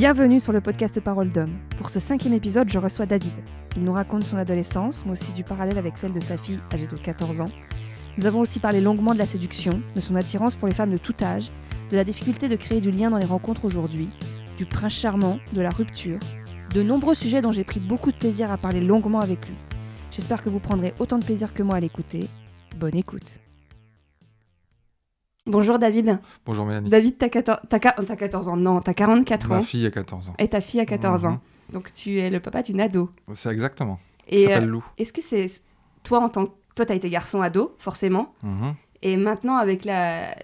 Bienvenue 0.00 0.40
sur 0.40 0.54
le 0.54 0.62
podcast 0.62 0.98
Parole 0.98 1.28
d'homme. 1.28 1.58
Pour 1.76 1.90
ce 1.90 2.00
cinquième 2.00 2.32
épisode, 2.32 2.70
je 2.70 2.78
reçois 2.78 3.04
David. 3.04 3.34
Il 3.76 3.84
nous 3.84 3.92
raconte 3.92 4.24
son 4.24 4.38
adolescence, 4.38 5.04
mais 5.04 5.12
aussi 5.12 5.32
du 5.32 5.44
parallèle 5.44 5.76
avec 5.76 5.98
celle 5.98 6.14
de 6.14 6.20
sa 6.20 6.38
fille, 6.38 6.58
âgée 6.72 6.86
de 6.86 6.96
14 6.96 7.42
ans. 7.42 7.50
Nous 8.16 8.24
avons 8.24 8.40
aussi 8.40 8.60
parlé 8.60 8.80
longuement 8.80 9.12
de 9.12 9.18
la 9.18 9.26
séduction, 9.26 9.82
de 9.94 10.00
son 10.00 10.14
attirance 10.14 10.56
pour 10.56 10.68
les 10.68 10.74
femmes 10.74 10.90
de 10.90 10.96
tout 10.96 11.12
âge, 11.20 11.50
de 11.90 11.96
la 11.96 12.04
difficulté 12.04 12.48
de 12.48 12.56
créer 12.56 12.80
du 12.80 12.90
lien 12.90 13.10
dans 13.10 13.18
les 13.18 13.26
rencontres 13.26 13.66
aujourd'hui, 13.66 14.08
du 14.56 14.64
prince 14.64 14.94
charmant, 14.94 15.38
de 15.52 15.60
la 15.60 15.68
rupture, 15.68 16.18
de 16.72 16.82
nombreux 16.82 17.14
sujets 17.14 17.42
dont 17.42 17.52
j'ai 17.52 17.64
pris 17.64 17.78
beaucoup 17.78 18.10
de 18.10 18.16
plaisir 18.16 18.50
à 18.50 18.56
parler 18.56 18.80
longuement 18.80 19.20
avec 19.20 19.46
lui. 19.46 19.56
J'espère 20.10 20.42
que 20.42 20.48
vous 20.48 20.60
prendrez 20.60 20.94
autant 20.98 21.18
de 21.18 21.26
plaisir 21.26 21.52
que 21.52 21.62
moi 21.62 21.76
à 21.76 21.80
l'écouter. 21.80 22.26
Bonne 22.78 22.96
écoute. 22.96 23.38
Bonjour 25.46 25.78
David. 25.78 26.18
Bonjour 26.44 26.66
Mélanie. 26.66 26.90
David, 26.90 27.16
t'as 27.18 27.28
14... 27.28 27.60
t'as 27.68 27.78
quar- 27.78 28.04
t'as 28.04 28.16
14 28.16 28.48
ans, 28.48 28.56
non, 28.56 28.80
t'as 28.80 28.94
44 28.94 29.48
Ma 29.48 29.58
ans. 29.58 29.62
fille 29.62 29.86
a 29.86 29.90
14 29.90 30.30
ans. 30.30 30.34
Et 30.38 30.48
ta 30.48 30.60
fille 30.60 30.80
a 30.80 30.86
14 30.86 31.24
Mhm. 31.24 31.30
ans. 31.32 31.40
Donc 31.72 31.92
tu 31.94 32.18
es 32.18 32.30
le 32.30 32.40
papa 32.40 32.62
d'une 32.62 32.80
ado. 32.80 33.10
C'est 33.34 33.50
exactement. 33.50 33.98
Et 34.28 34.42
Elle 34.42 34.48
s'appelle 34.48 34.68
euh, 34.68 34.72
Lou. 34.72 34.84
est-ce 34.98 35.12
que 35.12 35.22
c'est 35.22 35.46
toi 36.04 36.20
en 36.20 36.28
tant 36.28 36.46
que 36.46 36.52
toi 36.74 36.84
t'as 36.86 36.94
été 36.94 37.08
garçon 37.10 37.40
ado 37.42 37.74
forcément 37.78 38.34
Mhm. 38.42 38.74
et 39.02 39.16
maintenant 39.16 39.56
avec 39.56 39.84
la 39.84 40.34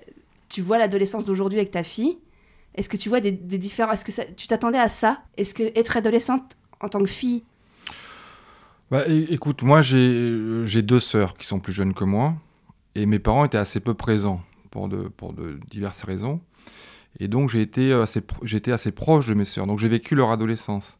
tu 0.48 0.62
vois 0.62 0.78
l'adolescence 0.78 1.24
d'aujourd'hui 1.24 1.58
avec 1.58 1.70
ta 1.70 1.82
fille 1.82 2.18
est-ce 2.74 2.88
que 2.88 2.96
tu 2.96 3.08
vois 3.08 3.20
des, 3.20 3.32
des 3.32 3.58
différences 3.58 3.94
est-ce 3.94 4.04
que 4.04 4.12
ça- 4.12 4.24
tu 4.36 4.46
t'attendais 4.48 4.78
à 4.78 4.88
ça? 4.88 5.22
Est-ce 5.36 5.54
que 5.54 5.62
être 5.78 5.96
adolescente 5.96 6.56
en 6.80 6.88
tant 6.88 7.00
que 7.00 7.06
fille? 7.06 7.42
Bah, 8.90 9.02
écoute, 9.08 9.62
moi 9.62 9.82
j'ai 9.82 9.96
euh, 9.98 10.64
j'ai 10.66 10.82
deux 10.82 11.00
sœurs 11.00 11.34
qui 11.34 11.46
sont 11.46 11.58
plus 11.60 11.72
jeunes 11.72 11.94
que 11.94 12.04
moi 12.04 12.34
et 12.94 13.04
mes 13.06 13.18
parents 13.18 13.44
étaient 13.44 13.58
assez 13.58 13.80
peu 13.80 13.94
présents 13.94 14.40
pour 15.16 15.32
de, 15.32 15.58
diverses 15.70 16.02
raisons. 16.04 16.40
Et 17.18 17.28
donc 17.28 17.48
j'ai 17.50 17.62
été, 17.62 17.92
assez, 17.92 18.20
pro- 18.20 18.44
j'étais 18.44 18.72
assez 18.72 18.92
proche 18.92 19.26
de 19.28 19.34
mes 19.34 19.44
sœurs. 19.46 19.66
Donc 19.66 19.78
j'ai 19.78 19.88
vécu 19.88 20.14
leur 20.14 20.30
adolescence. 20.30 20.98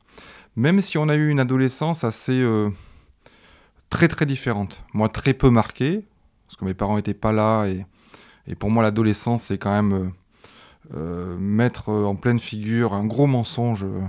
Même 0.56 0.80
si 0.80 0.96
on 0.98 1.08
a 1.08 1.14
eu 1.16 1.28
une 1.28 1.40
adolescence 1.40 2.04
assez 2.04 2.40
euh, 2.40 2.70
très 3.90 4.08
très 4.08 4.24
différente. 4.26 4.82
Moi 4.94 5.08
très 5.08 5.34
peu 5.34 5.50
marquée, 5.50 6.04
parce 6.46 6.56
que 6.56 6.64
mes 6.64 6.74
parents 6.74 6.96
n'étaient 6.96 7.12
pas 7.14 7.32
là. 7.32 7.66
Et, 7.66 7.84
et 8.46 8.54
pour 8.54 8.70
moi 8.70 8.82
l'adolescence 8.82 9.42
c'est 9.44 9.58
quand 9.58 9.72
même 9.72 9.92
euh, 9.92 10.08
euh, 10.96 11.36
mettre 11.38 11.90
en 11.90 12.16
pleine 12.16 12.38
figure 12.38 12.94
un 12.94 13.04
gros 13.04 13.26
mensonge. 13.26 13.84
euh, 13.84 14.00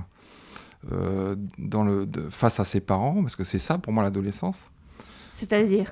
euh, 0.94 1.36
dans 1.58 1.84
le, 1.84 2.08
face 2.30 2.60
à 2.62 2.64
ses 2.64 2.80
parents, 2.80 3.22
parce 3.22 3.36
que 3.36 3.44
c'est 3.44 3.60
ça 3.60 3.78
pour 3.78 3.92
moi 3.92 4.04
l'adolescence. 4.04 4.72
c'est-à-dire? 5.34 5.92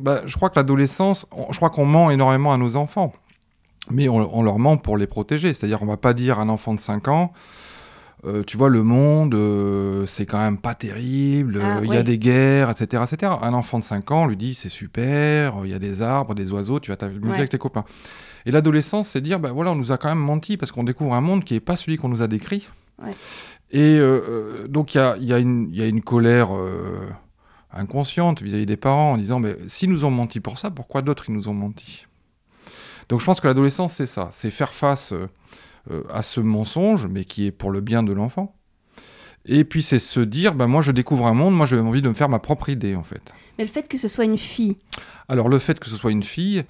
Bah, 0.00 0.22
je 0.26 0.36
crois 0.36 0.50
que 0.50 0.58
l'adolescence, 0.58 1.26
on- 1.32 1.52
je 1.52 1.56
crois 1.56 1.70
qu'on 1.70 1.84
ment 1.86 2.10
énormément 2.10 2.52
à 2.52 2.56
nos 2.56 2.76
enfants, 2.76 3.12
mais 3.90 4.08
on, 4.08 4.16
on 4.38 4.42
leur 4.42 4.58
ment 4.58 4.76
pour 4.76 4.96
les 4.96 5.06
protéger. 5.06 5.52
C'est-à-dire, 5.52 5.82
on 5.82 5.86
va 5.86 5.96
pas 5.96 6.14
dire 6.14 6.38
à 6.38 6.42
un 6.42 6.48
enfant 6.48 6.72
de 6.74 6.78
5 6.80 7.08
ans, 7.08 7.32
euh, 8.24 8.42
tu 8.44 8.56
vois, 8.56 8.68
le 8.68 8.82
monde, 8.82 9.34
euh, 9.34 10.04
c'est 10.06 10.26
quand 10.26 10.38
même 10.38 10.58
pas 10.58 10.74
terrible, 10.74 11.60
Ah, 11.62 11.80
il 11.84 11.92
y 11.92 11.96
a 11.96 12.02
des 12.02 12.18
guerres, 12.18 12.70
etc., 12.70 13.02
etc. 13.10 13.32
Un 13.42 13.54
enfant 13.54 13.78
de 13.78 13.84
5 13.84 14.10
ans 14.10 14.26
lui 14.26 14.36
dit, 14.36 14.54
c'est 14.54 14.68
super, 14.68 15.54
il 15.64 15.70
y 15.70 15.74
a 15.74 15.78
des 15.78 16.02
arbres, 16.02 16.34
des 16.34 16.50
oiseaux, 16.52 16.80
tu 16.80 16.90
vas 16.90 16.96
t'amuser 16.96 17.20
Ouais. 17.28 17.36
avec 17.36 17.50
tes 17.50 17.58
copains. 17.58 17.84
Et 18.46 18.50
l'adolescence, 18.50 19.08
c'est 19.10 19.20
dire, 19.20 19.38
bah 19.40 19.50
voilà, 19.52 19.72
on 19.72 19.76
nous 19.76 19.92
a 19.92 19.98
quand 19.98 20.08
même 20.08 20.18
menti 20.18 20.56
parce 20.56 20.72
qu'on 20.72 20.84
découvre 20.84 21.14
un 21.14 21.20
monde 21.20 21.44
qui 21.44 21.54
n'est 21.54 21.60
pas 21.60 21.76
celui 21.76 21.96
qu'on 21.96 22.08
nous 22.08 22.22
a 22.22 22.28
décrit. 22.28 22.68
Ouais. 23.04 23.12
Et 23.70 23.98
euh, 23.98 24.66
donc, 24.68 24.94
il 24.94 24.98
y 24.98 25.00
a, 25.00 25.16
il 25.20 25.24
y, 25.24 25.32
a 25.32 25.38
une- 25.38 25.68
il 25.70 25.78
y 25.78 25.82
a 25.82 25.86
une 25.86 26.00
colère 26.02 26.56
euh, 26.56 27.00
inconsciente 27.72 28.42
vis-à-vis 28.42 28.66
des 28.66 28.76
parents 28.76 29.12
en 29.12 29.16
disant, 29.16 29.40
mais 29.40 29.56
s'ils 29.66 29.90
nous 29.90 30.04
ont 30.04 30.10
menti 30.10 30.40
pour 30.40 30.58
ça, 30.58 30.70
pourquoi 30.70 31.02
d'autres 31.02 31.24
ils 31.28 31.34
nous 31.34 31.48
ont 31.48 31.54
menti? 31.54 32.06
Donc, 33.08 33.20
je 33.20 33.24
pense 33.24 33.40
que 33.40 33.46
l'adolescence, 33.46 33.94
c'est 33.94 34.06
ça, 34.06 34.28
c'est 34.30 34.50
faire 34.50 34.74
face 34.74 35.12
euh, 35.12 35.28
euh, 35.90 36.02
à 36.12 36.22
ce 36.22 36.40
mensonge, 36.40 37.06
mais 37.06 37.24
qui 37.24 37.46
est 37.46 37.50
pour 37.50 37.70
le 37.70 37.80
bien 37.80 38.02
de 38.02 38.12
l'enfant. 38.12 38.54
Et 39.46 39.64
puis, 39.64 39.82
c'est 39.82 39.98
se 39.98 40.20
dire, 40.20 40.54
bah, 40.54 40.66
moi, 40.66 40.82
je 40.82 40.92
découvre 40.92 41.26
un 41.26 41.32
monde, 41.32 41.54
moi, 41.54 41.64
j'ai 41.64 41.78
envie 41.78 42.02
de 42.02 42.08
me 42.08 42.14
faire 42.14 42.28
ma 42.28 42.38
propre 42.38 42.68
idée, 42.68 42.96
en 42.96 43.02
fait. 43.02 43.32
mais 43.56 43.64
le 43.64 43.70
fait 43.70 43.88
que 43.88 43.96
ce 43.96 44.08
soit 44.08 44.24
une 44.24 44.36
fille? 44.36 44.76
Alors 45.28 45.48
le 45.48 45.58
fait 45.58 45.78
que 45.78 45.88
ce 45.88 45.96
soit 45.96 46.10
une 46.10 46.22
fille, 46.22 46.64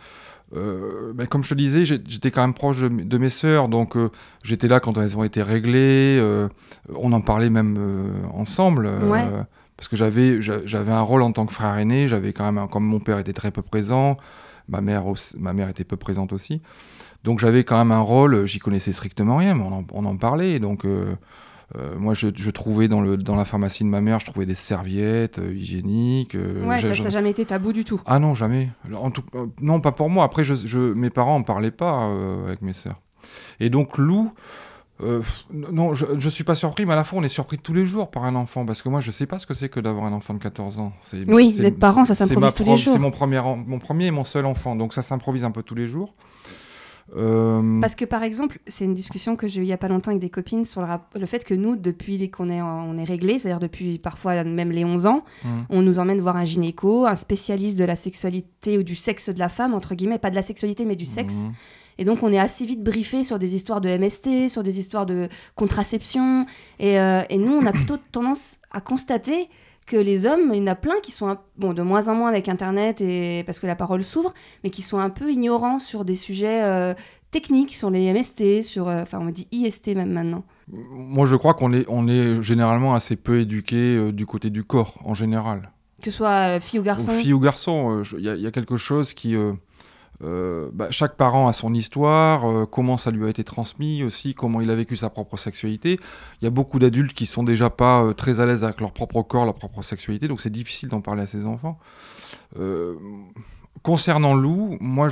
euh, 0.56 1.12
ben, 1.14 1.26
comme 1.26 1.44
je 1.44 1.50
te 1.50 1.54
disais, 1.54 1.84
j'étais 1.84 2.30
quand 2.30 2.40
même 2.40 2.54
proche 2.54 2.80
de, 2.80 3.18
mes 3.18 3.30
sœurs, 3.30 3.68
donc 3.68 3.96
euh, 3.96 4.10
j'étais 4.42 4.66
là 4.66 4.80
quand 4.80 4.96
elles 4.98 5.16
ont 5.16 5.24
été 5.24 5.42
réglées, 5.42 6.18
euh, 6.20 6.48
on 6.94 7.12
en 7.12 7.20
parlait 7.20 7.50
même 7.50 7.78
ensemble, 8.32 8.88
Ouais. 9.02 9.28
Parce 9.78 9.88
que 9.88 9.96
j'avais 9.96 10.42
j'a- 10.42 10.66
j'avais 10.66 10.92
un 10.92 11.00
rôle 11.00 11.22
en 11.22 11.32
tant 11.32 11.46
que 11.46 11.52
frère 11.54 11.78
aîné, 11.78 12.06
j'avais 12.08 12.34
quand 12.34 12.50
même, 12.52 12.68
comme 12.68 12.84
mon 12.84 13.00
père 13.00 13.18
était 13.18 13.32
très 13.32 13.50
peu 13.50 13.62
présent, 13.62 14.18
ma 14.68 14.82
mère, 14.82 15.06
aussi- 15.06 15.34
ma 15.38 15.54
mère 15.54 15.70
était 15.70 15.84
peu 15.84 15.96
présente 15.96 16.34
aussi, 16.34 16.60
donc 17.24 17.38
j'avais 17.40 17.64
quand 17.64 17.78
même 17.78 17.92
un 17.92 18.00
rôle, 18.00 18.44
j'y 18.44 18.58
connaissais 18.58 18.92
strictement 18.92 19.36
rien, 19.36 19.54
mais 19.54 19.62
on 19.62 19.72
en, 19.78 19.84
on 19.92 20.04
en 20.04 20.16
parlait, 20.18 20.58
donc... 20.58 20.84
euh, 20.84 21.14
euh, 21.76 21.98
moi, 21.98 22.14
je, 22.14 22.28
je 22.34 22.50
trouvais 22.50 22.88
dans, 22.88 23.02
le, 23.02 23.18
dans 23.18 23.36
la 23.36 23.44
pharmacie 23.44 23.84
de 23.84 23.90
ma 23.90 24.00
mère, 24.00 24.20
je 24.20 24.24
trouvais 24.24 24.46
des 24.46 24.54
serviettes 24.54 25.38
euh, 25.38 25.52
hygiéniques. 25.54 26.34
ouais 26.34 26.80
ça 26.80 27.04
n'a 27.04 27.10
jamais 27.10 27.28
été 27.30 27.44
tabou 27.44 27.74
du 27.74 27.84
tout 27.84 28.00
ah 28.06 28.18
non, 28.18 28.34
jamais. 28.34 28.70
En 28.94 29.10
tout, 29.10 29.22
non, 29.60 29.78
pas 29.82 29.92
pour 29.92 30.08
moi. 30.08 30.24
Après, 30.24 30.44
je, 30.44 30.54
je- 30.54 30.94
mes 30.94 31.10
parents 31.10 31.36
en 31.36 31.42
parlaient 31.42 31.70
pas 31.70 32.10
avec 32.46 32.62
mes 32.62 32.72
sœurs. 32.72 32.98
Et 33.60 33.68
donc, 33.68 33.98
Lou, 33.98 34.32
euh, 35.02 35.22
non, 35.52 35.94
je, 35.94 36.06
je 36.18 36.28
suis 36.28 36.44
pas 36.44 36.54
surpris, 36.54 36.84
mais 36.86 36.92
à 36.92 36.96
la 36.96 37.04
fois, 37.04 37.18
on 37.18 37.22
est 37.22 37.28
surpris 37.28 37.58
tous 37.58 37.72
les 37.74 37.84
jours 37.84 38.10
par 38.10 38.24
un 38.24 38.34
enfant. 38.34 38.64
Parce 38.66 38.82
que 38.82 38.88
moi, 38.88 39.00
je 39.00 39.10
sais 39.10 39.26
pas 39.26 39.38
ce 39.38 39.46
que 39.46 39.54
c'est 39.54 39.68
que 39.68 39.80
d'avoir 39.80 40.04
un 40.06 40.12
enfant 40.12 40.34
de 40.34 40.38
14 40.40 40.78
ans. 40.80 40.92
C'est- 41.00 41.28
Oui, 41.30 41.52
c'est- 41.52 41.62
d'être 41.62 41.78
parent, 41.78 42.04
ça 42.04 42.14
s'improvise 42.14 42.52
tous 42.54 42.64
les 42.64 42.76
jours. 42.76 42.92
C'est 42.92 42.98
mon 42.98 43.10
premier, 43.10 43.40
mon 43.42 43.78
premier 43.78 44.06
et 44.06 44.10
mon 44.10 44.24
seul 44.24 44.44
enfant. 44.46 44.74
Donc, 44.76 44.92
ça 44.92 45.02
s'improvise 45.02 45.44
un 45.44 45.50
peu 45.50 45.62
tous 45.62 45.74
les 45.74 45.86
jours. 45.86 46.14
Euh, 47.16 47.80
Parce 47.80 47.94
que 47.94 48.04
par 48.04 48.22
exemple, 48.22 48.58
c'est 48.66 48.84
une 48.84 48.92
discussion 48.92 49.34
que 49.34 49.48
j'ai 49.48 49.60
eue 49.62 49.64
il 49.64 49.68
y 49.68 49.72
a 49.72 49.78
pas 49.78 49.88
longtemps 49.88 50.10
avec 50.10 50.20
des 50.20 50.28
copines 50.28 50.66
sur 50.66 50.82
le, 50.82 50.88
rap- 50.88 51.16
le 51.18 51.24
fait 51.24 51.42
que 51.42 51.54
nous, 51.54 51.74
depuis 51.74 52.30
qu'on 52.30 52.50
est, 52.50 52.60
en- 52.60 52.84
on 52.86 52.98
est 52.98 53.04
réglé, 53.04 53.38
c'est-à-dire 53.38 53.60
depuis 53.60 53.98
parfois 53.98 54.44
même 54.44 54.70
les 54.70 54.84
11 54.84 55.06
ans, 55.06 55.24
hmm. 55.42 55.48
on 55.70 55.80
nous 55.80 55.98
emmène 55.98 56.20
voir 56.20 56.36
un 56.36 56.44
gynéco, 56.44 57.06
un 57.06 57.14
spécialiste 57.14 57.78
de 57.78 57.84
la 57.84 57.96
sexualité 57.96 58.76
ou 58.76 58.82
du 58.82 58.94
sexe 58.94 59.30
de 59.30 59.38
la 59.38 59.48
femme, 59.48 59.72
entre 59.72 59.94
guillemets, 59.94 60.18
pas 60.18 60.28
de 60.28 60.34
la 60.34 60.42
sexualité 60.42 60.84
mais 60.84 60.96
du 60.96 61.06
sexe. 61.06 61.44
Mhm. 61.44 61.52
Et 61.98 62.04
donc 62.04 62.22
on 62.22 62.32
est 62.32 62.38
assez 62.38 62.64
vite 62.64 62.82
briefé 62.82 63.22
sur 63.24 63.38
des 63.38 63.54
histoires 63.56 63.80
de 63.80 63.88
MST, 63.96 64.48
sur 64.48 64.62
des 64.62 64.78
histoires 64.78 65.04
de 65.06 65.28
contraception. 65.56 66.46
Et, 66.78 66.98
euh, 66.98 67.22
et 67.28 67.38
nous, 67.38 67.52
on 67.52 67.66
a 67.66 67.72
plutôt 67.72 67.96
tendance 68.12 68.58
à 68.70 68.80
constater 68.80 69.48
que 69.86 69.96
les 69.96 70.26
hommes, 70.26 70.50
il 70.52 70.58
y 70.58 70.62
en 70.62 70.66
a 70.66 70.74
plein 70.74 71.00
qui 71.02 71.10
sont 71.10 71.28
un- 71.28 71.38
bon, 71.56 71.72
de 71.72 71.80
moins 71.82 72.08
en 72.08 72.14
moins 72.14 72.28
avec 72.28 72.48
Internet 72.48 73.00
et 73.00 73.42
parce 73.46 73.58
que 73.58 73.66
la 73.66 73.74
parole 73.74 74.04
s'ouvre, 74.04 74.34
mais 74.62 74.70
qui 74.70 74.82
sont 74.82 74.98
un 74.98 75.08
peu 75.10 75.30
ignorants 75.32 75.78
sur 75.78 76.04
des 76.04 76.14
sujets 76.14 76.62
euh, 76.62 76.92
techniques, 77.30 77.72
sur 77.74 77.88
les 77.90 78.12
MST, 78.12 78.60
sur, 78.62 78.86
euh, 78.88 79.00
enfin 79.02 79.18
on 79.20 79.26
dit 79.30 79.48
IST 79.50 79.88
même 79.94 80.12
maintenant. 80.12 80.44
Moi, 80.70 81.24
je 81.26 81.36
crois 81.36 81.54
qu'on 81.54 81.72
est, 81.72 81.86
on 81.88 82.06
est 82.06 82.42
généralement 82.42 82.94
assez 82.94 83.16
peu 83.16 83.38
éduqué 83.40 84.12
du 84.12 84.26
côté 84.26 84.50
du 84.50 84.62
corps, 84.62 84.98
en 85.06 85.14
général. 85.14 85.70
Que 86.02 86.10
ce 86.10 86.18
soit 86.18 86.60
fille 86.60 86.78
ou 86.78 86.82
garçon. 86.82 87.10
Ou 87.12 87.14
fille 87.14 87.32
ou 87.32 87.40
garçon, 87.40 88.02
il 88.18 88.24
y, 88.24 88.28
a- 88.28 88.34
il 88.36 88.42
y 88.42 88.46
a 88.46 88.50
quelque 88.50 88.76
chose 88.76 89.14
qui... 89.14 89.34
euh, 89.34 89.54
euh, 90.24 90.70
bah, 90.72 90.88
chaque 90.90 91.16
parent 91.16 91.46
a 91.46 91.52
son 91.52 91.72
histoire, 91.74 92.50
euh, 92.50 92.66
comment 92.66 92.96
ça 92.96 93.12
lui 93.12 93.24
a 93.24 93.28
été 93.28 93.44
transmis 93.44 94.02
aussi, 94.02 94.34
comment 94.34 94.60
il 94.60 94.70
a 94.70 94.74
vécu 94.74 94.96
sa 94.96 95.10
propre 95.10 95.36
sexualité. 95.36 95.98
Il 96.40 96.44
y 96.44 96.48
a 96.48 96.50
beaucoup 96.50 96.80
d'adultes 96.80 97.12
qui 97.12 97.26
sont 97.26 97.44
déjà 97.44 97.70
pas 97.70 98.02
euh, 98.02 98.14
très 98.14 98.40
à 98.40 98.46
l'aise 98.46 98.64
avec 98.64 98.80
leur 98.80 98.92
propre 98.92 99.22
corps, 99.22 99.44
leur 99.44 99.54
propre 99.54 99.82
sexualité, 99.82 100.26
donc 100.26 100.40
c'est 100.40 100.50
difficile 100.50 100.88
d'en 100.88 101.00
parler 101.00 101.22
à 101.22 101.26
ses 101.26 101.46
enfants. 101.46 101.78
Concernant 103.84 104.34
Lou, 104.34 104.76
moi 104.80 105.08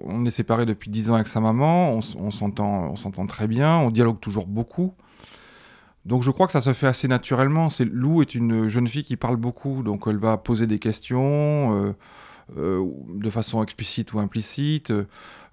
on 0.00 0.24
est 0.24 0.30
séparés 0.30 0.66
depuis 0.66 0.90
10 0.90 1.10
ans 1.10 1.14
avec 1.14 1.28
sa 1.28 1.40
maman, 1.40 1.92
on, 1.92 2.00
on 2.18 2.30
s'entend, 2.32 3.26
très 3.28 3.46
bien, 3.46 3.76
on 3.78 3.90
dialogue 3.90 4.18
toujours 4.18 4.46
beaucoup. 4.46 4.94
Donc 6.04 6.24
je 6.24 6.32
crois 6.32 6.46
que 6.46 6.52
ça 6.52 6.60
se 6.60 6.72
fait 6.72 6.88
assez 6.88 7.06
naturellement. 7.06 7.68
Lou 7.92 8.22
est 8.22 8.34
une 8.34 8.66
jeune 8.66 8.88
fille 8.88 9.04
qui 9.04 9.16
parle 9.16 9.36
beaucoup, 9.36 9.84
donc 9.84 10.02
elle 10.08 10.16
va 10.16 10.36
poser 10.36 10.66
des 10.66 10.80
questions 10.80 11.94
de 12.56 13.30
façon 13.30 13.62
explicite 13.62 14.12
ou 14.12 14.18
implicite. 14.20 14.90
Euh, 14.90 15.04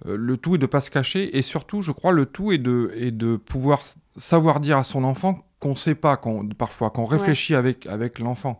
le 0.05 0.37
tout 0.37 0.55
est 0.55 0.57
de 0.57 0.63
ne 0.63 0.67
pas 0.67 0.81
se 0.81 0.91
cacher 0.91 1.37
et 1.37 1.41
surtout, 1.41 1.81
je 1.81 1.91
crois, 1.91 2.11
le 2.11 2.25
tout 2.25 2.51
est 2.51 2.57
de, 2.57 2.91
est 2.97 3.11
de 3.11 3.37
pouvoir 3.37 3.81
savoir 4.17 4.59
dire 4.59 4.77
à 4.77 4.83
son 4.83 5.03
enfant 5.03 5.45
qu'on 5.59 5.71
ne 5.71 5.75
sait 5.75 5.95
pas, 5.95 6.17
qu'on, 6.17 6.47
parfois, 6.49 6.89
qu'on 6.89 7.05
réfléchit 7.05 7.55
avec, 7.55 7.85
avec 7.87 8.19
l'enfant. 8.19 8.59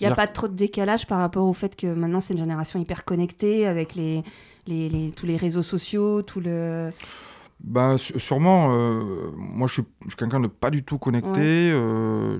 Il 0.00 0.06
n'y 0.06 0.12
a 0.12 0.14
pas 0.16 0.26
trop 0.26 0.48
de 0.48 0.54
décalage 0.54 1.06
par 1.06 1.18
rapport 1.18 1.46
au 1.46 1.52
fait 1.52 1.76
que 1.76 1.86
maintenant 1.86 2.20
c'est 2.20 2.32
une 2.34 2.40
génération 2.40 2.78
hyper 2.78 3.04
connectée 3.04 3.66
avec 3.66 3.94
les, 3.94 4.22
les, 4.66 4.88
les- 4.88 5.10
tous 5.12 5.26
les 5.26 5.36
réseaux 5.36 5.62
sociaux, 5.62 6.22
tout 6.22 6.40
le... 6.40 6.90
Su- 7.98 8.18
sûrement, 8.18 8.72
euh, 8.74 9.30
moi 9.36 9.66
je 9.68 9.74
suis, 9.74 9.82
quelqu'un 10.16 10.40
de 10.40 10.46
pas 10.46 10.70
du 10.70 10.82
tout 10.82 10.98
connecté. 10.98 11.70
euh, 11.72 12.38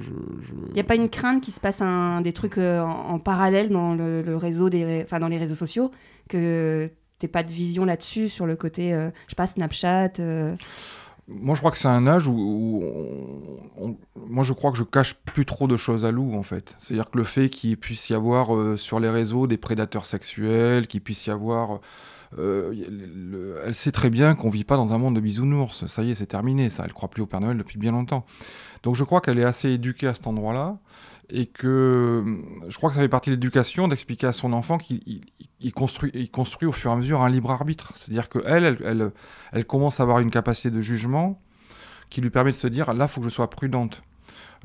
Il 0.68 0.74
n'y 0.74 0.80
a 0.80 0.84
pas 0.84 0.96
une 0.96 1.08
crainte 1.10 1.42
qu'il 1.42 1.52
se 1.52 1.60
passe 1.60 1.82
un, 1.82 2.20
des 2.22 2.32
trucs 2.32 2.58
euh, 2.58 2.80
en, 2.82 3.10
en 3.14 3.18
parallèle 3.18 3.68
dans 3.68 3.94
le, 3.94 4.22
le 4.22 4.36
réseau 4.36 4.70
des, 4.70 5.02
enfin 5.04 5.20
dans 5.20 5.28
les 5.28 5.38
réseaux 5.38 5.54
sociaux, 5.54 5.90
que 6.28 6.90
t'aies 7.18 7.28
pas 7.28 7.42
de 7.42 7.50
vision 7.50 7.84
là-dessus 7.84 8.28
sur 8.30 8.46
le 8.46 8.56
côté, 8.56 8.94
euh, 8.94 9.10
je 9.26 9.30
sais 9.32 9.36
pas, 9.36 9.46
Snapchat. 9.46 10.12
Moi, 11.32 11.54
je 11.54 11.60
crois 11.60 11.70
que 11.70 11.78
c'est 11.78 11.86
un 11.86 12.08
âge 12.08 12.26
où, 12.26 12.32
où 12.32 12.82
on- 12.82 13.86
on- 13.90 13.96
moi, 14.28 14.42
je 14.42 14.52
crois 14.52 14.72
que 14.72 14.78
je 14.78 14.82
cache 14.82 15.14
plus 15.14 15.44
trop 15.44 15.68
de 15.68 15.76
choses 15.76 16.04
à 16.04 16.10
Lou, 16.10 16.34
en 16.34 16.42
fait. 16.42 16.74
C'est-à-dire 16.80 17.08
que 17.08 17.18
le 17.18 17.24
fait 17.24 17.48
qu'il 17.50 17.76
puisse 17.76 18.08
y 18.10 18.14
avoir 18.14 18.76
sur 18.78 18.98
les 18.98 19.10
réseaux 19.10 19.46
des 19.46 19.56
prédateurs 19.58 20.06
sexuels, 20.06 20.88
qu'il 20.88 21.02
puisse 21.02 21.26
y 21.26 21.30
avoir 21.30 21.78
euh, 22.38 23.62
elle 23.64 23.74
sait 23.74 23.92
très 23.92 24.10
bien 24.10 24.34
qu'on 24.34 24.50
vit 24.50 24.64
pas 24.64 24.76
dans 24.76 24.92
un 24.92 24.98
monde 24.98 25.16
de 25.16 25.20
bisounours. 25.20 25.86
Ça 25.86 26.02
y 26.02 26.12
est, 26.12 26.14
c'est 26.14 26.26
terminé. 26.26 26.70
Ça, 26.70 26.84
elle 26.84 26.92
croit 26.92 27.08
plus 27.08 27.22
au 27.22 27.26
Père 27.26 27.40
Noël 27.40 27.56
depuis 27.56 27.78
bien 27.78 27.92
longtemps. 27.92 28.24
Donc 28.82 28.94
je 28.94 29.04
crois 29.04 29.20
qu'elle 29.20 29.38
est 29.38 29.44
assez 29.44 29.70
éduquée 29.70 30.06
à 30.06 30.14
cet 30.14 30.26
endroit-là 30.26 30.78
et 31.32 31.46
que 31.46 32.24
je 32.68 32.76
crois 32.76 32.90
que 32.90 32.96
ça 32.96 33.02
fait 33.02 33.08
partie 33.08 33.30
de 33.30 33.34
l'éducation 33.34 33.88
d'expliquer 33.88 34.26
à 34.26 34.32
son 34.32 34.52
enfant 34.52 34.78
qu'il 34.78 35.00
construit, 35.74 36.10
il 36.14 36.30
construit 36.30 36.68
au 36.68 36.72
fur 36.72 36.90
et 36.90 36.94
à 36.94 36.96
mesure 36.96 37.22
un 37.22 37.30
libre 37.30 37.50
arbitre. 37.50 37.92
C'est-à-dire 37.94 38.28
qu'elle, 38.28 39.12
elle, 39.52 39.64
commence 39.64 40.00
à 40.00 40.02
avoir 40.02 40.20
une 40.20 40.30
capacité 40.30 40.70
de 40.70 40.80
jugement 40.80 41.40
qui 42.10 42.20
lui 42.20 42.30
permet 42.30 42.50
de 42.50 42.56
se 42.56 42.66
dire 42.66 42.92
là, 42.92 43.06
il 43.06 43.08
faut 43.08 43.20
que 43.20 43.28
je 43.28 43.32
sois 43.32 43.48
prudente. 43.48 44.02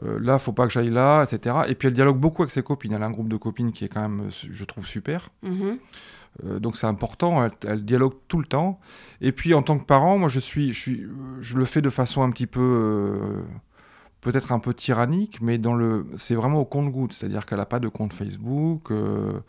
Euh, 0.03 0.19
là, 0.19 0.39
faut 0.39 0.51
pas 0.51 0.67
que 0.67 0.73
j'aille 0.73 0.89
là, 0.89 1.23
etc. 1.23 1.55
Et 1.69 1.75
puis 1.75 1.87
elle 1.87 1.93
dialogue 1.93 2.17
beaucoup 2.17 2.41
avec 2.41 2.51
ses 2.51 2.63
copines. 2.63 2.91
Elle 2.91 3.03
a 3.03 3.05
un 3.05 3.11
groupe 3.11 3.29
de 3.29 3.37
copines 3.37 3.71
qui 3.71 3.85
est 3.85 3.89
quand 3.89 4.01
même, 4.01 4.29
je 4.29 4.65
trouve, 4.65 4.85
super. 4.85 5.29
Mm-hmm. 5.43 5.77
Euh, 6.43 6.59
donc 6.59 6.75
c'est 6.75 6.87
important, 6.87 7.47
elle, 7.63 7.85
dialogue 7.85 8.13
tout 8.27 8.39
le 8.39 8.45
temps. 8.45 8.79
Et 9.21 9.31
puis 9.31 9.53
en 9.53 9.61
tant 9.61 9.77
que 9.77 9.85
parent, 9.85 10.17
moi 10.17 10.29
je 10.29 10.39
suis, 10.39 10.73
je 10.73 10.79
suis, 10.79 11.07
je 11.41 11.57
le 11.57 11.65
fais 11.65 11.81
de 11.81 11.89
façon 11.89 12.23
un 12.23 12.29
petit 12.29 12.47
peu, 12.47 12.59
euh, 12.59 13.43
peut-être 14.21 14.51
un 14.51 14.59
peu 14.59 14.73
tyrannique, 14.73 15.39
mais 15.41 15.57
dans 15.57 15.73
le, 15.73 16.07
c'est 16.17 16.35
vraiment 16.35 16.59
au 16.59 16.65
compte-goutte, 16.65 17.13
c'est-à-dire 17.13 17.45
qu'elle 17.45 17.59
n'a 17.59 17.65
pas 17.65 17.79
de 17.79 17.87
compte 17.87 18.13
Facebook. 18.13 18.91
Euh, 18.91 19.39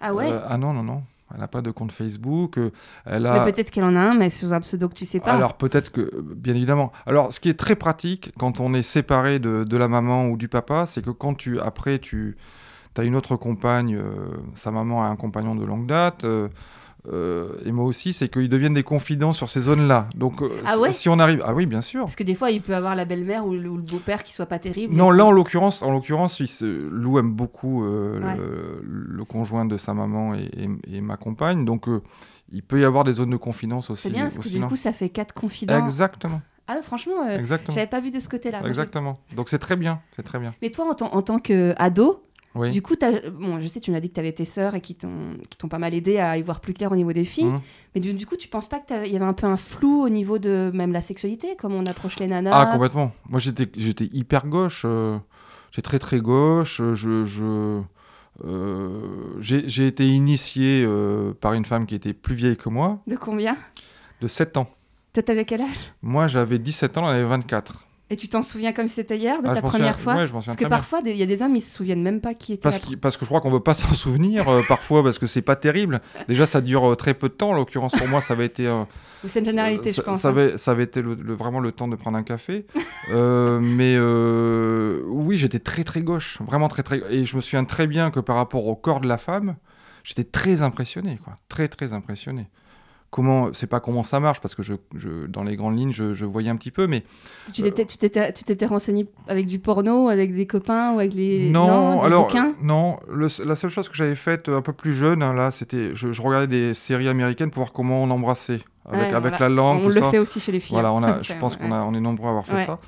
ah 0.00 0.14
ouais? 0.14 0.30
Ah 0.46 0.58
non 0.58 0.72
non 0.72 0.84
non. 0.84 1.02
Elle 1.32 1.40
n'a 1.40 1.48
pas 1.48 1.62
de 1.62 1.70
compte 1.70 1.92
Facebook. 1.92 2.58
Elle 3.04 3.26
a... 3.26 3.44
Mais 3.44 3.52
peut-être 3.52 3.70
qu'elle 3.70 3.84
en 3.84 3.96
a 3.96 4.00
un, 4.00 4.14
mais 4.14 4.30
sous 4.30 4.54
un 4.54 4.60
pseudo 4.60 4.88
que 4.88 4.94
tu 4.94 5.04
sais 5.04 5.20
pas. 5.20 5.32
Alors 5.32 5.54
peut-être 5.54 5.92
que, 5.92 6.10
bien 6.22 6.54
évidemment. 6.54 6.92
Alors 7.06 7.32
ce 7.32 7.40
qui 7.40 7.48
est 7.48 7.58
très 7.58 7.76
pratique 7.76 8.32
quand 8.38 8.60
on 8.60 8.72
est 8.74 8.82
séparé 8.82 9.38
de, 9.38 9.64
de 9.64 9.76
la 9.76 9.88
maman 9.88 10.26
ou 10.28 10.36
du 10.36 10.48
papa, 10.48 10.86
c'est 10.86 11.04
que 11.04 11.10
quand 11.10 11.34
tu, 11.34 11.60
après, 11.60 11.98
tu, 11.98 12.36
tu 12.94 13.00
as 13.00 13.04
une 13.04 13.14
autre 13.16 13.36
compagne, 13.36 13.96
euh, 13.96 14.28
sa 14.54 14.70
maman 14.70 15.04
a 15.04 15.08
un 15.08 15.16
compagnon 15.16 15.54
de 15.54 15.64
longue 15.64 15.86
date. 15.86 16.24
Euh, 16.24 16.48
euh, 17.06 17.52
et 17.64 17.72
moi 17.72 17.84
aussi, 17.84 18.12
c'est 18.12 18.28
qu'ils 18.28 18.48
deviennent 18.48 18.74
des 18.74 18.82
confidents 18.82 19.32
sur 19.32 19.48
ces 19.48 19.62
zones-là. 19.62 20.08
Donc, 20.14 20.42
ah 20.66 20.76
si 20.92 21.08
on 21.08 21.18
arrive, 21.18 21.42
ah 21.46 21.54
oui, 21.54 21.66
bien 21.66 21.80
sûr. 21.80 22.02
Parce 22.02 22.16
que 22.16 22.24
des 22.24 22.34
fois, 22.34 22.50
il 22.50 22.60
peut 22.60 22.74
avoir 22.74 22.94
la 22.94 23.04
belle-mère 23.04 23.46
ou 23.46 23.54
le, 23.54 23.70
beau-père 23.70 24.22
qui 24.22 24.32
soit 24.32 24.46
pas 24.46 24.58
terrible. 24.58 24.94
Non, 24.94 25.10
là, 25.10 25.24
en 25.24 25.32
l'occurrence, 25.32 25.82
en 25.82 25.92
l'occurrence, 25.92 26.40
Lou 26.62 27.18
aime 27.18 27.32
beaucoup 27.32 27.82
le, 27.84 29.24
conjoint 29.28 29.64
de 29.64 29.76
sa 29.76 29.94
maman 29.94 30.34
et, 30.34 31.00
ma 31.00 31.16
compagne, 31.16 31.64
donc 31.64 31.86
il 32.50 32.62
peut 32.62 32.80
y 32.80 32.84
avoir 32.84 33.04
des 33.04 33.14
zones 33.14 33.30
de 33.30 33.36
confidence 33.36 33.90
aussi. 33.90 34.02
C'est 34.02 34.10
bien 34.10 34.22
parce 34.22 34.38
que 34.38 34.48
du 34.48 34.60
coup, 34.60 34.76
ça 34.76 34.92
fait 34.92 35.08
quatre 35.08 35.34
confidents. 35.34 35.84
Exactement. 35.84 36.40
Ah 36.70 36.82
franchement, 36.82 37.14
j'avais 37.70 37.86
pas 37.86 38.00
vu 38.00 38.10
de 38.10 38.20
ce 38.20 38.28
côté-là. 38.28 38.60
Exactement. 38.66 39.18
Donc 39.34 39.48
c'est 39.48 39.58
très 39.58 39.76
bien, 39.76 40.02
c'est 40.14 40.22
très 40.22 40.38
bien. 40.38 40.54
Mais 40.60 40.70
toi, 40.70 40.94
en, 41.00 41.04
en 41.04 41.22
tant 41.22 41.38
qu'ado, 41.38 42.22
du 42.72 42.82
coup, 42.82 42.94
bon, 43.32 43.60
je 43.60 43.68
sais, 43.68 43.80
tu 43.80 43.90
m'as 43.90 44.00
dit 44.00 44.08
que 44.08 44.14
tu 44.14 44.20
avais 44.20 44.32
tes 44.32 44.44
sœurs 44.44 44.74
et 44.74 44.80
qui 44.80 44.94
t'ont 44.94 45.68
pas 45.68 45.78
mal 45.78 45.94
aidé 45.94 46.18
à 46.18 46.36
y 46.36 46.42
voir 46.42 46.60
plus 46.60 46.74
clair 46.74 46.92
au 46.92 46.96
niveau 46.96 47.12
des 47.12 47.24
filles. 47.24 47.44
Mhm. 47.44 47.60
Mais 47.94 48.00
du, 48.00 48.26
coup, 48.26 48.36
tu 48.36 48.48
penses 48.48 48.68
pas 48.68 48.80
qu'il 48.80 49.12
y 49.12 49.16
avait 49.16 49.24
un 49.24 49.32
peu 49.32 49.46
un 49.46 49.56
flou 49.56 50.02
au 50.02 50.08
niveau 50.08 50.38
de 50.38 50.70
même 50.74 50.92
la 50.92 51.00
sexualité, 51.00 51.56
comme 51.56 51.74
on 51.74 51.86
approche 51.86 52.18
les 52.18 52.26
nanas? 52.26 52.50
Ah, 52.52 52.66
complètement. 52.66 53.12
Moi, 53.28 53.40
j'étais 53.40 54.04
hyper 54.12 54.46
gauche. 54.46 54.82
Euh, 54.84 55.18
j'ai 55.72 55.82
très, 55.82 55.98
très 55.98 56.20
gauche. 56.20 56.80
Je. 56.94 57.24
je 57.26 57.82
euh, 58.44 59.00
j'ai 59.40 59.86
été 59.86 60.06
initié 60.06 60.84
euh, 60.86 61.34
par 61.34 61.54
une 61.54 61.64
femme 61.64 61.86
qui 61.86 61.96
était 61.96 62.12
plus 62.12 62.36
vieille 62.36 62.56
que 62.56 62.68
moi. 62.68 63.00
De 63.08 63.16
combien? 63.16 63.56
De 64.20 64.28
7 64.28 64.58
ans. 64.58 64.66
Toi, 65.12 65.22
t'avais 65.22 65.44
quel 65.44 65.62
âge? 65.62 65.92
Moi, 66.02 66.28
j'avais 66.28 66.58
17 66.60 66.98
ans, 66.98 67.08
elle 67.08 67.16
avait 67.16 67.28
24. 67.28 67.87
Et 68.10 68.16
tu 68.16 68.28
t'en 68.28 68.40
souviens 68.40 68.72
comme 68.72 68.88
c'était 68.88 69.18
hier 69.18 69.42
de 69.42 69.48
ah, 69.48 69.54
ta 69.54 69.60
première 69.60 70.00
fois 70.00 70.16
ouais, 70.16 70.26
Parce 70.26 70.56
que 70.56 70.64
parfois, 70.64 71.00
il 71.04 71.14
y 71.14 71.22
a 71.22 71.26
des 71.26 71.42
hommes, 71.42 71.54
ils 71.54 71.60
se 71.60 71.76
souviennent 71.76 72.02
même 72.02 72.22
pas 72.22 72.32
qui 72.32 72.54
était. 72.54 72.62
Parce, 72.62 72.80
parce 73.00 73.16
que 73.18 73.26
je 73.26 73.28
crois 73.28 73.42
qu'on 73.42 73.50
veut 73.50 73.60
pas 73.60 73.74
s'en 73.74 73.92
souvenir 73.92 74.48
euh, 74.48 74.62
parfois 74.66 75.02
parce 75.02 75.18
que 75.18 75.26
c'est 75.26 75.42
pas 75.42 75.56
terrible. 75.56 76.00
Déjà, 76.26 76.46
ça 76.46 76.62
dure 76.62 76.92
euh, 76.92 76.94
très 76.94 77.12
peu 77.12 77.28
de 77.28 77.34
temps. 77.34 77.50
En 77.50 77.54
l'occurrence, 77.54 77.92
pour 77.92 78.08
moi, 78.08 78.22
ça 78.22 78.32
avait 78.32 78.46
été. 78.46 78.66
Euh, 78.66 78.84
c'est 79.26 79.40
une 79.40 79.44
généralité, 79.44 79.92
je 79.92 80.00
pense. 80.00 80.20
Ça, 80.20 80.28
hein. 80.28 80.30
avait, 80.30 80.56
ça 80.56 80.70
avait 80.70 80.84
été 80.84 81.02
le, 81.02 81.34
vraiment 81.34 81.60
le 81.60 81.70
temps 81.70 81.88
de 81.88 81.96
prendre 81.96 82.16
un 82.16 82.22
café. 82.22 82.66
mais 83.12 83.98
oui, 83.98 85.36
j'étais 85.36 85.58
très 85.58 85.84
très 85.84 86.00
gauche, 86.00 86.38
vraiment 86.40 86.68
très 86.68 86.82
très. 86.82 87.02
Et 87.10 87.26
je 87.26 87.36
me 87.36 87.42
souviens 87.42 87.64
très 87.64 87.86
bien 87.86 88.10
que 88.10 88.20
par 88.20 88.36
rapport 88.36 88.66
au 88.66 88.74
corps 88.74 89.00
de 89.00 89.08
la 89.08 89.18
femme, 89.18 89.56
j'étais 90.02 90.24
très 90.24 90.62
impressionné, 90.62 91.18
quoi, 91.22 91.36
très 91.48 91.68
très 91.68 91.92
impressionné 91.92 92.48
comment 93.10 93.52
c'est 93.52 93.66
pas 93.66 93.80
comment 93.80 94.02
ça 94.02 94.20
marche 94.20 94.40
parce 94.40 94.54
que 94.54 94.62
je, 94.62 94.74
dans 95.26 95.42
les 95.42 95.56
grandes 95.56 95.78
lignes 95.78 95.92
je, 95.92 96.24
voyais 96.24 96.50
un 96.50 96.56
petit 96.56 96.70
peu 96.70 96.86
mais 96.86 97.04
tu 97.54 97.62
t'étais 97.62 97.86
tu 97.86 97.96
t'étais 97.96 98.32
tu 98.32 98.44
t'étais 98.44 98.66
renseigné 98.66 99.06
avec 99.28 99.46
du 99.46 99.58
porno 99.58 100.08
avec 100.08 100.34
des 100.34 100.46
copains 100.46 100.92
ou 100.92 100.98
avec 100.98 101.14
les 101.14 101.50
non, 101.50 102.02
alors 102.02 102.30
non 102.62 102.98
la 103.08 103.56
seule 103.56 103.70
chose 103.70 103.88
que 103.88 103.96
j'avais 103.96 104.14
faite 104.14 104.48
un 104.48 104.60
peu 104.60 104.72
plus 104.72 104.92
jeune 104.92 105.22
hein, 105.22 105.32
là 105.32 105.50
c'était 105.50 105.94
je, 105.94 106.20
regardais 106.20 106.46
des 106.46 106.74
séries 106.74 107.08
américaines 107.08 107.50
pour 107.50 107.62
voir 107.62 107.72
comment 107.72 108.02
on 108.02 108.10
embrassait 108.10 108.60
avec, 108.84 109.12
avec 109.12 109.38
la 109.38 109.48
langue 109.48 109.82
on 109.84 109.88
le 109.88 110.02
fait 110.02 110.18
aussi 110.18 110.40
chez 110.40 110.52
les 110.52 110.60
filles 110.60 110.74
voilà 110.74 110.92
on 110.92 111.02
a 111.02 111.22
je 111.22 111.32
pense 111.34 111.56
qu'on 111.56 111.72
a 111.72 111.82
on 111.84 111.94
est 111.94 112.00
nombreux 112.00 112.26
à 112.26 112.30
avoir 112.30 112.46
fait 112.46 112.64
ça. 112.64 112.78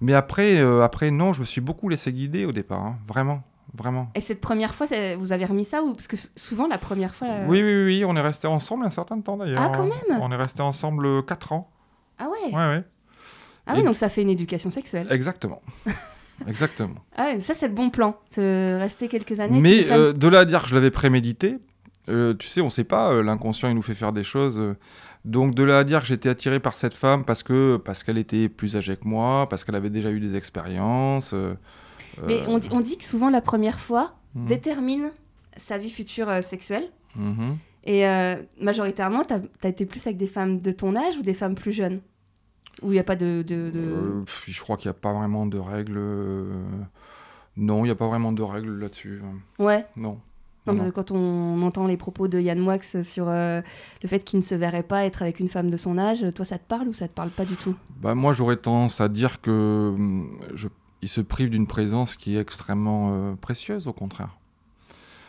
Mais 0.00 0.14
après 0.14 0.58
euh, 0.58 0.82
après 0.82 1.10
non 1.10 1.32
je 1.32 1.40
me 1.40 1.44
suis 1.44 1.60
beaucoup 1.60 1.88
laissé 1.88 2.12
guider 2.12 2.46
au 2.46 2.52
départ 2.52 2.82
hein, 2.82 2.96
vraiment 3.06 3.42
vraiment. 3.74 4.08
Et 4.14 4.20
cette 4.20 4.40
première 4.40 4.74
fois, 4.74 4.86
vous 5.18 5.32
avez 5.32 5.44
remis 5.44 5.64
ça 5.64 5.82
ou 5.82 5.92
parce 5.92 6.06
que 6.06 6.16
souvent 6.36 6.66
la 6.66 6.78
première 6.78 7.14
fois. 7.14 7.28
Oui, 7.46 7.62
oui, 7.62 7.84
oui, 7.84 8.04
on 8.04 8.16
est 8.16 8.20
resté 8.20 8.46
ensemble 8.46 8.86
un 8.86 8.90
certain 8.90 9.20
temps 9.20 9.36
d'ailleurs. 9.36 9.62
Ah, 9.62 9.72
quand 9.74 9.84
même. 9.84 10.20
On 10.20 10.30
est 10.30 10.36
resté 10.36 10.62
ensemble 10.62 11.24
4 11.24 11.52
ans. 11.52 11.70
Ah 12.18 12.28
ouais. 12.28 12.54
Ouais, 12.54 12.66
ouais. 12.66 12.84
Ah 13.66 13.74
oui, 13.76 13.82
donc 13.82 13.96
ça 13.96 14.08
fait 14.08 14.22
une 14.22 14.30
éducation 14.30 14.70
sexuelle. 14.70 15.08
Exactement. 15.10 15.60
Exactement. 16.46 17.00
Ah 17.16 17.38
ça 17.40 17.54
c'est 17.54 17.68
le 17.68 17.74
bon 17.74 17.90
plan, 17.90 18.16
de 18.36 18.78
rester 18.78 19.08
quelques 19.08 19.40
années. 19.40 19.60
Mais 19.60 19.90
euh, 19.90 20.12
de 20.12 20.28
là 20.28 20.40
à 20.40 20.44
dire 20.44 20.62
que 20.62 20.68
je 20.68 20.74
l'avais 20.74 20.90
prémédité, 20.90 21.56
euh, 22.08 22.34
tu 22.34 22.46
sais, 22.46 22.60
on 22.60 22.66
ne 22.66 22.70
sait 22.70 22.84
pas, 22.84 23.10
euh, 23.10 23.22
l'inconscient 23.22 23.68
il 23.70 23.74
nous 23.74 23.82
fait 23.82 23.94
faire 23.94 24.12
des 24.12 24.22
choses. 24.22 24.60
donc 25.24 25.54
de 25.54 25.62
là 25.62 25.78
à 25.78 25.84
dire 25.84 26.02
que 26.02 26.06
j'étais 26.06 26.28
attiré 26.28 26.60
par 26.60 26.76
cette 26.76 26.94
femme 26.94 27.24
parce 27.24 27.42
que 27.42 27.78
parce 27.78 28.04
qu'elle 28.04 28.18
était 28.18 28.48
plus 28.48 28.76
âgée 28.76 28.96
que 28.96 29.08
moi, 29.08 29.48
parce 29.48 29.64
qu'elle 29.64 29.74
avait 29.74 29.90
déjà 29.90 30.10
eu 30.10 30.20
des 30.20 30.36
expériences. 30.36 31.34
Mais 32.26 32.42
on 32.48 32.58
dit, 32.58 32.68
on 32.72 32.80
dit, 32.80 32.96
que 32.98 33.04
souvent 33.04 33.30
la 33.30 33.40
première 33.40 33.80
fois 33.80 34.14
mhm. 34.34 34.46
détermine 34.46 35.10
sa 35.56 35.78
vie 35.78 35.90
future 35.90 36.28
euh, 36.28 36.42
sexuelle. 36.42 36.88
Mhm. 37.16 37.58
Et 37.84 38.06
euh, 38.06 38.36
majoritairement, 38.60 39.24
tu 39.24 39.34
as, 39.34 39.68
été 39.68 39.86
plus 39.86 40.04
avec 40.06 40.16
des 40.16 40.26
femmes 40.26 40.60
de 40.60 40.72
ton 40.72 40.96
âge 40.96 41.16
ou 41.18 41.22
des 41.22 41.34
femmes 41.34 41.54
plus 41.54 41.72
jeunes? 41.72 42.00
Où 42.82 42.88
il 42.88 42.94
n'y 42.94 42.98
a 42.98 43.04
pas 43.04 43.16
de... 43.16 43.42
de, 43.46 43.72
euh, 43.74 44.24
je 44.46 44.60
crois 44.60 44.76
qu'il 44.76 44.88
n'y 44.88 44.96
a 44.96 45.00
pas 45.00 45.12
vraiment 45.12 45.46
de 45.46 45.58
règles. 45.58 45.98
Non, 47.56 47.80
il 47.80 47.84
n'y 47.84 47.90
a 47.90 47.94
pas 47.94 48.08
vraiment 48.08 48.32
de 48.32 48.42
règles 48.42 48.78
là-dessus. 48.78 49.22
Ouais. 49.58 49.86
Non. 49.96 50.18
Quand 50.66 51.12
on 51.12 51.62
entend 51.62 51.86
les 51.86 51.96
propos 51.96 52.26
de 52.26 52.40
Yann 52.40 52.58
Moix 52.58 52.82
sur 53.02 53.26
le 53.26 53.62
fait 54.04 54.18
qu'il 54.24 54.40
ne 54.40 54.44
se 54.44 54.56
verrait 54.56 54.82
pas 54.82 55.06
être 55.06 55.22
avec 55.22 55.38
une 55.38 55.48
femme 55.48 55.70
de 55.70 55.76
son 55.76 55.96
âge, 55.96 56.26
toi 56.34 56.44
ça 56.44 56.58
te 56.58 56.66
parle 56.66 56.88
ou 56.88 56.92
ça 56.92 57.06
te 57.06 57.14
parle 57.14 57.30
pas 57.30 57.44
du 57.44 57.54
tout? 57.54 57.76
Bah, 58.00 58.16
Moi 58.16 58.32
j'aurais 58.32 58.56
tendance 58.56 59.00
à 59.00 59.08
dire 59.08 59.40
que 59.40 59.92
hum, 59.94 60.40
je 60.54 60.66
il 61.06 61.08
se 61.08 61.20
prive 61.20 61.50
d'une 61.50 61.68
présence 61.68 62.16
qui 62.16 62.36
est 62.36 62.40
extrêmement 62.40 63.12
euh, 63.12 63.34
précieuse, 63.40 63.86
au 63.86 63.92
contraire. 63.92 64.36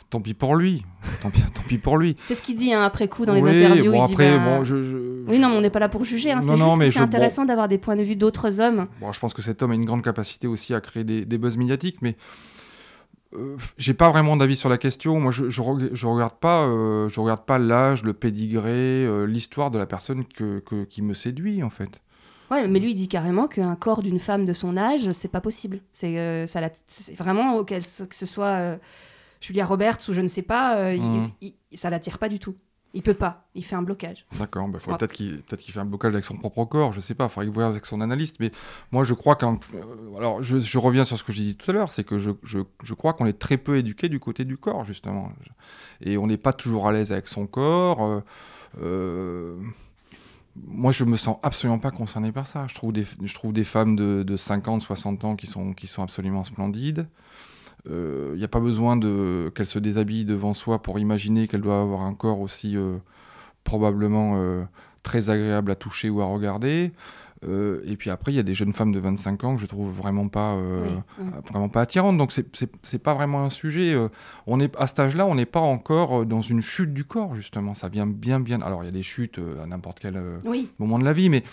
Tant 0.10 0.19
pis 0.19 0.34
pour 0.34 0.55
lui. 0.55 0.84
Tant 1.22 1.29
pis, 1.29 1.77
pour 1.77 2.00
lui. 2.00 2.15
C'est 2.24 2.34
ce 2.34 2.41
qu'il 2.41 2.57
dit 2.57 2.74
hein, 2.74 2.81
après 2.81 3.07
coup 3.07 3.27
dans 3.27 3.34
les 3.36 3.43
interviews. 3.43 3.91
Bon, 3.91 4.01
après, 4.01 4.39
bah, 4.39 4.43
bon, 4.43 4.63
je, 4.63 5.24
Oui, 5.27 5.38
non, 5.38 5.50
on 5.50 5.62
n'est 5.62 5.69
pas 5.69 5.77
là 5.77 5.88
pour 5.88 6.03
juger. 6.03 6.31
Hein. 6.31 6.41
C'est 6.41 6.57
juste 6.57 6.79
que 6.79 6.88
c'est 6.88 7.00
intéressant 7.00 7.46
d'avoir 7.46 7.67
des 7.67 7.77
points 7.77 7.96
de 7.96 8.01
vue 8.01 8.15
d'autres 8.15 8.60
hommes. 8.60 8.88
Bon, 9.00 9.12
je 9.12 9.19
pense 9.19 9.36
que 9.36 9.43
cet 9.43 9.62
homme 9.62 9.69
a 9.69 9.75
une 9.75 9.86
grande 9.86 10.01
capacité 10.01 10.48
aussi 10.48 10.74
à 10.74 10.81
créer 10.81 11.03
des, 11.03 11.38
buzz 11.38 11.57
médiatiques, 11.57 12.01
mais 12.01 12.17
euh, 13.36 13.55
j'ai 13.77 13.93
pas 13.93 14.10
vraiment 14.10 14.36
d'avis 14.36 14.55
sur 14.55 14.69
la 14.69 14.79
question. 14.79 15.19
Moi, 15.19 15.31
je, 15.31 15.48
je, 15.48 15.62
regarde 15.62 16.39
pas, 16.39 16.63
euh, 16.63 17.07
je 17.07 17.19
regarde 17.19 17.46
pas 17.46 17.60
l'âge, 17.60 18.01
le 18.01 18.13
pédigré, 18.13 19.07
l'histoire 19.27 19.69
de 19.69 19.77
la 19.77 19.86
personne 19.86 20.25
que, 20.25 20.86
qui 20.86 21.03
me 21.03 21.13
séduit 21.13 21.62
en 21.62 21.69
fait. 21.69 22.01
Ouais, 22.51 22.68
mais 22.68 22.80
lui 22.80 22.92
il 22.92 22.96
dit 22.96 23.08
carrément 23.08 23.48
qu'un 23.48 23.75
corps 23.75 24.01
d'une 24.01 24.20
femme 24.20 24.46
de 24.46 24.54
son 24.54 24.77
âge, 24.77 25.12
c'est 25.12 25.27
pas 25.27 25.42
possible. 25.42 25.82
C'est 25.92 26.18
euh, 26.18 26.48
ça 26.48 26.62
vraiment 27.16 27.63
que 27.63 27.82
ce 27.82 28.25
soit 28.25 28.60
euh, 28.60 28.77
Julia 29.42 29.66
Roberts 29.66 29.98
ou 30.08 30.13
je 30.13 30.22
ne 30.22 30.27
sais 30.27 30.42
pas, 30.42 30.77
euh, 30.77 31.27
il, 31.42 31.54
ça 31.74 31.89
l'attire 31.89 32.18
pas 32.18 32.30
du 32.30 32.39
tout. 32.39 32.56
Il 32.94 33.04
peut 33.04 33.13
pas, 33.13 33.48
il 33.54 33.66
fait 33.66 33.75
un 33.75 33.82
blocage. 33.82 34.25
D'accord, 34.39 34.70
bah, 34.70 34.80
peut-être 34.80 35.12
qu'il 35.12 35.42
peut 35.44 35.58
fait 35.58 35.80
un 35.80 35.86
blocage 35.86 36.13
avec 36.13 36.24
son 36.24 36.36
propre 36.38 36.63
corps, 36.66 36.94
je 36.94 37.01
sais 37.01 37.13
pas, 37.13 37.25
il 37.25 37.30
faudrait 37.30 37.50
voit 37.50 37.66
avec 37.66 37.86
son 37.86 38.00
analyste. 38.00 38.38
Mais 38.39 38.50
moi 38.92 39.04
je 39.04 39.13
crois 39.13 39.36
qu'un. 39.36 39.60
alors 40.18 40.42
je, 40.42 40.58
je, 40.58 40.77
reviens 40.80 41.04
sur 41.04 41.18
ce 41.18 41.24
que 41.24 41.34
j'ai 41.34 41.44
dit 41.44 41.58
tout 41.58 41.70
à 41.70 41.74
l'heure, 41.74 41.92
c'est 41.92 42.06
que 42.06 42.18
je, 42.18 42.32
je, 42.44 42.60
je 42.82 42.94
crois 42.94 43.13
qu'on 43.13 43.25
est 43.25 43.38
très 43.38 43.58
peu 43.58 43.77
éduqué 43.77 44.08
du 44.08 44.22
côté 44.22 44.46
du 44.46 44.58
corps, 44.58 44.86
justement. 44.86 45.32
Et 46.01 46.18
on 46.18 46.27
n'est 46.27 46.38
pas 46.38 46.54
toujours 46.54 46.88
à 46.88 46.94
l'aise 46.94 47.12
avec 47.12 47.27
son 47.27 47.46
corps. 47.46 48.24
Euh, 48.82 49.56
moi, 50.66 50.92
je 50.92 51.04
me 51.04 51.18
sens 51.18 51.38
absolument 51.44 51.80
pas 51.80 51.92
concerné 51.92 52.32
par 52.32 52.48
ça. 52.48 52.66
Je 52.68 52.76
trouve 52.76 52.94
des, 52.94 53.64
femmes 53.64 53.96
de, 53.96 54.24
de 54.24 54.38
50, 54.38 54.82
60 54.82 55.26
ans 55.26 55.36
qui 55.36 55.48
sont, 55.48 55.74
qui 55.74 55.88
sont 55.88 56.04
absolument 56.04 56.44
splendides. 56.44 57.08
Il 57.86 57.94
euh, 57.94 58.36
n'y 58.36 58.44
a 58.44 58.50
pas 58.50 58.60
besoin 58.60 59.00
qu'elles 59.52 59.68
se 59.68 59.80
déshabillent 59.80 60.26
devant 60.26 60.54
soi 60.54 60.82
pour 60.82 61.00
imaginer 61.00 61.48
qu'elles 61.48 61.62
doivent 61.62 61.82
avoir 61.82 62.02
un 62.02 62.14
corps 62.14 62.42
aussi 62.42 62.76
euh, 62.76 62.98
probablement 63.64 64.34
euh, 64.36 64.64
très 65.04 65.30
agréable 65.30 65.72
à 65.72 65.76
toucher 65.76 66.10
ou 66.10 66.22
à 66.22 66.26
regarder. 66.26 66.92
Euh, 67.46 67.82
et 67.86 67.96
puis 67.98 68.10
après, 68.10 68.32
il 68.32 68.36
y 68.36 68.39
a 68.39 68.44
des 68.44 68.56
jeunes 68.56 68.74
femmes 68.74 68.91
de 68.91 69.00
25 69.00 69.44
ans 69.44 69.56
que 69.56 69.62
je 69.62 69.67
trouve 69.67 69.91
vraiment 69.91 70.27
pas, 70.27 70.56
euh, 70.56 70.86
vraiment 71.50 71.70
pas 71.70 71.82
attirantes. 71.82 72.17
Donc 72.17 72.32
c'est 72.32 73.03
pas 73.03 73.13
vraiment 73.13 73.44
un 73.44 73.50
sujet. 73.50 73.94
Euh, 73.94 74.10
on 74.48 74.60
est 74.60 74.75
à 74.77 74.88
cet 74.88 75.00
âge-là, 75.00 75.25
on 75.27 75.36
n'est 75.36 75.46
pas 75.46 75.60
encore 75.60 76.25
dans 76.25 76.41
une 76.41 76.62
chute 76.62 76.94
du 76.94 77.03
corps 77.03 77.36
justement. 77.36 77.75
Ça 77.75 77.89
vient 77.89 78.08
bien, 78.08 78.39
bien. 78.39 78.62
Alors 78.62 78.84
il 78.84 78.88
y 78.88 78.89
a 78.89 78.94
des 78.94 79.03
chutes 79.03 79.39
à 79.62 79.65
n'importe 79.67 80.00
quel 80.00 80.22
moment 80.79 81.00
de 81.00 81.06
la 81.06 81.13
vie, 81.13 81.29
mais 81.29 81.44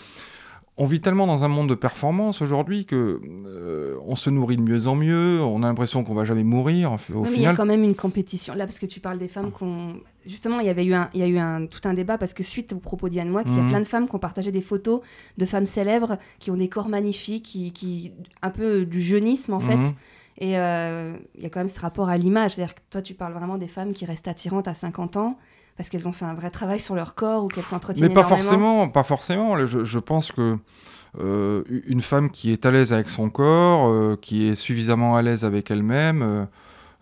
on 0.77 0.85
vit 0.85 0.99
tellement 0.99 1.25
dans 1.25 1.45
un 1.45 1.47
monde 1.47 1.69
de 1.69 1.75
performance 1.75 2.41
aujourd'hui 2.41 2.85
que 2.85 3.21
euh, 3.45 3.97
on 4.05 4.15
se 4.15 4.29
nourrit 4.29 4.57
de 4.57 4.61
mieux 4.61 4.87
en 4.87 4.95
mieux. 4.95 5.41
On 5.41 5.63
a 5.63 5.67
l'impression 5.67 6.03
qu'on 6.03 6.13
va 6.13 6.25
jamais 6.25 6.43
mourir. 6.43 6.97
Au 7.13 7.23
mais 7.23 7.31
il 7.33 7.41
y 7.41 7.45
a 7.45 7.55
quand 7.55 7.65
même 7.65 7.83
une 7.83 7.95
compétition 7.95 8.53
là 8.53 8.65
parce 8.65 8.79
que 8.79 8.85
tu 8.85 8.99
parles 8.99 9.17
des 9.17 9.29
femmes 9.29 9.51
qu'on 9.51 9.95
justement 10.25 10.59
il 10.59 10.65
y 10.65 10.69
avait 10.69 10.83
eu 10.83 10.93
un 10.93 11.09
il 11.13 11.21
y 11.21 11.23
a 11.23 11.27
eu 11.27 11.37
un 11.37 11.65
tout 11.65 11.79
un 11.85 11.93
débat 11.93 12.17
parce 12.17 12.33
que 12.33 12.43
suite 12.43 12.73
au 12.73 12.79
propos 12.79 13.07
d'Yann 13.07 13.29
Moix, 13.29 13.43
il 13.45 13.55
y 13.55 13.59
a 13.59 13.61
mhm. 13.61 13.69
plein 13.69 13.79
de 13.79 13.85
femmes 13.85 14.09
qui 14.09 14.15
ont 14.15 14.19
partagé 14.19 14.51
des 14.51 14.61
photos 14.61 14.99
de 15.37 15.45
femmes 15.45 15.65
célèbres 15.65 16.17
qui 16.39 16.51
ont 16.51 16.57
des 16.57 16.67
corps 16.67 16.89
magnifiques, 16.89 17.45
qui, 17.45 17.71
qui 17.71 18.13
un 18.41 18.49
peu 18.49 18.85
du 18.85 19.01
jeunisme 19.01 19.53
en 19.53 19.61
fait. 19.61 19.77
Mhm. 19.77 19.93
Et 20.37 20.59
euh, 20.59 21.15
il 21.35 21.43
y 21.43 21.45
a 21.45 21.49
quand 21.49 21.61
même 21.61 21.69
ce 21.69 21.79
rapport 21.79 22.09
à 22.09 22.17
l'image. 22.17 22.55
C'est-à-dire 22.55 22.75
que 22.75 22.81
toi, 22.89 23.01
tu 23.01 23.13
parles 23.13 23.33
vraiment 23.33 23.57
des 23.57 23.69
femmes 23.69 23.93
qui 23.93 24.05
restent 24.05 24.27
attirantes 24.27 24.67
à 24.67 24.73
50 24.73 25.15
ans 25.15 25.37
parce 25.77 25.89
qu'elles 25.89 26.07
ont 26.07 26.11
fait 26.11 26.25
un 26.25 26.33
vrai 26.33 26.49
travail 26.49 26.79
sur 26.79 26.95
leur 26.95 27.15
corps 27.15 27.43
ou 27.43 27.47
qu'elles 27.47 27.65
s'entretiennent 27.65 28.07
Mais 28.07 28.13
pas 28.13 28.23
forcément, 28.23 28.87
pas 28.87 29.03
forcément. 29.03 29.65
Je, 29.65 29.99
pense 29.99 30.31
que 30.31 30.57
euh, 31.19 31.63
une 31.87 32.01
femme 32.01 32.29
qui 32.29 32.51
est 32.51 32.65
à 32.65 32.71
l'aise 32.71 32.93
avec 32.93 33.09
son 33.09 33.29
corps, 33.29 33.89
euh, 33.89 34.17
qui 34.19 34.47
est 34.47 34.55
suffisamment 34.55 35.17
à 35.17 35.21
l'aise 35.21 35.43
avec 35.43 35.69
elle-même, 35.71 36.21
euh, 36.21 36.45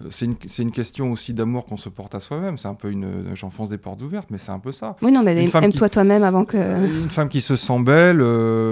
c'est 0.09 0.25
une, 0.25 0.35
une, 0.57 0.71
question 0.71 1.11
aussi 1.11 1.33
d'amour 1.33 1.65
qu'on 1.65 1.77
se 1.77 1.87
porte 1.87 2.15
à 2.15 2.19
soi-même. 2.19 2.57
C'est 2.57 2.67
un 2.67 2.73
peu 2.73 2.89
une. 2.89 3.35
J'enfonce 3.35 3.69
des 3.69 3.77
portes 3.77 4.01
ouvertes, 4.01 4.29
mais 4.31 4.39
c'est 4.39 4.51
un 4.51 4.59
peu 4.59 4.71
ça. 4.71 4.95
Oui, 5.01 5.11
non, 5.11 5.21
mais 5.23 5.45
aime-toi 5.45 5.89
toi-même 5.89 6.23
avant 6.23 6.43
que. 6.43 6.57
Une 6.57 7.11
femme 7.11 7.29
qui 7.29 7.41
se 7.41 7.55
sent 7.55 7.79
belle, 7.83 8.21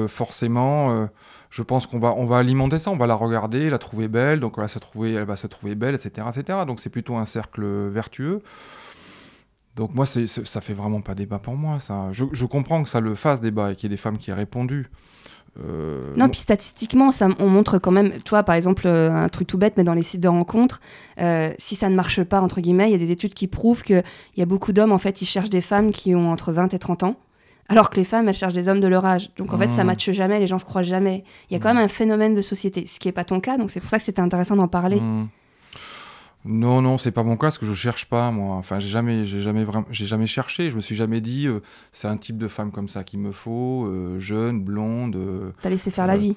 forcément 0.10 1.08
je 1.52 1.64
pense 1.64 1.86
qu'on 1.86 2.00
va, 2.00 2.14
on 2.18 2.24
va 2.24 2.38
alimenter 2.38 2.80
ça, 2.80 2.92
on 2.92 2.96
va 2.96 3.08
la 3.08 3.14
regarder, 3.14 3.70
la 3.70 3.78
trouver 3.78 4.08
belle, 4.08 4.40
donc 4.40 4.54
elle 4.56 4.64
va 4.64 4.68
se 4.70 4.80
trouver, 4.80 5.14
elle 5.14 5.26
va 5.26 5.36
se 5.36 5.48
trouver 5.48 5.76
belle, 5.76 5.96
etc. 5.96 6.26
etc. 6.34 6.60
Donc 6.66 6.80
c'est 6.80 6.90
plutôt 6.90 7.18
un 7.18 7.26
cercle 7.26 7.66
vertueux. 7.90 8.42
Donc 9.76 9.94
moi, 9.96 10.06
c'est, 10.06 10.28
ça 10.28 10.62
fait 10.62 10.74
vraiment 10.74 11.02
pas 11.02 11.16
débat 11.16 11.40
pour 11.40 11.56
moi. 11.56 11.80
Ça. 11.80 12.10
Je, 12.12 12.46
comprends 12.46 12.84
que 12.84 12.90
ça 12.90 13.00
le 13.00 13.16
fasse 13.16 13.42
débat 13.42 13.72
et 13.72 13.76
qu'il 13.76 13.90
y 13.90 13.94
ait 13.94 13.96
des 13.96 14.02
femmes 14.02 14.18
qui 14.18 14.32
aient 14.32 14.36
répondu. 14.36 14.90
Euh, 15.60 16.14
non, 16.16 16.30
puis 16.30 16.40
statistiquement, 16.40 17.12
ça, 17.12 17.28
on 17.40 17.50
montre 17.50 17.78
quand 17.78 17.92
même, 17.92 18.14
toi 18.24 18.44
par 18.44 18.56
exemple, 18.56 18.88
euh, 18.88 19.12
un 19.12 19.28
truc 19.28 19.48
tout 19.48 19.58
bête, 19.58 19.74
mais 19.76 19.84
dans 19.84 19.94
les 19.94 20.04
sites 20.04 20.22
de 20.22 20.30
rencontres, 20.30 20.80
euh, 21.20 21.54
si 21.58 21.76
ça 21.76 21.90
ne 21.90 21.96
marche 21.96 22.24
pas, 22.24 22.40
entre 22.40 22.62
guillemets, 22.62 22.88
il 22.88 22.92
y 22.94 22.96
a 22.96 22.98
des 22.98 23.12
études 23.12 23.34
qui 23.34 23.48
prouvent 23.48 23.84
qu'il 23.84 24.04
y 24.38 24.42
a 24.42 24.46
beaucoup 24.46 24.72
d'hommes, 24.72 24.94
en 24.94 24.98
fait, 24.98 25.22
ils 25.22 25.26
cherchent 25.26 25.50
des 25.50 25.60
femmes 25.60 25.92
qui 25.92 26.16
ont 26.16 26.32
entre 26.32 26.54
20 26.54 26.74
et 26.74 26.80
30 26.80 27.04
ans, 27.04 27.16
alors 27.68 27.90
que 27.90 27.98
les 27.98 28.06
femmes, 28.06 28.30
elles 28.30 28.36
cherchent 28.36 28.54
des 28.54 28.70
hommes 28.70 28.80
de 28.80 28.88
leur 28.88 29.06
âge. 29.06 29.30
Donc 29.36 29.54
en 29.54 29.58
fait, 29.58 29.72
ça 29.72 29.84
mmh. 29.84 29.88
matche 29.88 30.12
jamais, 30.12 30.40
les 30.40 30.48
gens 30.48 30.60
se 30.60 30.66
croisent 30.66 30.88
jamais. 30.88 31.26
Il 31.50 31.54
y 31.54 31.56
a 31.58 31.60
quand 31.60 31.74
mmh. 31.74 31.78
même 31.78 31.86
un 31.86 31.90
phénomène 31.90 32.34
de 32.34 32.42
société, 32.42 32.86
ce 32.86 32.98
qui 32.98 33.10
n'est 33.10 33.14
pas 33.14 33.26
ton 33.26 33.42
cas, 33.42 33.58
donc 33.58 33.72
c'est 33.72 33.82
pour 33.82 33.90
ça 33.90 33.98
que 33.98 34.04
c'était 34.04 34.22
intéressant 34.22 34.56
d'en 34.56 34.70
parler. 34.70 35.02
Mmh. 35.02 35.28
Non, 36.44 36.82
non, 36.82 36.98
c'est 36.98 37.12
pas 37.12 37.22
mon 37.22 37.36
cas, 37.36 37.48
parce 37.48 37.60
que 37.60 37.68
je 37.68 37.74
cherche 37.74 38.06
pas, 38.06 38.32
moi. 38.32 38.56
Enfin, 38.56 38.80
j'ai 38.80 38.88
jamais, 38.88 39.26
j'ai 39.26 39.42
jamais 39.42 39.64
vraiment, 39.64 39.86
j'ai 39.92 40.08
jamais 40.08 40.26
cherché. 40.26 40.72
Je 40.72 40.76
me 40.76 40.82
suis 40.82 40.96
jamais 40.96 41.22
dit, 41.22 41.48
euh, 41.48 41.60
c'est 41.92 42.08
un 42.08 42.18
type 42.18 42.38
de 42.38 42.48
femme 42.48 42.72
comme 42.72 42.90
ça 42.90 43.04
qu'il 43.04 43.20
me 43.20 43.32
faut, 43.32 43.86
euh, 43.86 44.20
jeune, 44.20 44.64
blonde. 44.64 45.16
Euh, 45.16 45.52
T'as 45.62 45.70
laissé 45.70 45.92
faire 45.92 46.08
la 46.08 46.18
vie. 46.18 46.36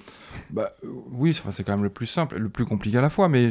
Bah 0.50 0.72
oui, 1.12 1.38
c'est 1.50 1.64
quand 1.64 1.72
même 1.72 1.84
le 1.84 1.90
plus 1.90 2.06
simple, 2.06 2.36
le 2.36 2.50
plus 2.50 2.66
compliqué 2.66 2.98
à 2.98 3.00
la 3.00 3.08
fois. 3.08 3.30
Mais 3.30 3.48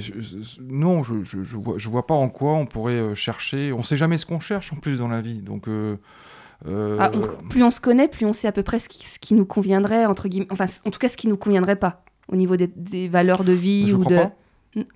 non, 0.61 1.01
je, 1.01 1.23
je, 1.23 1.43
je, 1.43 1.57
vois, 1.57 1.75
je 1.77 1.89
vois 1.89 2.05
pas 2.05 2.13
en 2.13 2.29
quoi 2.29 2.53
on 2.53 2.67
pourrait 2.67 3.15
chercher. 3.15 3.73
On 3.73 3.81
sait 3.81 3.97
jamais 3.97 4.19
ce 4.19 4.27
qu'on 4.27 4.39
cherche 4.39 4.71
en 4.73 4.75
plus 4.75 4.99
dans 4.99 5.07
la 5.07 5.21
vie, 5.21 5.41
donc. 5.41 5.67
Ah, 6.99 7.11
plus 7.49 7.63
on 7.63 7.71
se 7.71 7.81
connaît, 7.81 8.07
plus 8.07 8.25
on 8.25 8.31
sait 8.31 8.47
à 8.47 8.51
peu 8.51 8.63
près 8.63 8.79
ce 8.79 8.87
qui, 8.87 9.03
ce 9.05 9.19
qui, 9.19 9.33
nous 9.33 9.45
conviendrait 9.45 10.05
entre 10.05 10.27
guillemets. 10.27 10.47
Enfin, 10.51 10.65
en 10.85 10.91
tout 10.91 10.99
cas, 10.99 11.09
ce 11.09 11.17
qui 11.17 11.27
nous 11.27 11.35
conviendrait 11.35 11.75
pas 11.75 12.03
au 12.31 12.35
niveau 12.35 12.55
des, 12.55 12.67
des 12.67 13.09
valeurs 13.09 13.43
de 13.43 13.53
vie 13.53 13.91
ou 13.91 14.05
de. 14.05 14.21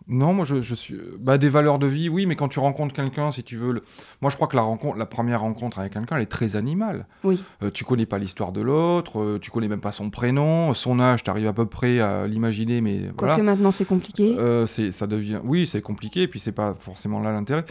Non, 0.07 0.33
moi 0.33 0.45
je, 0.45 0.75
suis. 0.75 0.95
Bah, 1.19 1.37
des 1.37 1.49
valeurs 1.49 1.79
de 1.79 1.87
vie, 1.87 2.09
oui, 2.09 2.25
mais 2.25 2.35
quand 2.35 2.47
tu 2.47 2.59
rencontres 2.59 2.93
quelqu'un, 2.93 3.31
si 3.31 3.43
tu 3.43 3.57
veux. 3.57 3.73
Le... 3.73 3.83
Moi 4.21 4.31
je 4.31 4.35
crois 4.35 4.47
que 4.47 4.55
la, 4.55 4.63
rencontre, 4.63 4.97
la 4.97 5.05
première 5.05 5.41
rencontre 5.41 5.79
avec 5.79 5.93
quelqu'un, 5.93 6.15
elle 6.15 6.23
est 6.23 6.25
très 6.25 6.55
animale. 6.55 7.05
Oui. 7.23 7.43
Euh, 7.61 7.69
tu 7.71 7.83
connais 7.83 8.05
pas 8.05 8.17
l'histoire 8.17 8.51
de 8.51 8.61
l'autre, 8.61 9.19
euh, 9.19 9.39
tu 9.39 9.51
connais 9.51 9.67
même 9.67 9.81
pas 9.81 9.91
son 9.91 10.09
prénom, 10.09 10.73
son 10.73 10.99
âge, 10.99 11.23
tu 11.23 11.29
arrives 11.29 11.47
à 11.47 11.53
peu 11.53 11.65
près 11.65 11.99
à 11.99 12.27
l'imaginer, 12.27 12.81
mais. 12.81 13.11
Quoique 13.15 13.41
maintenant 13.41 13.71
c'est 13.71 13.85
compliqué. 13.85 14.35
Euh, 14.37 14.65
ça 14.65 15.07
devient. 15.07 15.39
Oui, 15.43 15.67
c'est 15.67 15.81
compliqué, 15.81 16.23
et 16.23 16.27
puis 16.27 16.39
c'est 16.39 16.51
pas 16.51 16.73
forcément 16.73 17.19
là 17.19 17.31
l'intérêt. 17.31 17.65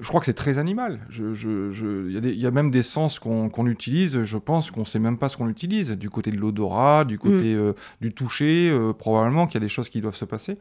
Je 0.00 0.08
crois 0.08 0.20
que 0.20 0.26
c'est 0.26 0.34
très 0.34 0.58
animal. 0.58 1.00
Il 1.10 1.34
je, 1.34 2.10
y, 2.10 2.38
y, 2.38 2.46
a 2.46 2.50
même 2.50 2.70
des 2.70 2.82
sens 2.82 3.18
qu'on 3.18 3.66
utilise, 3.66 4.24
je 4.24 4.38
pense 4.38 4.70
qu'on 4.70 4.84
sait 4.84 4.98
même 4.98 5.18
pas 5.18 5.28
ce 5.28 5.36
qu'on 5.36 5.48
utilise. 5.48 5.90
Du 5.92 6.10
côté 6.10 6.30
de 6.30 6.36
l'odorat, 6.36 7.04
du 7.04 7.18
côté 7.18 7.54
mm. 7.54 7.74
du 8.00 8.12
toucher, 8.12 8.76
probablement 8.98 9.46
qu'il 9.46 9.54
y 9.54 9.62
a 9.62 9.66
des 9.66 9.68
choses 9.68 9.88
qui 9.88 10.00
doivent 10.00 10.16
se 10.16 10.24
passer. 10.24 10.58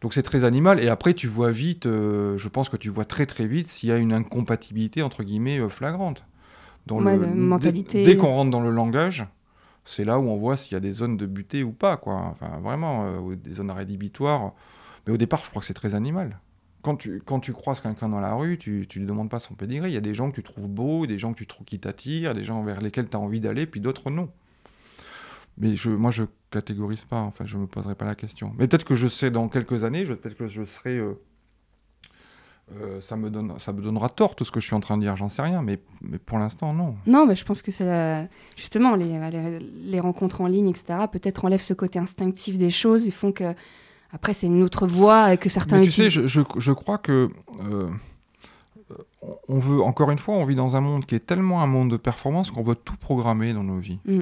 Donc 0.00 0.14
c'est 0.14 0.22
très 0.22 0.44
animal. 0.44 0.80
Et 0.80 0.88
après, 0.88 1.14
tu 1.14 1.26
vois 1.26 1.50
vite, 1.50 1.86
euh, 1.86 2.38
je 2.38 2.48
pense 2.48 2.68
que 2.68 2.76
tu 2.76 2.88
vois 2.88 3.04
très 3.04 3.26
très 3.26 3.46
vite 3.46 3.68
s'il 3.68 3.88
y 3.88 3.92
a 3.92 3.96
une 3.96 4.12
incompatibilité 4.12 5.02
entre 5.02 5.24
guillemets 5.24 5.58
euh, 5.58 5.68
flagrante. 5.68 6.24
Dans 6.86 7.00
le, 7.00 7.34
mentalité. 7.34 8.02
Dès, 8.02 8.16
qu'on 8.16 8.28
rentre 8.28 8.50
dans 8.50 8.60
le 8.60 8.70
langage, 8.70 9.26
c'est 9.84 10.04
là 10.04 10.18
où 10.18 10.22
on 10.22 10.36
voit 10.36 10.56
s'il 10.56 10.72
y 10.72 10.76
a 10.76 10.80
des 10.80 10.92
zones 10.92 11.18
de 11.18 11.26
butée 11.26 11.62
ou 11.62 11.72
pas, 11.72 11.98
quoi. 11.98 12.14
Enfin, 12.14 12.58
vraiment, 12.62 13.04
euh, 13.06 13.36
des 13.36 13.52
zones 13.54 13.70
rédhibitoires. 13.70 14.52
Mais 15.06 15.12
au 15.12 15.18
départ, 15.18 15.42
je 15.44 15.50
crois 15.50 15.60
que 15.60 15.66
c'est 15.66 15.74
très 15.74 15.94
animal. 15.94 16.38
Quand 16.80 16.96
tu, 16.96 17.20
quand 17.26 17.40
tu 17.40 17.52
croises 17.52 17.80
quelqu'un 17.80 18.08
dans 18.08 18.20
la 18.20 18.32
rue, 18.32 18.56
tu 18.56 18.88
ne 18.88 19.00
lui 19.00 19.06
demandes 19.06 19.28
pas 19.28 19.40
son 19.40 19.52
pédigré. 19.52 19.88
Il 19.88 19.94
y 19.94 19.98
a 19.98 20.00
des 20.00 20.14
gens 20.14 20.30
que 20.30 20.36
tu 20.36 20.42
trouves 20.42 20.68
beaux, 20.68 21.06
des 21.06 21.18
gens 21.18 21.32
que 21.34 21.38
tu 21.38 21.46
trouves 21.46 21.66
qui 21.66 21.78
t'attirent, 21.78 22.32
des 22.32 22.44
gens 22.44 22.62
vers 22.62 22.80
lesquels 22.80 23.10
tu 23.10 23.16
as 23.16 23.20
envie 23.20 23.40
d'aller, 23.40 23.66
puis 23.66 23.80
d'autres 23.80 24.10
non. 24.10 24.30
Mais 25.58 25.76
je, 25.76 25.90
moi, 25.90 26.10
je 26.10 26.24
catégorise 26.50 27.04
pas. 27.04 27.20
Enfin, 27.20 27.44
je 27.46 27.56
me 27.56 27.66
poserai 27.66 27.94
pas 27.94 28.04
la 28.04 28.14
question. 28.14 28.52
Mais 28.58 28.66
peut-être 28.68 28.84
que 28.84 28.94
je 28.94 29.08
sais 29.08 29.30
dans 29.30 29.48
quelques 29.48 29.84
années, 29.84 30.04
peut-être 30.04 30.36
que 30.36 30.48
je 30.48 30.64
serai. 30.64 30.96
Euh, 30.96 31.14
euh, 32.76 33.00
ça, 33.00 33.16
me 33.16 33.30
donne, 33.30 33.58
ça 33.58 33.72
me 33.72 33.80
donnera 33.80 34.10
tort 34.10 34.36
tout 34.36 34.44
ce 34.44 34.50
que 34.50 34.60
je 34.60 34.66
suis 34.66 34.74
en 34.74 34.80
train 34.80 34.98
de 34.98 35.02
dire, 35.02 35.16
j'en 35.16 35.30
sais 35.30 35.40
rien, 35.40 35.62
mais, 35.62 35.80
mais 36.02 36.18
pour 36.18 36.38
l'instant, 36.38 36.74
non. 36.74 36.96
Non, 37.06 37.24
mais 37.24 37.34
je 37.34 37.44
pense 37.44 37.62
que 37.62 37.70
c'est 37.70 38.28
justement 38.56 38.94
les, 38.94 39.18
les, 39.60 40.00
rencontres 40.00 40.42
en 40.42 40.46
ligne, 40.46 40.68
etc., 40.68 40.98
peut-être 41.10 41.46
enlèvent 41.46 41.62
ce 41.62 41.72
côté 41.72 41.98
instinctif 41.98 42.58
des 42.58 42.68
choses 42.68 43.08
et 43.08 43.10
font 43.10 43.32
que, 43.32 43.54
après, 44.12 44.34
c'est 44.34 44.48
une 44.48 44.62
autre 44.62 44.86
voie 44.86 45.38
que 45.38 45.48
certains 45.48 45.78
mais 45.78 45.84
tu 45.84 45.90
sais, 45.90 46.10
je, 46.10 46.26
je, 46.26 46.42
je, 46.56 46.72
crois 46.72 46.98
que. 46.98 47.30
Euh, 47.62 47.88
on 49.48 49.58
veut, 49.58 49.82
encore 49.82 50.10
une 50.10 50.18
fois, 50.18 50.34
on 50.34 50.44
vit 50.44 50.54
dans 50.54 50.76
un 50.76 50.80
monde 50.80 51.04
qui 51.04 51.14
est 51.14 51.26
tellement 51.26 51.60
un 51.62 51.66
monde 51.66 51.90
de 51.90 51.96
performance 51.96 52.50
qu'on 52.50 52.62
veut 52.62 52.76
tout 52.76 52.96
programmer 52.96 53.52
dans 53.52 53.64
nos 53.64 53.78
vies. 53.78 53.98
Mm. 54.04 54.20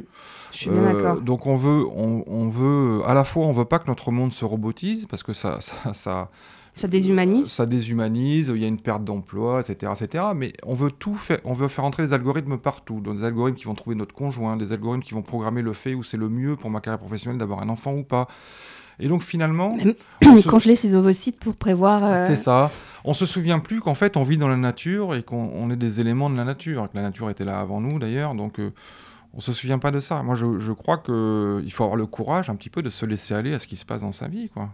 je 0.53 0.57
suis 0.57 0.71
bien 0.71 0.83
euh, 0.83 0.93
d'accord. 0.93 1.21
Donc 1.21 1.47
on 1.47 1.57
veut, 1.57 1.85
on, 1.87 2.49
veut, 2.49 3.03
à 3.07 3.13
la 3.13 3.25
fois, 3.25 3.45
on 3.45 3.53
veut 3.53 3.67
pas 3.67 3.79
que 3.79 3.89
notre 3.89 4.11
monde 4.11 4.33
se 4.33 4.45
robotise 4.45 5.07
parce 5.07 5.23
que 5.23 5.35
ça, 5.35 5.59
ça, 5.93 6.31
ça, 6.75 6.89
déshumanise. 6.89 7.49
Ça 7.49 7.67
déshumanise. 7.67 8.51
Il 8.55 8.63
y 8.63 8.65
a 8.65 8.69
une 8.69 8.81
perte 8.81 9.05
d'emploi, 9.05 9.61
etc., 9.61 9.93
etc. 10.01 10.25
Mais 10.35 10.53
on 10.65 10.75
veut 10.75 10.91
tout 10.91 11.17
faire. 11.17 11.41
On 11.45 11.53
veut 11.53 11.69
faire 11.69 11.85
entrer 11.85 12.07
des 12.07 12.15
algorithmes 12.15 12.57
partout, 12.57 13.01
des 13.01 13.25
algorithmes 13.25 13.59
qui 13.59 13.65
vont 13.65 13.75
trouver 13.75 13.97
notre 13.97 14.15
conjoint, 14.15 14.57
des 14.57 14.73
algorithmes 14.73 15.05
qui 15.05 15.13
vont 15.13 15.23
programmer 15.23 15.61
le 15.61 15.75
fait 15.75 15.95
où 15.95 16.03
c'est 16.03 16.17
le 16.17 16.31
mieux 16.31 16.57
pour 16.57 16.71
ma 16.71 16.81
carrière 16.81 17.01
professionnelle 17.01 17.39
d'avoir 17.39 17.61
un 17.61 17.69
enfant 17.69 17.93
ou 17.93 18.03
pas. 18.03 18.29
Et 18.99 19.09
donc 19.09 19.23
finalement. 19.23 19.77
Même 20.23 20.43
congeler 20.49 20.75
ses 20.75 20.95
ovocytes 20.95 21.39
pour 21.39 21.55
prévoir. 21.55 22.05
Euh, 22.05 22.27
c'est 22.27 22.37
ça. 22.37 22.71
On 23.05 23.15
se 23.15 23.27
souvient 23.27 23.59
plus 23.59 23.81
qu'en 23.81 23.95
fait 23.95 24.17
on 24.17 24.23
vit 24.23 24.39
dans 24.39 24.49
la 24.49 24.57
nature 24.57 25.15
et 25.15 25.23
qu'on 25.23 25.71
est 25.71 25.77
des 25.77 26.01
éléments 26.01 26.31
de 26.31 26.37
la 26.37 26.45
nature, 26.45 26.91
que 26.91 26.97
la 26.97 27.03
nature 27.03 27.31
était 27.31 27.45
là 27.45 27.61
avant 27.61 27.81
nous 27.81 27.99
d'ailleurs. 27.99 28.35
Donc 28.35 28.59
euh, 28.59 28.73
on 29.35 29.41
se 29.41 29.53
souvient 29.53 29.79
pas 29.79 29.91
de 29.91 30.01
ça. 30.01 30.23
Moi 30.23 30.35
je, 30.35 30.59
je 30.59 30.73
crois 30.73 30.99
qu'il 30.99 31.73
faut 31.73 31.85
avoir 31.85 31.97
le 31.97 32.07
courage 32.07 32.51
un 32.51 32.57
petit 32.57 32.71
peu 32.71 32.83
de 32.83 32.91
se 32.91 33.07
laisser 33.07 33.35
aller 33.35 33.55
à 33.55 33.59
ce 33.59 33.67
qui 33.67 33.77
se 33.77 33.85
passe 33.85 34.01
dans 34.01 34.13
sa 34.13 34.29
vie. 34.29 34.49
quoi. 34.49 34.71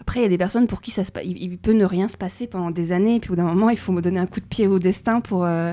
Après, 0.00 0.20
il 0.20 0.22
y 0.22 0.26
a 0.26 0.28
des 0.28 0.38
personnes 0.38 0.66
pour 0.66 0.82
qui 0.82 0.90
ça 0.90 1.04
se 1.04 1.10
il, 1.24 1.56
peut 1.58 1.72
ne 1.72 1.84
rien 1.84 2.08
se 2.08 2.16
passer 2.16 2.46
pendant 2.46 2.70
des 2.70 2.92
années, 2.92 3.16
et 3.16 3.20
puis 3.20 3.30
au 3.30 3.32
bout 3.32 3.42
d'un 3.42 3.48
moment, 3.48 3.70
il 3.70 3.78
faut 3.78 3.92
me 3.92 4.02
donner 4.02 4.20
un 4.20 4.26
coup 4.26 4.40
de 4.40 4.44
pied 4.44 4.66
au 4.66 4.78
destin 4.78 5.20
pour, 5.20 5.44
euh, 5.44 5.72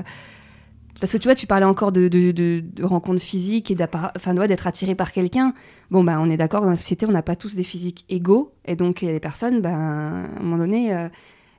parce 1.02 1.14
que 1.14 1.18
tu 1.18 1.26
vois, 1.26 1.34
tu 1.34 1.48
parlais 1.48 1.66
encore 1.66 1.90
de, 1.90 2.62
rencontres 2.80 3.20
physiques 3.20 3.72
et 3.72 3.74
d'être 3.74 4.68
attiré 4.68 4.94
par 4.94 5.10
quelqu'un. 5.10 5.52
Bon, 5.90 6.04
bah, 6.04 6.18
on 6.20 6.30
est 6.30 6.36
d'accord, 6.36 6.62
dans 6.62 6.70
la 6.70 6.76
société, 6.76 7.06
on 7.06 7.10
n'a 7.10 7.24
pas 7.24 7.34
tous 7.34 7.56
des 7.56 7.64
physiques 7.64 8.04
égaux. 8.08 8.54
Et 8.66 8.76
donc, 8.76 9.02
il 9.02 9.18
personnes, 9.18 9.60
bah, 9.60 9.70
à 9.70 9.72
un 9.72 10.28
moment 10.40 10.58
donné, 10.58 10.94
euh, 10.94 11.08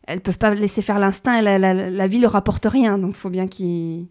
elles 0.08 0.22
peuvent 0.22 0.38
pas 0.38 0.54
laisser 0.54 0.82
faire 0.82 0.98
l'instinct. 0.98 1.42
La, 1.42 1.60
la, 1.60 1.74
la, 1.74 2.08
vie 2.08 2.20
leur 2.20 2.32
rapporte 2.32 2.66
rien. 2.66 2.98
Donc, 2.98 3.10
il 3.10 3.18
faut 3.18 3.30
bien 3.30 3.48
qu'ils. 3.48 4.08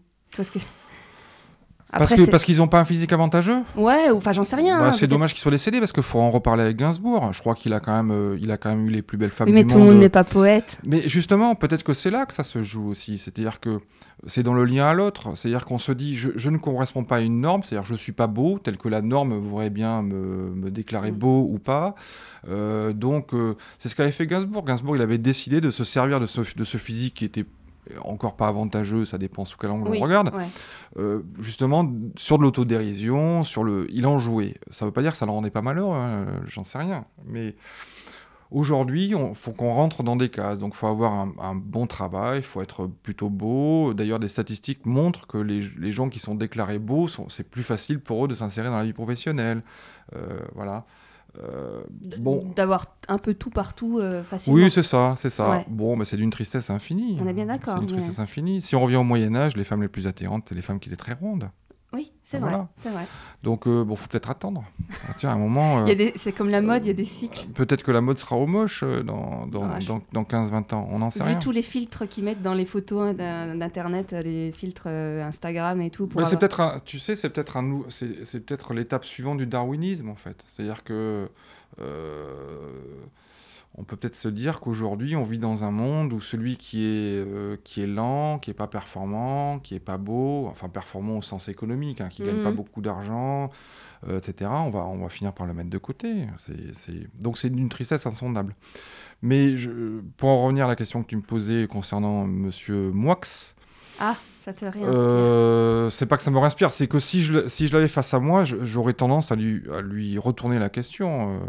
Parce 1.97 2.43
qu'ils 2.43 2.57
n'ont 2.57 2.67
pas 2.67 2.79
un 2.79 2.85
physique 2.85 3.13
avantageux 3.13 3.59
Ouais, 3.75 4.09
enfin 4.11 4.33
j'en 4.33 4.43
sais 4.43 4.55
rien. 4.55 4.79
Bah, 4.79 4.91
c'est 4.91 5.07
dommage 5.07 5.33
qu'ils 5.33 5.41
soient 5.41 5.51
décédés 5.51 5.79
parce 5.79 5.93
qu'il 5.93 6.03
faut 6.03 6.19
en 6.19 6.29
reparler 6.29 6.63
avec 6.63 6.77
Gainsbourg. 6.77 7.31
Je 7.33 7.39
crois 7.39 7.55
qu'il 7.55 7.73
a 7.73 7.79
quand 7.79 7.95
même, 7.95 8.11
euh, 8.11 8.37
il 8.41 8.51
a 8.51 8.57
quand 8.57 8.69
même 8.69 8.87
eu 8.87 8.89
les 8.89 9.01
plus 9.01 9.17
belles 9.17 9.31
femmes 9.31 9.47
oui, 9.47 9.53
mais 9.53 9.63
tout 9.63 9.77
le 9.77 9.85
monde 9.85 9.99
n'est 9.99 10.09
pas 10.09 10.23
poète. 10.23 10.79
Mais 10.83 11.07
justement, 11.07 11.55
peut-être 11.55 11.83
que 11.83 11.93
c'est 11.93 12.11
là 12.11 12.25
que 12.25 12.33
ça 12.33 12.43
se 12.43 12.63
joue 12.63 12.89
aussi. 12.89 13.17
C'est-à-dire 13.17 13.59
que 13.59 13.79
c'est 14.25 14.43
dans 14.43 14.53
le 14.53 14.65
lien 14.65 14.85
à 14.85 14.93
l'autre. 14.93 15.35
C'est-à-dire 15.35 15.65
qu'on 15.65 15.77
se 15.77 15.91
dit, 15.91 16.15
je, 16.15 16.49
ne 16.49 16.57
corresponds 16.57 17.03
pas 17.03 17.17
à 17.17 17.21
une 17.21 17.41
norme. 17.41 17.63
C'est-à-dire 17.63 17.85
je 17.85 17.95
suis 17.95 18.11
pas 18.11 18.27
beau, 18.27 18.59
tel 18.63 18.77
que 18.77 18.89
la 18.89 19.01
norme 19.01 19.37
voudrait 19.37 19.69
bien 19.69 20.01
me, 20.01 20.53
me 20.55 20.71
déclarer 20.71 21.11
mm. 21.11 21.15
beau 21.15 21.47
ou 21.51 21.59
pas. 21.59 21.95
Euh, 22.49 22.93
donc 22.93 23.33
euh, 23.33 23.55
c'est 23.77 23.89
ce 23.89 23.95
qu'avait 23.95 24.11
fait 24.11 24.27
Gainsbourg. 24.27 24.63
Gainsbourg, 24.65 24.95
il 24.95 25.01
avait 25.01 25.17
décidé 25.17 25.61
de 25.61 25.71
se 25.71 25.83
servir 25.83 26.19
de 26.19 26.25
ce, 26.25 26.41
de 26.55 26.63
ce 26.63 26.77
physique 26.77 27.15
qui 27.15 27.25
était 27.25 27.45
encore 28.03 28.35
pas 28.35 28.47
avantageux, 28.47 29.05
ça 29.05 29.17
dépend 29.17 29.45
sous 29.45 29.57
quel 29.57 29.71
angle 29.71 29.89
Oui, 29.89 29.99
on 30.01 30.03
regarde. 30.03 30.33
ouais. 30.35 30.45
Euh, 30.97 31.21
justement, 31.39 31.89
sur 32.15 32.37
de 32.37 32.43
l'autodérision, 32.43 33.43
sur 33.43 33.63
le, 33.63 33.87
il 33.91 34.05
en 34.05 34.19
jouait. 34.19 34.55
Ça 34.69 34.85
veut 34.85 34.91
pas 34.91 35.01
dire 35.01 35.11
que 35.11 35.17
ça 35.17 35.25
le 35.25 35.31
rendait 35.31 35.49
pas 35.49 35.61
malheureux, 35.61 35.95
hein, 35.95 36.25
j'en 36.47 36.63
sais 36.63 36.77
rien. 36.77 37.05
Mais 37.25 37.55
aujourd'hui, 38.51 39.07
il 39.07 39.35
faut 39.35 39.51
qu'on 39.51 39.73
rentre 39.73 40.03
dans 40.03 40.15
des 40.15 40.29
cases. 40.29 40.59
Donc, 40.59 40.73
il 40.75 40.77
faut 40.77 40.87
avoir 40.87 41.11
un, 41.13 41.31
un 41.39 41.55
bon 41.55 41.87
travail, 41.87 42.39
il 42.39 42.43
faut 42.43 42.61
être 42.61 42.87
plutôt 42.87 43.29
beau. 43.29 43.93
D'ailleurs, 43.93 44.19
des 44.19 44.27
statistiques 44.27 44.85
montrent 44.85 45.25
que 45.27 45.37
les, 45.37 45.63
les 45.77 45.91
gens 45.91 46.09
qui 46.09 46.19
sont 46.19 46.35
déclarés 46.35 46.79
beaux, 46.79 47.07
c'est 47.07 47.49
plus 47.49 47.63
facile 47.63 47.99
pour 47.99 48.25
eux 48.25 48.27
de 48.27 48.35
s'insérer 48.35 48.67
dans 48.67 48.77
la 48.77 48.85
vie 48.85 48.93
professionnelle. 48.93 49.63
Euh, 50.15 50.39
voilà. 50.55 50.85
Euh, 51.41 51.83
bon. 52.19 52.51
D'avoir 52.55 52.95
un 53.07 53.17
peu 53.17 53.33
tout 53.33 53.49
partout 53.49 53.99
euh, 53.99 54.23
facilement. 54.23 54.59
Oui, 54.59 54.69
c'est 54.69 54.83
ça, 54.83 55.15
c'est 55.17 55.29
ça. 55.29 55.49
Ouais. 55.49 55.65
Bon, 55.67 55.95
mais 55.95 56.05
c'est 56.05 56.17
d'une 56.17 56.29
tristesse 56.29 56.69
infinie. 56.69 57.17
On 57.21 57.27
est 57.27 57.33
bien 57.33 57.47
d'accord, 57.47 57.75
C'est 57.75 57.79
d'une 57.85 57.89
mais- 57.95 58.01
tristesse 58.01 58.19
infinie. 58.19 58.61
Si 58.61 58.75
on 58.75 58.81
revient 58.81 58.97
au 58.97 59.03
Moyen 59.03 59.35
Âge, 59.35 59.57
les 59.57 59.63
femmes 59.63 59.81
les 59.81 59.87
plus 59.87 60.05
attirantes, 60.07 60.45
c'est 60.49 60.55
les 60.55 60.61
femmes 60.61 60.79
qui 60.79 60.89
étaient 60.89 60.95
très 60.95 61.13
rondes. 61.13 61.49
Oui, 61.93 62.11
c'est 62.23 62.39
Voilà. 62.39 62.57
vrai, 62.57 62.65
c'est 62.77 62.89
vrai. 62.89 63.05
Donc, 63.43 63.67
euh, 63.67 63.83
bon, 63.83 63.95
faut 63.95 64.07
peut-être 64.07 64.29
attendre. 64.31 64.63
Ah, 65.07 65.13
tiens, 65.15 65.29
à 65.29 65.33
un 65.33 65.37
moment, 65.37 65.85
euh, 65.87 66.11
C'est 66.15 66.31
comme 66.31 66.49
la 66.49 66.61
mode, 66.61 66.83
il 66.85 66.87
y 66.87 66.91
a 66.91 66.93
des 66.95 67.03
cycles. 67.05 67.45
peut-être 67.53 67.83
que 67.83 67.91
la 67.91 68.01
mode 68.01 68.17
sera 68.17 68.35
au 68.35 68.47
moche 68.47 68.81
euh, 68.83 69.03
dans, 69.03 69.45
dans, 69.45 69.63
Ah, 69.63 69.79
dans, 69.87 70.01
dans 70.11 70.23
15-20 70.23 70.73
ans. 70.73 70.87
On 70.91 70.99
n'en 70.99 71.09
sait 71.11 71.19
Vu 71.21 71.29
rien. 71.29 71.39
tous 71.39 71.51
les 71.51 71.61
filtres 71.61 72.07
qu'ils 72.07 72.23
mettent 72.23 72.41
dans 72.41 72.55
les 72.55 72.65
photos 72.65 73.09
hein, 73.09 73.13
d'in- 73.13 73.55
d'internet, 73.55 74.13
euh, 74.13 74.21
les 74.23 74.51
filtres 74.51 74.87
Instagram 74.87 75.81
et 75.81 75.91
tout. 75.91 76.07
Pour 76.07 76.19
Mais 76.19 76.25
c'est 76.25 76.37
peut-être, 76.37 76.61
un- 76.61 76.79
tu 76.83 76.97
sais, 76.97 77.15
c'est 77.15 77.29
peut-être 77.29 77.57
un, 77.57 77.81
c'est 77.89 78.39
peut-être 78.45 78.73
l'étape 78.73 79.05
suivante 79.05 79.37
du 79.37 79.45
darwinisme 79.45 80.09
en 80.09 80.15
fait. 80.15 80.43
C'est-à-dire 80.47 80.83
que 80.83 81.29
on 83.75 83.83
peut 83.83 83.95
peut-être 83.95 84.15
se 84.15 84.27
dire 84.27 84.59
qu'aujourd'hui 84.59 85.15
on 85.15 85.23
vit 85.23 85.39
dans 85.39 85.63
un 85.63 85.71
monde 85.71 86.13
où 86.13 86.21
celui 86.21 86.57
qui 86.57 86.83
est 86.85 87.25
euh, 87.25 87.57
qui 87.63 87.81
est 87.81 87.87
lent, 87.87 88.37
qui 88.39 88.51
est 88.51 88.53
pas 88.53 88.67
performant, 88.67 89.59
qui 89.59 89.73
est 89.75 89.79
pas 89.79 89.97
beau, 89.97 90.45
enfin 90.47 90.69
performant 90.69 91.17
au 91.17 91.21
sens 91.21 91.49
économique, 91.49 91.99
hein, 92.01 92.09
qui 92.09 92.23
gagne 92.23 92.37
Mhm. 92.37 92.43
pas 92.43 92.51
beaucoup 92.51 92.81
d'argent, 92.81 93.49
euh, 94.07 94.19
etc. 94.19 94.51
On 94.53 94.69
va 94.69 94.81
on 94.81 94.99
va 95.01 95.09
finir 95.09 95.33
par 95.33 95.47
le 95.47 95.53
mettre 95.53 95.69
de 95.71 95.77
côté. 95.79 96.27
C'est 96.37 96.75
c'est- 96.75 97.07
donc 97.19 97.37
c'est 97.37 97.49
d'une 97.49 97.69
tristesse 97.69 98.05
insondable. 98.05 98.55
Mais 99.23 99.57
je- 99.57 100.01
pour 100.17 100.29
en 100.29 100.43
revenir 100.43 100.65
à 100.65 100.67
la 100.67 100.75
question 100.75 101.01
que 101.01 101.07
tu 101.07 101.15
me 101.15 101.21
posais 101.21 101.65
concernant 101.67 102.25
Monsieur 102.25 102.91
Moix, 102.91 103.21
Ah, 103.99 104.15
ça 104.41 104.53
te 104.53 104.65
réinspire. 104.65 104.87
euh, 104.93 105.89
c'est 105.89 106.05
pas 106.05 106.17
que 106.17 106.23
ça 106.23 106.29
me 106.31 106.37
inspire, 106.39 106.71
c'est 106.73 106.87
que 106.87 106.99
si 106.99 107.23
je, 107.23 107.47
si 107.47 107.67
je 107.67 107.73
l'avais 107.73 107.87
face 107.87 108.13
à 108.13 108.19
moi, 108.19 108.43
je- 108.43 108.63
j'aurais 108.65 108.93
tendance 108.93 109.31
à 109.31 109.35
lui, 109.35 109.63
à 109.71 109.81
lui 109.81 110.17
retourner 110.19 110.59
la 110.59 110.69
question. 110.69 111.37
euh. 111.37 111.39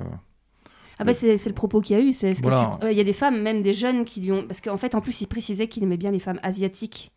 Ah 1.04 1.06
bah 1.06 1.14
c'est 1.14 1.36
c'est 1.38 1.48
le 1.48 1.54
propos 1.54 1.80
qu'il 1.80 1.96
y 1.96 2.00
a 2.00 2.02
eu. 2.02 2.12
c'est 2.12 2.30
est-ce 2.30 2.42
que 2.42 2.48
tu- 2.80 2.90
Il 2.92 2.96
y 2.96 3.00
a 3.00 3.04
des 3.04 3.12
femmes, 3.12 3.40
même 3.40 3.62
des 3.62 3.72
jeunes, 3.74 4.04
qui 4.04 4.20
lui 4.20 4.32
ont... 4.32 4.42
Parce 4.46 4.60
qu'en 4.60 4.76
fait, 4.76 4.94
en 4.94 5.00
plus, 5.00 5.20
il 5.20 5.26
précisait 5.26 5.68
qu'il 5.68 5.82
aimait 5.82 5.96
bien 5.96 6.10
les 6.10 6.18
femmes 6.18 6.40
asiatiques 6.42 7.12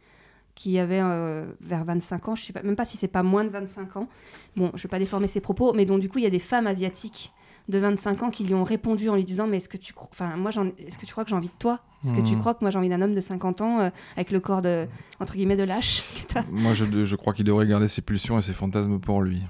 qui 0.55 0.79
avaient 0.79 1.01
euh, 1.01 1.45
vers 1.61 1.85
25 1.85 2.29
ans. 2.29 2.35
Je 2.35 2.43
sais 2.43 2.53
pas, 2.53 2.63
même 2.63 2.75
pas 2.75 2.85
si 2.85 2.97
c'est 2.97 3.07
pas 3.07 3.23
moins 3.23 3.43
de 3.43 3.49
25 3.49 3.95
ans. 3.97 4.07
Bon, 4.55 4.71
je 4.75 4.83
vais 4.83 4.89
pas 4.89 4.97
déformer 4.99 5.27
ses 5.27 5.39
propos, 5.41 5.73
mais 5.73 5.85
donc 5.85 5.99
du 5.99 6.09
coup, 6.09 6.17
il 6.17 6.23
y 6.23 6.27
a 6.27 6.31
des 6.31 6.39
femmes 6.39 6.65
asiatiques 6.67 7.31
de 7.69 7.77
25 7.79 8.23
ans 8.23 8.29
qui 8.31 8.43
lui 8.45 8.53
ont 8.53 8.63
répondu 8.63 9.09
en 9.09 9.15
lui 9.15 9.25
disant 9.25 9.45
mais 9.45 9.57
est-ce 9.57 9.67
que 9.69 9.75
tu 9.75 9.91
cro- 9.93 10.07
enfin 10.09 10.37
moi 10.37 10.51
j'en- 10.51 10.71
est-ce 10.77 10.97
que 10.97 11.05
tu 11.05 11.11
crois 11.11 11.25
que 11.25 11.29
j'ai 11.29 11.35
envie 11.35 11.49
de 11.49 11.53
toi? 11.59 11.81
Est-ce 12.01 12.13
que 12.13 12.21
tu 12.21 12.33
Mhm. 12.35 12.39
crois 12.39 12.53
que 12.53 12.59
moi 12.61 12.69
j'ai 12.69 12.77
envie 12.79 12.87
d'un 12.87 13.01
homme 13.01 13.13
de 13.13 13.19
50 13.19 13.59
ans 13.61 13.81
euh, 13.81 13.89
avec 14.15 14.31
le 14.31 14.39
corps 14.39 14.61
de 14.61 14.87
entre 15.19 15.33
guillemets 15.35 15.57
de 15.57 15.63
lâche 15.63 16.01
que 16.27 16.33
t'as? 16.33 16.43
Moi, 16.49 16.73
je, 16.73 17.03
je 17.03 17.15
crois 17.17 17.33
qu'il 17.33 17.43
devrait 17.43 17.67
garder 17.67 17.89
ses 17.89 18.01
pulsions 18.01 18.39
et 18.39 18.41
ses 18.41 18.53
fantasmes 18.53 18.99
pour 18.99 19.21
lui. 19.21 19.43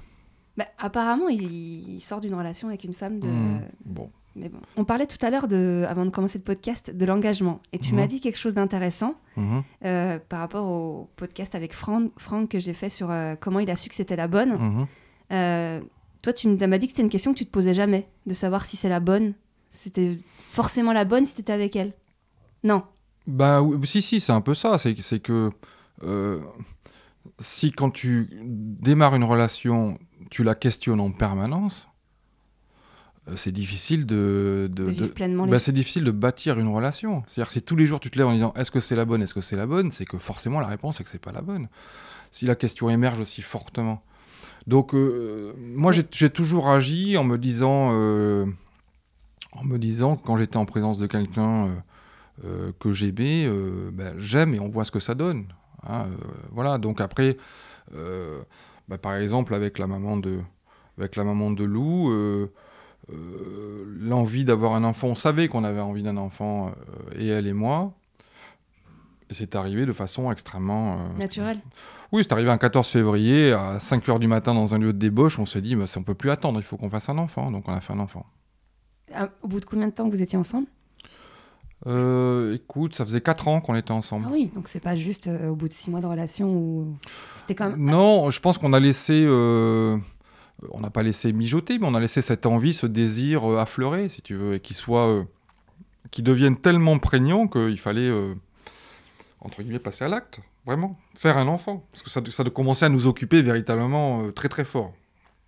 Bah, 0.56 0.66
apparemment 0.78 1.28
il, 1.28 1.42
il 1.44 2.00
sort 2.00 2.20
d'une 2.20 2.34
relation 2.34 2.66
avec 2.66 2.82
une 2.82 2.92
femme 2.92 3.20
de 3.20 3.28
Hmm, 3.28 3.60
Bon. 3.84 4.10
Mais 4.38 4.48
bon. 4.48 4.58
On 4.76 4.84
parlait 4.84 5.06
tout 5.06 5.18
à 5.24 5.30
l'heure, 5.30 5.48
de, 5.48 5.84
avant 5.88 6.04
de 6.04 6.10
commencer 6.10 6.38
le 6.38 6.44
podcast, 6.44 6.90
de 6.94 7.04
l'engagement. 7.06 7.60
Et 7.72 7.78
tu 7.78 7.90
Mhm. 7.92 8.00
m'as 8.00 8.06
dit 8.06 8.20
quelque 8.20 8.38
chose 8.38 8.54
d'intéressant 8.54 9.14
Mhm, 9.36 9.62
euh, 9.84 10.18
par 10.28 10.40
rapport 10.40 10.66
au 10.66 11.10
podcast 11.16 11.54
avec 11.54 11.72
Franck, 11.72 12.12
Franck 12.18 12.48
que 12.50 12.60
j'ai 12.60 12.72
fait 12.74 12.88
sur 12.88 13.10
euh, 13.10 13.34
comment 13.40 13.58
il 13.60 13.68
a 13.70 13.76
su 13.76 13.88
que 13.88 13.94
c'était 13.94 14.16
la 14.16 14.28
bonne. 14.28 14.52
mhm. 14.58 14.86
Euh, 15.32 15.80
toi, 16.22 16.32
tu 16.32 16.48
m'as 16.48 16.78
dit 16.78 16.86
que 16.86 16.92
c'était 16.92 17.02
une 17.02 17.08
question 17.08 17.32
que 17.32 17.38
tu 17.38 17.46
te 17.46 17.50
posais 17.50 17.74
jamais, 17.74 18.08
de 18.26 18.34
savoir 18.34 18.64
si 18.66 18.76
c'est 18.76 18.88
la 18.88 19.00
bonne. 19.00 19.34
C'était 19.70 20.18
forcément 20.48 20.92
la 20.92 21.04
bonne 21.04 21.26
si 21.26 21.34
t'étais 21.34 21.52
avec 21.52 21.76
elle. 21.76 21.92
Non. 22.64 22.82
Bah 23.26 23.60
oui, 23.62 23.86
si, 23.86 24.00
si, 24.02 24.20
c'est 24.20 24.32
un 24.32 24.40
peu 24.40 24.54
ça. 24.54 24.78
C'est 24.78 25.00
c'est 25.02 25.20
que 25.20 25.50
si 27.38 27.72
quand 27.72 27.90
tu 27.90 28.28
démarres 28.42 29.14
une 29.14 29.24
relation, 29.24 29.98
tu 30.30 30.44
la 30.44 30.54
questionnes 30.54 31.00
en 31.00 31.10
permanence, 31.12 31.87
c'est 33.36 33.52
difficile 33.52 34.06
de, 34.06 34.68
de- 34.70 34.84
De 34.84 34.90
vivre 34.90 35.06
de- 35.08 35.12
pleinement 35.12 35.44
les... 35.44 35.50
Bah, 35.50 35.58
c'est 35.58 35.72
difficile 35.72 36.04
de 36.04 36.10
bâtir 36.10 36.58
une 36.58 36.68
relation. 36.68 37.22
C'est-à-dire 37.26 37.50
si 37.50 37.62
tous 37.62 37.76
les 37.76 37.86
jours 37.86 38.00
tu 38.00 38.10
te 38.10 38.18
lèves 38.18 38.26
en 38.28 38.32
disant 38.32 38.52
est-ce 38.56 38.70
que 38.70 38.80
c'est 38.80 38.96
la 38.96 39.04
bonne, 39.04 39.22
est-ce 39.22 39.34
que 39.34 39.40
c'est 39.40 39.56
la 39.56 39.66
bonne, 39.66 39.90
c'est 39.92 40.04
que 40.06 40.18
forcément 40.18 40.60
la 40.60 40.66
réponse 40.66 41.00
est 41.00 41.04
que 41.04 41.10
c'est 41.10 41.18
pas 41.20 41.32
la 41.32 41.42
bonne. 41.42 41.68
Si 42.30 42.46
la 42.46 42.54
question 42.54 42.88
émerge 42.90 43.20
aussi 43.20 43.42
fortement. 43.42 44.02
Donc 44.66 44.94
euh, 44.94 45.52
moi 45.58 45.92
j'ai 45.92 46.30
toujours 46.30 46.68
agi 46.68 47.16
en 47.16 47.24
me 47.24 47.38
disant 47.38 47.90
euh, 47.92 48.44
en 49.52 49.64
me 49.64 49.78
disant 49.78 50.16
que 50.16 50.24
quand 50.26 50.36
j'étais 50.36 50.56
en 50.58 50.66
présence 50.66 50.98
de 50.98 51.06
quelqu'un 51.06 51.66
euh, 51.66 51.70
euh, 52.44 52.72
que 52.78 52.92
j'aimais, 52.92 53.44
euh, 53.46 53.90
ben, 53.92 54.14
j'aime 54.18 54.54
et 54.54 54.60
on 54.60 54.68
voit 54.68 54.84
ce 54.84 54.90
que 54.90 55.00
ça 55.00 55.14
donne. 55.14 55.46
hein, 55.86 56.06
euh, 56.06 56.16
voilà. 56.52 56.78
Donc 56.78 57.00
après, 57.00 57.36
euh, 57.94 58.40
bah, 58.88 58.98
par 58.98 59.14
exemple 59.14 59.54
avec 59.54 59.78
la 59.78 59.86
maman 59.86 60.16
de 60.18 60.38
avec 60.98 61.16
la 61.16 61.24
maman 61.24 61.50
de 61.50 61.64
Lou. 61.64 62.10
Euh, 63.12 63.84
l'envie 64.00 64.44
d'avoir 64.44 64.74
un 64.74 64.84
enfant, 64.84 65.08
on 65.08 65.14
savait 65.14 65.48
qu'on 65.48 65.64
avait 65.64 65.80
envie 65.80 66.02
d'un 66.02 66.16
enfant, 66.16 66.68
euh, 66.68 67.18
et 67.18 67.26
elle 67.28 67.46
et 67.46 67.52
moi. 67.52 67.92
Et 69.30 69.34
c'est 69.34 69.54
arrivé 69.56 69.84
de 69.86 69.92
façon 69.92 70.30
extrêmement... 70.32 70.94
euh, 70.94 71.18
Naturel. 71.18 71.58
Oui, 72.12 72.22
c'est 72.24 72.32
arrivé 72.32 72.50
un 72.50 72.56
14 72.58 72.88
février, 72.88 73.52
à 73.52 73.78
5h 73.78 74.18
du 74.18 74.26
matin 74.26 74.54
dans 74.54 74.74
un 74.74 74.78
lieu 74.78 74.92
de 74.94 74.98
débauche, 74.98 75.38
on 75.38 75.44
s'est 75.46 75.60
dit, 75.60 75.76
bah, 75.76 75.84
on 75.96 76.02
peut 76.02 76.14
plus 76.14 76.30
attendre, 76.30 76.58
il 76.58 76.62
faut 76.62 76.76
qu'on 76.78 76.88
fasse 76.88 77.08
un 77.10 77.18
enfant. 77.18 77.50
Donc 77.50 77.68
on 77.68 77.72
a 77.72 77.80
fait 77.80 77.92
un 77.92 77.98
enfant. 78.00 78.24
Ah, 79.14 79.28
au 79.42 79.48
bout 79.48 79.60
de 79.60 79.64
combien 79.66 79.86
de 79.88 79.92
temps 79.92 80.06
que 80.06 80.14
vous 80.14 80.22
étiez 80.22 80.38
ensemble? 80.38 80.66
Euh, 81.86 82.54
écoute, 82.54 82.96
ça 82.96 83.04
faisait 83.04 83.20
4 83.20 83.48
ans 83.48 83.60
qu'on 83.60 83.74
était 83.74 83.92
ensemble. 83.92 84.24
Ah 84.28 84.32
oui, 84.32 84.50
donc 84.54 84.68
c'est 84.68 84.80
pas 84.80 84.96
juste 84.96 85.28
euh, 85.28 85.48
au 85.50 85.54
bout 85.56 85.68
de 85.68 85.72
six 85.72 85.90
mois 85.90 86.00
de 86.00 86.06
relation 86.06 86.48
où 86.52 86.94
c'était 87.34 87.54
quand 87.54 87.70
même. 87.70 87.78
Non, 87.84 88.30
je 88.30 88.40
pense 88.40 88.58
qu'on 88.58 88.72
a 88.72 88.80
laissé... 88.80 89.24
euh, 89.26 89.96
on 90.72 90.80
n'a 90.80 90.90
pas 90.90 91.02
laissé 91.02 91.32
mijoter, 91.32 91.78
mais 91.78 91.86
on 91.86 91.94
a 91.94 92.00
laissé 92.00 92.22
cette 92.22 92.46
envie, 92.46 92.72
ce 92.74 92.86
désir 92.86 93.48
euh, 93.50 93.58
affleurer, 93.58 94.08
si 94.08 94.22
tu 94.22 94.34
veux, 94.34 94.54
et 94.54 94.60
qui 94.60 94.74
soit... 94.74 95.06
euh, 95.08 95.24
qui 96.10 96.22
devienne 96.22 96.56
tellement 96.56 96.98
prégnant 96.98 97.46
qu'il 97.48 97.78
fallait, 97.78 98.08
euh, 98.08 98.34
entre 99.40 99.62
guillemets, 99.62 99.78
passer 99.78 100.04
à 100.04 100.08
l'acte, 100.08 100.40
vraiment, 100.64 100.98
faire 101.16 101.36
un 101.36 101.46
enfant. 101.48 101.84
Parce 101.92 102.02
que 102.02 102.10
ça, 102.10 102.22
ça 102.30 102.44
de 102.44 102.48
commencer 102.48 102.84
à 102.86 102.88
nous 102.88 103.06
occuper 103.06 103.42
véritablement 103.42 104.30
très 104.32 104.48
très 104.48 104.64
fort. 104.64 104.92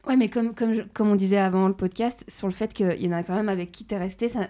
Ouais, 0.06 0.16
mais 0.16 0.28
comme, 0.28 0.54
comme, 0.54 0.74
je- 0.74 0.82
comme 0.92 1.08
on 1.10 1.16
disait 1.16 1.38
avant 1.38 1.66
le 1.66 1.74
podcast, 1.74 2.24
sur 2.28 2.46
le 2.46 2.52
fait 2.52 2.72
qu'il 2.74 2.92
y 3.02 3.08
en 3.08 3.12
a 3.12 3.22
quand 3.22 3.34
même 3.34 3.48
avec 3.48 3.72
qui 3.72 3.84
t'es 3.84 3.96
resté, 3.98 4.28
ça 4.28 4.48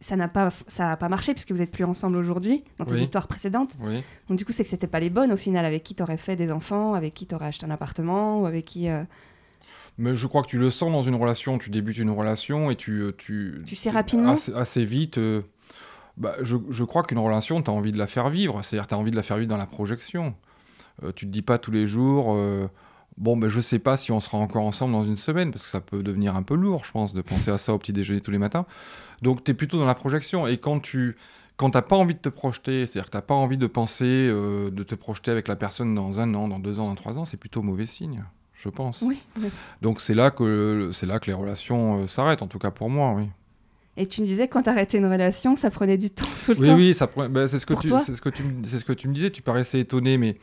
ça 0.00 0.14
n'a 0.14 0.28
pas, 0.28 0.50
ça 0.68 0.92
a 0.92 0.96
pas 0.96 1.08
marché 1.08 1.34
puisque 1.34 1.50
vous 1.50 1.60
êtes 1.60 1.72
plus 1.72 1.82
ensemble 1.82 2.18
aujourd'hui 2.18 2.62
dans 2.78 2.84
tes 2.84 2.94
Oui. 2.94 3.02
histoires 3.02 3.26
précédentes. 3.26 3.74
Oui. 3.80 4.00
Donc 4.28 4.38
du 4.38 4.44
coup, 4.44 4.52
c'est 4.52 4.62
que 4.62 4.70
c'était 4.70 4.86
pas 4.86 5.00
les 5.00 5.10
bonnes 5.10 5.32
au 5.32 5.36
final 5.36 5.64
avec 5.64 5.82
qui 5.82 5.96
t'aurais 5.96 6.18
fait 6.18 6.36
des 6.36 6.52
enfants, 6.52 6.94
avec 6.94 7.14
qui 7.14 7.26
t'aurais 7.26 7.46
acheté 7.46 7.66
un 7.66 7.70
appartement 7.70 8.40
ou 8.40 8.46
avec 8.46 8.64
qui. 8.64 8.88
euh, 8.88 9.02
Mais 9.98 10.14
je 10.14 10.26
crois 10.26 10.42
que 10.42 10.48
tu 10.48 10.58
le 10.58 10.70
sens 10.70 10.90
dans 10.92 11.02
une 11.02 11.16
relation, 11.16 11.58
tu 11.58 11.70
débutes 11.70 11.98
une 11.98 12.10
relation 12.10 12.70
et 12.70 12.76
tu... 12.76 13.00
euh, 13.00 13.12
Tu, 13.18 13.58
Tu 13.66 13.74
sais 13.74 13.90
rapidement 13.90 14.32
Assez, 14.32 14.54
assez 14.54 14.84
vite. 14.84 15.18
euh, 15.18 15.42
bah, 16.16 16.34
je, 16.42 16.56
je 16.70 16.84
crois 16.84 17.02
qu'une 17.02 17.18
relation, 17.18 17.60
tu 17.62 17.70
as 17.70 17.74
envie 17.74 17.92
de 17.92 17.98
la 17.98 18.06
faire 18.06 18.28
vivre. 18.30 18.62
C'est-à-dire 18.64 18.86
tu 18.86 18.94
as 18.94 18.98
envie 18.98 19.10
de 19.10 19.16
la 19.16 19.22
faire 19.22 19.36
vivre 19.36 19.48
dans 19.48 19.56
la 19.56 19.66
projection. 19.66 20.34
Euh, 21.02 21.12
tu 21.14 21.26
te 21.26 21.30
dis 21.30 21.42
pas 21.42 21.58
tous 21.58 21.70
les 21.72 21.86
jours... 21.86 22.34
euh, 22.36 22.68
Bon, 23.16 23.36
ben, 23.36 23.50
je 23.50 23.58
sais 23.58 23.80
pas 23.80 23.96
si 23.96 24.12
on 24.12 24.20
sera 24.20 24.38
encore 24.38 24.62
ensemble 24.62 24.92
dans 24.92 25.02
une 25.02 25.16
semaine, 25.16 25.50
parce 25.50 25.64
que 25.64 25.70
ça 25.70 25.80
peut 25.80 26.04
devenir 26.04 26.36
un 26.36 26.44
peu 26.44 26.54
lourd, 26.54 26.84
je 26.84 26.92
pense, 26.92 27.14
de 27.14 27.20
penser 27.20 27.50
à 27.50 27.58
ça 27.58 27.74
au 27.74 27.78
petit 27.78 27.92
déjeuner 27.92 28.20
tous 28.20 28.30
les 28.30 28.38
matins. 28.38 28.64
Donc, 29.22 29.42
tu 29.42 29.50
es 29.50 29.54
plutôt 29.54 29.76
dans 29.76 29.86
la 29.86 29.96
projection. 29.96 30.46
Et 30.46 30.56
quand 30.58 30.78
tu 30.78 31.16
quand 31.56 31.70
t'as 31.70 31.82
pas 31.82 31.96
envie 31.96 32.14
de 32.14 32.20
te 32.20 32.28
projeter, 32.28 32.86
c'est-à-dire 32.86 33.06
que 33.06 33.10
t'as 33.10 33.20
pas 33.22 33.34
envie 33.34 33.58
de 33.58 33.66
penser, 33.66 34.04
euh, 34.06 34.70
de 34.70 34.84
te 34.84 34.94
projeter 34.94 35.32
avec 35.32 35.48
la 35.48 35.56
personne 35.56 35.96
dans 35.96 36.20
un 36.20 36.32
an, 36.34 36.46
dans 36.46 36.60
deux 36.60 36.78
ans, 36.78 36.86
dans 36.86 36.94
trois 36.94 37.18
ans, 37.18 37.24
c'est 37.24 37.36
plutôt 37.38 37.60
mauvais 37.62 37.86
signe, 37.86 38.22
je 38.58 38.68
pense. 38.68 39.02
Oui. 39.02 39.18
oui. 39.40 39.48
Donc, 39.82 40.00
c'est 40.00 40.14
là, 40.14 40.30
que, 40.30 40.90
c'est 40.92 41.06
là 41.06 41.18
que 41.20 41.26
les 41.26 41.32
relations 41.32 42.02
euh, 42.02 42.06
s'arrêtent, 42.06 42.42
en 42.42 42.46
tout 42.48 42.58
cas 42.58 42.70
pour 42.70 42.90
moi, 42.90 43.12
oui. 43.16 43.24
Et 43.96 44.06
tu 44.06 44.20
me 44.20 44.26
disais 44.26 44.46
quand 44.46 44.62
t'arrêtais 44.62 44.98
une 44.98 45.10
relation, 45.10 45.56
ça 45.56 45.70
prenait 45.70 45.98
du 45.98 46.08
temps 46.10 46.24
tout 46.44 46.52
le 46.52 46.60
Oui, 46.60 46.66
temps. 46.68 46.74
oui, 46.76 46.94
ça 46.94 47.06
prend- 47.08 47.28
bah, 47.28 47.48
c'est 47.48 47.58
ce 47.58 47.66
que 47.66 47.72
Pour 47.72 47.82
tu, 47.82 47.88
toi 47.88 47.98
c'est 47.98 48.14
ce 48.14 48.20
que 48.20 48.28
tu, 48.28 48.44
c'est 48.64 48.78
ce 48.78 48.84
que 48.84 48.92
tu 48.92 49.08
me 49.08 49.12
disais. 49.14 49.30
Tu 49.30 49.42
paraissais 49.42 49.80
étonné, 49.80 50.18
mais 50.18 50.36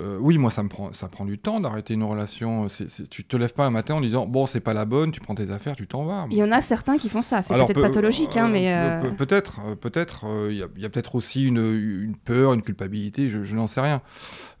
euh, 0.00 0.16
oui, 0.20 0.38
moi, 0.38 0.50
ça 0.50 0.62
me 0.62 0.68
prend, 0.68 0.92
ça 0.92 1.08
prend 1.08 1.24
du 1.24 1.38
temps 1.38 1.60
d'arrêter 1.60 1.94
une 1.94 2.02
relation. 2.04 2.68
C'est, 2.68 2.88
c'est- 2.88 3.08
tu 3.08 3.24
te 3.24 3.36
lèves 3.36 3.52
pas 3.52 3.66
un 3.66 3.70
matin 3.70 3.94
en 3.96 4.00
disant 4.00 4.26
bon, 4.26 4.46
c'est 4.46 4.60
pas 4.60 4.72
la 4.74 4.84
bonne, 4.84 5.10
tu 5.12 5.20
prends 5.20 5.34
tes 5.34 5.50
affaires, 5.50 5.76
tu 5.76 5.86
t'en 5.86 6.04
vas. 6.04 6.26
Il 6.30 6.36
y 6.38 6.42
en 6.42 6.50
a 6.52 6.60
certains 6.62 6.96
qui 6.98 7.08
font 7.08 7.22
ça. 7.22 7.42
C'est 7.42 7.54
peut-être 7.66 7.74
peu- 7.74 7.82
pathologique, 7.82 8.36
hein, 8.36 8.46
euh, 8.48 8.52
mais. 8.52 8.72
euh, 8.74 9.00
pe- 9.02 9.14
peut-être, 9.16 9.74
peut-être. 9.76 10.24
Il 10.50 10.56
y 10.56 10.84
a, 10.84 10.88
peut-être 10.88 11.14
aussi 11.14 11.44
une, 11.46 11.58
une 11.58 12.16
peur, 12.16 12.54
une 12.54 12.62
culpabilité. 12.62 13.28
Je, 13.28 13.44
je 13.44 13.54
n'en 13.54 13.66
sais 13.66 13.80
rien. 13.82 14.00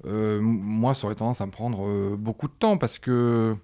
Euh, 0.06 0.40
moi, 0.42 0.94
ça 0.94 1.06
aurait 1.06 1.14
tendance 1.14 1.40
à 1.40 1.46
me 1.46 1.50
prendre 1.52 2.16
beaucoup 2.16 2.48
de 2.48 2.52
temps 2.52 2.76
parce 2.76 2.98
que 2.98 3.56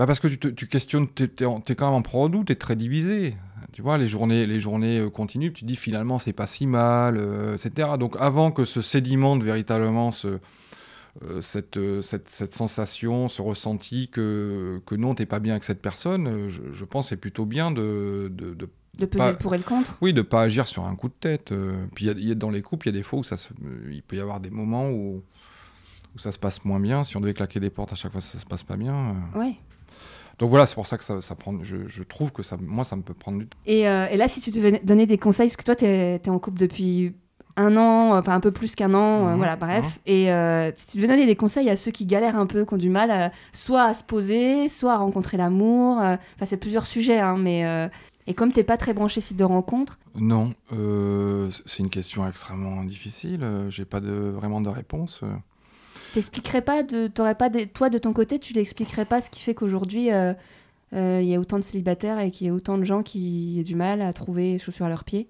bah 0.00 0.06
parce 0.06 0.18
que 0.18 0.28
tu, 0.28 0.38
te, 0.38 0.48
tu 0.48 0.66
questionnes, 0.66 1.08
tu 1.14 1.24
es, 1.24 1.28
quand 1.74 1.84
même 1.84 1.94
en 1.94 2.00
pro 2.00 2.30
tu 2.30 2.50
es 2.50 2.54
très 2.54 2.74
divisé. 2.74 3.36
Tu 3.72 3.82
vois, 3.82 3.98
les 3.98 4.08
journées, 4.08 4.46
les 4.46 4.58
journées 4.58 4.98
euh, 4.98 5.10
continuent, 5.10 5.52
tu 5.52 5.60
te 5.60 5.66
dis 5.66 5.76
finalement 5.76 6.18
c'est 6.18 6.32
pas 6.32 6.46
si 6.46 6.66
mal, 6.66 7.18
euh, 7.18 7.54
etc. 7.54 7.86
Donc 7.98 8.16
avant 8.18 8.50
que 8.50 8.64
ce 8.64 8.80
sédimente 8.80 9.42
véritablement 9.42 10.10
ce, 10.10 10.38
euh, 11.22 11.42
cette, 11.42 11.78
cette, 12.00 12.30
cette, 12.30 12.54
sensation, 12.54 13.28
ce 13.28 13.42
ressenti 13.42 14.08
que, 14.08 14.80
que 14.86 14.94
non, 14.94 15.14
t'es 15.14 15.26
pas 15.26 15.38
bien 15.38 15.52
avec 15.52 15.64
cette 15.64 15.82
personne, 15.82 16.48
je, 16.48 16.62
je 16.72 16.84
pense 16.86 17.10
c'est 17.10 17.18
plutôt 17.18 17.44
bien 17.44 17.70
de, 17.70 18.32
de, 18.32 18.54
de 18.54 18.70
de 18.98 19.04
peser 19.04 19.32
le 19.32 19.36
pour 19.36 19.54
et 19.54 19.58
le 19.58 19.64
contre 19.64 19.98
Oui, 20.00 20.14
de 20.14 20.22
pas 20.22 20.40
agir 20.40 20.66
sur 20.66 20.86
un 20.86 20.96
coup 20.96 21.08
de 21.08 21.14
tête. 21.20 21.52
puis 21.94 22.06
y 22.06 22.30
a, 22.30 22.34
dans 22.34 22.50
les 22.50 22.62
couples, 22.62 22.88
il 22.88 22.94
y 22.94 22.96
a 22.96 22.98
des 22.98 23.04
fois 23.04 23.18
où 23.18 23.24
ça 23.24 23.36
se, 23.36 23.50
il 23.90 24.02
peut 24.02 24.16
y 24.16 24.20
avoir 24.20 24.40
des 24.40 24.50
moments 24.50 24.88
où, 24.88 25.22
où 26.14 26.18
ça 26.18 26.32
se 26.32 26.38
passe 26.38 26.64
moins 26.64 26.80
bien. 26.80 27.04
Si 27.04 27.18
on 27.18 27.20
devait 27.20 27.34
claquer 27.34 27.60
des 27.60 27.70
portes 27.70 27.92
à 27.92 27.96
chaque 27.96 28.12
fois, 28.12 28.22
ça 28.22 28.38
se 28.38 28.46
passe 28.46 28.62
pas 28.62 28.78
bien. 28.78 29.14
Oui. 29.34 29.58
Donc 30.40 30.48
voilà, 30.48 30.64
c'est 30.64 30.74
pour 30.74 30.86
ça 30.86 30.96
que 30.96 31.04
ça, 31.04 31.20
ça 31.20 31.34
prend. 31.34 31.54
Je, 31.62 31.86
je, 31.86 32.02
trouve 32.02 32.32
que 32.32 32.42
ça, 32.42 32.56
moi, 32.60 32.82
ça 32.82 32.96
me 32.96 33.02
peut 33.02 33.12
prendre 33.12 33.38
du 33.38 33.46
temps. 33.46 33.58
Et, 33.66 33.86
euh, 33.86 34.06
et 34.10 34.16
là, 34.16 34.26
si 34.26 34.40
tu 34.40 34.50
devais 34.50 34.80
donner 34.82 35.04
des 35.06 35.18
conseils, 35.18 35.48
parce 35.48 35.56
que 35.56 35.64
toi, 35.64 35.76
tu 35.76 35.84
es, 35.84 36.14
es, 36.14 36.28
en 36.30 36.38
couple 36.38 36.58
depuis 36.58 37.12
un 37.58 37.76
an, 37.76 38.16
enfin 38.16 38.34
un 38.34 38.40
peu 38.40 38.50
plus 38.50 38.74
qu'un 38.74 38.94
an, 38.94 39.28
euh, 39.28 39.34
mmh, 39.34 39.36
voilà, 39.36 39.56
bref. 39.56 39.84
Mmh. 39.84 40.00
Et 40.06 40.32
euh, 40.32 40.72
si 40.74 40.86
tu 40.86 40.96
devais 40.96 41.08
donner 41.08 41.26
des 41.26 41.36
conseils 41.36 41.68
à 41.68 41.76
ceux 41.76 41.90
qui 41.90 42.06
galèrent 42.06 42.38
un 42.38 42.46
peu, 42.46 42.64
qui 42.64 42.72
ont 42.72 42.78
du 42.78 42.88
mal, 42.88 43.10
à, 43.10 43.32
soit 43.52 43.82
à 43.82 43.92
se 43.92 44.02
poser, 44.02 44.70
soit 44.70 44.94
à 44.94 44.96
rencontrer 44.96 45.36
l'amour, 45.36 45.98
enfin, 45.98 46.46
c'est 46.46 46.56
plusieurs 46.56 46.86
sujets, 46.86 47.20
hein, 47.20 47.36
mais. 47.38 47.90
Et 48.26 48.34
comme 48.34 48.52
t'es 48.52 48.64
pas 48.64 48.76
très 48.76 48.94
branché 48.94 49.20
site 49.20 49.36
de 49.36 49.44
rencontre? 49.44 49.98
Non, 50.14 50.52
c'est 51.66 51.82
une 51.82 51.90
question 51.90 52.26
extrêmement 52.26 52.84
difficile. 52.84 53.44
J'ai 53.68 53.84
pas 53.84 54.00
de, 54.00 54.10
vraiment 54.10 54.60
de 54.60 54.68
réponse. 54.68 55.22
T'expliquerais 56.12 56.62
pas, 56.62 56.82
de, 56.82 57.06
t'aurais 57.06 57.36
pas 57.36 57.50
toi 57.50 57.88
de 57.88 57.98
ton 57.98 58.12
côté, 58.12 58.38
tu 58.38 58.52
l'expliquerais 58.52 59.04
pas 59.04 59.20
ce 59.20 59.30
qui 59.30 59.40
fait 59.40 59.54
qu'aujourd'hui 59.54 60.06
il 60.06 60.12
euh, 60.12 60.34
euh, 60.92 61.22
y 61.22 61.34
a 61.36 61.40
autant 61.40 61.56
de 61.56 61.62
célibataires 61.62 62.18
et 62.18 62.32
qu'il 62.32 62.48
y 62.48 62.50
a 62.50 62.52
autant 62.52 62.78
de 62.78 62.84
gens 62.84 63.02
qui 63.02 63.58
ont 63.60 63.62
du 63.62 63.76
mal 63.76 64.02
à 64.02 64.12
trouver 64.12 64.58
chaussures 64.58 64.86
à 64.86 64.88
leurs 64.88 65.04
pieds? 65.04 65.28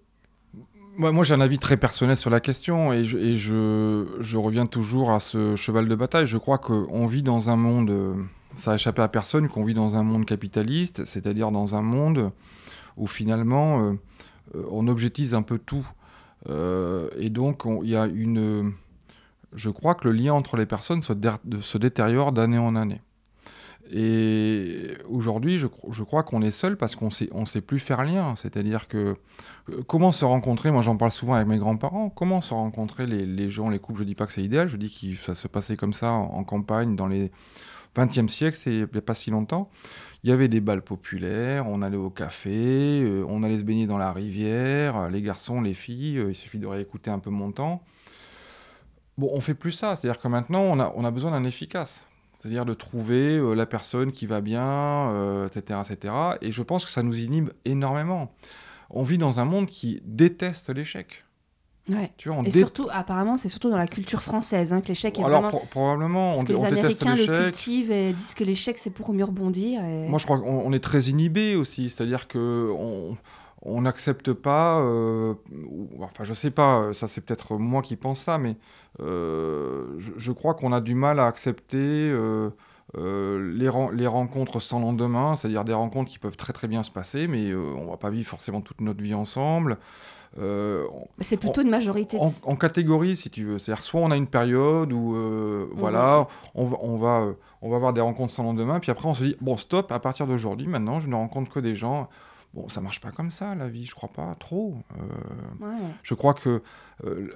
Moi, 0.97 1.25
j'ai 1.25 1.35
un 1.35 1.41
avis 1.41 1.59
très 1.59 1.77
personnel 1.77 2.17
sur 2.17 2.31
la 2.31 2.41
question 2.41 2.93
et, 2.93 3.05
je, 3.05 4.37
reviens 4.37 4.67
toujours 4.67 5.13
à 5.13 5.21
ce 5.21 5.55
cheval 5.55 5.87
de 5.89 5.95
bataille. 5.95 6.27
Je 6.27 6.37
crois 6.37 6.59
qu'on 6.59 7.07
vit 7.07 7.23
dans 7.23 7.49
un 7.49 7.57
monde, 7.57 8.17
ça 8.55 8.73
a 8.73 8.75
échappé 8.75 9.01
à 9.01 9.09
personne, 9.09 9.49
qu'on 9.49 9.65
vit 9.65 9.73
dans 9.73 9.97
un 9.97 10.03
monde 10.03 10.27
capitaliste, 10.27 11.05
c'est-à-dire 11.05 11.53
dans 11.53 11.75
un 11.75 11.83
monde 11.83 12.33
où 12.97 13.07
finalement 13.07 13.83
euh, 14.55 14.65
on 14.71 14.89
objectise 14.89 15.35
un 15.35 15.43
peu 15.43 15.59
tout. 15.59 15.87
et 16.49 17.31
donc 17.31 17.63
il 17.83 17.91
y 17.91 17.97
a 17.97 18.07
une 18.07 18.73
je 19.55 19.71
crois 19.71 19.95
que 19.95 20.09
le 20.09 20.13
lien 20.13 20.33
entre 20.33 20.57
les 20.57 20.67
personnes 20.67 21.03
se, 21.03 21.79
détériore 21.79 22.33
d'année 22.33 22.59
en 22.59 22.77
année. 22.77 23.01
Et 23.93 24.97
aujourd'hui, 25.09 25.59
je, 25.59 25.67
crois 26.05 26.23
qu'on 26.23 26.43
est 26.43 26.53
seul 26.53 26.77
parce 26.77 26.95
qu'on 26.95 27.09
ne 27.09 27.45
sait 27.45 27.61
plus 27.61 27.81
faire 27.81 28.05
lien. 28.05 28.37
C'est-à-dire 28.37 28.87
que 28.87 29.17
euh, 29.69 29.83
comment 29.89 30.13
se 30.13 30.25
rencontrer, 30.25 30.71
moi 30.71 30.83
j'en 30.83 30.97
parle 30.97 31.11
souvent 31.11 31.35
avec 31.35 31.49
mes 31.49 31.59
grands-parents, 31.59 32.09
comment 32.09 32.41
se 32.41 32.55
rencontrer 32.55 33.07
les, 33.07 33.51
gens, 33.51 33.69
les 33.69 33.81
couples, 33.81 34.01
je 34.01 34.05
dis 34.05 34.15
pas 34.15 34.27
que 34.27 34.33
c'est 34.33 34.45
idéal, 34.45 34.69
je 34.69 34.77
dis 34.77 35.17
que 35.19 35.25
ça 35.25 35.35
se 35.35 35.49
passait 35.49 35.77
comme 35.77 35.93
ça 35.93 36.13
en, 36.13 36.45
campagne 36.45 36.95
dans 36.95 37.09
les 37.09 37.33
20e 37.97 38.29
siècle, 38.29 38.57
il 38.67 38.87
n'y 38.93 38.99
a 38.99 39.03
pas 39.03 39.15
si 39.15 39.31
longtemps. 39.31 39.69
Il 40.23 40.31
y 40.31 40.33
avait 40.33 40.49
des 40.49 40.61
balles 40.61 40.83
populaires, 40.83 41.67
on 41.67 41.83
allait 41.83 41.97
au 41.97 42.11
café, 42.11 43.01
euh, 43.03 43.25
on 43.29 43.43
allait 43.43 43.59
se 43.59 43.65
baigner 43.65 43.87
dans 43.87 43.99
la 43.99 44.13
rivière, 44.13 45.09
les 45.09 45.23
garçons, 45.23 45.63
les 45.63 45.75
filles, 45.75 46.19
euh, 46.19 46.31
il 46.31 46.35
suffit 46.35 46.59
de 46.59 46.67
réécouter 46.67 47.11
un 47.11 47.19
peu 47.19 47.31
mon 47.31 47.51
temps. 47.51 47.83
Bon, 49.21 49.31
on 49.35 49.41
fait 49.41 49.53
plus 49.53 49.73
ça. 49.73 49.97
C'est-à-dire 49.97 50.19
que 50.19 50.29
maintenant, 50.29 50.63
on 50.63 50.81
a, 50.81 50.95
on 50.97 51.05
a 51.05 51.11
besoin 51.11 51.33
d'un 51.33 51.45
efficace. 51.45 52.09
C'est-à-dire 52.39 52.65
de 52.65 52.73
trouver 52.73 53.37
euh, 53.37 53.53
la 53.53 53.67
personne 53.67 54.13
qui 54.13 54.25
va 54.25 54.41
bien, 54.41 55.45
etc., 55.45 55.63
euh, 55.71 55.83
etc. 55.83 56.15
Et 56.41 56.53
je 56.53 56.63
pense 56.63 56.87
que 56.87 56.91
ça 56.91 57.03
nous 57.03 57.19
inhibe 57.19 57.51
énormément. 57.67 58.33
On 58.89 59.03
vit 59.03 59.19
dans 59.19 59.39
un 59.39 59.45
monde 59.45 59.67
qui 59.67 60.01
déteste 60.07 60.75
l'échec. 60.75 61.27
Ouais. 61.91 62.13
Tu 62.17 62.31
vois, 62.31 62.41
et 62.47 62.51
surtout, 62.51 62.89
apparemment, 62.91 63.37
c'est 63.37 63.51
surtout 63.51 63.69
dans 63.69 63.77
la 63.77 63.89
culture 63.89 64.23
française 64.23 64.73
hein, 64.73 64.81
que 64.81 64.89
l'échec 64.89 65.19
est 65.19 65.23
Alors, 65.23 65.43
vraiment... 65.43 65.63
probablement, 65.71 66.31
Parce 66.31 66.41
on, 66.41 66.45
que 66.45 66.53
les 66.53 66.59
on 66.59 66.65
Américains 66.65 67.15
le 67.15 67.27
cultivent 67.27 67.91
et 67.91 68.15
disent 68.15 68.35
que 68.35 68.45
l'échec, 68.45 68.79
c'est 68.79 68.91
pour 68.91 69.13
mieux 69.13 69.25
rebondir. 69.25 69.85
Et... 69.85 70.09
Moi, 70.09 70.19
je 70.19 70.25
crois 70.25 70.39
qu'on 70.39 70.73
est 70.73 70.83
très 70.83 71.03
inhibé 71.05 71.57
aussi. 71.57 71.91
C'est-à-dire 71.91 72.27
que... 72.27 72.73
On 72.75 73.19
on 73.63 73.83
n'accepte 73.83 74.33
pas, 74.33 74.81
euh, 74.81 75.35
enfin 76.01 76.25
je 76.25 76.33
sais 76.33 76.51
pas, 76.51 76.93
ça 76.93 77.09
c'est 77.09 77.21
peut-être 77.21 77.57
moi 77.59 77.83
qui 77.83 77.97
pense 77.97 78.21
ça, 78.21 78.39
mais 78.39 78.57
euh, 79.01 79.99
je, 80.17 80.33
crois 80.33 80.55
qu'on 80.55 80.73
a 80.73 80.81
du 80.81 80.95
mal 80.95 81.21
à 81.21 81.27
accepter 81.27 81.79
euh, 81.79 82.51
les, 82.97 83.71
les, 83.93 84.07
rencontres 84.07 84.61
sans 84.61 84.81
lendemain, 84.81 85.37
c'est-à-dire 85.37 85.65
des 85.65 85.75
rencontres 85.75 86.11
qui 86.11 86.19
peuvent 86.19 86.39
très 86.39 86.55
très 86.55 86.69
bien 86.69 86.83
se 86.83 86.91
passer, 86.91 87.29
mais 87.29 87.55
on 87.55 87.91
va 87.91 87.99
pas 87.99 88.11
vivre 88.11 88.29
forcément 88.29 88.63
toute 88.63 88.81
notre 88.81 89.03
vie 89.03 89.15
ensemble. 89.15 89.77
c'est 91.21 91.37
plutôt 91.37 91.61
une 91.61 91.71
majorité. 91.71 92.19
En, 92.19 92.31
en, 92.45 92.57
catégorie, 92.57 93.15
si 93.15 93.29
tu 93.29 93.45
veux. 93.45 93.59
C'est-à-dire, 93.59 93.85
soit 93.85 94.01
on 94.01 94.11
a 94.11 94.17
une 94.17 94.27
période 94.27 94.91
où, 94.91 95.15
voilà, 95.75 96.29
on 96.55 96.65
va, 96.65 96.79
on, 96.81 96.97
va, 96.97 97.27
on 97.61 97.69
va 97.69 97.77
avoir 97.77 97.93
des 97.93 98.01
rencontres 98.01 98.33
sans 98.33 98.43
lendemain, 98.43 98.81
puis 98.81 98.91
après 98.91 99.07
on 99.07 99.15
se 99.15 99.25
dit, 99.25 99.37
bon, 99.43 99.59
stop, 99.59 99.93
à 99.93 100.01
partir 100.01 100.27
d'aujourd'hui, 100.27 100.67
maintenant, 100.67 100.99
je 100.99 101.09
ne 101.09 101.15
rencontre 101.15 101.53
que 101.53 101.61
des 101.61 101.77
gens 101.77 102.09
Bon, 102.53 102.69
ça 102.69 102.81
marche 102.81 103.01
pas 103.01 103.13
comme 103.13 103.31
ça, 103.31 103.55
la 103.55 103.69
vie, 103.69 103.87
je 103.87 103.95
crois 103.95 104.09
pas 104.09 104.35
trop. 104.39 104.77
Euh, 104.99 105.69
je 106.03 106.15
crois 106.15 106.35
que. 106.35 106.63
Euh, 107.05 107.29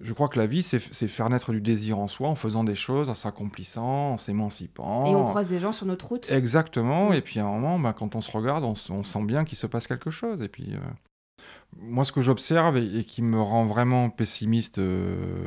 je 0.00 0.12
crois 0.14 0.28
que 0.28 0.38
la 0.38 0.46
vie, 0.46 0.62
c'est 0.62 0.80
faire 0.80 1.28
naître 1.30 1.52
du 1.52 1.60
désir 1.60 1.98
en 1.98 2.08
soi 2.08 2.28
en 2.28 2.34
faisant 2.34 2.64
des 2.64 2.74
choses, 2.74 3.08
en 3.08 3.14
s'accomplissant, 3.14 4.12
en 4.12 4.16
s'émancipant. 4.16 5.06
Et 5.06 5.14
on 5.14 5.24
croise 5.24 5.46
des 5.46 5.60
gens 5.60 5.72
sur 5.72 5.86
notre 5.86 6.08
route. 6.08 6.30
Exactement. 6.32 7.12
Et 7.12 7.20
puis 7.20 7.38
à 7.38 7.46
un 7.46 7.52
moment, 7.52 7.78
bah, 7.78 7.92
quand 7.92 8.16
on 8.16 8.20
se 8.20 8.30
regarde, 8.30 8.64
on, 8.64 8.74
sent 8.74 9.22
bien 9.24 9.44
qu'il 9.44 9.58
se 9.58 9.66
passe 9.66 9.86
quelque 9.86 10.10
chose. 10.10 10.42
Et 10.42 10.48
puis, 10.48 10.72
euh, 10.72 10.78
moi, 11.78 12.04
ce 12.04 12.10
que 12.10 12.20
j'observe 12.20 12.78
et, 12.78 13.04
qui 13.04 13.22
me 13.22 13.40
rend 13.40 13.64
vraiment 13.64 14.10
pessimiste 14.10 14.80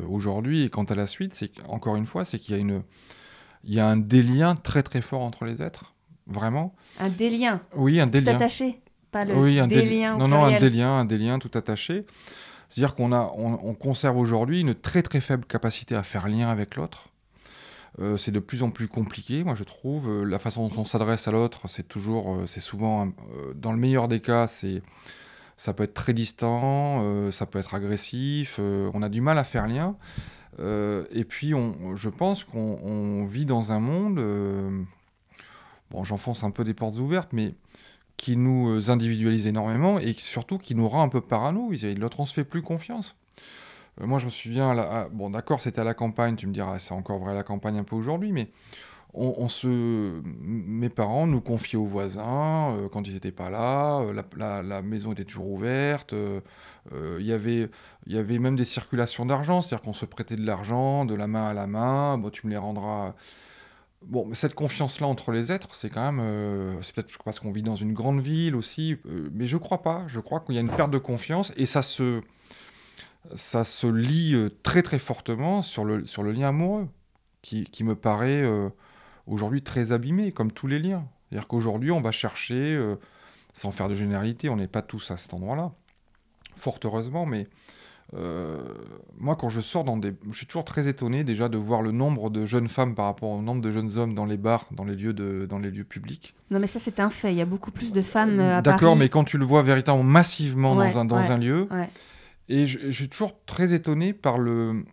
aujourd'hui 0.07 0.63
et 0.63 0.69
quant 0.69 0.85
à 0.85 0.95
la 0.95 1.07
suite, 1.07 1.33
c'est 1.33 1.51
encore 1.67 1.97
une 1.97 2.05
fois, 2.05 2.23
c'est 2.23 2.39
qu'il 2.39 2.55
y 2.55 2.57
a 2.57 2.61
une, 2.61 2.83
il 3.65 3.73
y 3.73 3.79
a 3.79 3.87
un 3.87 3.97
délien 3.97 4.55
très 4.55 4.83
très 4.83 5.01
fort 5.01 5.21
entre 5.21 5.43
les 5.43 5.61
êtres. 5.61 5.94
Vraiment. 6.27 6.73
Un 6.99 7.09
délien. 7.09 7.59
Oui, 7.75 7.99
un 7.99 8.07
délien. 8.07 8.31
Tout 8.31 8.37
attaché. 8.37 8.81
Pas 9.11 9.25
le 9.25 9.35
oui, 9.35 9.59
un 9.59 9.67
délien. 9.67 10.17
Non, 10.17 10.27
non, 10.27 10.43
un 10.43 10.57
délien, 10.57 10.97
un 10.97 11.05
délien 11.05 11.39
tout 11.39 11.51
attaché. 11.53 12.05
C'est-à-dire 12.69 12.95
qu'on 12.95 13.13
a, 13.13 13.31
on, 13.37 13.73
conserve 13.73 14.17
aujourd'hui 14.17 14.61
une 14.61 14.73
très 14.73 15.01
très 15.01 15.21
faible 15.21 15.45
capacité 15.45 15.95
à 15.95 16.03
faire 16.03 16.27
lien 16.27 16.49
avec 16.49 16.75
l'autre. 16.75 17.09
Euh, 17.99 18.17
c'est 18.17 18.31
de 18.31 18.39
plus 18.39 18.63
en 18.63 18.71
plus 18.71 18.87
compliqué, 18.87 19.43
moi 19.43 19.55
je 19.55 19.63
trouve. 19.63 20.09
Euh, 20.09 20.23
la 20.23 20.39
façon 20.39 20.67
dont 20.67 20.81
on 20.81 20.85
s'adresse 20.85 21.27
à 21.27 21.31
l'autre, 21.31 21.69
c'est 21.69 21.87
toujours, 21.87 22.33
euh, 22.33 22.47
c'est 22.47 22.59
souvent, 22.59 23.13
dans 23.55 23.71
le 23.71 23.77
meilleur 23.77 24.07
des 24.07 24.19
cas, 24.19 24.47
c'est, 24.47 24.81
ça 25.55 25.73
peut 25.73 25.83
être 25.83 25.93
très 25.93 26.13
distant, 26.13 27.31
ça 27.31 27.45
peut 27.45 27.59
être 27.59 27.75
agressif. 27.75 28.59
on 28.59 29.01
a 29.01 29.09
du 29.09 29.21
mal 29.21 29.37
à 29.37 29.45
faire 29.45 29.67
lien. 29.67 29.95
et 30.59 31.23
puis, 31.23 31.53
on, 31.53 31.95
je 31.95 32.09
pense 32.09 32.43
qu'on 32.43 33.25
vit 33.25 33.45
dans 33.45 33.71
un 33.71 33.79
monde 33.79 34.19
j'enfonce 36.03 36.43
un 36.43 36.51
peu 36.51 36.63
des 36.63 36.73
portes 36.73 36.97
ouvertes, 36.97 37.33
mais 37.33 37.55
qui 38.17 38.37
nous 38.37 38.69
euh, 38.69 38.89
individualise 38.89 39.47
énormément 39.47 39.99
et 39.99 40.13
surtout 40.13 40.57
qui 40.57 40.75
nous 40.75 40.87
rend 40.87 41.03
un 41.03 41.09
peu 41.09 41.21
parano. 41.21 41.71
L'autre, 41.97 42.19
on 42.19 42.25
se 42.25 42.33
fait 42.33 42.43
plus 42.43 42.61
confiance. 42.61 43.17
Euh, 44.01 44.07
moi, 44.07 44.19
je 44.19 44.25
me 44.25 44.29
souviens, 44.29 45.07
bon, 45.11 45.29
d'accord, 45.29 45.61
c'était 45.61 45.81
à 45.81 45.83
la 45.83 45.93
campagne, 45.93 46.35
tu 46.35 46.47
me 46.47 46.53
diras, 46.53 46.79
c'est 46.79 46.93
encore 46.93 47.19
vrai 47.19 47.31
à 47.31 47.35
la 47.35 47.43
campagne 47.43 47.77
un 47.77 47.83
peu 47.83 47.95
aujourd'hui, 47.95 48.31
mais 48.31 48.49
on, 49.17 49.47
se, 49.47 50.21
mes 50.25 50.89
parents 50.89 51.25
nous 51.25 51.39
confiaient 51.39 51.77
aux 51.77 51.85
voisins 51.85 52.75
euh, 52.75 52.89
quand 52.89 53.07
ils 53.07 53.13
n'étaient 53.13 53.31
pas 53.31 53.49
là, 53.49 54.03
la, 54.35 54.81
maison 54.81 55.13
était 55.13 55.23
toujours 55.23 55.49
ouverte, 55.49 56.13
il 56.91 57.25
y 57.25 57.31
avait, 57.31 57.69
il 58.07 58.13
y 58.13 58.17
avait 58.17 58.39
même 58.39 58.57
des 58.57 58.65
circulations 58.65 59.25
d'argent, 59.25 59.61
c'est-à-dire 59.61 59.85
qu'on 59.85 59.93
se 59.93 60.05
prêtait 60.05 60.35
de 60.35 60.45
l'argent 60.45 61.05
de 61.05 61.15
la 61.15 61.27
main 61.27 61.47
à 61.47 61.53
la 61.53 61.65
main, 61.65 62.17
bon, 62.17 62.29
tu 62.29 62.45
me 62.45 62.51
les 62.51 62.57
rendras 62.57 63.15
Bon, 64.01 64.31
cette 64.33 64.53
confiance-là 64.53 65.07
entre 65.07 65.31
les 65.31 65.51
êtres, 65.51 65.73
c'est 65.73 65.89
quand 65.89 66.11
même. 66.11 66.19
Euh, 66.19 66.81
c'est 66.81 66.93
peut-être 66.93 67.23
parce 67.23 67.39
qu'on 67.39 67.51
vit 67.51 67.63
dans 67.63 67.75
une 67.75 67.93
grande 67.93 68.19
ville 68.19 68.55
aussi, 68.55 68.97
euh, 69.07 69.29
mais 69.33 69.47
je 69.47 69.57
crois 69.57 69.81
pas. 69.81 70.03
Je 70.07 70.19
crois 70.19 70.41
qu'il 70.41 70.55
y 70.55 70.57
a 70.57 70.61
une 70.61 70.69
perte 70.69 70.91
de 70.91 70.97
confiance 70.99 71.53
et 71.57 71.65
ça 71.65 71.81
se, 71.81 72.21
ça 73.33 73.63
se 73.63 73.87
lie 73.87 74.35
euh, 74.35 74.49
très 74.61 74.83
très 74.83 74.99
fortement 74.99 75.61
sur 75.63 75.85
le, 75.85 76.05
sur 76.05 76.21
le 76.21 76.31
lien 76.31 76.49
amoureux, 76.49 76.87
qui, 77.41 77.63
qui 77.63 77.83
me 77.83 77.95
paraît 77.95 78.43
aujourd'hui 79.27 79.61
très 79.61 79.91
abîmé, 79.91 80.31
comme 80.31 80.51
tous 80.51 80.67
les 80.67 80.79
liens. 80.79 81.07
C'est-à-dire 81.29 81.47
qu'aujourd'hui, 81.47 81.91
on 81.91 82.01
va 82.01 82.11
chercher, 82.11 82.79
sans 83.53 83.71
faire 83.71 83.87
de 83.87 83.95
généralité, 83.95 84.49
on 84.49 84.55
n'est 84.55 84.67
pas 84.67 84.81
tous 84.81 85.11
à 85.11 85.17
cet 85.17 85.33
endroit-là, 85.33 85.71
fort 86.55 86.79
heureusement, 86.83 87.27
mais 87.27 87.47
moi, 88.13 89.35
quand 89.35 89.49
je 89.49 89.61
sors 89.61 89.83
dans 89.83 89.97
des. 89.97 90.13
Je 90.29 90.37
suis 90.37 90.45
toujours 90.45 90.65
très 90.65 90.87
étonné 90.87 91.23
déjà 91.23 91.49
de 91.49 91.57
voir 91.57 91.81
le 91.81 91.91
nombre 91.91 92.29
de 92.29 92.45
jeunes 92.45 92.67
femmes 92.67 92.95
par 92.95 93.05
rapport 93.05 93.29
au 93.29 93.41
nombre 93.41 93.61
de 93.61 93.71
jeunes 93.71 93.97
hommes 93.97 94.15
dans 94.15 94.25
les 94.25 94.37
bars, 94.37 94.67
dans 94.71 94.85
les 94.85 94.95
lieux, 94.95 95.13
de, 95.13 95.45
dans 95.49 95.59
les 95.59 95.71
lieux 95.71 95.83
publics. 95.83 96.35
Non, 96.51 96.59
mais 96.59 96.67
ça, 96.67 96.79
c'est 96.79 96.99
un 96.99 97.09
fait. 97.09 97.33
Il 97.33 97.37
y 97.37 97.41
a 97.41 97.45
beaucoup 97.45 97.71
plus 97.71 97.91
de 97.91 98.01
femmes 98.01 98.39
euh, 98.39 98.57
à 98.57 98.61
D'accord, 98.61 98.95
mais 98.95 99.09
quand 99.09 99.23
tu 99.23 99.37
le 99.37 99.45
vois 99.45 99.63
véritablement 99.63 100.03
massivement 100.03 100.75
dans, 100.75 100.97
un, 100.97 101.05
dans 101.05 101.31
un 101.31 101.37
lieu. 101.37 101.67
Et 102.47 102.67
je, 102.67 102.77
je, 102.79 102.91
suis 102.91 103.09
toujours 103.09 103.33
très 103.47 103.73
étonné 103.73 104.13
par 104.13 104.37
le, 104.37 104.85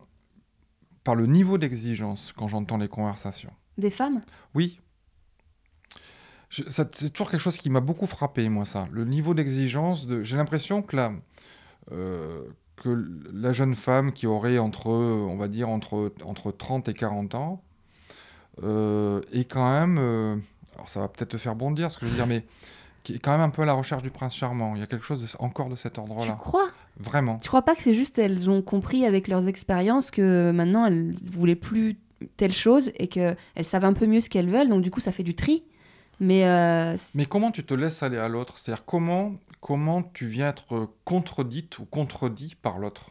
par 1.05 1.15
le 1.15 1.27
niveau 1.27 1.59
d'exigence 1.59 2.33
quand 2.35 2.49
j'entends 2.49 2.79
les 2.79 2.89
conversations. 2.89 3.53
Des 3.79 3.91
femmes? 3.91 4.21
Oui. 4.55 4.81
C'est 6.51 7.11
toujours 7.13 7.31
quelque 7.31 7.41
chose 7.41 7.57
qui 7.57 7.71
m'a 7.71 7.81
beaucoup 7.81 8.07
frappé, 8.07 8.49
moi, 8.51 8.67
ça. 8.67 8.87
Le 8.93 9.05
niveau 9.05 9.33
d'exigence. 9.33 10.07
De... 10.07 10.23
J'ai 10.23 10.37
l'impression 10.37 10.83
que 10.83 10.97
euh, 11.91 12.45
que 12.77 13.07
la 13.33 13.53
jeune 13.53 13.75
femme 13.75 14.13
qui 14.13 14.27
aurait 14.27 14.59
entre, 14.59 14.89
on 14.89 15.37
va 15.37 15.49
dire, 15.49 15.69
entre, 15.69 16.13
entre 16.25 16.51
30 16.53 16.89
et 16.89 16.95
40 16.95 17.35
ans, 17.35 17.63
euh, 18.63 19.21
est 19.33 19.45
quand 19.45 19.69
même. 19.71 19.99
euh, 19.99 20.37
alors, 20.75 20.89
ça 20.89 21.01
va 21.01 21.09
peut-être 21.09 21.31
te 21.31 21.37
faire 21.37 21.55
bondir 21.55 21.91
ce 21.91 21.99
que 21.99 22.07
je 22.07 22.11
veux 22.11 22.17
dire, 22.17 22.27
mais 22.27 22.45
qui 23.05 23.15
est 23.15 23.19
quand 23.19 23.33
même 23.33 23.41
un 23.41 23.51
peu 23.51 23.63
à 23.63 23.65
la 23.67 23.73
recherche 23.73 24.03
du 24.03 24.11
prince 24.11 24.35
charmant. 24.35 24.75
Il 24.75 24.81
y 24.81 24.83
a 24.83 24.87
quelque 24.87 25.05
chose 25.05 25.23
de- 25.23 25.43
encore 25.43 25.69
de 25.69 25.77
cet 25.77 25.95
Tu 25.95 26.01
ordre-là. 26.01 26.37
crois? 26.39 26.69
Vraiment. 26.99 27.39
Tu 27.39 27.49
crois 27.49 27.63
pas 27.63 27.75
que 27.75 27.83
c'est 27.83 27.95
juste 27.95 28.19
elles 28.19 28.49
ont 28.51 28.63
compris 28.63 29.07
avec 29.07 29.27
leurs 29.29 29.49
expériences 29.49 30.11
que 30.11 30.51
maintenant 30.53 30.87
elles 30.87 31.15
voulaient 31.25 31.55
plus 31.57 31.97
telle 32.37 32.53
chose 32.53 32.93
et 32.97 33.09
que 33.09 33.35
elles 33.55 33.65
savent 33.65 33.85
un 33.87 33.95
peu 33.95 34.07
mieux 34.07 34.21
ce 34.21 34.29
qu'elles 34.31 34.49
veulent, 34.51 34.69
donc 34.69 34.83
du 34.83 34.91
coup 34.91 35.01
ça 35.01 35.11
fait 35.11 35.23
du 35.25 35.35
tri? 35.35 35.65
Mais 36.23 36.47
euh, 36.47 36.97
Mais 37.15 37.27
comment 37.27 37.51
tu 37.51 37.65
te 37.65 37.75
laisses 37.75 38.05
aller 38.05 38.17
à 38.17 38.29
l'autre? 38.29 38.57
C'est-à-dire 38.57 38.85
comment, 38.85 39.35
comment 39.61 40.05
tu 40.05 40.27
viens 40.27 40.51
être 40.51 40.89
contredite 41.05 41.81
ou 41.81 41.85
contredit 41.85 42.55
par 42.55 42.79
l'autre? 42.79 43.11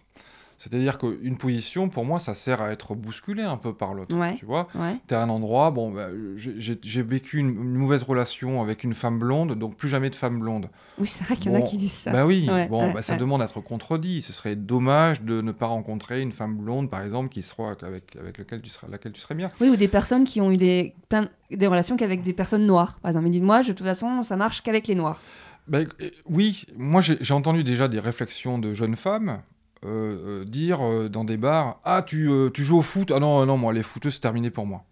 C'est-à-dire 0.61 0.99
qu'une 0.99 1.37
position, 1.37 1.89
pour 1.89 2.05
moi, 2.05 2.19
ça 2.19 2.35
sert 2.35 2.61
à 2.61 2.71
être 2.71 2.93
bousculé 2.93 3.41
un 3.41 3.57
peu 3.57 3.73
par 3.73 3.95
l'autre. 3.95 4.15
Ouais. 4.15 4.35
Tu 4.35 4.45
vois 4.45 4.67
ouais. 4.75 4.95
Tu 5.07 5.13
es 5.15 5.17
à 5.17 5.23
un 5.23 5.29
endroit, 5.29 5.71
bon, 5.71 5.89
bah, 5.89 6.09
j'ai- 6.37 7.01
vécu 7.01 7.39
une, 7.39 7.49
une 7.49 7.73
mauvaise 7.73 8.03
relation 8.03 8.61
avec 8.61 8.83
une 8.83 8.93
femme 8.93 9.17
blonde, 9.17 9.57
donc 9.57 9.75
plus 9.75 9.89
jamais 9.89 10.11
de 10.11 10.15
femme 10.15 10.39
blonde. 10.39 10.69
Oui, 10.99 11.07
c'est 11.07 11.23
vrai 11.23 11.35
qu'il 11.35 11.51
y 11.51 11.55
en 11.55 11.57
a 11.57 11.63
qui 11.63 11.77
disent 11.77 11.91
ça. 11.91 12.11
Bah 12.11 12.27
oui, 12.27 12.47
Ouais, 12.47 12.67
bon, 12.67 12.91
bah, 12.91 13.01
ça 13.01 13.15
demande 13.15 13.41
à 13.41 13.45
être 13.45 13.59
contredit. 13.59 14.21
Ce 14.21 14.33
serait 14.33 14.55
dommage 14.55 15.23
de 15.23 15.41
ne 15.41 15.51
pas 15.51 15.65
rencontrer 15.65 16.21
une 16.21 16.31
femme 16.31 16.55
blonde, 16.55 16.91
par 16.91 17.01
exemple, 17.01 17.29
qui 17.29 17.41
sera 17.41 17.71
avec, 17.81 18.15
avec 18.17 18.37
lequel 18.37 18.61
tu 18.61 18.69
serais, 18.69 18.85
laquelle 18.87 19.13
tu 19.13 19.19
serais 19.21 19.33
bien. 19.33 19.49
Oui, 19.61 19.69
ou 19.69 19.75
des 19.75 19.87
personnes 19.87 20.25
qui 20.25 20.41
ont 20.41 20.51
eu 20.51 20.57
des, 20.57 20.93
plein- 21.09 21.27
des 21.49 21.65
relations 21.65 21.97
qu'avec 21.97 22.21
des 22.21 22.33
personnes 22.33 22.67
noires. 22.67 22.99
Par 23.01 23.09
exemple, 23.09 23.25
ils 23.29 23.31
disent 23.31 23.41
moi, 23.41 23.63
je- 23.63 23.69
de 23.69 23.73
toute 23.73 23.87
façon, 23.87 24.21
ça 24.21 24.35
marche 24.35 24.61
qu'avec 24.61 24.85
les 24.87 24.93
noirs. 24.95 25.19
Ben, 25.67 25.87
oui, 26.27 26.65
moi 26.77 27.01
j'ai 27.01 27.33
entendu 27.33 27.63
déjà 27.63 27.87
des 27.87 27.99
réflexions 27.99 28.57
de 28.59 28.73
jeunes 28.73 28.95
femmes 28.95 29.41
euh, 29.85 30.41
euh, 30.41 30.45
dire 30.45 30.85
euh, 30.85 31.09
dans 31.09 31.23
des 31.23 31.37
bars 31.37 31.79
Ah, 31.83 32.03
tu, 32.05 32.29
euh, 32.29 32.49
tu 32.49 32.63
joues 32.63 32.77
au 32.77 32.81
foot? 32.81 33.11
Ah 33.11 33.19
non, 33.19 33.45
non, 33.45 33.57
moi 33.57 33.73
les 33.73 33.83
footeux 33.83 34.11
c'est 34.11 34.19
terminé 34.19 34.49
pour 34.49 34.65
moi. 34.65 34.83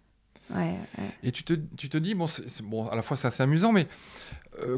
Ouais, 0.50 0.76
ouais. 0.98 1.10
Et 1.22 1.30
tu 1.30 1.44
te, 1.44 1.52
tu 1.76 1.88
te 1.88 1.96
dis, 1.96 2.14
bon, 2.14 2.26
bon, 2.64 2.88
à 2.88 2.96
la 2.96 3.02
fois 3.02 3.16
c'est 3.16 3.28
assez 3.28 3.42
amusant, 3.42 3.72
mais 3.72 3.86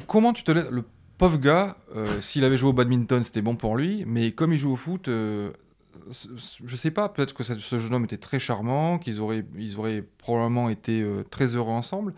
comment 0.07 0.33
tu 0.33 0.43
te 0.43 0.53
laisses. 0.53 0.71
Le 0.71 0.85
pauvre 1.17 1.39
gars, 1.39 1.77
s'il 2.21 2.45
avait 2.45 2.59
joué 2.59 2.71
au 2.71 2.73
badminton, 2.75 3.23
c'était 3.23 3.41
bon 3.43 3.57
pour 3.57 3.77
lui, 3.77 4.05
mais 4.07 4.33
comme 4.33 4.53
il 4.53 4.59
joue 4.59 4.73
au 4.73 4.77
foot, 4.77 5.09
je 5.09 6.77
sais 6.77 6.91
pas, 6.91 7.09
peut-être 7.09 7.33
que 7.33 7.43
ce 7.43 7.79
jeune 7.79 7.95
homme 7.95 8.05
était 8.05 8.19
très 8.19 8.39
charmant, 8.39 8.99
qu'ils 8.99 9.21
auraient, 9.21 9.47
ils 9.57 9.79
auraient 9.79 10.05
probablement 10.19 10.69
été 10.69 11.07
très 11.31 11.47
heureux 11.57 11.73
ensemble. 11.73 12.13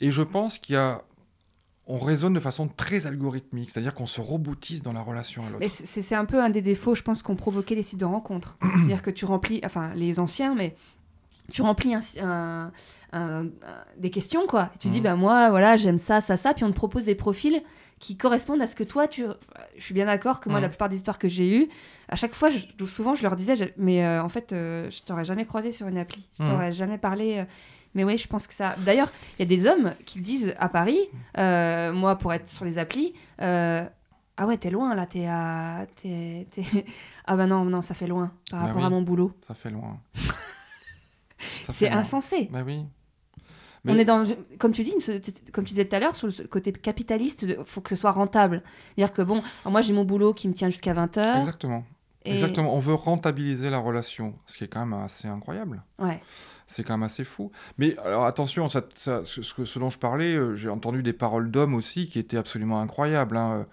Et 0.00 0.10
je 0.10 0.22
pense 0.22 0.58
qu'il 0.58 0.74
y 0.74 0.78
a. 0.78 1.02
On 1.86 1.98
raisonne 1.98 2.32
de 2.32 2.40
façon 2.40 2.66
très 2.66 3.06
algorithmique, 3.06 3.70
c'est-à-dire 3.70 3.94
qu'on 3.94 4.06
se 4.06 4.20
roboutise 4.22 4.82
dans 4.82 4.94
la 4.94 5.02
relation 5.02 5.42
à 5.46 5.50
l'autre. 5.50 5.66
C'est 5.68 6.00
c'est 6.02 6.14
un 6.14 6.24
peu 6.24 6.42
un 6.42 6.48
des 6.48 6.62
défauts, 6.62 6.94
je 6.94 7.02
pense, 7.02 7.22
qu'ont 7.22 7.36
provoqué 7.36 7.74
les 7.74 7.82
sites 7.82 8.00
de 8.00 8.06
rencontres. 8.06 8.56
C'est-à-dire 8.62 9.02
que 9.02 9.10
tu 9.10 9.26
remplis, 9.26 9.60
enfin, 9.64 9.92
les 9.94 10.18
anciens, 10.18 10.54
mais 10.54 10.74
tu 11.52 11.60
remplis 11.60 11.94
un, 11.94 12.00
un- 12.22 12.72
un- 13.12 13.44
un- 13.44 13.50
des 13.98 14.08
questions, 14.10 14.46
quoi. 14.46 14.70
Et 14.74 14.78
tu 14.78 14.88
dis, 14.88 14.98
Mhm. 14.98 15.04
bah 15.04 15.14
moi, 15.14 15.50
voilà, 15.50 15.76
j'aime 15.76 15.98
ça, 15.98 16.22
ça, 16.22 16.38
ça, 16.38 16.54
puis 16.54 16.64
on 16.64 16.70
te 16.70 16.74
propose 16.74 17.04
des 17.04 17.14
profils 17.14 17.62
qui 17.98 18.16
correspondent 18.16 18.62
à 18.62 18.66
ce 18.66 18.74
que 18.74 18.82
toi, 18.84 19.06
tu... 19.06 19.24
Je 19.76 19.82
suis 19.84 19.92
bien 19.94 20.06
d'accord 20.06 20.40
que 20.40 20.48
moi, 20.48 20.60
la 20.60 20.68
plupart 20.70 20.88
des 20.88 20.96
histoires 20.96 21.18
que 21.18 21.28
j'ai 21.28 21.54
eues, 21.58 21.68
à 22.08 22.16
chaque 22.16 22.34
fois, 22.34 22.48
je- 22.48 22.84
souvent, 22.86 23.14
je 23.14 23.22
leur 23.22 23.36
disais, 23.36 23.56
je- 23.56 23.64
mais 23.76 24.04
euh, 24.06 24.22
en 24.22 24.28
fait, 24.30 24.52
euh, 24.54 24.90
je 24.90 25.02
t'aurais 25.02 25.24
jamais 25.24 25.44
croisé 25.44 25.70
sur 25.70 25.86
une 25.86 25.98
appli. 25.98 26.26
Je 26.38 26.44
Mhm. 26.44 26.48
t'aurais 26.48 26.72
jamais 26.72 26.96
parlé... 26.98 27.40
euh, 27.40 27.44
mais 27.94 28.04
oui, 28.04 28.16
je 28.18 28.26
pense 28.28 28.46
que 28.46 28.54
ça. 28.54 28.74
D'ailleurs, 28.78 29.10
il 29.34 29.40
y 29.40 29.42
a 29.42 29.46
des 29.46 29.66
hommes 29.66 29.92
qui 30.06 30.20
disent 30.20 30.54
à 30.58 30.68
Paris, 30.68 31.00
euh, 31.38 31.92
moi 31.92 32.16
pour 32.16 32.32
être 32.32 32.50
sur 32.50 32.64
les 32.64 32.78
applis, 32.78 33.14
euh, 33.40 33.84
ah 34.36 34.46
ouais, 34.46 34.56
t'es 34.58 34.70
loin 34.70 34.94
là, 34.94 35.06
t'es 35.06 35.26
à. 35.26 35.86
t'es- 35.96 36.46
t'es- 36.50 36.84
Ah 37.26 37.36
bah 37.36 37.46
non, 37.46 37.64
non, 37.64 37.82
ça 37.82 37.94
fait 37.94 38.06
loin 38.06 38.32
par 38.50 38.60
Bah 38.60 38.66
rapport 38.66 38.80
oui. 38.82 38.86
à 38.86 38.90
mon 38.90 39.02
boulot. 39.02 39.32
Ça 39.46 39.54
fait 39.54 39.70
loin. 39.70 39.98
Ça 41.66 41.72
C'est 41.72 41.86
fait 41.86 41.90
loin. 41.90 41.98
insensé. 41.98 42.48
Bah 42.52 42.62
oui. 42.64 42.84
On 43.86 43.92
Mais- 43.92 44.00
est 44.00 44.04
dans, 44.06 44.24
comme 44.58 44.72
tu 44.72 44.82
dis, 44.82 44.94
comme 45.52 45.64
tu 45.64 45.70
disais 45.74 45.84
tout 45.84 45.94
à 45.94 46.00
l'heure, 46.00 46.16
sur 46.16 46.26
le 46.26 46.46
côté 46.46 46.72
capitaliste, 46.72 47.42
il 47.42 47.58
faut 47.66 47.82
que 47.82 47.90
ce 47.90 47.96
soit 47.96 48.12
rentable. 48.12 48.62
C'est-à-dire 48.96 49.12
que 49.12 49.20
bon, 49.22 49.42
moi 49.66 49.82
j'ai 49.82 49.92
mon 49.92 50.04
boulot 50.04 50.32
qui 50.32 50.48
me 50.48 50.54
tient 50.54 50.70
jusqu'à 50.70 50.94
20h. 50.94 51.40
Exactement. 51.40 51.84
Et... 52.24 52.32
Exactement. 52.32 52.74
On 52.74 52.78
veut 52.78 52.94
rentabiliser 52.94 53.68
la 53.68 53.76
relation, 53.78 54.34
ce 54.46 54.56
qui 54.56 54.64
est 54.64 54.68
quand 54.68 54.86
même 54.86 54.98
assez 54.98 55.28
incroyable. 55.28 55.82
Ouais. 55.98 56.22
C'est 56.66 56.82
quand 56.84 56.94
même 56.94 57.02
assez 57.02 57.24
fou. 57.24 57.50
Mais 57.78 57.96
alors 57.98 58.24
attention, 58.26 58.68
ça, 58.68 58.82
ça- 58.94 59.24
ce, 59.24 59.42
ce 59.42 59.78
dont 59.78 59.90
je 59.90 59.98
parlais, 59.98 60.34
euh, 60.34 60.56
j'ai 60.56 60.68
entendu 60.70 61.02
des 61.02 61.12
paroles 61.12 61.50
d'hommes 61.50 61.74
aussi 61.74 62.08
qui 62.08 62.18
étaient 62.18 62.36
absolument 62.38 62.80
incroyables. 62.80 63.36
hein. 63.36 63.66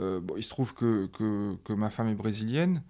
Euh, 0.00 0.20
bon, 0.20 0.34
il 0.36 0.42
se 0.42 0.50
trouve 0.50 0.74
que, 0.74 1.06
que, 1.06 1.54
que 1.64 1.72
ma 1.72 1.90
femme 1.90 2.08
est 2.08 2.14
brésilienne. 2.14 2.82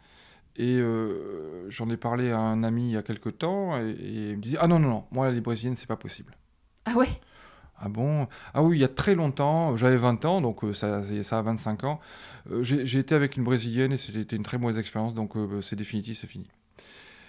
Et 0.56 0.78
euh, 0.78 1.68
j'en 1.70 1.90
ai 1.90 1.96
parlé 1.96 2.30
à 2.30 2.38
un 2.38 2.62
ami 2.64 2.88
il 2.88 2.92
y 2.92 2.96
a 2.96 3.02
quelque 3.02 3.28
temps. 3.28 3.76
Et, 3.78 3.90
et 3.90 4.30
il 4.30 4.36
me 4.36 4.42
disait 4.42 4.58
Ah 4.60 4.66
non, 4.68 4.78
non, 4.78 4.88
non, 4.88 5.04
moi, 5.12 5.30
les 5.30 5.40
brésiliennes, 5.40 5.76
c'est 5.76 5.88
pas 5.88 5.96
possible. 5.96 6.36
Ah 6.86 6.94
ouais? 6.96 7.08
Ah 7.76 7.88
bon? 7.88 8.28
Ah 8.54 8.62
oui, 8.62 8.78
il 8.78 8.80
y 8.80 8.84
a 8.84 8.88
très 8.88 9.14
longtemps, 9.16 9.76
j'avais 9.76 9.96
20 9.96 10.24
ans, 10.24 10.40
donc 10.40 10.60
ça, 10.74 11.02
ça 11.24 11.38
a 11.38 11.42
25 11.42 11.82
ans. 11.84 12.00
J'ai 12.62 12.98
été 12.98 13.14
avec 13.16 13.36
une 13.36 13.42
brésilienne 13.44 13.92
et 13.92 13.98
c'était 13.98 14.36
une 14.36 14.44
très 14.44 14.58
mauvaise 14.58 14.78
expérience, 14.78 15.14
donc 15.14 15.32
c'est 15.60 15.74
définitif, 15.76 16.18
c'est 16.18 16.28
fini. 16.28 16.46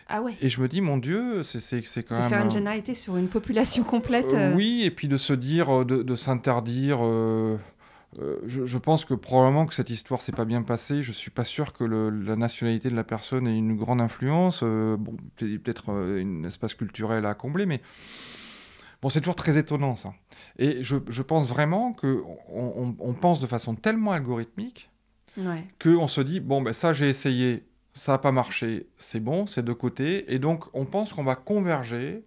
Ah 0.08 0.22
ouais 0.22 0.36
Et 0.42 0.50
je 0.50 0.62
me 0.62 0.68
dis, 0.68 0.82
mon 0.82 0.98
Dieu, 0.98 1.42
c'est 1.44 2.04
quand 2.04 2.16
De 2.16 2.20
même. 2.22 2.30
faire 2.30 2.42
une 2.42 2.48
un- 2.48 2.50
généralité 2.52 2.94
sur 2.94 3.18
une 3.18 3.28
population 3.28 3.84
complète. 3.84 4.34
Euh, 4.34 4.52
euh, 4.52 4.56
oui, 4.56 4.84
et 4.84 4.92
puis 4.92 5.08
de 5.08 5.18
se 5.18 5.34
dire, 5.34 5.70
euh, 5.82 5.86
de, 5.86 6.04
de 6.04 6.16
s'interdire. 6.16 7.00
euh, 7.04 7.58
euh, 8.22 8.38
je, 8.46 8.66
je 8.66 8.78
pense 8.78 9.04
que 9.04 9.14
probablement 9.14 9.66
que 9.66 9.74
cette 9.74 9.90
histoire 9.90 10.22
s'est 10.22 10.32
pas 10.32 10.46
bien 10.46 10.62
passée. 10.62 11.02
Je 11.04 11.12
suis 11.12 11.32
pas 11.32 11.44
sûr 11.44 11.74
que 11.74 11.84
le- 11.84 12.10
la 12.10 12.36
nationalité 12.36 12.90
de 12.90 12.96
la 12.96 13.04
personne 13.04 13.48
ait 13.48 13.58
une 13.58 13.76
grande 13.76 14.00
influence. 14.00 14.62
euh, 14.64 14.96
bon, 14.96 15.18
peut- 15.38 15.58
peut-être 15.60 15.92
euh, 15.92 16.22
un 16.24 16.44
espace 16.46 16.76
culturel 16.76 17.26
à 17.26 17.34
combler, 17.34 17.66
mais 17.66 17.82
bon, 19.02 19.10
c'est 19.10 19.20
toujours 19.22 19.36
très 19.36 19.58
étonnant 19.58 19.96
ça. 19.96 20.14
Et 20.60 20.84
je, 20.84 20.98
je 21.10 21.22
pense 21.24 21.48
vraiment 21.48 21.94
que 21.94 22.22
on, 22.50 22.74
on- 22.78 22.96
on 23.00 23.14
pense 23.14 23.40
de 23.40 23.48
façon 23.48 23.76
tellement 23.76 24.12
algorithmique 24.12 24.90
Ouais. 25.38 25.66
qu'on 25.82 26.08
se 26.08 26.22
dit 26.22 26.40
bon 26.40 26.62
ben 26.62 26.72
ça 26.72 26.94
j'ai 26.94 27.10
essayé, 27.10 27.66
ça 27.98 28.12
n'a 28.14 28.18
pas 28.18 28.32
marché, 28.32 28.88
c'est 28.98 29.20
bon, 29.20 29.48
c'est 29.48 29.64
de 29.64 29.74
côté, 29.74 30.34
et 30.34 30.40
donc 30.40 30.66
on 30.74 30.86
pense 30.86 31.14
qu'on 31.14 31.24
va 31.24 31.36
converger 31.36 32.24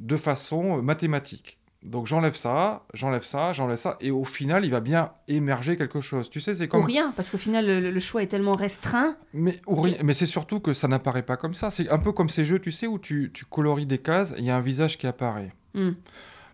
de 0.00 0.16
façon 0.16 0.78
euh, 0.78 0.82
mathématique. 0.82 1.58
Donc 1.84 2.06
j'enlève 2.06 2.34
ça, 2.36 2.84
j'enlève 2.94 3.22
ça, 3.24 3.52
j'enlève 3.52 3.76
ça, 3.76 3.96
et 4.00 4.10
au 4.12 4.24
final 4.24 4.64
il 4.64 4.70
va 4.70 4.80
bien 4.80 5.12
émerger 5.28 5.76
quelque 5.76 6.00
chose. 6.00 6.30
Tu 6.30 6.40
sais, 6.40 6.54
c'est 6.54 6.64
Ou 6.66 6.68
comme 6.68 6.84
rien, 6.84 7.12
parce 7.16 7.28
qu'au 7.30 7.38
final, 7.38 7.66
le, 7.66 7.90
le 7.90 8.00
choix 8.00 8.22
est 8.22 8.28
tellement 8.28 8.54
restreint. 8.54 9.16
mais, 9.34 9.60
ou 9.66 9.80
rien- 9.80 9.96
mais 10.04 10.14
c'est 10.14 10.26
surtout 10.26 10.60
que 10.60 10.72
ça 10.72 10.86
n'apparaît 10.88 11.22
pas 11.24 11.36
comme 11.36 11.54
ça. 11.54 11.70
C'est 11.70 11.88
un 11.88 11.98
peu 11.98 12.12
comme 12.12 12.28
ces 12.30 12.44
jeux, 12.44 12.60
tu 12.60 12.70
sais, 12.70 12.86
où 12.86 12.98
tu, 13.00 13.30
tu 13.34 13.44
coloris 13.44 13.86
des 13.86 13.98
cases, 13.98 14.32
et 14.32 14.38
il 14.38 14.44
y 14.44 14.50
a 14.50 14.56
un 14.56 14.60
visage 14.60 14.96
qui 14.98 15.06
apparaît. 15.08 15.52
Hmm. 15.74 15.92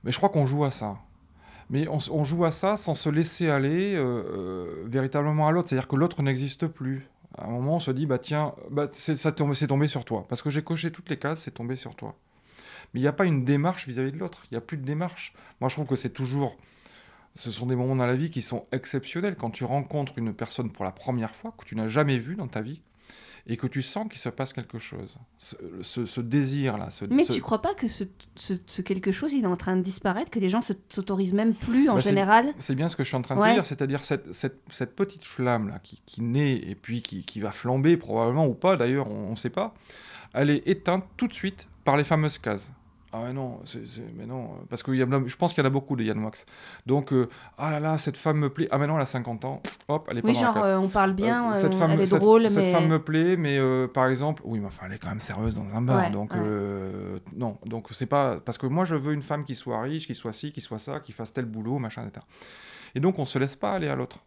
Mais 0.05 0.12
je 0.12 0.17
crois 0.17 0.31
qu'on 0.31 0.47
joue 0.47 0.64
à 0.64 0.71
ça. 0.71 0.97
Mais 1.71 1.87
on 1.88 2.25
joue 2.25 2.47
à 2.47 2.53
ça 2.53 2.79
sans 2.79 2.95
se 2.95 3.11
laisser 3.11 3.51
aller 3.51 3.95
euh, 3.95 4.01
euh, 4.01 4.85
véritablement 4.87 5.47
à 5.49 5.53
l'autre. 5.53 5.69
C'est-à-dire 5.69 5.88
que 5.88 5.97
l'autre 5.97 6.23
n'existe 6.23 6.67
plus. 6.67 7.07
À 7.37 7.47
un 7.47 7.51
moment, 7.51 7.77
on 7.77 7.81
se 7.81 7.91
dit, 7.91 8.07
bah 8.07 8.19
tiens, 8.19 8.55
bah, 8.71 8.87
c'est 8.91 9.17
ça 9.17 9.33
c'est 9.55 9.67
tombé 9.67 9.88
sur 9.88 10.05
toi. 10.05 10.25
Parce 10.29 10.43
que 10.43 10.51
j'ai 10.51 10.62
coché 10.62 10.91
toutes 10.91 11.11
les 11.11 11.19
cases, 11.19 11.41
c'est 11.41 11.53
tombé 11.53 11.77
sur 11.77 11.95
toi. 11.95 12.17
Mais 12.93 13.01
il 13.01 13.03
n'y 13.03 13.09
a 13.09 13.12
pas 13.12 13.27
une 13.27 13.45
démarche 13.45 13.87
vis-à-vis 13.87 14.12
de 14.12 14.19
l'autre. 14.19 14.45
Il 14.51 14.55
n'y 14.55 14.59
a 14.59 14.62
plus 14.62 14.79
de 14.79 14.85
démarche. 14.85 15.35
Moi, 15.61 15.69
je 15.69 15.75
trouve 15.75 15.87
que 15.87 15.97
c'est 15.97 16.11
toujours... 16.11 16.57
Ce 17.35 17.51
sont 17.51 17.67
des 17.67 17.77
moments 17.77 17.95
dans 17.95 18.07
la 18.07 18.17
vie 18.17 18.31
qui 18.31 18.43
sont 18.43 18.67
exceptionnels. 18.73 19.37
Quand 19.37 19.51
tu 19.51 19.64
rencontres 19.64 20.19
une 20.19 20.33
personne 20.33 20.73
pour 20.73 20.85
la 20.85 20.91
première 20.91 21.35
fois, 21.35 21.55
que 21.57 21.64
tu 21.64 21.77
n'as 21.77 21.88
jamais 21.88 22.19
vue 22.19 22.35
dans 22.35 22.49
ta 22.49 22.62
vie, 22.62 22.81
et 23.50 23.56
que 23.56 23.66
tu 23.66 23.80
sens 23.82 24.08
qu'il 24.08 24.18
se 24.18 24.28
passe 24.28 24.52
quelque 24.52 24.78
chose. 24.78 25.16
Ce, 25.38 25.56
ce- 25.80 26.04
ce 26.06 26.20
désir-là. 26.20 26.90
Ce, 26.90 27.04
Mais 27.06 27.24
ce- 27.24 27.32
tu 27.32 27.40
crois 27.40 27.62
pas 27.62 27.74
que 27.74 27.88
ce, 27.88 28.04
quelque 28.82 29.11
chose, 29.11 29.32
il 29.32 29.44
est 29.44 29.46
en 29.46 29.56
train 29.56 29.76
de 29.76 29.82
disparaître, 29.82 30.30
que 30.30 30.38
les 30.38 30.50
gens 30.50 30.61
se- 30.61 30.74
s'autorisent 30.90 31.32
même 31.34 31.54
plus 31.54 31.88
en 31.88 31.94
Bah, 31.94 32.00
général 32.00 32.52
C'est 32.58 32.74
bien 32.74 32.88
ce 32.88 32.96
que 32.96 33.02
je 33.04 33.08
suis 33.08 33.16
en 33.16 33.22
train 33.22 33.37
de 33.37 33.40
Ouais. 33.40 33.54
dire, 33.54 33.64
c'est-à-dire 33.64 34.04
cette, 34.04 34.34
cette, 34.34 34.61
cette 34.70 34.94
petite 34.94 35.24
flamme 35.24 35.68
là 35.68 35.78
qui, 35.82 36.00
qui 36.04 36.22
naît 36.22 36.56
et 36.56 36.74
puis 36.74 37.00
qui, 37.02 37.24
qui 37.24 37.40
va 37.40 37.50
flamber 37.50 37.96
probablement 37.96 38.46
ou 38.46 38.54
pas 38.54 38.76
d'ailleurs, 38.76 39.11
on 39.11 39.30
ne 39.30 39.37
sait 39.37 39.50
pas, 39.50 39.74
elle 40.34 40.50
est 40.50 40.66
éteinte 40.68 41.04
tout 41.16 41.26
de 41.26 41.32
suite 41.34 41.68
par 41.84 41.96
les 41.96 42.04
fameuses 42.04 42.37
cases. 42.38 42.70
Ah 43.11 43.21
mais 43.27 43.33
non, 43.33 43.61
c'est, 43.64 43.87
c'est- 43.87 44.03
mais 44.14 44.27
non, 44.27 44.51
parce 44.68 44.83
que 44.83 44.92
y 44.92 45.03
a, 45.03 45.07
je 45.27 45.37
pense 45.37 45.55
qu'il 45.55 45.62
y 45.62 45.66
en 45.66 45.71
a 45.71 45.73
beaucoup 45.73 45.97
de 45.97 46.05
Yann 46.05 46.23
Wax. 46.23 46.44
Donc, 46.85 47.12
euh, 47.12 47.29
ah 47.57 47.71
là 47.71 47.81
là, 47.81 47.97
cette 47.97 48.18
femme 48.18 48.37
me 48.38 48.51
plaît. 48.51 48.68
Ah 48.71 48.77
mais 48.77 48.87
non, 48.87 48.97
elle 48.97 49.03
a 49.03 49.07
50 49.07 49.47
ans, 49.47 49.62
hop, 49.88 50.07
elle 50.11 50.18
est 50.18 50.25
Oui, 50.25 50.33
pas 50.35 50.38
dans 50.40 50.44
genre, 50.47 50.55
la 50.57 50.61
case. 50.61 50.71
euh, 50.71 50.79
on 50.79 50.88
parle 50.88 51.12
bien, 51.14 51.51
Euh, 51.51 51.55
cette 51.55 51.75
femme, 51.75 51.92
elle 51.92 52.01
est 52.03 52.07
cette- 52.07 52.21
drôle, 52.21 52.49
cette 52.51 52.64
mais... 52.64 52.73
femme 52.73 52.87
me 52.88 52.99
plaît, 53.03 53.37
mais 53.38 53.59
par 53.94 54.09
exemple, 54.09 54.42
oui, 54.44 54.59
mais 54.61 54.66
enfin, 54.66 54.87
elle 54.87 54.92
est 54.94 54.99
quand 54.99 55.09
même 55.09 55.21
serveuse 55.21 55.57
dans 55.57 55.75
un 55.75 55.81
bar, 55.81 56.05
Ouais, 56.05 56.11
donc 56.11 56.33
ouais. 56.35 56.40
non, 57.35 57.57
donc 57.64 57.87
c'est 57.92 58.07
pas 58.07 58.40
parce 58.44 58.59
que 58.59 58.66
moi 58.66 58.85
je 58.85 58.94
veux 58.94 59.14
une 59.14 59.23
femme 59.23 59.44
qui 59.44 59.55
soit 59.55 59.81
riche, 59.81 60.07
qui 60.07 60.14
soit 60.14 60.33
ci, 60.35 60.53
qui 60.53 60.61
soit 60.61 60.79
ça, 60.79 61.01
qui 61.01 61.12
fasse 61.12 61.33
tel 61.33 61.47
boulot, 61.47 61.79
machin, 61.79 62.07
etc. 62.07 62.25
Et 62.94 63.01
donc 63.01 63.18
on 63.18 63.25
se 63.27 63.38
laisse 63.38 63.57
pas 63.57 63.73
aller 63.73 63.88
à 63.88 63.94
l'autre. 63.97 64.18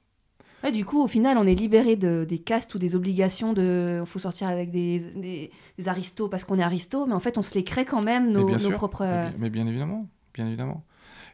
Ouais, 0.63 0.71
du 0.71 0.85
coup, 0.85 1.01
au 1.01 1.07
final, 1.07 1.37
on 1.37 1.45
est 1.45 1.55
libéré 1.55 1.95
de, 1.95 2.25
des 2.27 2.37
castes 2.37 2.75
ou 2.75 2.79
des 2.79 2.95
obligations 2.95 3.53
de... 3.53 3.99
Il 4.01 4.05
faut 4.05 4.19
sortir 4.19 4.47
avec 4.47 4.71
des, 4.71 4.99
des, 5.15 5.51
des 5.77 5.87
aristos 5.87 6.29
parce 6.29 6.43
qu'on 6.43 6.59
est 6.59 6.63
aristo, 6.63 7.05
mais 7.07 7.13
en 7.13 7.19
fait, 7.19 7.37
on 7.37 7.41
se 7.41 7.53
les 7.55 7.63
crée 7.63 7.85
quand 7.85 8.01
même, 8.01 8.27
Mais 8.27 8.33
nos, 8.33 8.45
bien 8.45 8.57
nos 8.57 8.69
sûr, 8.69 8.73
propres... 8.73 9.03
Mais 9.03 9.09
euh, 9.09 9.29
bien, 9.29 9.37
mais 9.39 9.49
bien 9.49 9.67
évidemment, 9.67 10.07
bien 10.33 10.45
évidemment. 10.45 10.83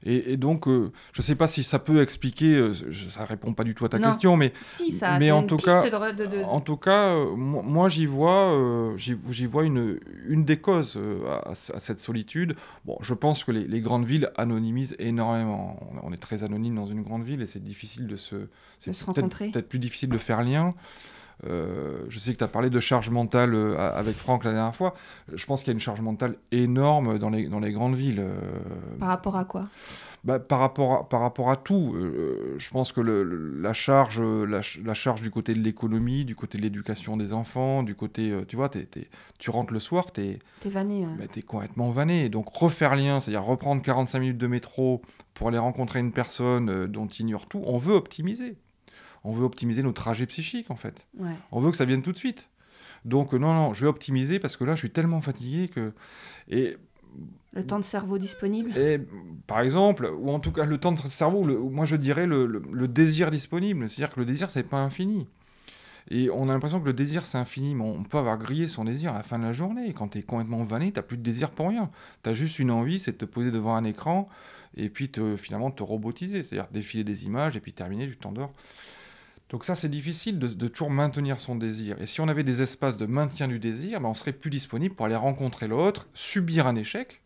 Et, 0.05 0.37
donc, 0.37 0.67
euh, 0.67 0.91
je 1.13 1.21
ne 1.21 1.23
sais 1.23 1.35
pas 1.35 1.47
si 1.47 1.63
ça 1.63 1.79
peut 1.79 2.01
expliquer, 2.01 2.55
euh, 2.55 2.73
ça 2.73 3.25
répond 3.25 3.53
pas 3.53 3.63
du 3.63 3.75
tout 3.75 3.85
à 3.85 3.89
ta 3.89 3.99
question, 3.99 4.37
mais, 4.37 4.53
si, 4.61 4.91
ça, 4.91 5.19
mais 5.19 5.31
en, 5.31 5.43
tout 5.43 5.57
cas, 5.57 5.83
en 6.45 6.61
tout 6.61 6.77
cas, 6.77 7.15
moi, 7.35 7.89
j'y 7.89 8.05
vois, 8.05 8.95
j'y 8.97 9.45
vois 9.45 9.65
une, 9.65 9.99
une 10.27 10.45
des 10.45 10.57
causes 10.57 10.99
à, 11.45 11.53
cette 11.55 11.99
solitude. 11.99 12.55
Bon, 12.85 12.97
je 13.01 13.13
pense 13.13 13.43
que 13.43 13.51
les, 13.51 13.81
grandes 13.81 14.05
villes 14.05 14.31
anonymisent 14.37 14.95
énormément. 14.99 15.79
On, 16.03 16.13
est 16.13 16.17
très 16.17 16.43
anonyme 16.43 16.75
dans 16.75 16.87
une 16.87 17.01
grande 17.01 17.23
ville 17.23 17.41
et 17.41 17.47
c'est 17.47 17.63
difficile 17.63 18.07
de 18.07 18.15
se, 18.15 18.35
de 18.35 18.93
se 18.93 19.05
rencontrer. 19.05 19.49
Peut-être 19.49 19.69
plus 19.69 19.79
difficile 19.79 20.09
de 20.09 20.17
faire 20.17 20.43
lien. 20.43 20.73
Euh, 21.45 22.05
je 22.09 22.17
sais 22.17 22.33
que 22.33 22.37
tu 22.37 22.43
as 22.43 22.47
parlé 22.47 22.69
de 22.69 22.79
charge 22.79 23.09
mentale 23.09 23.53
euh, 23.53 23.77
avec 23.77 24.15
Franck 24.17 24.43
la 24.43 24.53
dernière 24.53 24.75
fois. 24.75 24.95
Je 25.33 25.45
pense 25.45 25.61
qu'il 25.61 25.67
y 25.67 25.71
a 25.71 25.73
une 25.75 25.79
charge 25.79 26.01
mentale 26.01 26.35
énorme 26.51 27.19
dans 27.19 27.29
les, 27.29 27.47
dans 27.47 27.59
les 27.59 27.71
grandes 27.71 27.95
villes. 27.95 28.19
Euh. 28.19 28.39
Par 28.99 29.09
rapport 29.09 29.35
à 29.35 29.45
quoi? 29.45 29.67
Bah, 30.23 30.39
par, 30.39 30.59
rapport 30.59 30.93
à, 30.93 31.09
par 31.09 31.21
rapport 31.21 31.51
à 31.51 31.55
tout. 31.55 31.95
je 32.57 32.69
pense 32.71 32.91
que 32.91 32.99
le, 32.99 33.23
la, 33.61 33.71
charge, 33.73 34.19
la, 34.19 34.61
charge 34.93 35.21
du 35.21 35.29
côté 35.29 35.53
de 35.53 35.59
l'économie, 35.59 36.25
du 36.25 36.35
côté 36.35 36.57
de 36.57 36.63
l'éducation 36.63 37.15
des 37.15 37.33
enfants, 37.33 37.83
du 37.83 37.95
côté. 37.95 38.33
tu 38.47 38.55
vois, 38.55 38.69
tu 39.37 39.49
rentres 39.51 39.71
le 39.71 39.79
soir, 39.79 40.11
tu 40.11 40.21
es. 40.21 40.39
Vanné. 40.65 41.05
Bah, 41.17 41.25
es 41.33 41.41
complètement 41.43 41.91
vanné. 41.91 42.29
Donc 42.29 42.49
refaire 42.49 42.95
lien, 42.95 43.19
c'est-à-dire 43.19 43.43
reprendre 43.43 43.81
45 43.81 44.19
minutes 44.19 44.37
de 44.37 44.47
métro 44.47 45.01
pour 45.33 45.47
aller 45.47 45.59
rencontrer 45.59 45.99
une 45.99 46.11
personne 46.11 46.87
dont 46.87 47.07
tu 47.07 47.21
ignores 47.21 47.45
tout, 47.45 47.61
on 47.65 47.77
veut 47.77 47.93
optimiser 47.93 48.57
on 49.27 49.31
veut 49.31 49.43
optimiser 49.43 49.83
nos 49.83 49.91
trajets 49.91 50.25
psychiques 50.25 50.71
en 50.71 50.75
fait. 50.75 51.07
On 51.51 51.59
veut 51.59 51.71
que 51.71 51.77
ça 51.77 51.85
vienne 51.85 52.01
tout 52.01 52.13
de 52.13 52.17
suite. 52.17 52.49
Donc 53.05 53.33
non, 53.33 53.53
non, 53.53 53.73
je 53.73 53.81
vais 53.81 53.87
optimiser 53.87 54.39
parce 54.39 54.55
que 54.55 54.63
là, 54.63 54.75
je 54.75 54.79
suis 54.79 54.91
tellement 54.91 55.21
fatigué 55.21 55.67
que... 55.67 55.93
Et 56.49 56.77
le 57.53 57.65
temps 57.65 57.79
de 57.79 57.83
cerveau 57.83 58.17
disponible 58.17 58.77
et, 58.77 58.99
Par 59.47 59.61
exemple, 59.61 60.11
ou 60.17 60.29
en 60.29 60.39
tout 60.39 60.51
cas 60.51 60.65
le 60.65 60.77
temps 60.77 60.91
de 60.91 60.99
cerveau, 60.99 61.43
moi 61.69 61.85
je 61.85 61.95
dirais 61.95 62.27
le, 62.27 62.87
désir 62.87 63.31
disponible. 63.31 63.89
C'est-à-dire 63.89 64.13
que 64.13 64.19
le 64.19 64.25
désir, 64.25 64.49
c'est 64.49 64.63
pas 64.63 64.77
infini. 64.77 65.27
Et 66.09 66.29
on 66.29 66.47
a 66.49 66.53
l'impression 66.53 66.79
que 66.79 66.85
le 66.85 66.93
désir, 66.93 67.25
c'est 67.25 67.37
infini, 67.37 67.75
mais 67.75 67.83
on 67.83 68.03
peut 68.03 68.17
avoir 68.17 68.37
grillé 68.37 68.69
son 68.69 68.85
désir 68.85 69.11
à 69.11 69.17
la 69.17 69.23
fin 69.23 69.37
de 69.37 69.43
la 69.43 69.51
journée. 69.51 69.93
Quand 69.93 70.09
tu 70.09 70.19
es 70.19 70.21
complètement 70.21 70.63
vanné, 70.63 70.93
tu 70.93 71.01
plus 71.01 71.17
de 71.17 71.23
désir 71.23 71.51
pour 71.51 71.67
rien. 71.67 71.89
Tu 72.23 72.29
as 72.29 72.33
juste 72.33 72.59
une 72.59 72.71
envie, 72.71 72.99
c'est 72.99 73.13
de 73.13 73.17
te 73.17 73.25
poser 73.25 73.51
devant 73.51 73.75
un 73.75 73.83
écran 73.83 74.29
et 74.77 74.89
puis 74.89 75.09
te, 75.09 75.35
finalement 75.35 75.69
te 75.69 75.83
robotiser. 75.83 76.43
C'est-à-dire 76.43 76.69
défiler 76.71 77.03
des 77.03 77.25
images 77.25 77.57
et 77.57 77.59
puis 77.59 77.73
terminer, 77.73 78.07
tu 78.07 78.17
t'endors. 78.17 78.53
Donc 79.49 79.63
ça, 79.63 79.75
c'est 79.75 79.89
difficile 79.89 80.39
de, 80.39 80.67
toujours 80.67 80.89
maintenir 80.89 81.39
son 81.39 81.55
désir. 81.55 81.95
Et 82.01 82.05
si 82.05 82.19
on 82.19 82.27
avait 82.27 82.43
des 82.43 82.61
espaces 82.61 82.97
de 82.97 83.05
maintien 83.05 83.47
du 83.47 83.59
désir, 83.59 84.01
ben 84.01 84.09
on 84.09 84.13
serait 84.13 84.33
plus 84.33 84.49
disponible 84.49 84.93
pour 84.93 85.05
aller 85.05 85.15
rencontrer 85.15 85.67
l'autre, 85.67 86.07
subir 86.13 86.67
un 86.67 86.75
échec. 86.75 87.21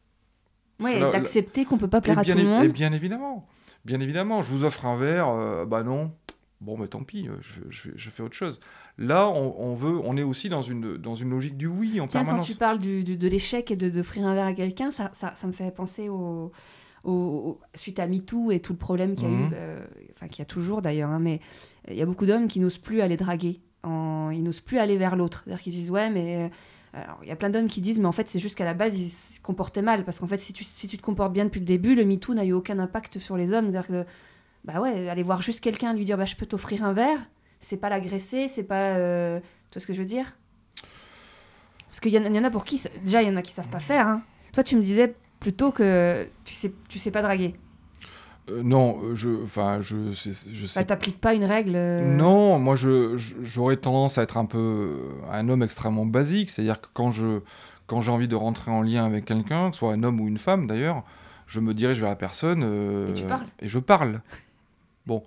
Oui, 0.80 1.00
d'accepter 1.00 1.66
qu'on 1.66 1.78
peut 1.78 1.88
pas 1.88 2.02
plaire 2.02 2.20
à 2.20 2.24
tout 2.24 2.38
le 2.38 2.44
monde. 2.44 2.64
Et 2.64 2.70
bien 2.70 2.94
évidemment, 2.94 3.48
bien 3.86 4.00
évidemment, 4.00 4.44
je 4.44 4.52
vous 4.52 4.64
offre 4.64 4.86
un 4.86 4.98
verre, 4.98 5.30
euh, 5.30 5.66
bah 5.66 5.84
non, 5.84 6.12
bon, 6.60 6.78
mais 6.78 6.88
tant 6.88 7.04
pis, 7.04 7.28
euh, 7.28 7.34
je, 7.70 8.10
fais 8.10 8.24
autre 8.24 8.36
chose. 8.36 8.60
Là, 8.98 9.28
on, 9.28 9.74
veut, 9.74 10.00
on 10.04 10.16
est 10.16 10.24
aussi 10.24 10.50
dans 10.50 10.62
une, 10.62 10.98
dans 10.98 11.16
une 11.16 11.30
logique 11.30 11.58
du 11.58 11.68
oui 11.68 12.00
en 12.00 12.08
Tiens, 12.08 12.22
permanence. 12.24 12.48
quand 12.48 12.54
tu 12.54 12.58
parles 12.58 12.80
du, 12.80 13.04
de 13.04 13.28
l'échec 13.28 13.72
et 13.72 13.76
d'offrir 13.76 14.26
un 14.26 14.34
verre 14.36 14.46
à 14.46 14.54
quelqu'un, 14.54 14.92
ça, 14.92 15.10
ça, 15.14 15.34
ça, 15.36 15.48
me 15.48 15.52
fait 15.54 15.72
penser 15.72 16.10
au, 16.10 16.52
au, 17.04 17.60
suite 17.76 18.00
à 18.00 18.08
MeToo 18.08 18.52
et 18.52 18.60
tout 18.60 18.74
le 18.74 18.78
problème 18.78 19.16
qu'il 19.16 19.28
y 19.28 19.32
a 19.32 19.34
eu, 19.34 19.38
mhm. 19.38 19.52
euh, 19.54 19.86
enfin 20.16 20.28
qu'il 20.28 20.40
y 20.40 20.44
a 20.44 20.46
toujours 20.46 20.82
d'ailleurs, 20.82 21.10
hein, 21.10 21.20
mais 21.20 21.40
il 21.88 21.96
y 21.96 22.02
a 22.02 22.06
beaucoup 22.06 22.26
d'hommes 22.26 22.48
qui 22.48 22.60
n'osent 22.60 22.78
plus 22.78 23.02
aller 23.02 23.18
draguer, 23.18 23.62
ils 24.32 24.44
n'osent 24.44 24.62
plus 24.62 24.80
aller 24.80 24.98
vers 24.98 25.16
l'autre. 25.16 25.44
C'est-à-dire 25.44 25.64
qu'ils 25.64 25.74
disent 25.74 25.92
ouais, 25.92 26.10
mais 26.10 26.38
euh, 26.38 26.48
alors 26.94 27.20
il 27.22 27.30
y 27.30 27.32
a 27.32 27.36
plein 27.36 27.50
d'hommes 27.50 27.68
qui 27.68 27.82
disent 27.82 28.00
mais 28.00 28.08
en 28.08 28.12
fait 28.12 28.28
c'est 28.28 28.40
juste 28.40 28.58
qu'à 28.58 28.66
la 28.66 28.74
base 28.74 28.98
ils 28.98 29.10
se 29.10 29.40
comportaient 29.40 29.82
mal 29.82 30.04
parce 30.04 30.20
qu'en 30.20 30.28
fait 30.28 30.38
si 30.38 30.54
tu, 30.54 30.64
si 30.64 30.88
tu 30.88 30.98
te 30.98 31.02
comportes 31.02 31.34
bien 31.34 31.46
depuis 31.46 31.60
le 31.60 31.66
début, 31.66 31.96
le 31.96 32.06
MeToo 32.06 32.34
n'a 32.34 32.46
eu 32.46 32.54
aucun 32.54 32.80
impact 32.80 33.20
sur 33.20 33.38
les 33.38 33.54
hommes. 33.54 33.72
C'est-à-dire 33.72 33.88
que 33.88 34.06
bah 34.64 34.80
ouais, 34.80 35.10
aller 35.10 35.24
voir 35.24 35.42
juste 35.42 35.62
quelqu'un, 35.62 35.94
lui 35.94 36.06
dire 36.06 36.18
bah 36.18 36.26
je 36.26 36.36
peux 36.36 36.46
t'offrir 36.46 36.84
un 36.84 36.94
verre, 36.94 37.20
c'est 37.60 37.78
pas 37.78 37.90
l'agresser, 37.90 38.48
c'est 38.48 38.64
pas, 38.64 38.96
euh, 38.98 39.40
tu 39.40 39.74
vois 39.74 39.82
ce 39.82 39.88
que 39.88 39.94
je 39.94 40.00
veux 40.00 40.06
dire? 40.06 40.38
Parce 41.88 42.00
qu'il 42.00 42.12
y, 42.14 42.16
y, 42.16 42.40
en 42.40 42.44
a 42.44 42.50
pour 42.50 42.64
qui 42.64 42.82
déjà 43.04 43.22
il 43.22 43.28
y 43.28 43.32
en 43.32 43.36
a 43.36 43.42
qui 43.42 43.52
savent 43.52 43.70
pas 43.70 43.80
faire. 43.80 44.08
Hein. 44.08 44.22
Toi 44.54 44.64
tu 44.64 44.76
me 44.76 44.82
disais 44.82 45.16
plutôt 45.40 45.72
que 45.72 46.30
tu 46.46 46.54
sais, 46.54 46.72
tu 46.88 47.00
sais 47.00 47.12
pas 47.12 47.22
draguer. 47.22 47.56
Euh, 48.50 48.64
non, 48.64 49.00
euh, 49.04 49.16
je, 49.16 49.30
enfin, 49.44 49.82
je, 49.82 50.12
je 50.12 50.66
sais. 50.66 50.80
Bah, 50.80 50.84
t'appliques 50.84 51.20
pas 51.20 51.34
une 51.34 51.44
règle. 51.44 51.76
Euh 51.76 52.16
non, 52.16 52.60
moi, 52.60 52.76
je, 52.76 53.18
j'aurais 53.44 53.78
tendance 53.78 54.18
à 54.18 54.24
être 54.24 54.38
un 54.38 54.46
peu 54.46 54.98
un 55.32 55.48
homme 55.50 55.64
extrêmement 55.64 56.06
basique, 56.06 56.50
c'est-à-dire 56.50 56.82
que 56.82 56.88
quand 56.94 57.12
je, 57.12 57.42
quand 57.88 58.02
j'ai 58.02 58.12
envie 58.12 58.28
de 58.28 58.36
rentrer 58.36 58.72
en 58.72 58.82
lien 58.82 59.06
avec 59.06 59.26
quelqu'un, 59.26 59.70
que 59.70 59.76
ce 59.76 59.80
soit 59.80 59.94
un 59.94 60.04
homme 60.04 60.20
ou 60.20 60.28
une 60.28 60.40
femme 60.40 60.68
d'ailleurs, 60.68 61.04
je 61.48 61.60
me 61.60 61.74
dirige 61.74 62.00
vers 62.00 62.10
la 62.10 62.16
personne. 62.16 62.64
et 63.10 63.14
tu 63.14 63.24
parles. 63.24 63.48
Et 63.60 63.70
je 63.70 63.80
parle. 63.80 64.22
Bon, 65.06 65.24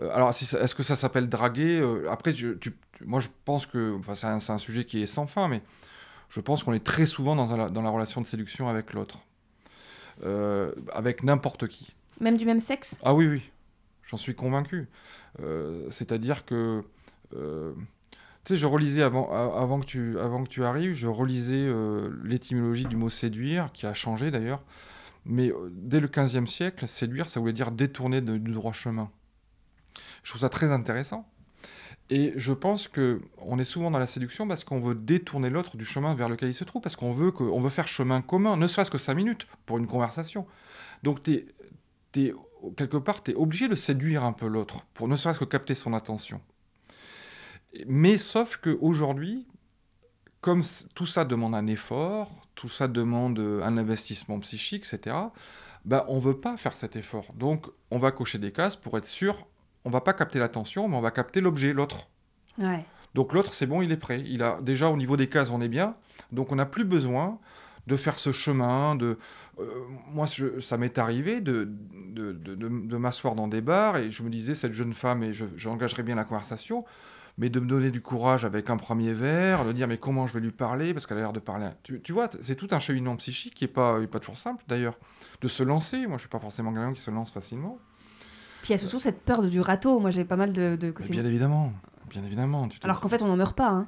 alors, 0.00 0.30
est-ce 0.30 0.74
que 0.74 0.82
ça 0.82 0.96
s'appelle 0.96 1.28
draguer 1.28 1.82
Après, 2.10 2.32
tu, 2.32 2.58
moi, 3.04 3.20
je 3.20 3.28
pense 3.44 3.66
que, 3.66 3.96
enfin, 3.98 4.14
c'est 4.14 4.26
un, 4.26 4.54
un, 4.54 4.58
sujet 4.58 4.84
qui 4.84 5.02
est 5.02 5.06
sans 5.06 5.26
fin, 5.26 5.48
mais 5.48 5.62
je 6.28 6.40
pense 6.40 6.62
qu'on 6.62 6.72
est 6.72 6.84
très 6.84 7.06
souvent 7.06 7.34
dans, 7.34 7.68
dans 7.68 7.82
la 7.82 7.90
relation 7.90 8.20
de 8.20 8.26
séduction 8.26 8.68
avec 8.68 8.92
l'autre. 8.92 9.20
Euh, 10.24 10.72
avec 10.92 11.22
n'importe 11.22 11.68
qui. 11.68 11.94
Même 12.20 12.36
du 12.36 12.46
même 12.46 12.60
sexe? 12.60 12.96
Ah 13.02 13.14
oui, 13.14 13.26
oui, 13.26 13.42
j'en 14.04 14.16
suis 14.16 14.34
convaincu. 14.34 14.88
Euh, 15.40 15.86
c'est-à-dire 15.90 16.44
que, 16.44 16.82
euh, 17.34 17.72
tu 18.44 18.54
sais, 18.54 18.56
je 18.56 18.66
relisais 18.66 19.02
avant, 19.02 19.32
avant, 19.32 19.80
que 19.80 19.86
tu, 19.86 20.18
avant 20.18 20.44
que 20.44 20.48
tu 20.48 20.64
arrives, 20.64 20.94
je 20.94 21.06
relisais 21.06 21.68
l'étymologie 22.24 22.86
du 22.86 22.96
mot 22.96 23.10
séduire, 23.10 23.70
qui 23.72 23.86
a 23.86 23.94
changé 23.94 24.30
d'ailleurs. 24.30 24.62
Mais 25.24 25.52
dès 25.70 26.00
le 26.00 26.08
15e 26.08 26.46
siècle, 26.46 26.88
séduire, 26.88 27.28
ça 27.28 27.38
voulait 27.38 27.52
dire 27.52 27.70
détourner 27.70 28.20
du 28.20 28.52
droit 28.52 28.72
chemin. 28.72 29.10
Je 30.22 30.30
trouve 30.30 30.40
ça 30.40 30.48
très 30.48 30.72
intéressant. 30.72 31.28
Et 32.10 32.32
je 32.36 32.52
pense 32.52 32.88
que 32.88 33.20
on 33.38 33.58
est 33.58 33.64
souvent 33.64 33.90
dans 33.90 33.98
la 33.98 34.06
séduction 34.06 34.48
parce 34.48 34.64
qu'on 34.64 34.78
veut 34.78 34.94
détourner 34.94 35.50
l'autre 35.50 35.76
du 35.76 35.84
chemin 35.84 36.14
vers 36.14 36.28
lequel 36.28 36.48
il 36.48 36.54
se 36.54 36.64
trouve, 36.64 36.80
parce 36.80 36.96
qu'on 36.96 37.12
veut, 37.12 37.32
veut 37.38 37.68
faire 37.68 37.86
chemin 37.86 38.22
commun, 38.22 38.56
ne 38.56 38.66
serait-ce 38.66 38.90
que 38.90 38.98
cinq 38.98 39.14
minutes 39.14 39.46
pour 39.66 39.78
une 39.78 39.86
conversation. 39.86 40.46
Donc, 41.02 41.28
es, 41.28 41.46
es, 42.26 42.34
quelque 42.76 42.96
part, 42.96 43.22
tu 43.22 43.32
es 43.32 43.34
obligé 43.34 43.68
de 43.68 43.74
séduire 43.74 44.24
un 44.24 44.32
peu 44.32 44.46
l'autre, 44.46 44.84
pour 44.94 45.08
ne 45.08 45.16
serait-ce 45.16 45.38
que 45.38 45.44
capter 45.44 45.74
son 45.74 45.94
attention. 45.94 46.40
Mais 47.86 48.18
sauf 48.18 48.56
qu'aujourd'hui, 48.56 49.46
comme 50.40 50.62
tout 50.94 51.06
ça 51.06 51.24
demande 51.24 51.54
un 51.54 51.66
effort, 51.66 52.30
tout 52.54 52.68
ça 52.68 52.88
demande 52.88 53.38
un 53.38 53.76
investissement 53.76 54.38
psychique, 54.40 54.86
etc., 54.92 55.16
ben, 55.84 56.04
on 56.08 56.16
ne 56.16 56.20
veut 56.20 56.38
pas 56.38 56.56
faire 56.56 56.74
cet 56.74 56.96
effort. 56.96 57.32
Donc, 57.34 57.66
on 57.90 57.98
va 57.98 58.10
cocher 58.10 58.38
des 58.38 58.52
cases 58.52 58.76
pour 58.76 58.98
être 58.98 59.06
sûr 59.06 59.46
on 59.88 59.90
va 59.90 60.00
pas 60.00 60.12
capter 60.12 60.38
l'attention, 60.38 60.86
mais 60.86 60.96
on 60.96 61.00
va 61.00 61.10
capter 61.10 61.40
l'objet, 61.40 61.72
l'autre. 61.72 62.08
Donc 63.14 63.32
l'autre, 63.32 63.54
c'est 63.54 63.66
bon, 63.66 63.80
il 63.80 63.90
est 63.90 63.96
prêt. 63.96 64.22
Il 64.26 64.42
a 64.42 64.58
déjà 64.60 64.90
au 64.90 64.96
niveau 64.96 65.16
des 65.16 65.28
cases, 65.28 65.50
on 65.50 65.62
est 65.62 65.68
bien. 65.68 65.96
Donc 66.30 66.52
on 66.52 66.56
n'a 66.56 66.66
plus 66.66 66.84
besoin 66.84 67.38
de 67.86 67.96
faire 67.96 68.18
ce 68.18 68.30
chemin. 68.30 68.96
De 68.96 69.18
euh, 69.60 69.64
moi, 70.12 70.26
ça 70.60 70.76
m'est 70.76 70.98
arrivé 70.98 71.40
de 71.40 71.68
de, 72.18 72.96
m'asseoir 72.96 73.34
dans 73.34 73.48
des 73.48 73.60
bars 73.60 73.96
et 73.96 74.10
je 74.10 74.22
me 74.22 74.30
disais 74.30 74.54
cette 74.54 74.72
jeune 74.72 74.92
femme 74.92 75.22
et 75.22 75.32
j'engagerai 75.56 76.02
bien 76.02 76.14
la 76.14 76.24
conversation. 76.24 76.84
Mais 77.40 77.50
de 77.50 77.60
me 77.60 77.68
donner 77.68 77.92
du 77.92 78.00
courage 78.00 78.44
avec 78.44 78.68
un 78.68 78.76
premier 78.76 79.12
verre, 79.12 79.64
de 79.64 79.70
dire 79.70 79.86
mais 79.86 79.96
comment 79.96 80.26
je 80.26 80.34
vais 80.34 80.40
lui 80.40 80.50
parler 80.50 80.92
parce 80.92 81.06
qu'elle 81.06 81.18
a 81.18 81.20
l'air 81.20 81.32
de 81.32 81.38
parler. 81.38 81.68
Tu, 81.84 82.12
vois, 82.12 82.28
c'est 82.40 82.56
tout 82.56 82.66
un 82.72 82.80
cheminement 82.80 83.14
psychique 83.14 83.54
qui 83.54 83.64
est 83.64 83.68
pas, 83.68 84.04
pas 84.08 84.18
toujours 84.18 84.36
simple 84.36 84.64
d'ailleurs. 84.66 84.98
De 85.40 85.46
se 85.46 85.62
lancer. 85.62 86.08
Moi, 86.08 86.16
je 86.16 86.22
suis 86.22 86.28
pas 86.28 86.40
forcément 86.40 86.72
quelqu'un 86.72 86.92
qui 86.92 87.00
se 87.00 87.12
lance 87.12 87.30
facilement. 87.30 87.78
Puis 88.62 88.70
il 88.70 88.72
y 88.72 88.74
a 88.74 88.78
surtout 88.78 88.98
cette 88.98 89.20
peur 89.20 89.42
du 89.42 89.60
râteau. 89.60 90.00
Moi, 90.00 90.10
j'ai 90.10 90.24
pas 90.24 90.34
mal 90.34 90.52
de, 90.52 90.74
de 90.74 90.90
côté. 90.90 91.12
Bien 91.12 91.24
évidemment, 91.24 91.72
bien 92.10 92.24
évidemment. 92.24 92.68
Alors 92.82 92.98
qu'en 92.98 93.08
fait, 93.08 93.22
on 93.22 93.28
n'en 93.28 93.36
meurt 93.36 93.56
pas. 93.56 93.68
Hein. 93.68 93.86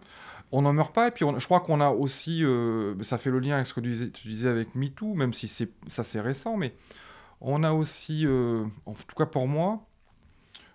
On 0.52 0.62
n'en 0.62 0.72
meurt 0.72 0.92
pas, 0.94 1.08
et 1.08 1.10
puis 1.10 1.24
je 1.38 1.44
crois 1.44 1.60
qu'on 1.60 1.80
a 1.80 1.90
aussi, 1.90 2.44
euh, 2.44 3.00
ça 3.02 3.18
fait 3.18 3.30
le 3.30 3.38
lien 3.38 3.54
avec 3.54 3.66
ce 3.66 3.74
que 3.74 3.80
tu 3.80 3.90
disais, 3.90 4.10
tu 4.10 4.28
disais 4.28 4.48
avec 4.48 4.74
MeToo, 4.74 5.14
même 5.14 5.32
si 5.32 5.46
c'est 5.46 5.70
ça 5.86 6.02
c'est 6.02 6.20
récent, 6.20 6.56
mais 6.56 6.74
on 7.40 7.62
a 7.62 7.72
aussi, 7.72 8.26
euh, 8.26 8.64
en 8.84 8.92
tout 8.92 9.16
cas 9.16 9.26
pour 9.26 9.46
moi, 9.46 9.86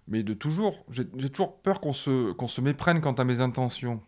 mais 0.08 0.24
de 0.24 0.34
toujours, 0.34 0.86
j'ai 0.90 1.06
toujours 1.06 1.58
peur 1.58 1.82
qu'on 1.82 1.94
se, 1.94 2.32
qu'on 2.32 2.48
se 2.48 2.62
méprenne 2.62 3.02
quant 3.02 3.14
à 3.14 3.24
mes 3.26 3.42
intentions. 3.42 4.02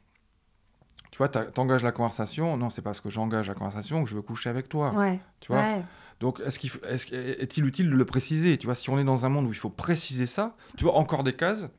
Tu 1.11 1.17
vois, 1.17 1.29
t'engages 1.29 1.83
la 1.83 1.91
conversation, 1.91 2.55
non, 2.57 2.69
c'est 2.69 2.81
parce 2.81 3.01
que 3.01 3.09
j'engage 3.09 3.47
la 3.47 3.55
conversation 3.55 4.03
que 4.03 4.09
je 4.09 4.15
veux 4.15 4.21
coucher 4.21 4.49
avec 4.49 4.69
toi. 4.69 4.93
Ouais. 4.93 5.19
Tu 5.39 5.51
vois 5.51 5.81
donc, 6.19 6.39
est-ce 6.39 6.57
qu'il 6.57 6.71
est, 6.89 7.41
est, 7.41 7.57
il 7.57 7.65
utile 7.65 7.89
de 7.89 7.95
le 7.95 8.05
préciser? 8.05 8.57
Tu 8.57 8.65
vois, 8.65 8.75
si 8.75 8.89
on 8.89 8.97
est 8.97 9.03
dans 9.03 9.25
un 9.25 9.29
monde 9.29 9.45
où 9.45 9.51
il 9.51 9.57
faut 9.57 9.69
préciser 9.69 10.25
ça, 10.25 10.55
tu 10.75 10.83
vois, 10.83 10.95
encore 10.95 11.23
des 11.23 11.33
cases. 11.33 11.69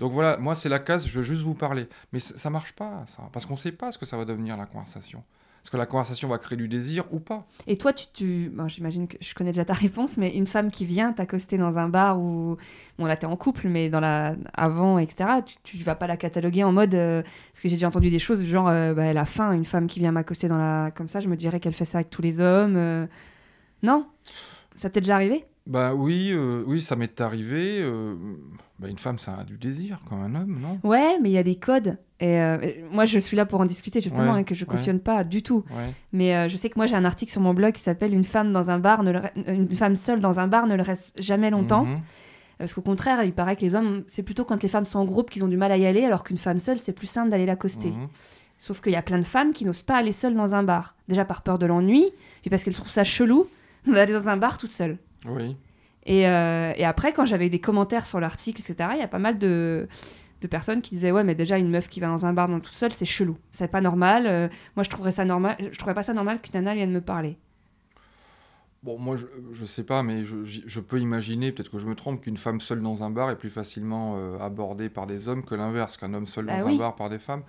Donc 0.00 0.12
voilà, 0.12 0.38
moi 0.38 0.54
c'est 0.54 0.68
la 0.68 0.78
case, 0.78 1.06
je 1.06 1.18
veux 1.18 1.22
juste 1.22 1.42
vous 1.42 1.54
parler. 1.54 1.86
Mais 2.12 2.18
ça 2.18 2.50
marche 2.50 2.72
pas, 2.72 3.04
ça, 3.06 3.28
parce 3.32 3.46
qu'on 3.46 3.54
ne 3.54 3.58
sait 3.58 3.72
pas 3.72 3.92
ce 3.92 3.98
que 3.98 4.06
ça 4.06 4.16
va 4.16 4.24
devenir 4.24 4.56
la 4.56 4.66
conversation. 4.66 5.22
Est-ce 5.62 5.70
que 5.70 5.76
la 5.76 5.84
conversation 5.84 6.26
va 6.28 6.38
créer 6.38 6.56
du 6.56 6.68
désir 6.68 7.04
ou 7.12 7.20
pas? 7.20 7.46
Et 7.66 7.76
toi, 7.76 7.92
tu, 7.92 8.06
tu... 8.14 8.50
j'imagine 8.68 9.06
que 9.06 9.18
je 9.20 9.34
connais 9.34 9.52
déjà 9.52 9.66
ta 9.66 9.74
réponse, 9.74 10.16
mais 10.16 10.34
une 10.34 10.46
femme 10.46 10.70
qui 10.70 10.86
vient 10.86 11.12
t'accoster 11.12 11.58
dans 11.58 11.78
un 11.78 11.90
bar 11.90 12.18
où, 12.18 12.56
bon 12.98 13.04
là 13.04 13.16
t'es 13.16 13.26
en 13.26 13.36
couple, 13.36 13.68
mais 13.68 13.90
dans 13.90 14.00
la 14.00 14.36
avant, 14.54 14.98
etc. 14.98 15.28
Tu, 15.62 15.76
ne 15.76 15.84
vas 15.84 15.94
pas 15.94 16.06
la 16.06 16.16
cataloguer 16.16 16.64
en 16.64 16.72
mode, 16.72 16.94
euh, 16.94 17.22
parce 17.22 17.60
que 17.60 17.68
j'ai 17.68 17.76
déjà 17.76 17.88
entendu 17.88 18.08
des 18.08 18.18
choses 18.18 18.42
genre, 18.42 18.68
euh, 18.68 18.94
bah, 18.94 19.04
elle 19.04 19.18
a 19.18 19.26
faim, 19.26 19.52
une 19.52 19.66
femme 19.66 19.86
qui 19.86 20.00
vient 20.00 20.12
m'accoster 20.12 20.48
dans 20.48 20.56
la, 20.56 20.90
comme 20.92 21.10
ça, 21.10 21.20
je 21.20 21.28
me 21.28 21.36
dirais 21.36 21.60
qu'elle 21.60 21.74
fait 21.74 21.84
ça 21.84 21.98
avec 21.98 22.08
tous 22.08 22.22
les 22.22 22.40
hommes. 22.40 22.76
Euh. 22.76 23.06
Non? 23.82 24.06
Ça 24.76 24.88
t'est 24.88 25.02
déjà 25.02 25.16
arrivé? 25.16 25.44
Bah 25.70 25.94
oui, 25.94 26.30
euh, 26.32 26.62
oui, 26.66 26.80
ça 26.82 26.96
m'est 26.96 27.20
arrivé. 27.20 27.78
euh, 27.80 28.14
bah, 28.78 28.88
une 28.88 28.98
femme, 28.98 29.18
ça 29.18 29.36
a 29.40 29.44
du 29.44 29.56
désir, 29.56 30.00
comme 30.08 30.20
un 30.22 30.34
homme, 30.34 30.58
non? 30.60 30.78
Ouais, 30.82 31.18
mais 31.20 31.30
il 31.30 31.32
y 31.32 31.38
a 31.38 31.42
des 31.42 31.54
codes. 31.56 31.96
Et 32.18 32.40
euh, 32.40 32.58
et 32.60 32.84
moi, 32.90 33.04
je 33.04 33.18
suis 33.18 33.36
là 33.36 33.46
pour 33.46 33.60
en 33.60 33.66
discuter 33.66 34.00
justement 34.00 34.34
Ouais, 34.34 34.40
et 34.42 34.44
que 34.44 34.54
je 34.54 34.64
ouais. 34.64 34.70
cautionne 34.70 35.00
pas 35.00 35.22
du 35.24 35.42
tout. 35.42 35.64
Ouais. 35.70 35.92
Mais 36.12 36.34
euh, 36.34 36.48
je 36.48 36.56
sais 36.56 36.68
que 36.68 36.74
moi, 36.78 36.86
j'ai 36.86 36.96
un 36.96 37.04
article 37.04 37.30
sur 37.30 37.40
mon 37.40 37.54
blog 37.54 37.72
qui 37.72 37.80
s'appelle 37.82 38.12
Une 38.12 38.24
femme 38.24 38.52
dans 38.52 38.70
un 38.70 38.78
bar, 38.78 39.02
ne 39.02 39.12
le 39.12 39.18
re- 39.20 39.30
une 39.54 39.68
femme 39.70 39.94
seule 39.94 40.20
dans 40.20 40.40
un 40.40 40.46
bar 40.48 40.66
ne 40.66 40.74
le 40.74 40.82
reste 40.82 41.20
jamais 41.22 41.50
longtemps. 41.50 41.84
Mhm. 41.84 42.00
Parce 42.58 42.74
qu'au 42.74 42.82
contraire, 42.82 43.22
il 43.24 43.32
paraît 43.32 43.56
que 43.56 43.62
les 43.62 43.74
hommes, 43.74 44.02
c'est 44.06 44.22
plutôt 44.22 44.44
quand 44.44 44.62
les 44.62 44.68
femmes 44.68 44.84
sont 44.84 44.98
en 44.98 45.04
groupe 45.06 45.30
qu'ils 45.30 45.44
ont 45.44 45.48
du 45.48 45.56
mal 45.56 45.72
à 45.72 45.78
y 45.78 45.86
aller, 45.86 46.04
alors 46.04 46.24
qu'une 46.24 46.36
femme 46.36 46.58
seule, 46.58 46.78
c'est 46.78 46.92
plus 46.92 47.06
simple 47.06 47.30
d'aller 47.30 47.46
l'accoster. 47.46 47.88
Mhm. 47.90 48.08
Sauf 48.58 48.80
qu'il 48.82 48.92
y 48.92 48.96
a 48.96 49.02
plein 49.02 49.18
de 49.18 49.24
femmes 49.24 49.52
qui 49.52 49.64
n'osent 49.64 49.82
pas 49.82 49.96
aller 49.96 50.12
seules 50.12 50.34
dans 50.34 50.54
un 50.54 50.62
bar. 50.62 50.94
Déjà 51.08 51.24
par 51.24 51.40
peur 51.42 51.58
de 51.58 51.64
l'ennui, 51.64 52.04
puis 52.42 52.50
parce 52.50 52.64
qu'elles 52.64 52.74
trouvent 52.74 52.90
ça 52.90 53.04
chelou 53.04 53.46
d'aller 53.86 54.12
dans 54.12 54.28
un 54.28 54.36
bar 54.36 54.58
toute 54.58 54.72
seule. 54.72 54.98
Oui. 55.26 55.56
Et, 56.06 56.26
euh, 56.26 56.72
et 56.76 56.84
après, 56.84 57.12
quand 57.12 57.26
j'avais 57.26 57.50
des 57.50 57.60
commentaires 57.60 58.06
sur 58.06 58.20
l'article, 58.20 58.60
etc., 58.60 58.90
il 58.94 59.00
y 59.00 59.02
a 59.02 59.08
pas 59.08 59.18
mal 59.18 59.38
de, 59.38 59.86
de 60.40 60.46
personnes 60.46 60.80
qui 60.82 60.94
disaient 60.94 61.12
Ouais, 61.12 61.24
mais 61.24 61.34
déjà, 61.34 61.58
une 61.58 61.70
meuf 61.70 61.88
qui 61.88 62.00
va 62.00 62.08
dans 62.08 62.26
un 62.26 62.32
bar 62.32 62.48
dans 62.48 62.60
toute 62.60 62.74
seule, 62.74 62.92
c'est 62.92 63.04
chelou. 63.04 63.36
C'est 63.50 63.68
pas 63.70 63.80
normal. 63.80 64.26
Euh, 64.26 64.48
moi, 64.76 64.84
je 64.84 64.90
trouverais 64.90 65.12
ça 65.12 65.24
normal. 65.24 65.56
Je 65.58 65.76
trouverais 65.76 65.94
pas 65.94 66.02
ça 66.02 66.14
normal 66.14 66.40
qu'une 66.40 66.54
nana 66.54 66.74
vienne 66.74 66.92
me 66.92 67.00
parler. 67.00 67.36
Bon, 68.82 68.98
moi, 68.98 69.16
je, 69.16 69.26
je 69.52 69.64
sais 69.66 69.84
pas, 69.84 70.02
mais 70.02 70.24
je, 70.24 70.36
je 70.44 70.80
peux 70.80 70.98
imaginer, 70.98 71.52
peut-être 71.52 71.70
que 71.70 71.78
je 71.78 71.86
me 71.86 71.94
trompe, 71.94 72.22
qu'une 72.22 72.38
femme 72.38 72.62
seule 72.62 72.80
dans 72.80 73.02
un 73.02 73.10
bar 73.10 73.30
est 73.30 73.36
plus 73.36 73.50
facilement 73.50 74.14
euh, 74.16 74.38
abordée 74.38 74.88
par 74.88 75.06
des 75.06 75.28
hommes 75.28 75.44
que 75.44 75.54
l'inverse, 75.54 75.98
qu'un 75.98 76.14
homme 76.14 76.26
seul 76.26 76.46
Bah 76.46 76.58
dans 76.58 76.68
un 76.68 76.76
bar 76.76 76.96
par 76.96 77.10
des 77.10 77.18
femmes. 77.18 77.42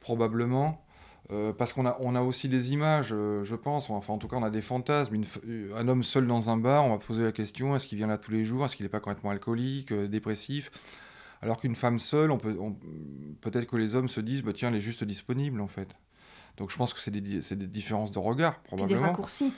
Probablement. 0.00 0.85
Euh, 1.32 1.52
parce 1.52 1.72
qu'on 1.72 1.86
a, 1.86 1.96
on 2.00 2.14
a 2.14 2.20
aussi 2.22 2.48
des 2.48 2.72
images, 2.72 3.08
euh, 3.12 3.42
je 3.44 3.56
pense, 3.56 3.90
enfin 3.90 4.12
en 4.12 4.18
tout 4.18 4.28
cas 4.28 4.36
on 4.36 4.44
a 4.44 4.50
des 4.50 4.60
fantasmes. 4.60 5.14
Une 5.16 5.24
euh, 5.48 5.74
un 5.76 5.88
homme 5.88 6.04
seul 6.04 6.26
dans 6.26 6.50
un 6.50 6.56
bar, 6.56 6.84
on 6.84 6.90
va 6.90 6.98
poser 6.98 7.24
la 7.24 7.32
question 7.32 7.74
est-ce 7.74 7.86
qu'il 7.88 7.98
vient 7.98 8.06
là 8.06 8.16
tous 8.16 8.30
les 8.30 8.44
jours? 8.44 8.64
Est-ce 8.64 8.76
qu'il 8.76 8.84
n'est 8.84 8.90
pas 8.90 9.00
complètement 9.00 9.30
alcoolique, 9.30 9.90
euh, 9.90 10.06
dépressif? 10.06 10.70
Alors 11.42 11.58
qu'une 11.58 11.74
femme 11.74 11.98
seule, 11.98 12.30
on 12.30 12.38
peut, 12.38 12.56
on- 12.60 12.76
peut-être 13.40 13.66
que 13.66 13.76
les 13.76 13.94
hommes 13.96 14.08
se 14.08 14.20
disent 14.20 14.42
bah, 14.42 14.52
tiens, 14.54 14.68
elle 14.68 14.76
est 14.76 14.80
juste 14.80 15.02
disponible 15.04 15.60
en 15.60 15.66
fait. 15.66 15.98
Donc 16.58 16.70
je 16.70 16.76
pense 16.76 16.94
que 16.94 17.00
c'est 17.00 17.10
des, 17.10 17.42
c'est 17.42 17.56
des 17.56 17.66
différences 17.66 18.12
de 18.12 18.18
regard, 18.20 18.60
Puis 18.60 18.70
des 18.70 18.76
probablement. 18.76 19.06
raccourcis. 19.08 19.52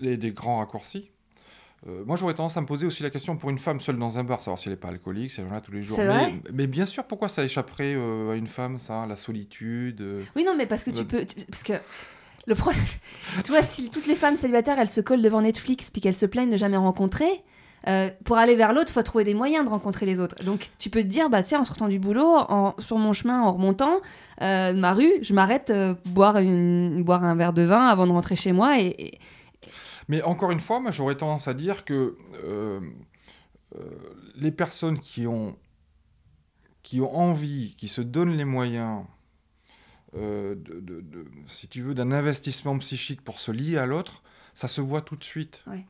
Et 0.00 0.16
des 0.18 0.32
grands 0.32 0.58
raccourcis. 0.58 1.10
Euh, 1.88 2.02
moi, 2.04 2.16
j'aurais 2.16 2.34
tendance 2.34 2.56
à 2.56 2.60
me 2.60 2.66
poser 2.66 2.84
aussi 2.86 3.02
la 3.02 3.10
question 3.10 3.36
pour 3.36 3.48
une 3.50 3.58
femme 3.58 3.78
seule 3.80 3.96
dans 3.96 4.18
un 4.18 4.24
bar, 4.24 4.40
savoir 4.40 4.58
si 4.58 4.68
elle 4.68 4.72
n'est 4.72 4.80
pas 4.80 4.88
alcoolique, 4.88 5.30
si 5.30 5.40
elle 5.40 5.46
est 5.46 5.50
là 5.50 5.60
tous 5.60 5.70
les 5.72 5.82
jours. 5.82 5.98
Mais, 6.52 6.66
bien 6.66 6.84
sûr, 6.86 7.04
pourquoi 7.04 7.28
ça 7.28 7.44
échapperait 7.44 7.94
euh, 7.96 8.32
à 8.32 8.34
une 8.36 8.48
femme, 8.48 8.78
ça 8.78 9.06
La 9.06 9.14
solitude 9.16 10.00
euh, 10.00 10.22
Oui, 10.34 10.44
non, 10.44 10.54
mais 10.56 10.66
parce 10.66 10.82
que 10.84 10.90
tu 10.90 11.04
peux. 11.04 11.24
tu- 11.24 11.44
Parce 11.46 11.62
que. 11.62 11.74
Le 12.48 12.54
problème. 12.54 12.80
tu 13.44 13.50
vois, 13.50 13.62
si 13.62 13.90
toutes 13.90 14.06
les 14.06 14.14
femmes 14.14 14.36
célibataires, 14.36 14.78
elles 14.78 14.88
se 14.88 15.00
collent 15.00 15.22
devant 15.22 15.42
Netflix 15.42 15.90
puis 15.90 16.00
qu'elles 16.00 16.14
se 16.14 16.26
plaignent 16.26 16.50
de 16.50 16.56
jamais 16.56 16.76
rencontrer. 16.76 17.42
pour 18.24 18.36
aller 18.36 18.54
vers 18.56 18.72
l'autre, 18.72 18.90
faut 18.92 19.02
trouver 19.02 19.24
des 19.24 19.34
moyens 19.34 19.64
de 19.64 19.70
rencontrer 19.70 20.06
les 20.06 20.18
autres. 20.20 20.42
Donc, 20.44 20.70
tu 20.78 20.88
peux 20.90 21.02
te 21.02 21.06
dire, 21.08 21.28
bah 21.30 21.42
tiens, 21.44 21.60
en 21.60 21.64
sortant 21.64 21.86
du 21.88 21.98
boulot, 22.00 22.26
en, 22.48 22.74
sur 22.78 22.98
mon 22.98 23.12
chemin, 23.12 23.42
en 23.42 23.52
remontant 23.52 24.00
de 24.40 24.72
ma 24.78 24.92
rue, 24.92 25.12
je 25.22 25.32
m'arrête 25.34 25.72
boire 26.06 26.38
une, 26.38 27.02
boire 27.04 27.22
un 27.24 27.34
verre 27.36 27.52
de 27.52 27.62
vin 27.62 27.86
avant 27.86 28.06
de 28.08 28.12
rentrer 28.12 28.34
chez 28.36 28.52
moi. 28.52 28.80
Et, 28.80 28.94
et- 28.98 29.18
Mais 30.08 30.22
encore 30.22 30.50
une 30.50 30.60
fois, 30.60 30.80
moi, 30.80 30.90
j'aurais 30.92 31.16
tendance 31.16 31.48
à 31.48 31.54
dire 31.54 31.84
que 31.84 32.16
euh, 32.44 32.80
euh, 33.76 33.80
les 34.36 34.52
personnes 34.52 34.98
qui 35.00 35.26
ont, 35.26 35.56
qui 36.82 37.00
ont 37.00 37.14
envie, 37.16 37.74
qui 37.76 37.88
se 37.88 38.00
donnent 38.00 38.36
les 38.36 38.44
moyens, 38.44 39.04
euh, 40.16 40.54
de, 40.54 40.80
de- 40.80 41.00
de- 41.00 41.26
si 41.48 41.68
tu 41.68 41.82
veux, 41.82 41.94
d'un 41.94 42.12
investissement 42.12 42.78
psychique 42.78 43.22
pour 43.22 43.40
se 43.40 43.50
lier 43.50 43.76
à 43.78 43.86
l'autre, 43.86 44.22
ça 44.54 44.68
se 44.68 44.80
voit 44.80 45.00
tout 45.02 45.16
de 45.16 45.24
suite. 45.24 45.64
Ouais. 45.66 45.84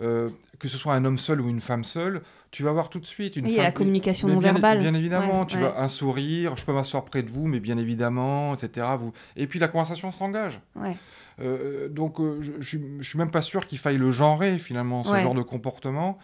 Euh, 0.00 0.28
que 0.58 0.68
ce 0.68 0.78
soit 0.78 0.94
un 0.94 1.04
homme 1.04 1.18
seul 1.18 1.40
ou 1.40 1.48
une 1.48 1.60
femme 1.60 1.84
seule, 1.84 2.22
tu 2.52 2.62
vas 2.62 2.72
voir 2.72 2.88
tout 2.88 3.00
de 3.00 3.04
suite 3.06 3.36
une 3.36 3.44
Oui, 3.44 3.50
il 3.50 3.54
y 3.54 3.58
a 3.58 3.62
femme- 3.62 3.66
la 3.66 3.72
communication 3.72 4.28
non 4.28 4.38
verbale. 4.38 4.78
Bien 4.78 4.94
évidemment, 4.94 5.40
Ouais, 5.40 5.46
tu 5.46 5.56
ouais. 5.56 5.62
vas 5.62 5.80
un 5.80 5.88
sourire, 5.88 6.56
je 6.56 6.64
peux 6.64 6.72
m'asseoir 6.72 7.04
près 7.04 7.22
de 7.22 7.30
vous, 7.30 7.46
mais 7.46 7.60
bien 7.60 7.76
évidemment, 7.78 8.54
etc. 8.54 8.86
Vous... 8.98 9.12
Et 9.36 9.46
puis 9.46 9.58
la 9.58 9.68
conversation 9.68 10.10
s'engage. 10.12 10.60
Ouais. 10.76 10.96
Euh, 11.40 11.88
donc 11.88 12.20
euh, 12.20 12.38
je, 12.42 12.52
je, 12.60 13.02
suis- 13.08 13.18
même 13.18 13.30
pas 13.30 13.42
sûr 13.42 13.66
qu'il 13.66 13.78
faille 13.78 13.98
le 13.98 14.10
genrer 14.10 14.58
finalement, 14.58 15.04
ce 15.04 15.10
Ouais. 15.12 15.22
genre 15.22 15.34
de 15.34 15.42
comportement. 15.42 16.18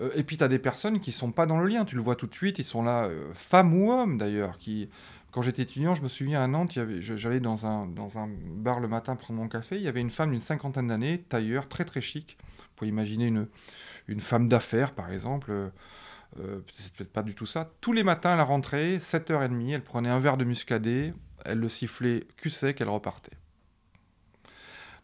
Euh, 0.00 0.10
et 0.14 0.22
puis 0.22 0.36
tu 0.36 0.44
as 0.44 0.48
des 0.48 0.58
personnes 0.60 1.00
qui 1.00 1.12
sont 1.12 1.32
pas 1.32 1.46
dans 1.46 1.58
le 1.58 1.66
lien, 1.66 1.84
tu 1.84 1.96
le 1.96 2.02
vois 2.02 2.14
tout 2.16 2.26
de 2.26 2.34
suite, 2.34 2.58
ils 2.58 2.64
sont 2.64 2.82
là, 2.82 3.08
femmes 3.34 3.74
ou 3.74 3.90
hommes 3.92 4.18
d'ailleurs, 4.18 4.58
qui... 4.58 4.88
Quand 5.32 5.42
j'étais 5.42 5.62
étudiant, 5.62 5.94
je 5.94 6.02
me 6.02 6.08
souviens 6.08 6.42
à 6.42 6.48
Nantes, 6.48 6.76
j'allais 7.00 7.38
dans 7.38 7.64
un, 7.64 7.86
dans 7.86 8.18
un 8.18 8.28
bar 8.28 8.80
le 8.80 8.88
matin 8.88 9.14
prendre 9.14 9.38
mon 9.38 9.46
café, 9.46 9.76
il 9.76 9.82
y 9.82 9.86
avait 9.86 10.00
une 10.00 10.10
femme 10.10 10.32
d'une 10.32 10.40
cinquantaine 10.40 10.88
d'années, 10.88 11.18
tailleur, 11.28 11.68
très 11.68 11.84
très 11.84 12.00
chic. 12.00 12.36
Vous 12.58 12.64
pouvez 12.74 12.88
imaginer 12.88 13.26
une, 13.26 13.46
une 14.08 14.18
femme 14.20 14.48
d'affaires 14.48 14.90
par 14.90 15.12
exemple, 15.12 15.52
euh, 15.52 15.68
c'est 16.74 16.92
peut-être 16.94 17.12
pas 17.12 17.22
du 17.22 17.36
tout 17.36 17.46
ça. 17.46 17.70
Tous 17.80 17.92
les 17.92 18.02
matins 18.02 18.30
à 18.30 18.36
la 18.36 18.42
rentrée, 18.42 18.98
7h30, 18.98 19.70
elle 19.74 19.84
prenait 19.84 20.08
un 20.08 20.18
verre 20.18 20.36
de 20.36 20.44
muscadet, 20.44 21.12
elle 21.44 21.58
le 21.58 21.68
sifflait 21.68 22.26
cul 22.36 22.50
sec, 22.50 22.80
elle 22.80 22.88
repartait. 22.88 23.30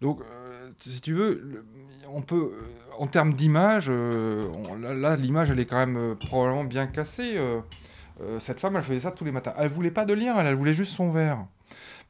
Donc, 0.00 0.20
euh, 0.20 0.70
si 0.80 1.00
tu 1.00 1.12
veux, 1.14 1.40
le- 1.44 1.64
on 2.08 2.22
peut, 2.22 2.52
euh, 2.54 2.62
en 2.98 3.06
termes 3.06 3.34
d'image, 3.34 3.86
euh, 3.88 4.48
là, 4.80 4.94
là, 4.94 5.16
l'image, 5.16 5.50
elle 5.50 5.58
est 5.60 5.66
quand 5.66 5.78
même 5.78 5.96
euh, 5.96 6.14
probablement 6.14 6.64
bien 6.64 6.86
cassée. 6.86 7.38
cette 8.38 8.60
femme, 8.60 8.76
elle 8.76 8.82
faisait 8.82 9.00
ça 9.00 9.10
tous 9.10 9.24
les 9.26 9.30
matins. 9.32 9.52
Elle 9.58 9.68
voulait 9.68 9.90
pas 9.90 10.06
de 10.06 10.14
lien, 10.14 10.34
elle, 10.38 10.46
elle 10.46 10.54
voulait 10.54 10.72
juste 10.74 10.94
son 10.94 11.10
verre. 11.10 11.44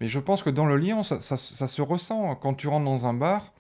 Mais 0.01 0.09
je 0.09 0.18
pense 0.20 0.43
que 0.43 0.51
dans 0.51 0.66
le 0.66 0.76
lien, 0.76 1.03
ça, 1.03 1.20
ça- 1.20 1.37
ça 1.37 1.66
se 1.66 1.82
ressent. 1.82 2.37
Quand 2.37 2.55
tu 2.55 2.68
rentres 2.68 2.84
dans 2.84 3.07
un 3.07 3.14
bar, 3.14 3.53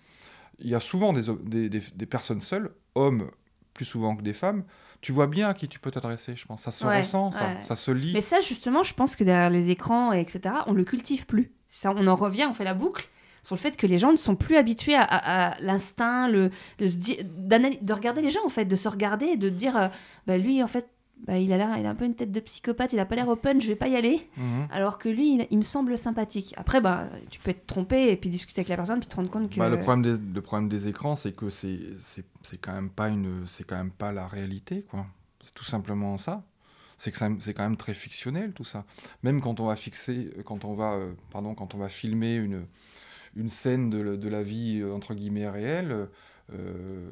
il 0.60 0.68
y 0.70 0.74
a 0.76 0.80
souvent 0.80 1.12
des, 1.12 1.22
des- 1.42 1.68
des- 1.68 1.82
des 1.94 2.06
personnes 2.06 2.40
seules, 2.40 2.70
hommes 2.94 3.30
plus 3.74 3.84
souvent 3.84 4.14
que 4.14 4.22
des 4.22 4.32
femmes. 4.32 4.62
Tu 5.00 5.10
vois 5.12 5.26
bien 5.26 5.48
à 5.48 5.54
qui 5.54 5.66
tu 5.68 5.78
peux 5.80 5.90
t'adresser, 5.90 6.36
je 6.36 6.46
pense. 6.46 6.62
Ça 6.62 6.70
se 6.72 6.86
Ouais, 6.86 6.98
ressent, 6.98 7.30
ça, 7.32 7.44
ouais. 7.46 7.62
ça 7.62 7.74
se 7.76 7.90
lit. 7.90 8.12
Mais 8.14 8.20
ça, 8.20 8.40
justement, 8.40 8.82
je 8.84 8.94
pense 8.94 9.16
que 9.16 9.24
derrière 9.24 9.50
les 9.50 9.70
écrans, 9.70 10.12
et 10.12 10.20
etc., 10.20 10.54
on 10.66 10.72
le 10.72 10.84
cultive 10.84 11.26
plus. 11.26 11.52
Ça, 11.68 11.92
on 11.96 12.06
en 12.06 12.14
revient, 12.14 12.46
on 12.48 12.54
fait 12.54 12.64
la 12.64 12.74
boucle 12.74 13.08
sur 13.46 13.54
le 13.54 13.60
fait 13.60 13.76
que 13.76 13.86
les 13.86 13.96
gens 13.98 14.10
ne 14.10 14.16
sont 14.16 14.34
plus 14.36 14.56
habitués 14.56 14.94
à, 14.96 15.02
à- 15.02 15.52
à 15.52 15.60
l'instinct, 15.60 16.28
le, 16.28 16.50
d'analy- 17.24 17.78
de 17.82 17.92
regarder 17.92 18.22
les 18.22 18.30
gens, 18.30 18.44
en 18.44 18.48
fait, 18.48 18.64
de 18.64 18.76
se 18.76 18.88
regarder 18.88 19.26
et 19.26 19.36
de 19.36 19.48
dire, 19.48 19.76
euh, 19.76 19.88
bah, 20.26 20.38
lui, 20.38 20.62
en 20.62 20.66
fait, 20.66 20.88
bah, 21.26 21.38
il, 21.38 21.52
a 21.52 21.56
l'air, 21.56 21.76
il 21.78 21.86
a 21.86 21.90
un 21.90 21.94
peu 21.94 22.04
une 22.04 22.14
tête 22.14 22.30
de 22.32 22.40
psychopathe, 22.40 22.92
il 22.92 22.98
a 22.98 23.06
pas 23.06 23.14
l'air 23.14 23.28
open, 23.28 23.60
je 23.60 23.68
vais 23.68 23.76
pas 23.76 23.88
y 23.88 23.96
aller. 23.96 24.20
Mhm. 24.36 24.68
Alors 24.70 24.98
que 24.98 25.08
lui, 25.08 25.34
il, 25.34 25.46
il 25.50 25.58
me 25.58 25.62
semble 25.62 25.96
sympathique. 25.96 26.52
Après, 26.56 26.80
bah, 26.80 27.08
tu 27.30 27.40
peux 27.40 27.50
être 27.50 27.66
trompé 27.66 28.10
et 28.10 28.16
puis 28.16 28.28
discuter 28.30 28.60
avec 28.60 28.68
la 28.68 28.76
personne, 28.76 28.98
puis 29.00 29.08
te 29.08 29.16
rendre 29.16 29.30
compte 29.30 29.48
que. 29.50 29.58
Bah, 29.58 29.68
le, 29.68 29.78
problème 29.80 30.02
des, 30.18 30.34
le 30.34 30.42
problème 30.42 30.68
des 30.68 30.88
écrans, 30.88 31.16
c'est 31.16 31.32
que 31.34 31.48
c'est 31.48 31.78
c'est- 32.00 32.24
c'est 32.42 32.58
quand 32.58 32.72
même 32.74 32.90
pas 32.90 33.08
une, 33.08 33.46
c'est 33.46 33.64
quand 33.64 33.76
même 33.76 33.90
pas 33.92 34.12
la 34.12 34.26
réalité, 34.26 34.84
quoi. 34.90 35.06
C'est 35.40 35.54
tout 35.54 35.64
simplement 35.64 36.18
ça. 36.18 36.42
C'est 36.98 37.12
que 37.12 37.18
ça- 37.18 37.28
c'est 37.40 37.52
quand 37.54 37.62
même 37.64 37.76
très 37.76 37.92
fictionnel 37.94 38.52
tout 38.52 38.64
ça. 38.64 38.84
Même 39.22 39.40
quand 39.40 39.60
on 39.60 39.66
va 39.66 39.76
fixer, 39.76 40.30
quand 40.44 40.64
on 40.64 40.74
va, 40.74 40.92
euh, 40.94 41.12
pardon, 41.30 41.54
quand 41.54 41.74
on 41.74 41.78
va 41.78 41.88
filmer 41.90 42.36
une 42.36 42.66
une 43.36 43.50
scène 43.50 43.90
de, 43.90 44.28
la 44.28 44.42
vie 44.42 44.80
euh, 44.80 44.92
entre 44.92 45.14
guillemets 45.14 45.48
réelle, 45.48 45.92
euh, 45.92 47.10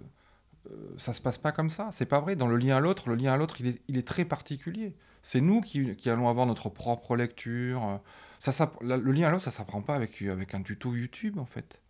euh, 0.70 0.79
ça 0.97 1.12
se 1.12 1.20
passe 1.20 1.39
pas 1.39 1.53
comme 1.53 1.70
ça. 1.70 1.89
C'est 1.93 2.07
pas 2.07 2.20
vrai. 2.20 2.35
Dans 2.35 2.49
le 2.49 2.57
lien 2.57 2.77
à 2.77 2.81
l'autre, 2.81 3.09
le 3.09 3.14
lien 3.14 3.33
à 3.33 3.37
l'autre, 3.37 3.57
il 3.61 3.99
est, 3.99 4.07
très 4.07 4.25
particulier. 4.25 4.97
C'est 5.22 5.41
nous 5.41 5.61
qui, 5.61 5.95
allons 6.09 6.29
avoir 6.29 6.47
notre 6.47 6.70
propre 6.70 7.16
lecture. 7.16 8.01
Ça, 8.39 8.72
le 8.81 9.12
lien 9.12 9.29
à 9.29 9.31
l'autre, 9.31 9.45
ça 9.45 9.51
s'apprend 9.51 9.83
pas 9.83 9.95
avec 9.95 10.55
un 10.55 10.62
tuto 10.62 10.95
YouTube, 10.95 11.39
en 11.39 11.47
fait. 11.47 11.81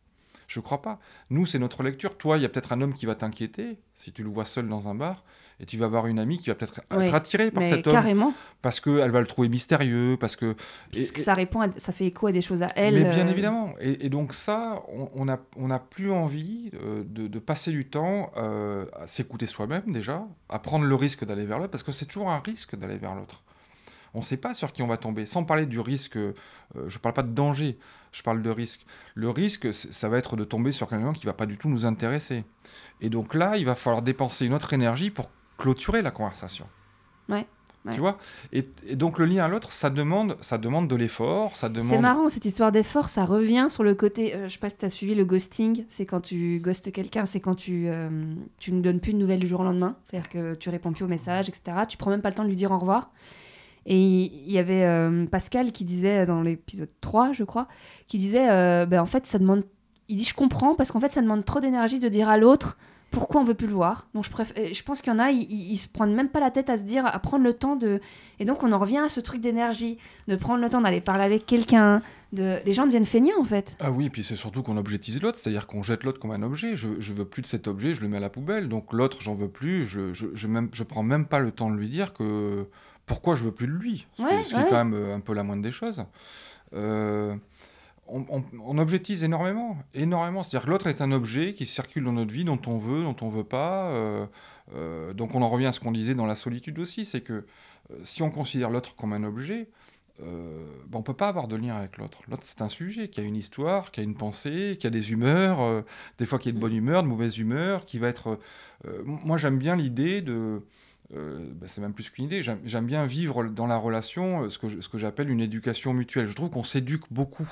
Je 0.55 0.61
crois 0.61 0.81
pas. 0.83 1.01
Nous, 1.31 1.47
c'est 1.47 1.59
notre 1.59 1.83
lecture. 1.83 2.17
Toi, 2.17 2.37
il 2.37 2.43
y 2.43 2.47
a 2.47 2.49
peut-être 2.49 2.73
un 2.73 2.81
homme 2.81 2.95
qui 2.95 3.07
va 3.07 3.17
t'inquiéter 3.17 3.77
si 3.95 4.13
tu 4.13 4.23
le 4.23 4.29
vois 4.29 4.45
seul 4.45 4.69
dans 4.69 4.87
un 4.89 4.95
bar, 4.95 5.25
et 5.59 5.67
tu 5.67 5.77
vas 5.77 5.87
avoir 5.87 6.07
une 6.07 6.21
amie 6.21 6.39
qui 6.39 6.49
va 6.49 6.55
peut-être 6.55 6.81
Ouais. 6.93 7.07
être 7.09 7.15
attirée 7.15 7.51
par 7.51 7.65
cet 7.67 7.87
homme 7.89 7.93
carrément, 7.93 8.33
parce 8.63 8.79
qu'elle 8.81 9.11
va 9.11 9.21
le 9.21 9.27
trouver 9.27 9.49
mystérieux, 9.49 10.17
parce 10.19 10.37
que. 10.37 10.55
ça 11.17 11.35
répond, 11.35 11.61
à- 11.63 11.73
ça 11.79 11.93
fait 11.93 12.07
écho 12.07 12.29
à 12.29 12.33
des 12.33 12.41
choses 12.41 12.63
à 12.63 12.73
elle. 12.77 12.95
mais 12.95 13.03
bien 13.03 13.27
euh, 13.27 13.31
évidemment. 13.31 13.75
Et, 13.81 14.07
et 14.07 14.09
donc 14.11 14.33
ça, 14.33 14.83
on- 14.89 15.11
on 15.15 15.25
n'a 15.25 15.41
on 15.57 15.77
plus 15.79 16.13
envie 16.13 16.71
euh, 16.75 17.03
de, 17.05 17.27
de 17.27 17.39
passer 17.41 17.73
du 17.73 17.87
temps 17.89 18.31
euh, 18.37 18.87
à 19.01 19.07
s'écouter 19.09 19.47
soi-même 19.47 19.83
déjà, 19.93 20.25
à 20.49 20.59
prendre 20.61 20.85
le 20.85 20.95
risque 20.95 21.25
d'aller 21.25 21.47
vers 21.47 21.59
l'autre, 21.59 21.71
parce 21.73 21.83
que 21.83 21.93
c'est 21.93 22.07
toujours 22.07 22.31
un 22.31 22.39
risque 22.41 22.77
d'aller 22.77 22.97
vers 22.97 23.15
l'autre. 23.15 23.43
On 24.15 24.19
ne 24.21 24.25
sait 24.25 24.37
pas 24.37 24.55
sur 24.55 24.73
qui 24.73 24.83
on 24.83 24.87
va 24.87 24.97
tomber. 24.97 25.27
Sans 25.27 25.45
parler 25.45 25.67
du 25.67 25.81
risque, 25.81 26.17
euh, 26.17 26.33
je 26.75 26.95
ne 26.95 27.01
parle 27.01 27.15
pas 27.15 27.25
de 27.25 27.33
danger, 27.33 27.77
je 28.13 28.23
parle 28.23 28.43
de 28.43 28.51
risque. 28.51 28.87
Le 29.15 29.29
risque, 29.29 29.75
ça 29.75 30.09
va 30.09 30.19
être 30.19 30.37
de 30.37 30.45
tomber 30.45 30.71
sur 30.73 30.89
quelqu'un 30.89 31.13
qui 31.13 31.27
ne 31.27 31.31
va 31.31 31.35
pas 31.35 31.47
du 31.47 31.59
tout 31.59 31.69
nous 31.69 31.85
intéresser. 31.85 32.45
Et 33.01 33.11
donc 33.11 33.35
là, 33.35 33.57
il 33.57 33.65
va 33.67 33.75
falloir 33.75 34.03
dépenser 34.03 34.47
une 34.47 34.55
autre 34.55 34.73
énergie 34.73 35.11
pour 35.11 35.31
clôturer 35.59 36.01
la 36.01 36.13
conversation. 36.13 36.67
Ouais, 37.29 37.47
ouais. 37.87 37.95
Tu 37.95 38.01
vois? 38.01 38.19
Et, 38.53 38.69
et 38.87 38.95
donc 38.97 39.19
le 39.19 39.25
lien 39.25 39.45
à 39.45 39.49
l'autre, 39.49 39.73
ça 39.73 39.91
demande, 39.91 40.37
ça 40.41 40.59
demande 40.59 40.89
de 40.89 40.95
l'effort, 40.95 41.57
ça 41.57 41.69
demande... 41.69 41.91
C'est 41.91 41.99
marrant 41.99 42.29
cette 42.29 42.45
histoire 42.45 42.71
d'effort, 42.71 43.09
ça 43.09 43.25
revient 43.25 43.67
sur 43.69 43.83
le 43.83 43.95
côté. 43.95 44.35
euh, 44.35 44.47
je 44.49 44.53
sais 44.53 44.59
pas 44.61 44.71
si 44.71 44.77
tu 44.77 44.85
as 44.85 44.91
suivi 44.91 45.15
le 45.17 45.25
ghosting, 45.25 45.85
c'est 45.89 46.07
quand 46.07 46.21
tu 46.21 46.61
ghostes 46.61 46.93
quelqu'un, 46.93 47.25
c'est 47.27 47.41
quand 47.41 47.55
tu, 47.57 47.89
euh, 47.89 48.09
tu 48.59 48.73
ne 48.73 48.81
donnes 48.81 49.01
plus 49.01 49.13
de 49.13 49.19
nouvelles 49.19 49.41
du 49.41 49.49
jour 49.49 49.61
au 49.61 49.65
lendemain. 49.65 49.97
C'est-à-dire 50.05 50.31
que 50.31 50.55
tu 50.55 50.69
réponds 50.71 50.93
plus 50.93 51.05
aux 51.05 51.09
messages, 51.09 51.49
etc. 51.49 51.79
Tu 51.89 51.97
prends 51.97 52.11
même 52.11 52.23
pas 52.23 52.29
le 52.31 52.35
temps 52.37 52.45
de 52.45 52.49
lui 52.49 52.57
dire 52.57 52.71
au 52.71 52.79
revoir. 52.79 53.11
Et 53.87 53.99
il 53.99 54.51
y 54.51 54.59
avait 54.59 54.85
euh, 54.85 55.27
Pascal 55.27 55.73
qui 55.73 55.85
disait 55.85 56.27
dans 56.27 56.43
l'épisode 56.43 56.91
3, 57.01 57.33
je 57.33 57.45
crois, 57.45 57.69
qui 58.09 58.19
disait 58.19 58.51
euh, 58.51 58.87
ben, 58.87 59.01
en 59.01 59.07
fait, 59.07 59.27
ça 59.27 59.39
demande. 59.39 59.65
Il 60.09 60.17
dit 60.17 60.25
Je 60.25 60.35
comprends 60.35 60.75
parce 60.75 60.91
qu'en 60.91 61.01
fait, 61.01 61.13
ça 61.13 61.23
demande 61.23 61.45
trop 61.45 61.61
d'énergie 61.61 61.99
de 61.99 62.09
dire 62.09 62.29
à 62.29 62.39
l'autre 62.39 62.77
pourquoi 63.15 63.41
on 63.41 63.45
veut 63.45 63.55
plus 63.55 63.69
le 63.69 63.73
voir. 63.73 64.09
Donc 64.15 64.25
je, 64.25 64.73
je 64.73 64.83
pense 64.83 65.01
qu'il 65.01 65.13
y 65.13 65.17
en 65.17 65.19
a, 65.19 65.31
ils, 65.31 65.51
ils, 65.51 65.77
se 65.77 65.89
prennent 65.89 66.15
même 66.15 66.29
pas 66.29 66.41
la 66.41 66.51
tête 66.51 66.69
à 66.69 66.77
se 66.77 66.83
dire, 66.83 67.07
à 67.07 67.19
prendre 67.21 67.45
le 67.45 67.55
temps 67.55 67.77
de. 67.77 68.01
Et 68.41 68.45
donc 68.45 68.63
on 68.63 68.73
en 68.73 68.79
revient 68.79 68.99
à 68.99 69.09
ce 69.09 69.21
truc 69.21 69.41
d'énergie, 69.41 69.99
de 70.29 70.37
prendre 70.37 70.61
le 70.61 70.69
temps 70.69 70.81
d'aller 70.81 71.01
parler 71.01 71.25
avec 71.25 71.47
quelqu'un. 71.47 72.03
De... 72.33 72.59
Les 72.67 72.73
gens 72.73 72.87
deviennent 72.87 73.07
feignants 73.07 73.41
en 73.41 73.45
fait. 73.45 73.77
Ah 73.79 73.93
oui, 73.93 74.07
et 74.07 74.11
puis 74.11 74.25
c'est 74.25 74.37
surtout 74.37 74.63
qu'on 74.63 74.77
objetise 74.77 75.23
l'autre, 75.23 75.39
c'est-à-dire 75.39 75.69
qu'on 75.69 75.85
jette 75.85 76.03
l'autre 76.03 76.19
comme 76.19 76.33
un 76.33 76.43
objet. 76.43 76.77
Je, 76.77 76.89
je 76.99 77.13
veux 77.13 77.25
plus 77.25 77.43
de 77.43 77.47
cet 77.47 77.69
objet, 77.69 77.95
je 77.95 78.01
le 78.01 78.09
mets 78.09 78.17
à 78.17 78.21
la 78.21 78.31
poubelle. 78.31 78.69
Donc 78.69 78.93
l'autre, 78.93 79.19
j'en 79.21 79.35
veux 79.35 79.49
plus. 79.49 79.87
Je, 79.87 80.13
je, 80.13 80.27
je, 80.35 80.49
même, 80.49 80.69
je 80.73 80.83
prends 80.83 81.05
même 81.05 81.27
pas 81.27 81.39
le 81.39 81.53
temps 81.53 81.71
de 81.71 81.77
lui 81.77 81.89
dire 81.89 82.13
que 82.13 82.67
pourquoi 83.07 83.37
je 83.37 83.45
veux 83.45 83.53
plus 83.53 83.67
de 83.67 83.73
lui. 83.73 84.07
Ce, 84.17 84.23
Ouais, 84.23 84.39
qui, 84.39 84.45
ce 84.45 84.51
qui 84.51 84.57
ouais. 84.57 84.63
est 84.67 84.71
quand 84.71 84.85
même 84.85 84.95
euh, 84.95 85.15
un 85.15 85.21
peu 85.21 85.35
la 85.35 85.43
moindre 85.43 85.63
des 85.63 85.73
choses. 85.73 86.05
Euh, 86.75 87.35
on, 88.07 88.25
on- 88.29 88.45
on 88.63 88.79
objetise 88.79 89.25
énormément, 89.25 89.77
énormément. 89.95 90.43
C'est-à-dire 90.43 90.67
que 90.67 90.71
l'autre 90.71 90.87
est 90.89 91.01
un 91.01 91.13
objet 91.13 91.55
qui 91.55 91.67
circule 91.67 92.05
dans 92.05 92.13
notre 92.13 92.33
vie, 92.33 92.45
dont 92.45 92.61
on 92.67 92.79
veut, 92.79 93.03
dont 93.03 93.17
on 93.23 93.29
veut 93.31 93.45
pas. 93.45 93.87
euh, 93.91 94.27
euh, 94.75 95.13
donc 95.13 95.35
on 95.35 95.43
en 95.43 95.49
revient 95.51 95.67
à 95.67 95.73
ce 95.73 95.81
qu'on 95.81 95.93
disait 95.93 96.15
dans 96.15 96.27
la 96.27 96.35
solitude 96.35 96.79
aussi, 96.79 97.05
c'est 97.05 97.21
que 97.21 97.45
si 98.03 98.23
on 98.23 98.31
considère 98.31 98.71
l'autre 98.71 98.97
comme 98.97 99.13
un 99.13 99.25
objet, 99.25 99.69
euh, 100.23 100.65
ben, 100.87 100.99
on 100.99 101.03
peut 101.03 101.13
pas 101.13 101.29
avoir 101.29 101.49
de 101.49 101.57
lien 101.57 101.77
avec 101.77 101.99
l'autre. 101.99 102.21
L'autre 102.29 102.45
c'est 102.45 102.63
un 102.63 102.69
sujet 102.69 103.09
qui 103.09 103.21
a 103.21 103.25
une 103.25 103.37
histoire, 103.37 103.91
qui 103.91 104.01
a 104.01 104.03
une 104.03 104.15
pensée, 104.15 104.77
qui 104.81 104.87
a 104.87 104.91
des 104.91 105.13
humeurs, 105.13 105.61
euh, 105.61 105.83
des 106.19 106.25
fois 106.27 106.39
qui 106.39 106.49
est 106.49 106.53
de 106.53 106.59
bonne 106.59 106.73
humeur, 106.75 107.03
de 107.03 107.09
mauvaise 107.09 107.37
humeur, 107.39 107.85
qui 107.85 107.99
va 107.99 108.09
être. 108.09 108.39
euh, 108.87 109.03
moi 109.05 109.37
j'aime 109.37 109.59
bien 109.59 109.77
l'idée 109.77 110.23
de 110.23 110.63
euh, 111.13 111.51
bah, 111.55 111.69
c'est 111.69 111.81
même 111.81 111.93
plus 111.93 112.11
qu'une 112.11 112.25
idée. 112.25 112.43
J'aime 112.43 112.87
bien 112.87 113.05
vivre 113.05 113.45
dans 113.45 113.67
la 113.67 113.77
relation 113.77 114.45
euh, 114.45 114.49
ce 114.49 114.59
que, 114.59 114.99
j'appelle 114.99 115.31
une 115.31 115.41
éducation 115.41 115.93
mutuelle. 115.93 116.27
Je 116.27 116.33
trouve 116.33 116.51
qu'on 116.51 116.65
s'éduque 116.65 117.05
beaucoup. 117.11 117.49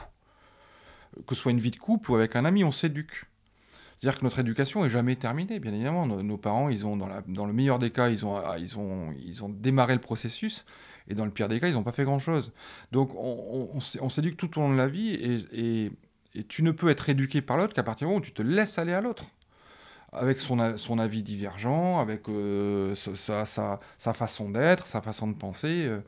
Que 1.26 1.34
ce 1.34 1.42
soit 1.42 1.52
une 1.52 1.58
vie 1.58 1.70
de 1.70 1.76
couple 1.76 2.10
ou 2.12 2.16
avec 2.16 2.36
un 2.36 2.44
ami, 2.44 2.64
on 2.64 2.72
s'éduque. 2.72 3.26
C'est-à-dire 3.98 4.18
que 4.18 4.24
notre 4.24 4.38
éducation 4.38 4.84
est 4.84 4.88
jamais 4.88 5.14
terminée, 5.14 5.60
bien 5.60 5.72
évidemment. 5.72 6.06
Nos, 6.06 6.38
parents, 6.38 6.70
ils 6.70 6.86
ont, 6.86 6.96
dans, 6.96 7.46
le 7.46 7.52
meilleur 7.52 7.78
des 7.78 7.90
cas, 7.90 8.08
ils 8.08 8.24
ont, 8.24 8.36
ah, 8.36 8.56
ils, 8.58 8.78
ont, 8.78 9.48
démarré 9.48 9.94
le 9.94 10.00
processus, 10.00 10.64
et 11.06 11.14
dans 11.14 11.24
le 11.24 11.30
pire 11.30 11.48
des 11.48 11.60
cas, 11.60 11.68
ils 11.68 11.74
n'ont 11.74 11.84
pas 11.84 11.92
fait 11.92 12.04
grand-chose. 12.04 12.52
Donc, 12.90 13.14
on, 13.14 13.18
on- 13.18 13.76
on 13.76 13.80
s'é- 13.80 14.00
on 14.00 14.08
s'éduque 14.08 14.36
tout 14.36 14.58
au 14.58 14.62
long 14.62 14.72
de 14.72 14.76
la 14.76 14.88
vie, 14.88 15.12
et 15.52 15.92
tu 16.48 16.64
ne 16.64 16.72
peux 16.72 16.88
être 16.88 17.10
éduqué 17.10 17.42
par 17.42 17.58
l'autre 17.58 17.74
qu'à 17.74 17.84
partir 17.84 18.06
du 18.06 18.08
moment 18.08 18.18
où 18.18 18.24
tu 18.24 18.32
te 18.32 18.42
laisses 18.42 18.78
aller 18.78 18.94
à 18.94 19.02
l'autre 19.02 19.26
avec 20.12 20.40
son, 20.40 20.76
son 20.76 20.98
avis 20.98 21.22
divergent, 21.22 21.98
avec 22.00 22.28
euh, 22.28 22.94
sa, 22.94 23.44
sa- 23.46 23.78
façon 24.12 24.50
d'être, 24.50 24.86
sa 24.86 25.00
façon 25.00 25.26
de 25.28 25.34
penser. 25.34 25.86
euh. 25.86 26.00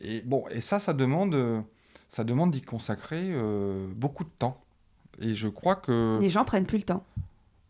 et 0.00 0.20
bon, 0.22 0.44
et 0.50 0.60
ça, 0.60 0.78
ça 0.80 0.92
demande, 0.92 1.34
euh, 1.34 1.60
ça 2.08 2.24
demande 2.24 2.50
d'y 2.50 2.62
consacrer 2.62 3.22
euh, 3.26 3.86
beaucoup 3.94 4.24
de 4.24 4.30
temps. 4.38 4.60
Et 5.20 5.34
je 5.34 5.48
crois 5.48 5.76
que 5.76 6.18
Les 6.20 6.28
gens 6.28 6.44
prennent 6.44 6.66
plus 6.66 6.78
le 6.78 6.84
temps. 6.84 7.04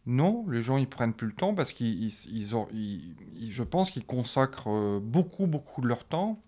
non, 0.06 0.44
les 0.48 0.62
gens 0.62 0.76
ils 0.78 0.88
prennent 0.88 1.14
plus 1.14 1.28
le 1.28 1.34
temps 1.34 1.54
parce 1.54 1.72
qu'ils, 1.72 2.02
ils- 2.04 2.26
ils 2.36 2.56
ont- 2.56 2.68
ils- 2.72 3.14
je 3.50 3.62
pense 3.62 3.90
qu'ils 3.90 4.04
consacrent 4.04 4.98
beaucoup, 5.00 5.46
beaucoup 5.46 5.80
de 5.80 5.86
leur 5.86 6.04
temps 6.04 6.38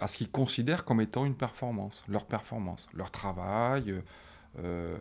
à 0.00 0.06
ce 0.06 0.16
qu'ils 0.16 0.30
considèrent 0.30 0.84
comme 0.84 1.00
étant 1.00 1.24
une 1.24 1.34
performance, 1.34 2.04
leur 2.08 2.24
performance, 2.26 2.88
leur 2.94 3.10
travail. 3.10 3.94
euh, 4.60 4.96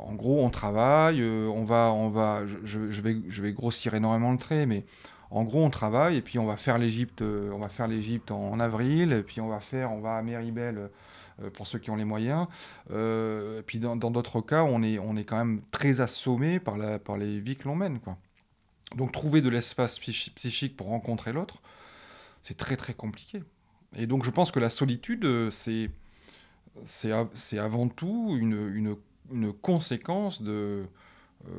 en 0.00 0.14
gros, 0.14 0.44
on 0.44 0.50
travaille, 0.50 1.20
euh, 1.20 1.46
on 1.48 1.64
va, 1.64 1.92
on 1.92 2.08
va, 2.08 2.42
je, 2.46 2.78
vais, 2.78 3.18
je 3.28 3.42
vais 3.42 3.52
grossir 3.52 3.94
énormément 3.94 4.32
le 4.32 4.38
trait, 4.38 4.66
mais 4.66 4.84
en 5.30 5.44
gros, 5.44 5.64
on 5.64 5.70
travaille 5.70 6.16
et 6.16 6.22
puis 6.22 6.38
on 6.38 6.46
va 6.46 6.56
faire 6.56 6.78
l'Égypte, 6.78 7.22
euh, 7.22 7.50
on 7.52 7.58
va 7.58 7.68
faire 7.68 7.88
l'Égypte 7.88 8.30
en, 8.30 8.60
avril, 8.60 9.12
et 9.12 9.22
puis 9.22 9.40
on 9.40 9.48
va 9.48 9.60
faire, 9.60 9.92
on 9.92 10.00
va 10.00 10.16
à 10.16 10.22
Méribel 10.22 10.90
euh, 11.42 11.50
pour 11.50 11.66
ceux 11.66 11.78
qui 11.78 11.90
ont 11.90 11.96
les 11.96 12.04
moyens. 12.04 12.46
Euh, 12.90 13.62
puis 13.62 13.78
dans 13.78 13.96
d'autres 13.96 14.40
cas, 14.40 14.62
on 14.64 14.82
est, 14.82 14.98
on 14.98 15.16
est 15.16 15.24
quand 15.24 15.38
même 15.38 15.62
très 15.70 16.00
assommé 16.00 16.58
par, 16.60 16.76
la, 16.76 16.98
par 16.98 17.16
les 17.16 17.40
vies 17.40 17.56
que 17.56 17.68
l'on 17.68 17.76
mène, 17.76 17.98
quoi. 18.00 18.18
Donc 18.96 19.10
trouver 19.10 19.40
de 19.40 19.48
l'espace 19.48 19.98
psychi- 19.98 20.34
psychique 20.34 20.76
pour 20.76 20.88
rencontrer 20.88 21.32
l'autre, 21.32 21.62
c'est 22.42 22.58
très 22.58 22.76
très 22.76 22.92
compliqué. 22.92 23.42
Et 23.96 24.06
donc 24.06 24.24
je 24.24 24.30
pense 24.30 24.50
que 24.50 24.60
la 24.60 24.68
solitude, 24.68 25.24
euh, 25.24 25.50
c'est 25.50 25.90
c'est 26.84 27.58
avant 27.58 27.88
tout 27.88 28.34
une, 28.38 28.74
une, 28.74 28.96
une 29.32 29.52
conséquence 29.52 30.42
de, 30.42 30.84
euh, 31.48 31.50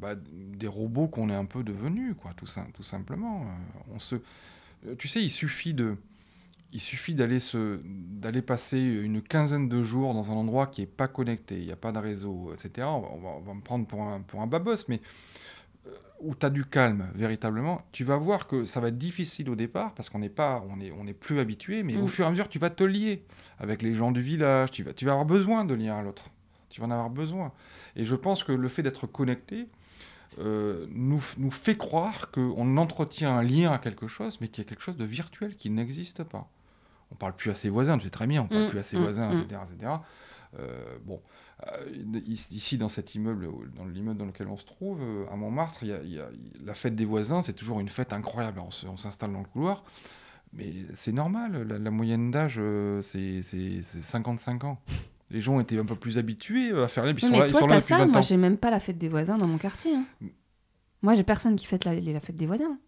bah, 0.00 0.14
des 0.16 0.66
robots 0.66 1.08
qu'on 1.08 1.30
est 1.30 1.34
un 1.34 1.44
peu 1.46 1.62
devenus, 1.62 2.14
quoi, 2.20 2.32
tout, 2.34 2.46
tout 2.74 2.82
simplement. 2.82 3.42
Euh, 3.42 3.92
On 3.94 3.98
se, 3.98 4.16
euh, 4.86 4.94
tu 4.98 5.08
sais, 5.08 5.22
il 5.22 5.30
suffit 5.30 5.74
de, 5.74 5.96
il 6.72 6.80
suffit 6.80 7.14
d'aller 7.14 7.40
se, 7.40 7.80
d'aller 7.84 8.42
passer 8.42 8.78
une 8.80 9.22
quinzaine 9.22 9.68
de 9.68 9.82
jours 9.82 10.12
dans 10.14 10.30
un 10.30 10.34
endroit 10.34 10.66
qui 10.66 10.82
est 10.82 10.86
pas 10.86 11.08
connecté, 11.08 11.58
il 11.58 11.64
n'y 11.66 11.72
a 11.72 11.76
pas 11.76 11.92
de 11.92 11.98
réseau, 11.98 12.52
etc. 12.52 12.86
On 12.88 13.00
va, 13.00 13.08
on 13.12 13.18
va- 13.20 13.28
on 13.38 13.40
va 13.40 13.54
me 13.54 13.60
prendre 13.62 13.86
pour 13.86 14.02
un, 14.02 14.20
pour 14.20 14.42
un 14.42 14.46
babos, 14.46 14.86
mais 14.88 15.00
où 16.20 16.34
tu 16.34 16.44
as 16.44 16.50
du 16.50 16.64
calme 16.64 17.06
véritablement, 17.14 17.80
tu 17.92 18.02
vas 18.02 18.16
voir 18.16 18.48
que 18.48 18.64
ça 18.64 18.80
va 18.80 18.88
être 18.88 18.98
difficile 18.98 19.48
au 19.50 19.54
départ 19.54 19.94
parce 19.94 20.08
qu'on 20.08 20.18
n'est 20.18 20.28
pas, 20.28 20.64
on 20.68 20.80
est, 20.80 20.90
on 20.90 21.06
est 21.06 21.12
plus 21.14 21.38
habitué, 21.38 21.84
mais 21.84 21.96
Mm. 21.96 22.02
au 22.02 22.06
fur 22.08 22.24
et 22.24 22.28
à 22.28 22.30
mesure, 22.30 22.48
tu 22.48 22.58
vas 22.58 22.70
te 22.70 22.82
lier 22.82 23.22
avec 23.58 23.82
les 23.82 23.94
gens 23.94 24.10
du 24.10 24.20
village, 24.20 24.72
tu 24.72 24.82
vas, 24.82 24.92
tu 24.92 25.04
vas 25.04 25.12
avoir 25.12 25.26
besoin 25.26 25.64
de 25.64 25.74
lien 25.74 25.96
à 25.96 26.02
l'autre. 26.02 26.24
Tu 26.70 26.80
vas 26.80 26.86
en 26.86 26.90
avoir 26.90 27.10
besoin. 27.10 27.52
Et 27.96 28.04
je 28.04 28.14
pense 28.14 28.44
que 28.44 28.52
le 28.52 28.68
fait 28.68 28.82
d'être 28.82 29.06
connecté 29.06 29.68
euh, 30.38 30.86
nous, 30.90 31.22
nous 31.38 31.50
fait 31.50 31.76
croire 31.76 32.30
qu'on 32.30 32.76
entretient 32.76 33.34
un 33.36 33.42
lien 33.42 33.72
à 33.72 33.78
quelque 33.78 34.06
chose, 34.06 34.38
mais 34.40 34.48
qu'il 34.48 34.62
y 34.62 34.66
a 34.66 34.68
quelque 34.68 34.82
chose 34.82 34.96
de 34.96 35.04
virtuel 35.04 35.56
qui 35.56 35.70
n'existe 35.70 36.22
pas. 36.22 36.48
On 37.10 37.14
parle 37.16 37.34
plus 37.34 37.50
à 37.50 37.54
ses 37.54 37.70
voisins, 37.70 37.96
tu 37.98 38.04
sais 38.04 38.10
très 38.10 38.26
bien, 38.26 38.42
on 38.42 38.46
parle 38.48 38.66
Mm, 38.66 38.68
plus 38.70 38.78
à 38.78 38.82
ses 38.82 38.98
mm, 38.98 39.02
voisins, 39.02 39.28
mm. 39.30 39.40
etc. 39.40 39.60
etc. 39.72 39.92
Euh, 40.58 40.98
bon, 41.04 41.20
euh, 41.66 41.90
ici 42.26 42.78
dans 42.78 42.88
cet 42.90 43.14
immeuble, 43.14 43.48
dans 43.74 43.84
l'immeuble 43.86 44.18
dans 44.18 44.26
lequel 44.26 44.46
on 44.48 44.56
se 44.58 44.66
trouve, 44.66 45.00
euh, 45.02 45.24
à 45.32 45.36
Montmartre, 45.36 45.78
il 45.82 45.88
y 45.88 45.92
a- 45.92 46.02
y 46.02 46.18
a- 46.20 46.28
la 46.64 46.74
fête 46.74 46.94
des 46.94 47.04
voisins, 47.06 47.42
c'est 47.42 47.54
toujours 47.54 47.80
une 47.80 47.88
fête 47.88 48.12
incroyable. 48.12 48.60
On 48.60 48.96
s'installe 48.96 49.32
dans 49.32 49.40
le 49.40 49.44
couloir, 49.46 49.82
mais 50.52 50.72
c'est 50.94 51.12
normal. 51.12 51.62
La, 51.66 51.78
la 51.78 51.90
moyenne 51.90 52.30
d'âge, 52.30 52.60
c'est 53.02 53.42
55 53.42 54.64
ans. 54.64 54.78
Les 55.30 55.40
gens 55.40 55.60
étaient 55.60 55.78
un 55.78 55.84
peu 55.84 55.94
plus 55.94 56.18
habitués 56.18 56.70
euh, 56.72 56.84
à 56.84 56.88
faire 56.88 57.04
les. 57.04 57.12
Ils 57.12 57.20
sont 57.20 57.30
mais 57.30 57.38
là, 57.40 57.46
ils 57.48 57.54
sont 57.54 57.66
là 57.66 57.80
ça. 57.80 57.98
20 57.98 58.06
Moi, 58.06 58.20
j'ai 58.22 58.36
même 58.36 58.56
pas 58.56 58.70
la 58.70 58.80
fête 58.80 58.98
des 58.98 59.08
voisins 59.08 59.36
dans 59.38 59.46
mon 59.46 59.58
quartier. 59.58 59.94
hein. 59.94 60.04
Moi, 61.02 61.14
j'ai 61.14 61.22
personne 61.22 61.54
qui 61.56 61.66
fête 61.66 61.84
la, 61.84 61.94
la 61.94 62.20
fête 62.20 62.36
des 62.36 62.46
voisins. 62.46 62.78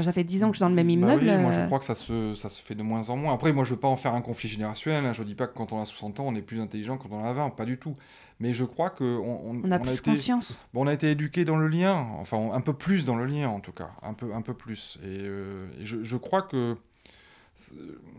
Ça 0.00 0.10
fait 0.10 0.24
10 0.24 0.42
ans 0.42 0.46
que 0.48 0.54
je 0.54 0.56
suis 0.56 0.62
dans 0.62 0.70
le 0.70 0.74
même 0.74 0.86
Bah 0.86 0.92
immeuble. 0.94 1.22
oui, 1.28 1.36
moi 1.42 1.52
je 1.52 1.60
euh, 1.60 1.66
crois 1.66 1.78
que 1.78 1.84
ça 1.84 1.94
se, 1.94 2.34
ça 2.34 2.48
se 2.48 2.62
fait 2.62 2.74
de 2.74 2.82
moins 2.82 3.10
en 3.10 3.16
moins. 3.18 3.34
Après, 3.34 3.52
moi 3.52 3.62
je 3.66 3.74
veux 3.74 3.78
pas 3.78 3.88
en 3.88 3.96
faire 3.96 4.14
un 4.14 4.22
conflit 4.22 4.48
générationnel. 4.48 5.04
hein. 5.04 5.12
Je 5.12 5.22
dis 5.22 5.34
pas 5.34 5.46
que 5.46 5.54
quand 5.54 5.70
on 5.74 5.82
a 5.82 5.84
60 5.84 6.18
ans, 6.20 6.24
on 6.28 6.34
est 6.34 6.40
plus 6.40 6.62
intelligent 6.62 6.96
que 6.96 7.02
quand 7.08 7.16
on 7.20 7.24
a 7.26 7.32
20, 7.34 7.50
pas 7.50 7.66
du 7.66 7.76
tout. 7.76 7.94
Mais 8.40 8.54
je 8.54 8.64
crois 8.64 8.88
que 8.88 9.04
on, 9.04 9.60
on 9.62 9.70
a 9.70 9.78
plus 9.78 9.92
été, 9.98 10.10
conscience. 10.12 10.62
bon, 10.72 10.84
on 10.84 10.86
a 10.86 10.94
été 10.94 11.10
éduqué 11.10 11.44
dans 11.44 11.56
le 11.58 11.68
lien, 11.68 12.06
enfin 12.18 12.38
un 12.54 12.60
peu 12.62 12.72
plus 12.72 13.04
dans 13.04 13.16
le 13.16 13.26
lien 13.26 13.50
en 13.50 13.60
tout 13.60 13.72
cas, 13.72 13.90
un 14.00 14.14
peu, 14.14 14.32
un 14.32 14.40
peu 14.40 14.54
plus. 14.54 14.98
Et, 15.02 15.08
euh, 15.20 15.66
et 15.78 15.84
je, 15.84 16.02
je 16.02 16.16
crois 16.16 16.40
que 16.40 16.78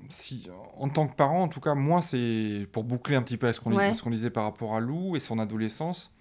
si, 0.09 0.47
en 0.77 0.89
tant 0.89 1.07
que 1.07 1.15
parent, 1.15 1.43
en 1.43 1.47
tout 1.47 1.59
cas, 1.59 1.73
moi 1.75 2.01
c'est 2.01 2.67
pour 2.71 2.83
boucler 2.83 3.15
un 3.15 3.21
petit 3.21 3.37
peu 3.37 3.47
à 3.47 3.53
ce 3.53 3.59
qu'on 3.59 3.73
Ouais. 3.75 3.91
disait 4.11 4.29
par 4.29 4.43
rapport 4.43 4.75
à 4.75 4.79
Lou 4.79 5.15
et 5.15 5.19
son 5.19 5.39
adolescence. 5.39 6.11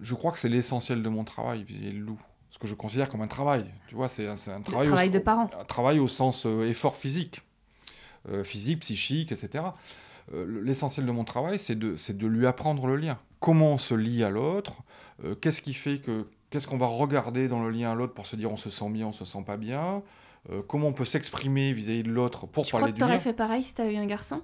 Je 0.00 0.14
crois 0.14 0.32
que 0.32 0.38
c'est 0.38 0.48
l'essentiel 0.48 1.02
de 1.02 1.08
mon 1.08 1.24
travail, 1.24 1.64
viser 1.64 1.92
Lou. 1.92 2.18
Ce 2.50 2.58
que 2.58 2.66
je 2.66 2.74
considère 2.74 3.08
comme 3.08 3.22
un 3.22 3.28
travail. 3.28 3.64
Tu 3.88 3.94
vois, 3.94 4.08
c'est 4.08 4.26
un, 4.26 4.34
travail, 4.60 4.86
travail 4.86 5.08
au, 5.08 5.12
de 5.12 5.18
parent. 5.18 5.50
un 5.58 5.64
travail 5.64 5.98
au 5.98 6.08
sens 6.08 6.44
euh, 6.46 6.68
effort 6.68 6.96
physique, 6.96 7.42
Euh, 8.30 8.44
physique, 8.44 8.80
psychique, 8.80 9.32
etc. 9.32 9.64
Euh, 10.32 10.44
le- 10.46 10.60
L'essentiel 10.62 11.04
de 11.06 11.10
mon 11.10 11.24
travail, 11.24 11.58
c'est 11.58 11.74
de, 11.76 11.96
de 12.12 12.26
lui 12.26 12.46
apprendre 12.46 12.86
le 12.86 12.96
lien. 12.96 13.18
Comment 13.40 13.72
on 13.72 13.78
se 13.78 13.94
lie 13.94 14.22
à 14.22 14.30
l'autre 14.30 14.74
Qu'est-ce 15.40 15.60
qui 15.60 15.74
fait 15.74 15.98
que 15.98 16.26
Qu'est-ce 16.50 16.66
qu'on 16.66 16.76
va 16.78 16.86
regarder 16.86 17.48
dans 17.48 17.62
le 17.64 17.70
lien 17.70 17.92
à 17.92 17.94
l'autre 17.94 18.12
pour 18.12 18.26
se 18.26 18.36
dire 18.36 18.50
on 18.52 18.56
se 18.56 18.68
sent 18.70 18.90
bien, 18.90 19.06
on 19.06 19.12
se 19.12 19.24
sent 19.24 19.42
pas 19.46 19.56
bien 19.56 20.02
euh, 20.50 20.62
Comment 20.66 20.88
on 20.88 20.92
peut 20.92 21.04
s'exprimer 21.04 21.72
vis-à-vis 21.72 22.02
de 22.02 22.10
l'autre 22.10 22.46
pour 22.46 22.64
Tu 22.64 22.70
crois 22.70 22.80
parler 22.80 22.92
que 22.92 22.98
du 22.98 23.04
lien 23.10 23.18
fait 23.18 23.32
pareil 23.32 23.62
si 23.62 23.74
t'avais 23.74 23.94
eu 23.94 23.98
un 23.98 24.06
garçon? 24.06 24.42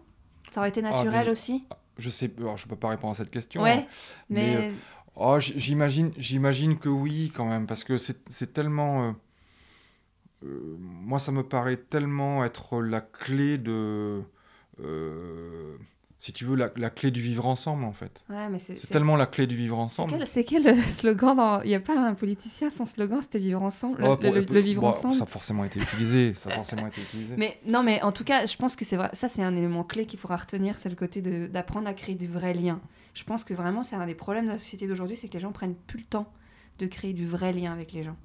Ça 0.51 0.61
aurait 0.61 0.69
été 0.71 0.83
naturel 0.83 1.27
mais- 1.27 1.31
aussi? 1.31 1.65
Je 1.99 2.11
sais, 2.11 2.31
alors, 2.39 2.57
je 2.57 2.69
peux 2.69 2.77
pas 2.77 2.91
répondre 2.91 3.11
à 3.11 3.15
cette 3.15 3.31
question. 3.31 3.61
hein. 3.65 3.79
Ouais, 3.79 3.87
mais, 4.31 4.57
mais, 4.59 4.73
Oh, 5.17 5.41
j- 5.41 5.55
j'imagine, 5.57 6.13
j'imagine 6.17 6.79
que 6.79 6.89
oui, 6.89 7.33
quand 7.35 7.45
même, 7.47 7.67
parce 7.67 7.83
que 7.83 7.99
c'est 7.99 8.19
c'est 8.31 8.53
tellement. 8.53 9.09
euh, 9.09 9.13
euh, 10.45 10.77
moi, 10.79 11.19
ça 11.19 11.33
me 11.33 11.43
paraît 11.43 11.77
tellement 11.77 12.45
être 12.45 12.81
la 12.81 13.01
clé 13.01 13.59
de. 13.59 14.23
Si 16.21 16.33
tu 16.33 16.45
veux, 16.45 16.57
la, 16.57 16.71
la 16.77 16.91
clé 16.91 17.11
du 17.13 17.21
vivre 17.21 17.47
ensemble, 17.47 17.85
en 17.85 17.93
fait. 17.93 18.25
ouais, 18.29 18.49
mais 18.49 18.59
c'est. 18.59 18.75
C'est 18.77 18.87
c'est- 18.89 18.93
tellement 18.93 19.15
la 19.17 19.27
clé 19.27 19.47
du 19.47 19.55
vivre 19.55 19.77
C'est 19.77 19.83
ensemble. 19.83 20.13
quel, 20.19 20.27
c'est 20.27 20.43
quel 20.45 20.67
euh, 20.67 20.77
slogan 20.89 21.37
dans... 21.37 21.63
Il 21.63 21.69
n'y 21.69 21.75
a 21.77 21.81
pas 21.81 21.97
un 21.99 22.15
politicien, 22.15 22.71
son 22.71 22.85
slogan 22.85 23.21
c'était 23.23 23.39
vivre 23.39 23.63
ensemble, 23.63 23.99
le, 24.03 24.09
Oh, 24.09 24.17
pour- 24.17 24.33
le- 24.33 24.41
le 24.41 24.61
vivre 24.61 24.83
ensemble? 24.85 25.15
Ça 25.15 25.23
a 25.23 25.27
forcément 25.27 25.65
été 25.65 25.79
utilisé. 25.81 26.35
Ça 26.35 26.51
a 26.51 26.55
forcément 26.55 26.87
été 26.89 27.01
utilisé. 27.03 27.35
Mais 27.37 27.59
non, 27.67 27.83
mais 27.85 28.03
en 28.03 28.11
tout 28.13 28.25
cas, 28.25 28.47
je 28.47 28.57
pense 28.57 28.75
que 28.75 28.85
c'est 28.85 28.97
vrai. 28.97 29.11
Ça, 29.13 29.29
c'est 29.29 29.43
un 29.43 29.55
élément 29.55 29.85
clé 29.85 30.07
qu'il 30.07 30.19
faudra 30.19 30.37
retenir, 30.39 30.79
c'est 30.79 30.89
le 30.89 30.97
côté 30.97 31.23
de- 31.23 31.47
d'apprendre 31.47 31.87
à 31.89 31.95
créer 31.95 32.17
du 32.17 32.27
vrai 32.27 32.53
lien. 32.53 32.81
Je 33.15 33.23
pense 33.25 33.45
que 33.45 33.55
vraiment, 33.55 33.83
c'est 33.85 33.97
un 33.97 34.07
des 34.07 34.15
problèmes 34.17 34.47
de 34.47 34.51
la 34.53 34.59
société 34.59 34.87
d'aujourd'hui, 34.89 35.17
c'est 35.17 35.29
que 35.29 35.35
les 35.35 35.41
gens 35.41 35.53
prennent 35.53 35.75
plus 35.75 35.99
le 35.99 36.05
temps 36.05 36.33
de 36.81 36.87
créer 36.87 37.13
du 37.13 37.27
vrai 37.27 37.53
lien 37.53 37.73
avec 37.73 37.93
les 37.93 38.03
gens. 38.05 38.17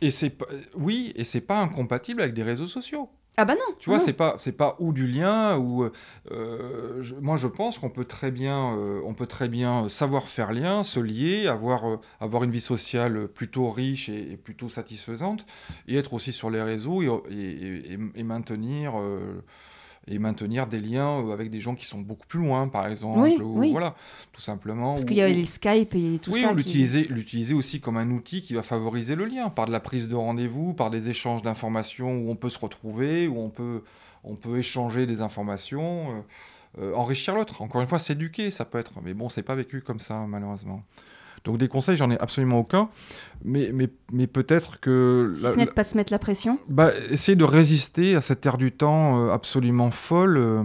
Et 0.00 0.10
c'est 0.10 0.36
oui, 0.74 1.12
et 1.16 1.24
c'est 1.24 1.40
pas 1.40 1.58
incompatible 1.58 2.22
avec 2.22 2.34
des 2.34 2.42
réseaux 2.42 2.66
sociaux. 2.66 3.10
Ah 3.36 3.44
bah 3.46 3.54
non. 3.54 3.74
Tu 3.78 3.88
vois, 3.88 3.98
c'est 4.04 4.12
pas 4.12 4.36
c'est 4.38 4.52
pas 4.52 4.76
ou 4.80 4.92
du 4.92 5.06
lien 5.06 5.56
ou 5.56 5.88
euh, 6.30 7.02
je- 7.02 7.14
moi 7.14 7.36
je 7.36 7.46
pense 7.46 7.78
qu'on 7.78 7.88
peut 7.88 8.04
très 8.04 8.30
bien 8.30 8.76
euh, 8.76 9.00
on 9.06 9.14
peut 9.14 9.26
très 9.26 9.48
bien 9.48 9.88
savoir 9.88 10.28
faire 10.28 10.52
lien, 10.52 10.82
se 10.82 11.00
lier, 11.00 11.46
avoir 11.46 11.88
euh, 11.88 11.96
avoir 12.20 12.44
une 12.44 12.50
vie 12.50 12.60
sociale 12.60 13.28
plutôt 13.28 13.70
riche 13.70 14.08
et, 14.10 14.32
et 14.32 14.36
plutôt 14.36 14.68
satisfaisante 14.68 15.46
et 15.88 15.96
être 15.96 16.12
aussi 16.12 16.32
sur 16.32 16.50
les 16.50 16.60
réseaux 16.62 17.02
et, 17.02 17.06
et- 17.30 17.98
et- 18.14 18.22
maintenir 18.24 18.92
euh, 19.00 19.42
et 20.10 20.18
maintenir 20.18 20.66
des 20.66 20.80
liens 20.80 21.20
euh, 21.24 21.32
avec 21.32 21.50
des 21.50 21.60
gens 21.60 21.74
qui 21.74 21.86
sont 21.86 22.00
beaucoup 22.00 22.26
plus 22.26 22.40
loin 22.40 22.68
par 22.68 22.86
exemple 22.88 23.20
Oui, 23.20 23.38
ou 23.40 23.58
oui. 23.60 23.70
voilà 23.72 23.94
tout 24.32 24.40
simplement 24.40 24.90
Parce 24.94 25.04
qu'il 25.04 25.16
y 25.16 25.22
a 25.22 25.28
les 25.28 25.46
Skype 25.46 25.94
et 25.94 26.18
tout 26.20 26.32
oui, 26.32 26.40
ça. 26.42 26.48
ou 26.48 26.50
qui- 26.50 26.56
l'utiliser, 26.56 27.04
l'utiliser 27.04 27.54
aussi 27.54 27.80
comme 27.80 27.96
un 27.96 28.10
outil 28.10 28.42
qui 28.42 28.54
va 28.54 28.62
favoriser 28.62 29.14
le 29.14 29.24
lien, 29.24 29.48
par 29.50 29.66
de 29.66 29.72
la 29.72 29.80
prise 29.80 30.08
de 30.08 30.16
rendez-vous, 30.16 30.74
par 30.74 30.90
des 30.90 31.08
échanges 31.10 31.42
d'informations 31.42 32.18
où 32.18 32.30
on 32.30 32.36
peut 32.36 32.50
se 32.50 32.58
retrouver, 32.58 33.28
où 33.28 33.38
on 33.40 33.48
peut, 33.50 33.82
on 34.24 34.34
peut 34.36 34.58
échanger 34.58 35.06
des 35.06 35.20
informations, 35.20 36.16
euh, 36.16 36.20
euh, 36.82 36.94
enrichir 36.94 37.34
l'autre. 37.34 37.62
Encore 37.62 37.80
une 37.80 37.86
fois, 37.88 37.98
s'éduquer, 37.98 38.50
ça 38.50 38.64
peut 38.64 38.78
être. 38.78 38.92
Mais 39.02 39.14
bon, 39.14 39.28
c'est 39.28 39.42
pas 39.42 39.54
vécu 39.54 39.80
comme 39.80 39.98
ça, 40.00 40.24
malheureusement. 40.28 40.82
Donc 41.44 41.56
des 41.58 41.68
conseils, 41.68 41.96
j'en 41.96 42.10
ai 42.10 42.18
absolument 42.18 42.58
aucun. 42.58 42.88
Mais, 43.44 43.70
mais, 43.72 43.88
mais 44.12 44.26
peut-être 44.26 44.78
que... 44.80 45.32
Si 45.34 45.42
la- 45.42 45.52
ce 45.52 45.56
n'est 45.56 45.66
de 45.66 45.70
pas 45.70 45.84
se 45.84 45.96
mettre 45.96 46.12
la 46.12 46.18
pression. 46.18 46.58
bah, 46.68 46.90
essayer 47.10 47.36
de 47.36 47.44
résister 47.44 48.14
à 48.14 48.20
cette 48.20 48.44
ère 48.44 48.58
du 48.58 48.72
temps 48.72 49.18
euh, 49.18 49.32
absolument 49.32 49.90
folle 49.90 50.36
euh, 50.36 50.62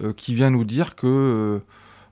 euh, 0.00 0.12
qui 0.12 0.34
vient 0.34 0.50
nous 0.50 0.64
dire 0.64 0.94
que 0.96 1.60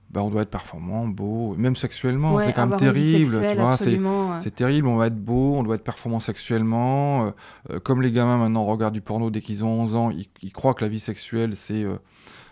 bah, 0.09 0.23
on 0.23 0.29
doit 0.31 0.41
être 0.41 0.49
performant, 0.49 1.07
beau, 1.07 1.53
même 1.55 1.75
sexuellement, 1.75 2.33
Ouais, 2.35 2.45
c'est 2.45 2.53
quand 2.53 2.65
même 2.65 2.79
terrible. 2.79 3.27
sexuelle, 3.27 3.57
tu 3.57 3.61
vois, 3.61 3.77
c'est, 3.77 4.55
terrible, 4.55 4.87
on 4.87 4.95
va 4.97 5.05
être 5.07 5.23
beau, 5.23 5.53
on 5.55 5.61
doit 5.63 5.75
être 5.75 5.83
performant 5.83 6.19
sexuellement. 6.19 7.31
euh, 7.69 7.79
comme 7.79 8.01
les 8.01 8.11
gamins 8.11 8.37
maintenant 8.37 8.65
regardent 8.65 8.95
du 8.95 9.01
porno 9.01 9.29
dès 9.29 9.41
qu'ils 9.41 9.63
ont 9.63 9.81
11 9.81 9.93
ans, 9.95 10.09
ils, 10.09 10.27
ils 10.41 10.51
croient 10.51 10.73
que 10.73 10.83
la 10.83 10.89
vie 10.89 10.99
sexuelle, 10.99 11.55
c'est, 11.55 11.83
euh, 11.83 11.97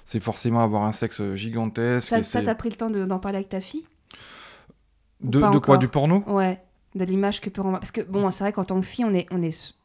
c'est 0.05 0.19
forcément 0.19 0.61
avoir 0.61 0.83
un 0.83 0.91
sexe 0.91 1.19
gigantesque. 1.33 2.13
Ça, 2.23 2.41
t'as 2.43 2.53
pris 2.53 2.69
le 2.69 2.75
temps 2.75 2.91
de- 2.91 3.05
d'en 3.05 3.17
parler 3.17 3.37
avec 3.39 3.49
ta 3.49 3.59
fille? 3.59 3.87
De, 5.29 5.57
quoi 5.59 5.77
Du 5.77 5.87
porno 5.87 6.23
Ouais, 6.27 6.59
de 6.95 7.03
l'image 7.05 7.41
que 7.41 7.49
peut 7.49 7.61
renvoyer. 7.61 7.79
Parce 7.79 7.91
que 7.91 8.01
bon, 8.01 8.29
c'est 8.31 8.43
vrai 8.43 8.53
qu'en 8.53 8.63
tant 8.63 8.79
que 8.79 8.85
fille, 8.85 9.05
on 9.05 9.13
est, 9.13 9.25
on 9.31 9.41
est, 9.41 9.75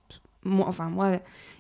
moi, 0.44 0.66
enfin 0.68 0.88
moi, 0.90 1.12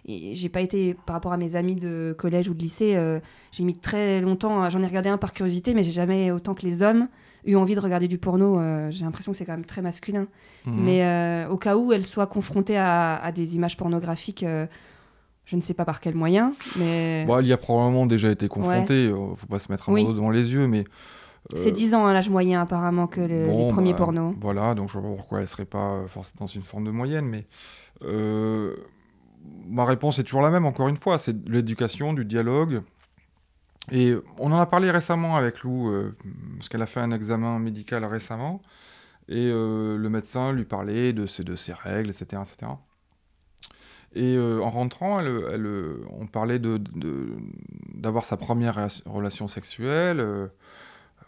j'ai 0.06 0.48
pas 0.48 0.60
été 0.60 0.94
par 1.06 1.14
rapport 1.14 1.32
à 1.32 1.36
mes 1.36 1.54
amis 1.56 1.74
de 1.76 2.14
collège 2.18 2.48
ou 2.48 2.54
de 2.54 2.58
lycée, 2.62 2.96
euh, 2.96 3.20
j'ai 3.52 3.64
mis 3.64 3.76
très 3.76 4.20
longtemps. 4.20 4.62
à- 4.62 4.70
J'en 4.70 4.82
ai 4.82 4.86
regardé 4.86 5.08
un 5.08 5.18
par 5.18 5.32
curiosité, 5.32 5.74
mais 5.74 5.82
j'ai 5.82 5.92
jamais 5.92 6.30
autant 6.30 6.54
que 6.54 6.62
les 6.62 6.82
hommes 6.82 7.08
eu 7.44 7.56
envie 7.56 7.74
de 7.74 7.80
regarder 7.80 8.08
du 8.08 8.18
porno. 8.18 8.58
euh, 8.58 8.90
j'ai 8.90 9.04
l'impression 9.04 9.32
que 9.32 9.38
c'est 9.38 9.44
quand 9.44 9.52
même 9.52 9.64
très 9.64 9.82
masculin. 9.82 10.26
Mhm. 10.64 10.74
Mais 10.84 11.04
euh, 11.04 11.48
au 11.48 11.56
cas 11.56 11.76
où 11.76 11.92
elle 11.92 12.04
soit 12.06 12.26
confrontée 12.26 12.76
à, 12.76 13.16
à 13.16 13.32
des 13.32 13.54
images 13.56 13.76
pornographiques. 13.76 14.44
je 15.44 15.56
ne 15.56 15.60
sais 15.60 15.74
pas 15.74 15.84
par 15.84 16.00
quel 16.00 16.14
moyen, 16.14 16.52
mais 16.76 17.24
Bon, 17.26 17.36
elle 17.38 17.46
y 17.48 17.52
a 17.52 17.56
probablement 17.56 18.06
déjà 18.06 18.30
été 18.30 18.46
confrontée, 18.48 19.08
euh, 19.08 19.34
faut 19.36 19.46
pas 19.48 19.58
se 19.58 19.70
mettre 19.72 19.90
un 19.90 19.92
Oui. 19.92 20.04
devant 20.06 20.30
les 20.30 20.52
yeux, 20.52 20.66
mais... 20.68 20.84
c'est 21.54 21.68
euh, 21.70 21.72
10 21.72 21.94
ans 21.94 22.06
hein, 22.06 22.12
l'âge 22.12 22.30
moyen 22.30 22.62
apparemment 22.62 23.06
que 23.06 23.20
le- 23.20 23.46
Bon, 23.46 23.66
les 23.66 23.72
premiers 23.72 23.92
bah, 23.92 23.98
pornos. 23.98 24.34
Voilà, 24.40 24.74
donc 24.74 24.88
je 24.88 24.98
vois 24.98 25.02
pas 25.10 25.16
pourquoi 25.16 25.40
elle 25.40 25.48
serait 25.48 25.64
pas 25.64 25.94
euh, 25.96 26.06
forcément 26.06 26.40
dans 26.40 26.46
une 26.46 26.62
forme 26.62 26.84
de 26.84 26.90
moyenne, 26.90 27.26
mais 27.26 27.46
euh, 28.02 28.76
ma 29.66 29.84
réponse 29.84 30.18
est 30.18 30.22
toujours 30.24 30.42
la 30.42 30.50
même, 30.50 30.64
encore 30.66 30.88
une 30.88 30.96
fois, 30.96 31.18
c'est 31.18 31.36
l'éducation, 31.48 32.12
du 32.12 32.24
dialogue. 32.24 32.82
Et 33.90 34.14
on 34.38 34.52
en 34.52 34.58
a 34.60 34.66
parlé 34.66 34.90
récemment 34.92 35.36
avec 35.36 35.62
Lou, 35.62 35.88
euh, 35.90 36.16
parce 36.56 36.68
qu'elle 36.68 36.82
a 36.82 36.86
fait 36.86 37.00
un 37.00 37.10
examen 37.10 37.58
médical 37.58 38.04
récemment, 38.04 38.60
et 39.28 39.48
euh, 39.50 39.96
le 39.96 40.08
médecin 40.08 40.52
lui 40.52 40.64
parlait 40.64 41.12
de 41.12 41.26
ses, 41.26 41.42
de 41.42 41.56
ses 41.56 41.72
règles, 41.72 42.10
etc. 42.10 42.42
etc. 42.42 42.72
Et 44.14 44.36
euh, 44.36 44.60
en 44.62 44.70
rentrant, 44.70 45.18
elle, 45.20 45.42
elle, 45.52 45.66
euh, 45.66 46.04
on 46.12 46.26
parlait 46.26 46.58
de- 46.58 46.76
de- 46.76 47.30
d'avoir 47.94 48.24
sa 48.24 48.36
première 48.36 48.76
rela- 48.76 49.02
relation 49.06 49.48
sexuelle. 49.48 50.20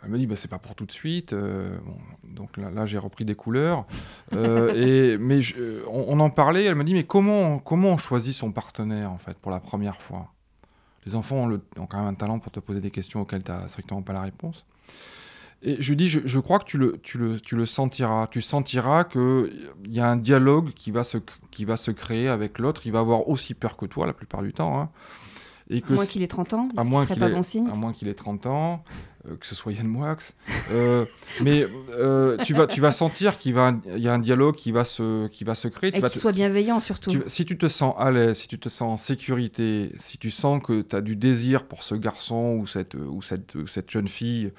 Elle 0.05 0.11
me 0.11 0.19
dit, 0.19 0.27
bah, 0.27 0.37
c'est 0.37 0.49
pas 0.49 0.59
pour 0.59 0.75
tout 0.75 0.87
de 0.87 0.93
suite. 0.93 1.33
euh, 1.33 1.77
donc 2.23 2.57
là, 2.57 2.87
j'ai 2.87 2.99
repris 2.99 3.25
des 3.25 3.35
couleurs. 3.35 3.87
Euh, 4.33 4.73
et, 4.75 5.19
mais 5.19 5.41
euh, 5.57 5.83
on, 5.89 6.21
en 6.21 6.31
parlait. 6.31 6.65
Elle 6.65 6.75
me 6.75 6.85
dit, 6.85 6.95
mais 6.95 7.05
comment, 7.05 7.59
comment 7.59 7.91
on 7.91 7.97
choisit 7.97 8.35
son 8.35 8.53
partenaire, 8.53 9.11
en 9.11 9.19
fait, 9.19 9.39
pour 9.39 9.51
la 9.51 9.61
première 9.61 10.01
fois? 10.01 10.33
Les 11.07 11.17
enfants 11.17 11.49
ont, 11.51 11.87
quand 11.87 11.99
même 11.99 12.07
un 12.07 12.15
talent 12.15 12.39
pour 12.39 12.51
te 12.51 12.61
poser 12.61 12.81
des 12.81 12.91
questions 12.91 13.21
auxquelles 13.21 13.43
tu 13.43 13.51
n'as 13.51 13.69
strictement 13.69 14.03
pas 14.03 14.13
la 14.13 14.23
réponse. 14.23 14.65
Et 15.63 15.81
je 15.81 15.89
lui 15.89 15.97
dis, 15.97 16.09
je, 16.09 16.21
je 16.25 16.39
crois 16.39 16.59
que 16.59 16.65
tu 16.65 16.77
le, 16.77 16.99
tu, 17.03 17.19
le, 17.19 17.41
tu 17.41 17.57
le 17.57 17.67
sentiras. 17.67 18.27
Tu 18.27 18.43
sentiras 18.43 19.05
qu'il 19.05 19.71
y 19.89 20.01
a 20.01 20.09
un 20.09 20.17
dialogue 20.17 20.73
qui 20.75 20.91
va, 20.91 21.05
se, 21.05 21.19
qui 21.51 21.65
va 21.65 21.77
se 21.77 21.91
créer 21.91 22.29
avec 22.29 22.59
l'autre. 22.59 22.83
Il 22.87 22.93
va 22.93 23.01
avoir 23.01 23.29
aussi 23.29 23.55
peur 23.55 23.77
que 23.77 23.87
toi, 23.87 24.07
la 24.07 24.13
plupart 24.13 24.43
du 24.43 24.53
temps. 24.53 24.81
hein. 24.81 24.91
Et 25.71 25.83
À 25.89 25.93
moins 25.93 26.07
qu'il 26.07 26.23
ait 26.23 26.29
30 26.29 26.53
ans, 26.55 26.69
à 26.77 26.85
ce 26.85 26.89
moins 26.91 27.05
serait 27.05 27.17
pas 27.19 27.29
ait- 27.29 27.33
bon 27.33 27.43
signe. 27.43 27.69
à 27.69 27.75
moins 27.75 27.93
qu'il 27.93 28.09
ait 28.09 28.15
30 28.15 28.45
ans, 28.47 28.85
euh, 29.27 29.37
que 29.37 29.47
ce 29.47 29.55
soit 29.55 29.73
Yann 29.73 29.87
Moix. 29.87 30.17
Euh, 30.73 31.07
mais 31.43 31.67
euh, 31.91 32.37
tu, 32.45 32.53
vas, 32.53 32.67
tu 32.67 32.81
vas 32.83 32.93
sentir 32.93 33.39
qu'il 33.39 33.55
va, 33.55 33.75
y 33.97 34.07
a 34.09 34.13
un 34.13 34.19
dialogue 34.19 34.57
qui 34.57 34.73
va 34.73 34.85
se, 34.85 35.27
qui 35.29 35.43
va 35.45 35.55
se 35.55 35.69
créer. 35.69 35.91
Tu 35.91 35.99
Et 35.99 36.03
qu'il 36.03 36.21
soit 36.21 36.33
bienveillant 36.33 36.81
surtout. 36.81 37.11
tu- 37.11 37.23
si 37.27 37.47
tu 37.47 37.57
te 37.57 37.67
sens 37.69 37.95
à 37.99 38.11
l'aise, 38.11 38.37
si 38.39 38.49
tu 38.49 38.59
te 38.59 38.69
sens 38.69 38.83
en 38.93 38.97
sécurité, 38.99 39.91
si 39.99 40.19
tu 40.19 40.31
sens 40.31 40.63
que 40.63 40.83
tu 40.83 40.95
as 40.97 41.01
du 41.01 41.17
désir 41.17 41.67
pour 41.67 41.83
ce 41.83 41.95
garçon 41.95 42.59
ou 42.61 42.67
cette, 42.67 42.95
ou 42.95 43.23
cette, 43.23 43.55
ou 43.55 43.67
cette 43.67 43.91
jeune 43.91 44.09
fille, 44.09 44.53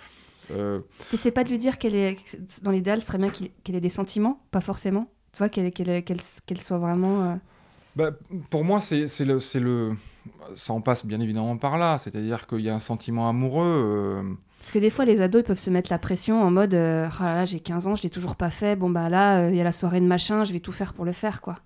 T'essaies 1.10 1.32
pas 1.32 1.44
de 1.44 1.50
lui 1.50 1.58
dire 1.60 1.78
qu'elle 1.80 1.96
est, 1.96 2.18
dans 2.64 2.70
l'idéal, 2.72 3.02
ce 3.02 3.08
serait 3.08 3.18
bien 3.18 3.32
qu'elle 3.64 3.76
ait 3.76 3.82
des 3.82 3.90
sentiments, 3.90 4.40
pas 4.52 4.62
forcément. 4.62 5.08
Tu 5.34 5.40
vois, 5.40 5.50
qu'elle 5.50 5.72
qu'elle- 5.72 6.04
qu'elle 6.04 6.62
soit 6.62 6.78
vraiment. 6.78 7.40
Bah, 7.96 8.12
pour 8.50 8.64
moi, 8.64 8.82
c'est 8.82 9.06
le, 9.26 9.40
le, 9.60 9.96
ça 10.56 10.74
en 10.74 10.82
passe 10.82 11.06
bien 11.06 11.20
évidemment 11.20 11.58
par 11.58 11.78
là. 11.78 11.98
C'est-à-dire 12.00 12.48
qu'il 12.48 12.62
y 12.62 12.70
a 12.70 12.76
un 12.76 12.80
sentiment 12.80 13.30
amoureux. 13.30 13.64
euh, 13.66 14.34
Parce 14.60 14.72
que 14.72 14.80
des 14.80 14.90
fois, 14.90 15.06
les 15.06 15.22
ados, 15.22 15.44
peuvent 15.44 15.58
se 15.60 15.70
mettre 15.70 15.92
la 15.92 16.00
pression 16.00 16.42
en 16.42 16.52
mode 16.52 16.74
euh, 16.74 17.08
Ah 17.20 17.26
là 17.26 17.36
là, 17.36 17.46
j'ai 17.46 17.60
15 17.60 17.88
ans, 17.88 17.96
je 17.96 18.04
l'ai 18.04 18.10
toujours 18.10 18.36
pas 18.36 18.50
fait. 18.50 18.76
Bon, 18.76 18.90
bah 18.90 19.10
là, 19.10 19.40
euh, 19.42 19.50
il 19.52 19.56
y 19.56 19.62
a 19.62 19.64
la 19.64 19.72
soirée 19.72 20.00
de 20.02 20.08
machin, 20.08 20.44
je 20.44 20.54
vais 20.54 20.60
tout 20.60 20.72
faire 20.72 20.94
pour 20.94 21.06
le 21.06 21.12
faire, 21.12 21.42
quoi. 21.42 21.58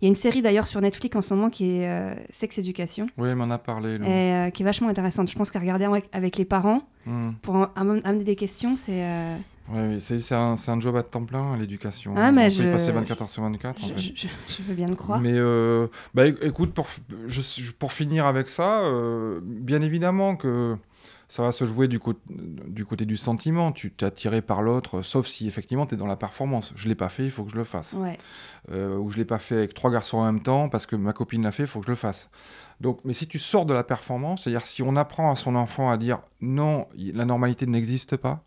Il 0.00 0.04
y 0.04 0.06
a 0.06 0.08
une 0.08 0.14
série 0.14 0.42
d'ailleurs 0.42 0.66
sur 0.66 0.80
Netflix 0.80 1.16
en 1.16 1.22
ce 1.22 1.32
moment 1.32 1.48
qui 1.48 1.78
est 1.78 1.88
euh, 1.88 2.14
Sex 2.30 2.58
Education, 2.58 3.06
Oui, 3.16 3.28
elle 3.30 3.36
m'en 3.36 3.48
a 3.50 3.56
parlé. 3.58 3.94
et 3.94 4.00
euh, 4.34 4.50
qui 4.50 4.62
est 4.62 4.64
vachement 4.66 4.88
intéressante. 4.88 5.30
Je 5.30 5.36
pense 5.36 5.50
qu'à 5.50 5.58
regarder 5.58 5.86
avec, 5.86 6.08
avec 6.12 6.36
les 6.36 6.44
parents, 6.44 6.82
Hmm. 7.06 7.30
pour 7.40 7.54
en- 7.54 7.68
am- 7.76 8.00
amener 8.04 8.24
des 8.24 8.34
questions, 8.36 8.74
c'est. 8.76 9.02
euh, 9.04 9.36
Oui, 9.72 10.00
c'est 10.00 10.32
un, 10.34 10.56
job 10.80 10.96
à 10.96 11.02
temps 11.02 11.24
plein, 11.24 11.56
l'éducation. 11.56 12.12
Ah, 12.16 12.30
mais 12.32 12.42
On 12.42 12.44
peut 12.46 12.52
y 12.52 12.56
je- 12.66 12.72
passer 12.72 12.92
24 12.92 13.22
heures 13.22 13.30
sur 13.30 13.42
24. 13.44 13.82
en 13.82 13.86
je, 13.86 13.92
fait. 13.94 13.98
je- 14.00 14.12
je- 14.16 14.28
je 14.58 14.62
veux 14.62 14.74
bien 14.74 14.86
le 14.88 14.94
croire. 14.96 15.18
Mais 15.20 15.32
euh, 15.34 15.86
bah, 16.14 16.26
éc- 16.28 16.38
écoute, 16.42 16.72
pour, 16.74 16.86
je- 17.28 17.40
je- 17.40 17.72
pour 17.72 17.92
finir 17.92 18.26
avec 18.26 18.48
ça, 18.48 18.80
euh, 18.84 19.40
bien 19.42 19.82
évidemment 19.82 20.36
que 20.36 20.76
ça 21.28 21.42
va 21.42 21.50
se 21.52 21.64
jouer 21.64 21.88
du, 21.88 21.98
cô- 21.98 22.14
du 22.28 22.84
côté 22.86 23.04
du 23.04 23.16
sentiment. 23.16 23.72
Tu 23.72 23.90
t'es 23.90 24.06
attiré 24.06 24.42
par 24.42 24.62
l'autre, 24.62 25.02
sauf 25.02 25.26
si 25.26 25.46
effectivement 25.48 25.86
tu 25.86 25.94
es 25.94 25.98
dans 25.98 26.06
la 26.06 26.16
performance. 26.16 26.72
Je 26.76 26.88
l'ai 26.88 26.94
pas 26.94 27.08
fait, 27.08 27.24
il 27.24 27.30
faut 27.30 27.42
que 27.44 27.50
je 27.50 27.56
le 27.56 27.64
fasse. 27.64 27.94
Ouais. 27.94 28.16
Euh, 28.70 28.96
ou 28.96 29.10
je 29.10 29.16
l'ai 29.16 29.24
pas 29.24 29.38
fait 29.38 29.56
avec 29.56 29.74
trois 29.74 29.90
garçons 29.90 30.18
en 30.18 30.24
même 30.26 30.42
temps 30.42 30.68
parce 30.68 30.86
que 30.86 30.94
ma 30.96 31.12
copine 31.12 31.42
l'a 31.42 31.52
fait, 31.52 31.64
il 31.64 31.66
faut 31.68 31.80
que 31.80 31.86
je 31.86 31.90
le 31.92 31.96
fasse. 31.96 32.30
Donc, 32.80 33.00
mais 33.04 33.12
si 33.12 33.26
tu 33.26 33.38
sors 33.38 33.66
de 33.66 33.74
la 33.74 33.82
performance, 33.84 34.44
c'est-à-dire 34.44 34.64
si 34.66 34.82
on 34.82 34.94
apprend 34.96 35.30
à 35.32 35.36
son 35.36 35.54
enfant 35.56 35.90
à 35.90 35.96
dire 35.96 36.20
non, 36.40 36.86
la 36.96 37.24
normalité 37.24 37.66
n'existe 37.66 38.16
pas, 38.16 38.44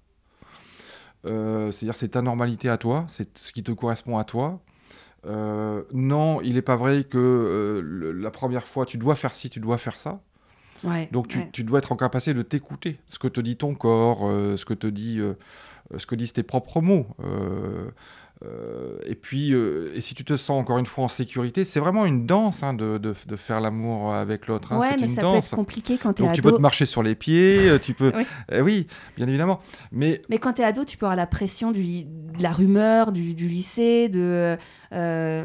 euh, 1.25 1.71
c'est-à-dire 1.71 1.95
c'est 1.97 2.09
ta 2.09 2.21
normalité 2.21 2.69
à 2.69 2.77
toi, 2.77 3.05
c'est 3.09 3.37
ce 3.37 3.51
qui 3.51 3.63
te 3.63 3.71
correspond 3.71 4.17
à 4.17 4.23
toi. 4.23 4.61
Euh, 5.25 5.83
non, 5.91 6.39
il 6.41 6.53
n'est 6.53 6.61
pas 6.61 6.77
vrai 6.77 7.03
que 7.03 7.17
euh, 7.17 7.81
le- 7.83 8.13
la 8.13 8.31
première 8.31 8.67
fois 8.67 8.85
tu 8.85 8.97
dois 8.97 9.15
faire 9.15 9.35
ci, 9.35 9.49
tu 9.49 9.59
dois 9.59 9.77
faire 9.77 9.97
ça. 9.99 10.21
Ouais. 10.83 11.09
Donc 11.11 11.27
tu, 11.27 11.39
ouais. 11.39 11.49
tu 11.51 11.63
dois 11.63 11.79
être 11.79 11.91
en 11.91 11.95
capacité 11.95 12.33
de 12.33 12.41
t'écouter, 12.41 12.99
ce 13.07 13.19
que 13.19 13.27
te 13.27 13.41
dit 13.41 13.55
ton 13.57 13.75
corps, 13.75 14.27
euh, 14.27 14.57
ce 14.57 14.65
que 14.65 14.73
te 14.73 14.87
dit, 14.87 15.19
euh, 15.19 15.33
ce 15.97 16.05
que 16.05 16.15
disent 16.15 16.33
tes 16.33 16.43
propres 16.43 16.81
mots. 16.81 17.07
Euh, 17.21 17.25
euh, 17.25 17.91
et 19.05 19.15
puis, 19.15 19.53
euh, 19.53 19.91
et 19.93 20.01
si 20.01 20.15
tu 20.15 20.23
te 20.23 20.37
sens 20.37 20.61
encore 20.61 20.77
une 20.77 20.85
fois 20.85 21.03
en 21.03 21.07
sécurité, 21.09 21.65
c'est 21.65 21.79
vraiment 21.81 22.05
une 22.05 22.25
danse 22.25 22.63
hein, 22.63 22.73
de, 22.73 22.97
de- 22.97 23.13
de 23.27 23.35
faire 23.35 23.59
l'amour 23.59 24.13
avec 24.13 24.47
l'autre. 24.47 24.71
hein, 24.73 24.79
ouais, 24.79 24.95
mais 24.97 25.03
une 25.03 25.09
ça 25.09 25.21
peut 25.21 25.27
danse. 25.27 25.47
être 25.47 25.55
compliqué 25.55 25.97
quand 25.97 26.13
t'es 26.13 26.23
Donc 26.23 26.33
tu 26.33 26.39
ado. 26.39 26.49
peux 26.51 26.55
te 26.57 26.61
marcher 26.61 26.85
sur 26.85 27.03
les 27.03 27.15
pieds, 27.15 27.69
euh, 27.69 27.79
tu 27.79 27.93
peux. 27.93 28.11
Oui. 28.19 28.25
Eh 28.51 28.61
oui, 28.61 28.87
bien 29.17 29.27
évidemment. 29.27 29.59
Mais 29.91 30.21
Mais 30.29 30.37
quand 30.37 30.53
t'es 30.53 30.63
ado, 30.63 30.85
tu 30.85 30.97
peux 30.97 31.05
avoir 31.05 31.17
la 31.17 31.27
pression 31.27 31.71
du, 31.71 32.03
de 32.05 32.41
la 32.41 32.51
rumeur, 32.51 33.11
du, 33.11 33.33
du 33.33 33.47
lycée, 33.49 34.07
de. 34.09 34.57
euh, 34.93 35.43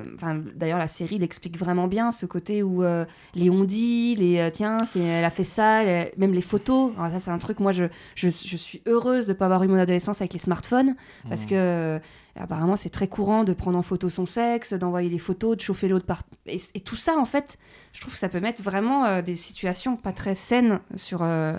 d'ailleurs, 0.55 0.79
la 0.79 0.89
série 0.89 1.19
l'explique 1.19 1.59
vraiment 1.59 1.87
bien, 1.89 2.13
ce 2.13 2.27
côté 2.27 2.63
où 2.63 2.83
euh, 2.85 3.05
les 3.35 3.51
on 3.51 3.65
dit, 3.65 4.15
les 4.17 4.39
euh, 4.39 4.51
tiens, 4.53 4.85
c'est, 4.85 5.01
elle 5.01 5.25
a 5.25 5.31
fait 5.31 5.45
ça, 5.45 5.83
elle 5.83 6.11
même 6.17 6.33
les 6.33 6.41
photos. 6.41 6.93
Alors 6.99 7.11
ça, 7.11 7.21
c'est 7.21 7.31
un 7.31 7.39
truc. 7.39 7.61
Moi, 7.61 7.73
je, 7.73 7.85
je, 8.15 8.29
je 8.29 8.57
suis 8.57 8.83
heureuse 8.87 9.27
de 9.27 9.33
pas 9.33 9.47
avoir 9.47 9.63
eu 9.65 9.69
mon 9.69 9.79
adolescence 9.79 10.21
avec 10.21 10.33
les 10.33 10.39
smartphones, 10.39 10.95
parce 11.29 11.43
Mhm. 11.45 11.49
que 11.51 11.55
euh, 11.55 11.99
apparemment, 12.37 12.77
c'est 12.85 12.91
très 12.91 13.09
courant 13.09 13.45
de 13.45 13.55
prendre 13.55 13.79
en 13.79 13.83
photo 13.83 14.11
son 14.11 14.27
sexe, 14.27 14.75
d'envoyer 14.75 15.09
les 15.09 15.19
photos, 15.19 15.57
de 15.57 15.63
chauffer 15.63 15.89
l'autre 15.89 16.05
par. 16.05 16.23
Et, 16.45 16.59
et 16.75 16.81
tout 16.81 16.97
ça, 16.97 17.17
en 17.17 17.25
fait, 17.25 17.57
je 17.95 18.01
trouve 18.03 18.13
que 18.13 18.19
ça 18.19 18.29
peut 18.29 18.41
mettre 18.41 18.61
vraiment 18.63 19.07
euh, 19.07 19.23
des 19.23 19.37
situations 19.37 19.97
pas 19.97 20.13
très 20.13 20.35
saines 20.35 20.81
sur. 20.95 21.23
euh, 21.23 21.57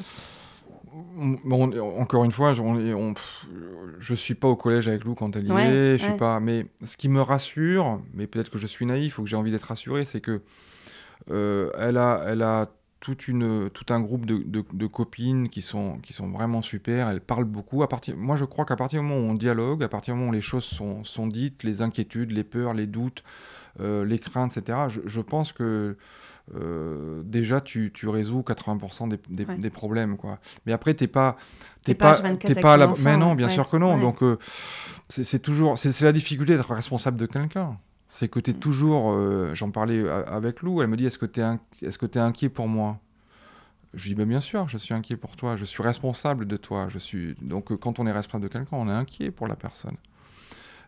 on- 1.18 1.36
on- 1.52 2.00
encore 2.00 2.24
une 2.26 2.32
fois, 2.32 2.54
je- 2.54 2.62
on, 2.62 3.14
je 4.00 4.14
suis 4.14 4.36
pas 4.36 4.48
au 4.48 4.56
collège 4.56 4.88
avec 4.88 5.04
Lou 5.04 5.16
quand 5.16 5.36
elle 5.36 5.48
y 5.48 5.52
Ouais, 5.52 5.66
est. 5.66 5.98
Je 5.98 6.04
suis 6.04 6.12
ouais. 6.12 6.18
pas. 6.18 6.40
Mais 6.40 6.68
ce 6.84 6.96
qui 6.96 7.10
me 7.10 7.22
rassure, 7.22 8.00
mais 8.14 8.28
peut-être 8.28 8.52
que 8.52 8.60
je 8.60 8.68
suis 8.68 8.86
naïf 8.86 9.18
ou 9.18 9.24
que 9.24 9.30
j'ai 9.30 9.36
envie 9.36 9.52
d'être 9.52 9.64
rassuré, 9.64 10.06
c'est 10.06 10.22
que 10.22 10.42
Euh, 11.32 11.72
elle, 11.80 11.98
a, 11.98 12.24
elle 12.28 12.44
a 12.44 12.68
toute 13.06 13.28
une, 13.28 13.70
tout 13.70 13.94
un 13.94 14.00
groupe 14.00 14.26
de, 14.26 14.44
de, 14.44 14.88
copines 14.88 15.48
qui 15.50 15.62
sont, 15.62 16.00
qui 16.00 16.12
sont 16.12 16.28
vraiment 16.32 16.64
super. 16.64 17.08
Elle 17.08 17.22
parle 17.22 17.44
beaucoup. 17.44 17.84
À 17.84 17.88
partir, 17.88 18.18
moi, 18.18 18.36
je 18.36 18.46
crois 18.46 18.66
qu'à 18.66 18.76
partir 18.76 19.00
du 19.00 19.06
moment 19.06 19.22
où 19.22 19.30
on 19.30 19.36
dialogue, 19.36 19.84
à 19.84 19.88
partir 19.88 20.16
du 20.16 20.20
moment 20.20 20.32
où 20.32 20.34
les 20.34 20.42
choses 20.42 20.64
sont, 20.64 21.04
sont 21.04 21.28
dites, 21.28 21.62
les 21.62 21.84
inquiétudes, 21.84 22.32
les 22.32 22.44
peurs, 22.44 22.74
les 22.74 22.88
doutes, 22.88 23.24
euh, 23.80 24.04
les 24.06 24.18
craintes, 24.18 24.58
etc., 24.58 24.80
je, 24.88 25.02
je 25.06 25.22
pense 25.22 25.52
que 25.52 25.98
euh, 26.56 27.22
déjà 27.24 27.62
tu, 27.62 27.92
tu, 27.94 28.10
résous 28.10 28.42
80% 28.42 29.10
des, 29.10 29.20
des, 29.30 29.46
des, 29.46 29.70
problèmes 29.72 30.16
quoi 30.16 30.38
mais 30.68 30.74
après 30.74 30.94
t'es 30.94 31.08
pas 31.08 31.38
t'es 31.84 31.96
pas 31.96 32.14
t'es 32.14 32.54
pas, 32.54 32.76
à 32.76 32.78
la 32.78 32.94
mais 33.00 33.18
non 33.18 33.34
bien 33.34 33.50
sûr 33.50 33.68
que 33.68 33.78
non 33.78 33.98
donc 33.98 34.22
euh, 34.22 34.38
c'est 35.10 35.40
toujours 35.40 35.76
c'est 35.80 36.00
la 36.02 36.12
difficulté 36.12 36.56
d'être 36.56 36.72
responsable 36.72 37.18
de 37.18 37.26
quelqu'un 37.26 37.80
c'est 38.16 38.30
que 38.30 38.40
tu 38.40 38.52
es 38.52 38.54
mm. 38.54 38.60
toujours 38.60 39.12
euh, 39.12 39.54
j'en 39.54 39.72
parlais 39.72 40.08
avec 40.10 40.62
Lou 40.62 40.82
elle 40.82 40.88
me 40.88 40.98
dit 40.98 41.06
est-ce 41.06 41.18
que 41.18 41.26
tu 41.26 41.40
es, 41.42 42.20
inquiet 42.20 42.50
pour 42.50 42.68
moi? 42.68 43.00
Je 43.94 44.04
lui 44.04 44.10
dis 44.10 44.16
ben, 44.16 44.28
bien 44.28 44.42
sûr 44.42 44.68
je 44.68 44.78
suis 44.78 44.94
inquiet 44.94 45.18
pour 45.18 45.36
toi 45.36 45.56
je 45.56 45.66
suis 45.66 45.84
responsable 45.84 46.48
de 46.48 46.58
toi 46.58 46.88
je 46.90 47.00
suis 47.00 47.36
donc 47.42 47.76
quand 47.78 48.00
on 48.00 48.08
est 48.08 48.12
responsable 48.12 48.44
de 48.44 48.54
quelqu'un 48.54 48.78
on 48.78 48.90
est 48.90 48.94
inquiet 48.94 49.32
pour 49.32 49.48
la 49.48 49.56
personne 49.56 49.98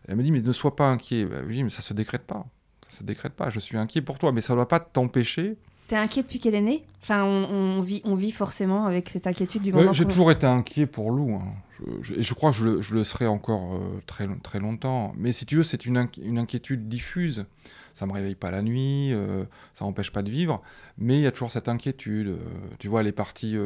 elle 0.06 0.16
me 0.16 0.22
dit 0.22 0.32
mais 0.32 0.40
ne 0.40 0.52
sois 0.52 0.74
pas 0.74 0.88
inquiet 0.88 1.24
ben, 1.24 1.44
oui 1.46 1.62
mais 1.62 1.70
ça 1.70 1.82
se 1.82 1.92
décrète 1.92 2.26
pas 2.26 2.46
ça 2.82 2.90
se 2.90 3.04
décrète 3.04 3.34
pas. 3.34 3.50
Je 3.50 3.60
suis 3.60 3.76
inquiet 3.76 4.02
pour 4.02 4.18
toi, 4.18 4.32
mais 4.32 4.40
ça 4.40 4.52
ne 4.52 4.58
doit 4.58 4.68
pas 4.68 4.80
t'empêcher. 4.80 5.56
T'es 5.88 5.96
inquiet 5.96 6.22
depuis 6.22 6.38
qu'elle 6.38 6.54
est 6.54 6.60
née? 6.60 6.84
Enfin, 7.02 7.24
on, 7.24 7.80
vit, 7.80 8.02
on 8.04 8.14
vit 8.14 8.32
forcément 8.32 8.84
avec 8.84 9.08
cette 9.08 9.26
inquiétude 9.26 9.62
du 9.62 9.72
moment. 9.72 9.92
J'ai 9.92 10.04
toujours 10.04 10.30
été 10.30 10.46
inquiet 10.46 10.86
pour 10.86 11.10
Lou. 11.10 11.34
Hein. 11.36 11.54
Je, 12.02 12.14
et 12.14 12.22
je 12.22 12.34
crois 12.34 12.50
que 12.50 12.56
je 12.56 12.64
le, 12.64 12.80
je 12.80 12.94
le 12.94 13.04
serai 13.04 13.26
encore 13.26 13.74
euh, 13.74 14.02
très, 14.06 14.28
très 14.42 14.58
longtemps. 14.58 15.12
Mais 15.16 15.32
si 15.32 15.46
tu 15.46 15.56
veux, 15.56 15.62
c'est 15.62 15.86
une, 15.86 16.08
une, 16.20 16.38
inquiétude 16.38 16.88
diffuse. 16.88 17.46
Ça 17.94 18.04
me 18.04 18.12
réveille 18.12 18.34
pas 18.34 18.50
la 18.50 18.62
nuit, 18.62 19.12
euh, 19.12 19.44
ça 19.74 19.84
m'empêche 19.84 20.12
pas 20.12 20.22
de 20.22 20.30
vivre. 20.30 20.60
Mais 20.98 21.16
il 21.16 21.22
y 21.22 21.26
a 21.26 21.32
toujours 21.32 21.50
cette 21.50 21.68
inquiétude. 21.68 22.28
Euh, 22.28 22.38
tu 22.78 22.88
vois, 22.88 23.00
elle 23.00 23.06
est 23.06 23.12
partie, 23.12 23.56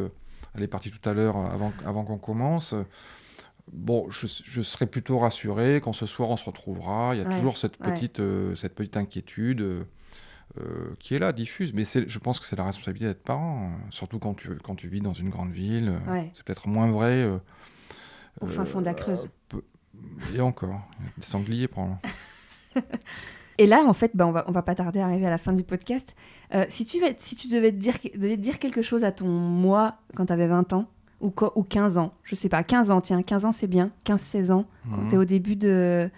elle 0.54 0.62
est 0.62 0.68
partie 0.68 0.90
tout 0.92 1.08
à 1.08 1.14
l'heure 1.14 1.36
avant, 1.36 1.72
avant 1.84 2.04
qu'on 2.04 2.18
commence 2.18 2.74
bon, 3.72 4.10
je, 4.10 4.26
je, 4.26 4.62
serais 4.62 4.86
plutôt 4.86 5.18
rassuré 5.18 5.80
quand 5.82 5.92
ce 5.92 6.06
soir 6.06 6.30
on 6.30 6.36
se 6.36 6.44
retrouvera. 6.44 7.14
Il 7.14 7.22
y 7.22 7.24
a 7.24 7.24
toujours 7.24 7.58
cette 7.58 7.76
petite, 7.76 8.20
euh, 8.20 8.54
cette 8.54 8.74
petite 8.74 8.96
inquiétude 8.96 9.86
euh, 10.58 10.62
euh, 10.62 10.94
qui 10.98 11.14
est 11.14 11.18
là, 11.18 11.32
diffuse. 11.32 11.72
Mais 11.72 11.84
je 11.84 12.18
pense 12.18 12.38
que 12.40 12.46
c'est 12.46 12.56
la 12.56 12.64
responsabilité 12.64 13.06
d'être 13.06 13.22
parent, 13.22 13.72
hein. 13.72 13.80
surtout 13.90 14.18
quand 14.18 14.34
tu, 14.34 14.50
quand 14.62 14.74
tu 14.74 14.88
vis 14.88 15.00
dans 15.00 15.12
une 15.12 15.28
grande 15.28 15.50
ville. 15.50 15.92
C'est 16.34 16.44
peut-être 16.44 16.68
moins 16.68 16.90
vrai. 16.90 17.28
Au 18.40 18.46
fin 18.46 18.64
fond 18.64 18.80
de 18.80 18.86
la 18.86 18.94
Creuse. 18.94 19.30
Et 20.34 20.40
encore, 20.40 20.80
des 21.16 21.22
sangliers 21.22 21.68
probablement. 21.68 22.00
Et 23.58 23.66
là, 23.66 23.84
en 23.86 23.92
fait, 23.92 24.12
bah, 24.14 24.26
on, 24.26 24.32
va, 24.32 24.44
on 24.48 24.52
va 24.52 24.62
pas 24.62 24.74
tarder 24.74 25.00
à 25.00 25.04
arriver 25.04 25.26
à 25.26 25.30
la 25.30 25.36
fin 25.36 25.52
du 25.52 25.62
podcast. 25.62 26.16
si, 26.68 26.86
tu, 26.86 26.98
si 27.18 27.36
tu 27.36 27.48
devais 27.48 27.70
dire, 27.70 27.98
devais 28.14 28.38
dire 28.38 28.58
quelque 28.58 28.82
chose 28.82 29.04
à 29.04 29.12
ton 29.12 29.28
moi 29.28 29.98
quand 30.16 30.26
tu 30.26 30.32
avais 30.32 30.48
20 30.48 30.72
ans, 30.72 30.88
ou, 31.20 31.32
ou 31.54 31.62
15 31.62 31.98
ans, 31.98 32.12
je 32.24 32.34
sais 32.34 32.48
pas, 32.48 32.64
15 32.64 32.90
ans, 32.90 33.00
tiens, 33.00 33.22
15 33.22 33.44
ans 33.44 33.52
c'est 33.52 33.68
bien, 33.68 33.92
15-16 34.06 34.50
ans, 34.50 34.66
quand 34.90 34.96
mhm. 34.96 35.08
tu 35.08 35.14
es 35.14 35.18
au 35.18 35.24
début 35.24 35.54
de, 35.54 36.10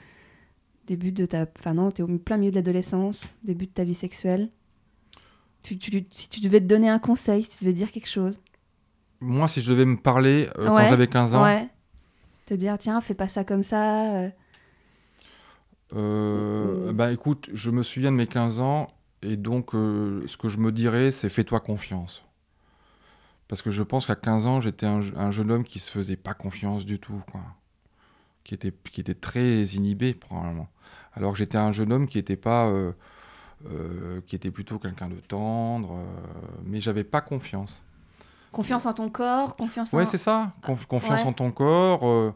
début 0.86 1.12
de 1.12 1.26
ta... 1.26 1.46
Enfin 1.58 1.74
non, 1.74 1.90
tu 1.90 2.02
es 2.02 2.04
au 2.04 2.18
plein 2.18 2.36
milieu 2.36 2.50
de 2.50 2.56
l'adolescence, 2.56 3.32
début 3.42 3.66
de 3.66 3.72
ta 3.72 3.84
vie 3.84 3.94
sexuelle. 3.94 4.50
Tu, 5.62 5.78
tu, 5.78 6.06
si 6.12 6.28
tu 6.28 6.40
devais 6.40 6.60
te 6.60 6.66
donner 6.66 6.88
un 6.88 6.98
conseil, 6.98 7.42
si 7.42 7.56
tu 7.56 7.64
devais 7.64 7.72
dire 7.72 7.90
quelque 7.90 8.08
chose. 8.08 8.40
Moi, 9.20 9.48
si 9.48 9.62
je 9.62 9.70
devais 9.70 9.86
me 9.86 9.96
parler 9.96 10.48
euh, 10.58 10.66
quand 10.66 10.88
j'avais 10.88 11.06
15 11.06 11.34
ans... 11.34 11.44
Ouais. 11.44 11.68
Te 12.46 12.52
dire, 12.52 12.76
tiens, 12.76 13.00
fais 13.00 13.14
pas 13.14 13.28
ça 13.28 13.44
comme 13.44 13.62
ça. 13.62 14.16
Euh... 14.16 14.30
euh 15.94 16.92
bah 16.92 17.10
écoute, 17.10 17.48
je 17.54 17.70
me 17.70 17.82
souviens 17.82 18.12
de 18.12 18.16
mes 18.16 18.26
15 18.26 18.60
ans, 18.60 18.88
et 19.22 19.38
donc 19.38 19.74
euh, 19.74 20.22
ce 20.26 20.36
que 20.36 20.48
je 20.48 20.58
me 20.58 20.70
dirais, 20.70 21.10
c'est 21.10 21.30
fais-toi 21.30 21.60
confiance. 21.60 22.24
Parce 23.48 23.62
que 23.62 23.70
je 23.70 23.82
pense 23.82 24.06
qu'à 24.06 24.16
15 24.16 24.46
ans, 24.46 24.60
j'étais 24.60 24.86
un, 24.86 25.30
jeune 25.30 25.50
homme 25.50 25.64
qui 25.64 25.78
se 25.78 25.90
faisait 25.90 26.16
pas 26.16 26.34
confiance 26.34 26.84
du 26.84 26.98
tout, 26.98 27.22
quoi. 27.30 27.40
Qui 28.44 28.54
était, 28.54 28.72
qui 28.90 29.00
était 29.00 29.14
très 29.14 29.62
inhibé, 29.64 30.14
probablement. 30.14 30.68
Alors 31.14 31.32
que 31.32 31.38
j'étais 31.38 31.58
un 31.58 31.72
jeune 31.72 31.92
homme 31.92 32.06
qui 32.06 32.18
était 32.18 32.36
pas. 32.36 32.66
Euh, 32.66 32.92
euh, 33.66 34.20
qui 34.26 34.36
était 34.36 34.50
plutôt 34.50 34.78
quelqu'un 34.78 35.08
de 35.08 35.14
tendre, 35.14 35.94
euh, 35.94 36.04
mais 36.66 36.80
j'avais 36.80 37.04
pas 37.04 37.22
confiance. 37.22 37.82
Confiance 38.52 38.84
en 38.84 38.92
ton 38.92 39.08
corps, 39.08 39.56
confiance 39.56 39.94
en. 39.94 39.96
Ouais, 39.96 40.04
c'est 40.04 40.18
ça. 40.18 40.52
confiance 40.86 41.24
en 41.24 41.32
ton 41.32 41.50
corps. 41.50 42.34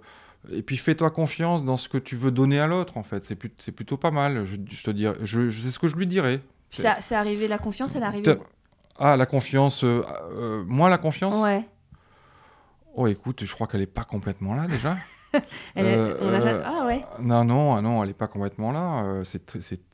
et 0.50 0.62
puis 0.62 0.78
fais-toi 0.78 1.10
confiance 1.10 1.66
dans 1.66 1.76
ce 1.76 1.90
que 1.90 1.98
tu 1.98 2.16
veux 2.16 2.30
donner 2.30 2.58
à 2.58 2.66
l'autre, 2.66 2.96
en 2.96 3.02
fait. 3.02 3.24
C'est, 3.26 3.72
plutôt 3.72 3.98
pas 3.98 4.10
mal. 4.10 4.46
Je, 4.46 4.82
te 4.82 4.90
dirais, 4.90 5.16
je, 5.22 5.50
c'est 5.50 5.70
ce 5.70 5.78
que 5.78 5.88
je 5.88 5.96
lui 5.96 6.06
dirais. 6.06 6.40
c'est 6.70 7.14
arrivé, 7.14 7.46
la 7.46 7.58
confiance, 7.58 7.94
elle 7.94 8.04
est 8.04 8.06
arrivée 8.06 8.38
ah, 8.98 9.16
la 9.16 9.26
confiance. 9.26 9.84
Euh, 9.84 10.04
euh, 10.32 10.64
moi, 10.66 10.88
la 10.88 10.98
confiance 10.98 11.36
Ouais. 11.36 11.64
Oh, 12.94 13.06
écoute, 13.06 13.44
je 13.44 13.52
crois 13.54 13.68
qu'elle 13.68 13.80
n'est 13.80 13.86
pas 13.86 14.04
complètement 14.04 14.56
là 14.56 14.66
déjà. 14.66 14.96
Euh, 15.76 16.62
ah 16.64 16.86
ouais. 16.86 17.04
Non, 17.20 17.44
non, 17.44 17.76
ah, 17.76 17.82
non, 17.82 18.02
elle 18.02 18.08
n'est 18.08 18.14
pas 18.14 18.26
complètement 18.26 18.72
là. 18.72 19.22
c'est, 19.24 19.44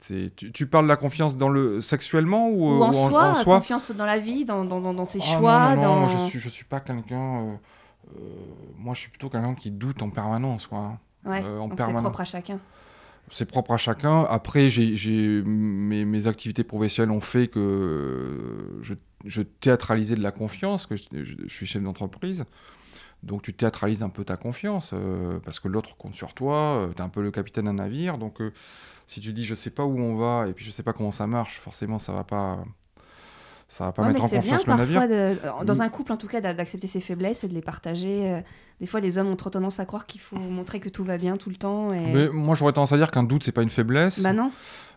tu, 0.00 0.52
tu, 0.52 0.66
parles 0.66 0.84
de 0.84 0.88
la 0.88 0.96
confiance 0.96 1.36
dans 1.36 1.48
le 1.48 1.80
sexuellement 1.80 2.48
ou, 2.48 2.78
ou 2.78 2.82
en, 2.82 2.92
soi, 2.92 3.30
en, 3.30 3.34
soi? 3.34 3.56
Confiance 3.56 3.90
dans 3.90 4.06
la 4.06 4.18
vie, 4.18 4.44
dans, 4.44 4.64
dans, 4.64 4.80
dans 4.80 5.06
ses 5.06 5.18
ah, 5.20 5.36
choix. 5.36 5.76
Non, 5.76 5.82
non, 5.82 6.00
non, 6.00 6.08
je 6.08 6.18
suis, 6.18 6.38
je 6.38 6.48
suis 6.48 6.64
pas 6.64 6.80
quelqu'un. 6.80 7.58
moi, 8.78 8.94
je 8.94 9.00
suis 9.00 9.10
plutôt 9.10 9.28
quelqu'un 9.28 9.54
qui 9.54 9.70
doute 9.70 10.02
en 10.02 10.10
permanence, 10.10 10.66
quoi. 10.66 10.98
Ouais. 11.26 11.42
en 11.42 11.68
donc 11.68 11.80
c'est 11.80 11.92
propre 11.92 12.20
à 12.20 12.24
chacun 12.24 12.58
c'est 13.30 13.46
propre 13.46 13.72
à 13.72 13.76
chacun. 13.76 14.22
Après, 14.24 14.70
j'ai, 14.70 15.42
mes, 15.44 16.04
mes, 16.04 16.26
activités 16.26 16.64
professionnelles 16.64 17.10
ont 17.10 17.20
fait 17.20 17.48
que 17.48 18.80
je, 18.82 18.94
je 19.24 19.42
théâtralisais 19.42 20.16
de 20.16 20.22
la 20.22 20.30
confiance, 20.30 20.86
que 20.86 20.96
je, 20.96 21.48
suis 21.48 21.66
chef 21.66 21.82
d'entreprise. 21.82 22.44
Donc 23.24 23.42
tu 23.42 23.54
théâtralises 23.54 24.02
un 24.02 24.08
peu 24.08 24.24
ta 24.24 24.36
confiance, 24.36 24.92
euh, 24.92 25.40
parce 25.40 25.60
que 25.60 25.68
l'autre 25.68 25.96
compte 25.96 26.14
sur 26.14 26.34
toi, 26.34 26.80
euh, 26.80 26.92
tu 26.92 26.98
es 26.98 27.00
un 27.00 27.08
peu 27.08 27.22
le 27.22 27.30
capitaine 27.30 27.64
d'un 27.64 27.74
navire. 27.74 28.18
Donc 28.18 28.40
euh, 28.40 28.52
si 29.06 29.20
tu 29.20 29.32
dis 29.32 29.44
je 29.44 29.54
sais 29.54 29.70
pas 29.70 29.84
où 29.84 29.98
on 29.98 30.16
va 30.16 30.48
et 30.48 30.52
puis 30.52 30.64
je 30.64 30.70
sais 30.70 30.82
pas 30.82 30.92
comment 30.92 31.12
ça 31.12 31.26
marche, 31.26 31.58
forcément 31.58 31.98
ça 31.98 32.12
va 32.12 32.24
pas 32.24 32.62
ça 33.74 33.86
va 33.86 33.92
pas 33.92 34.06
mettre 34.06 34.22
en 34.22 34.28
confiance 34.28 34.66
le 34.68 34.74
navire. 34.74 35.08
De, 35.08 35.64
dans 35.64 35.74
mm. 35.74 35.80
un 35.80 35.88
couple, 35.88 36.12
en 36.12 36.16
tout 36.16 36.28
cas, 36.28 36.40
d'accepter 36.40 36.86
ses 36.86 37.00
faiblesses 37.00 37.42
et 37.42 37.48
de 37.48 37.54
les 37.54 37.60
partager. 37.60 38.30
Euh, 38.30 38.40
des 38.80 38.86
fois, 38.86 39.00
les 39.00 39.18
hommes 39.18 39.26
ont 39.26 39.34
trop 39.34 39.50
tendance 39.50 39.80
à 39.80 39.84
croire 39.84 40.06
qu'il 40.06 40.20
faut 40.20 40.38
montrer 40.38 40.78
que 40.78 40.88
tout 40.88 41.02
va 41.02 41.18
bien 41.18 41.36
tout 41.36 41.50
le 41.50 41.56
temps. 41.56 41.92
Et... 41.92 42.12
Mais 42.12 42.28
moi, 42.28 42.54
j'aurais 42.54 42.72
tendance 42.72 42.92
à 42.92 42.96
dire 42.96 43.10
qu'un 43.10 43.24
doute, 43.24 43.42
c'est 43.42 43.50
pas 43.50 43.62
une 43.62 43.70
faiblesse. 43.70 44.22
Bah 44.22 44.32
non. 44.32 44.52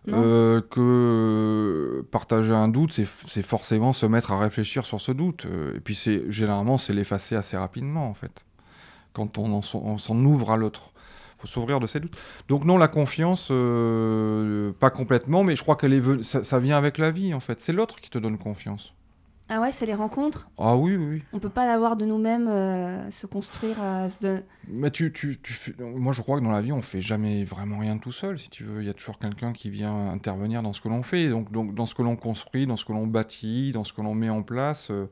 Euh, 0.09 0.61
que 0.69 2.05
partager 2.11 2.53
un 2.53 2.67
doute, 2.67 2.93
c'est 2.93 3.43
forcément 3.43 3.93
se 3.93 4.05
mettre 4.05 4.31
à 4.31 4.39
réfléchir 4.39 4.85
sur 4.85 5.01
ce 5.01 5.11
doute. 5.11 5.47
Euh, 5.47 5.75
et 5.75 5.79
puis, 5.79 5.95
c'est 5.95 6.29
généralement, 6.29 6.77
c'est 6.77 6.93
l'effacer 6.93 7.35
assez 7.35 7.57
rapidement, 7.57 8.07
en 8.07 8.13
fait, 8.13 8.45
quand 9.13 9.39
on 9.39 9.61
s'en 9.63 10.19
ouvre 10.19 10.51
à 10.51 10.57
l'autre 10.57 10.93
faut 11.37 11.47
s'ouvrir 11.47 11.79
de 11.79 11.87
ses 11.87 11.99
doutes. 11.99 12.17
Donc 12.47 12.65
non, 12.65 12.77
la 12.77 12.87
confiance, 12.87 13.49
euh, 13.51 14.71
pas 14.79 14.89
complètement, 14.89 15.43
mais 15.43 15.55
je 15.55 15.61
crois 15.61 15.75
qu'elle 15.75 15.93
est 15.93 16.23
ça, 16.23 16.43
ça, 16.43 16.59
vient 16.59 16.77
avec 16.77 16.97
la 16.97 17.11
vie 17.11 17.33
en 17.33 17.39
fait. 17.39 17.59
C'est 17.59 17.73
l'autre 17.73 17.99
qui 18.01 18.09
te 18.09 18.17
donne 18.17 18.37
confiance. 18.37 18.93
Ah 19.49 19.61
ouais, 19.61 19.71
c'est 19.71 19.85
les 19.85 19.93
rencontres? 19.93 20.49
Ah 20.57 20.75
oui, 20.75 20.97
oui. 20.97 21.23
On 21.31 21.39
peut 21.39 21.49
pas 21.49 21.65
l'avoir 21.65 21.95
de 21.95 22.05
nous-mêmes, 22.05 22.49
euh, 22.49 23.09
se 23.11 23.25
construire. 23.27 23.77
Euh, 23.81 24.09
mais 24.67 24.91
tu, 24.91 25.13
tu, 25.13 25.37
tu 25.41 25.73
moi 25.79 26.11
je 26.11 26.21
crois 26.21 26.37
que 26.37 26.43
dans 26.43 26.51
la 26.51 26.59
vie, 26.59 26.73
on 26.73 26.81
fait 26.81 26.99
jamais 26.99 27.45
vraiment 27.45 27.77
rien 27.77 27.97
tout 27.97 28.11
seul, 28.11 28.37
si 28.37 28.49
tu 28.49 28.65
veux. 28.65 28.81
Il 28.81 28.87
y 28.87 28.89
a 28.89 28.93
toujours 28.93 29.17
quelqu'un 29.19 29.53
qui 29.53 29.69
vient 29.69 30.09
intervenir 30.09 30.63
dans 30.63 30.73
ce 30.73 30.81
que 30.81 30.89
l'on 30.89 31.01
fait, 31.01 31.29
donc, 31.29 31.49
donc 31.51 31.73
dans 31.75 31.85
ce 31.85 31.95
que 31.95 32.01
l'on 32.01 32.17
construit, 32.17 32.67
dans 32.67 32.75
ce 32.75 32.83
que 32.83 32.91
l'on 32.91 33.07
bâtit, 33.07 33.71
dans 33.71 33.85
ce 33.85 33.93
que 33.93 34.01
l'on 34.01 34.15
met 34.15 34.29
en 34.29 34.43
place. 34.43 34.91
Euh, 34.91 35.09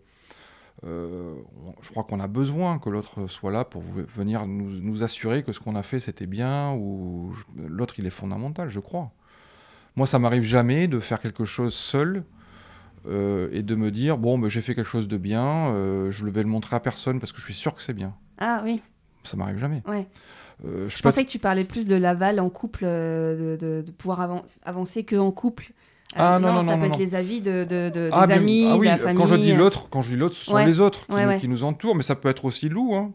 je 0.83 1.89
crois 1.89 2.03
qu'on 2.03 2.19
a 2.19 2.27
besoin 2.27 2.79
que 2.79 2.89
l'autre 2.89 3.27
soit 3.27 3.51
là 3.51 3.65
pour 3.65 3.81
venir 3.81 4.45
nous, 4.45 5.03
assurer 5.03 5.43
que 5.43 5.51
ce 5.51 5.59
qu'on 5.59 5.75
a 5.75 5.83
fait 5.83 5.99
c'était 5.99 6.27
bien 6.27 6.73
ou 6.73 7.33
l'autre 7.55 7.95
il 7.97 8.05
est 8.05 8.11
fondamental, 8.11 8.69
je 8.69 8.79
crois. 8.79 9.11
Moi, 9.95 10.07
ça 10.07 10.19
m'arrive 10.19 10.43
jamais 10.43 10.87
de 10.87 10.99
faire 10.99 11.19
quelque 11.19 11.45
chose 11.45 11.73
seul 11.73 12.23
euh, 13.07 13.49
et 13.53 13.63
de 13.63 13.75
me 13.75 13.91
dire 13.91 14.17
bon, 14.17 14.37
ben, 14.37 14.49
j'ai 14.49 14.61
fait 14.61 14.75
quelque 14.75 14.89
chose 14.89 15.07
de 15.07 15.17
bien, 15.17 15.69
euh, 15.69 16.11
je 16.11 16.25
vais 16.25 16.43
le 16.43 16.49
montrer 16.49 16.75
à 16.75 16.79
personne 16.79 17.19
parce 17.19 17.31
que 17.31 17.39
je 17.39 17.45
suis 17.45 17.53
sûr 17.53 17.73
que 17.73 17.81
c'est 17.81 17.93
bien. 17.93 18.13
Ah 18.37 18.61
oui. 18.63 18.81
Ça 19.23 19.37
m'arrive 19.37 19.57
jamais. 19.57 19.81
Ouais. 19.87 20.07
je, 20.63 21.01
pensais 21.01 21.23
que 21.23 21.29
tu 21.29 21.39
parlais 21.39 21.63
plus 21.63 21.85
de 21.85 21.95
l'aval 21.95 22.39
en 22.39 22.49
couple, 22.49 22.83
de, 22.83 23.83
pouvoir 23.97 24.43
avancer 24.63 25.03
que 25.03 25.15
en 25.15 25.31
couple. 25.31 25.71
Ah, 26.15 26.39
non, 26.39 26.53
non, 26.53 26.61
ça 26.61 26.77
peut 26.77 26.85
être 26.85 26.97
les 26.97 27.15
avis 27.15 27.41
de, 27.41 27.63
de, 27.63 28.09
ah, 28.11 28.27
des 28.27 28.33
amis, 28.33 28.67
ah, 28.69 28.77
oui, 28.77 28.87
de 28.87 28.91
la 28.91 28.97
famille. 28.97 29.21
Quand 29.21 29.27
je 29.27 29.35
dis 29.35 29.53
l'autre, 29.53 29.89
quand 29.89 30.01
je 30.01 30.09
dis 30.09 30.15
l'autre, 30.15 30.35
ce 30.35 30.45
sont 30.45 30.57
les 30.57 30.79
autres 30.79 31.05
qui, 31.39 31.47
nous, 31.47 31.63
entourent, 31.63 31.95
mais 31.95 32.03
ça 32.03 32.15
peut 32.15 32.29
être 32.29 32.45
aussi 32.45 32.69
Lou. 32.69 32.95
Hein. 32.95 33.11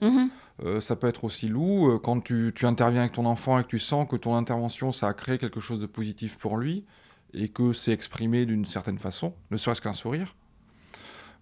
Euh, 0.63 0.81
ça 0.81 0.95
peut 0.95 1.09
être 1.09 1.25
aussi 1.25 1.49
Lou 1.49 1.89
euh, 1.89 1.99
quand 1.99 2.21
tu, 2.21 2.53
tu, 2.55 2.67
interviens 2.67 3.01
avec 3.01 3.13
ton 3.13 3.25
enfant 3.25 3.59
et 3.59 3.63
que 3.63 3.69
tu 3.69 3.79
sens 3.79 4.07
que 4.07 4.17
ton 4.17 4.37
intervention, 4.37 4.93
ça 4.93 5.09
a 5.09 5.15
créé 5.15 5.39
quelque 5.39 5.59
chose 5.59 5.81
de 5.81 5.87
positif 5.87 6.37
pour 6.37 6.59
lui 6.59 6.85
et 7.33 7.49
que 7.49 7.73
c'est 7.73 7.93
exprimé 7.93 8.45
d'une 8.45 8.67
certaine 8.67 8.99
façon, 8.99 9.33
ne 9.51 9.57
serait-ce 9.57 9.81
qu'un 9.81 9.95
sourire. 9.95 10.35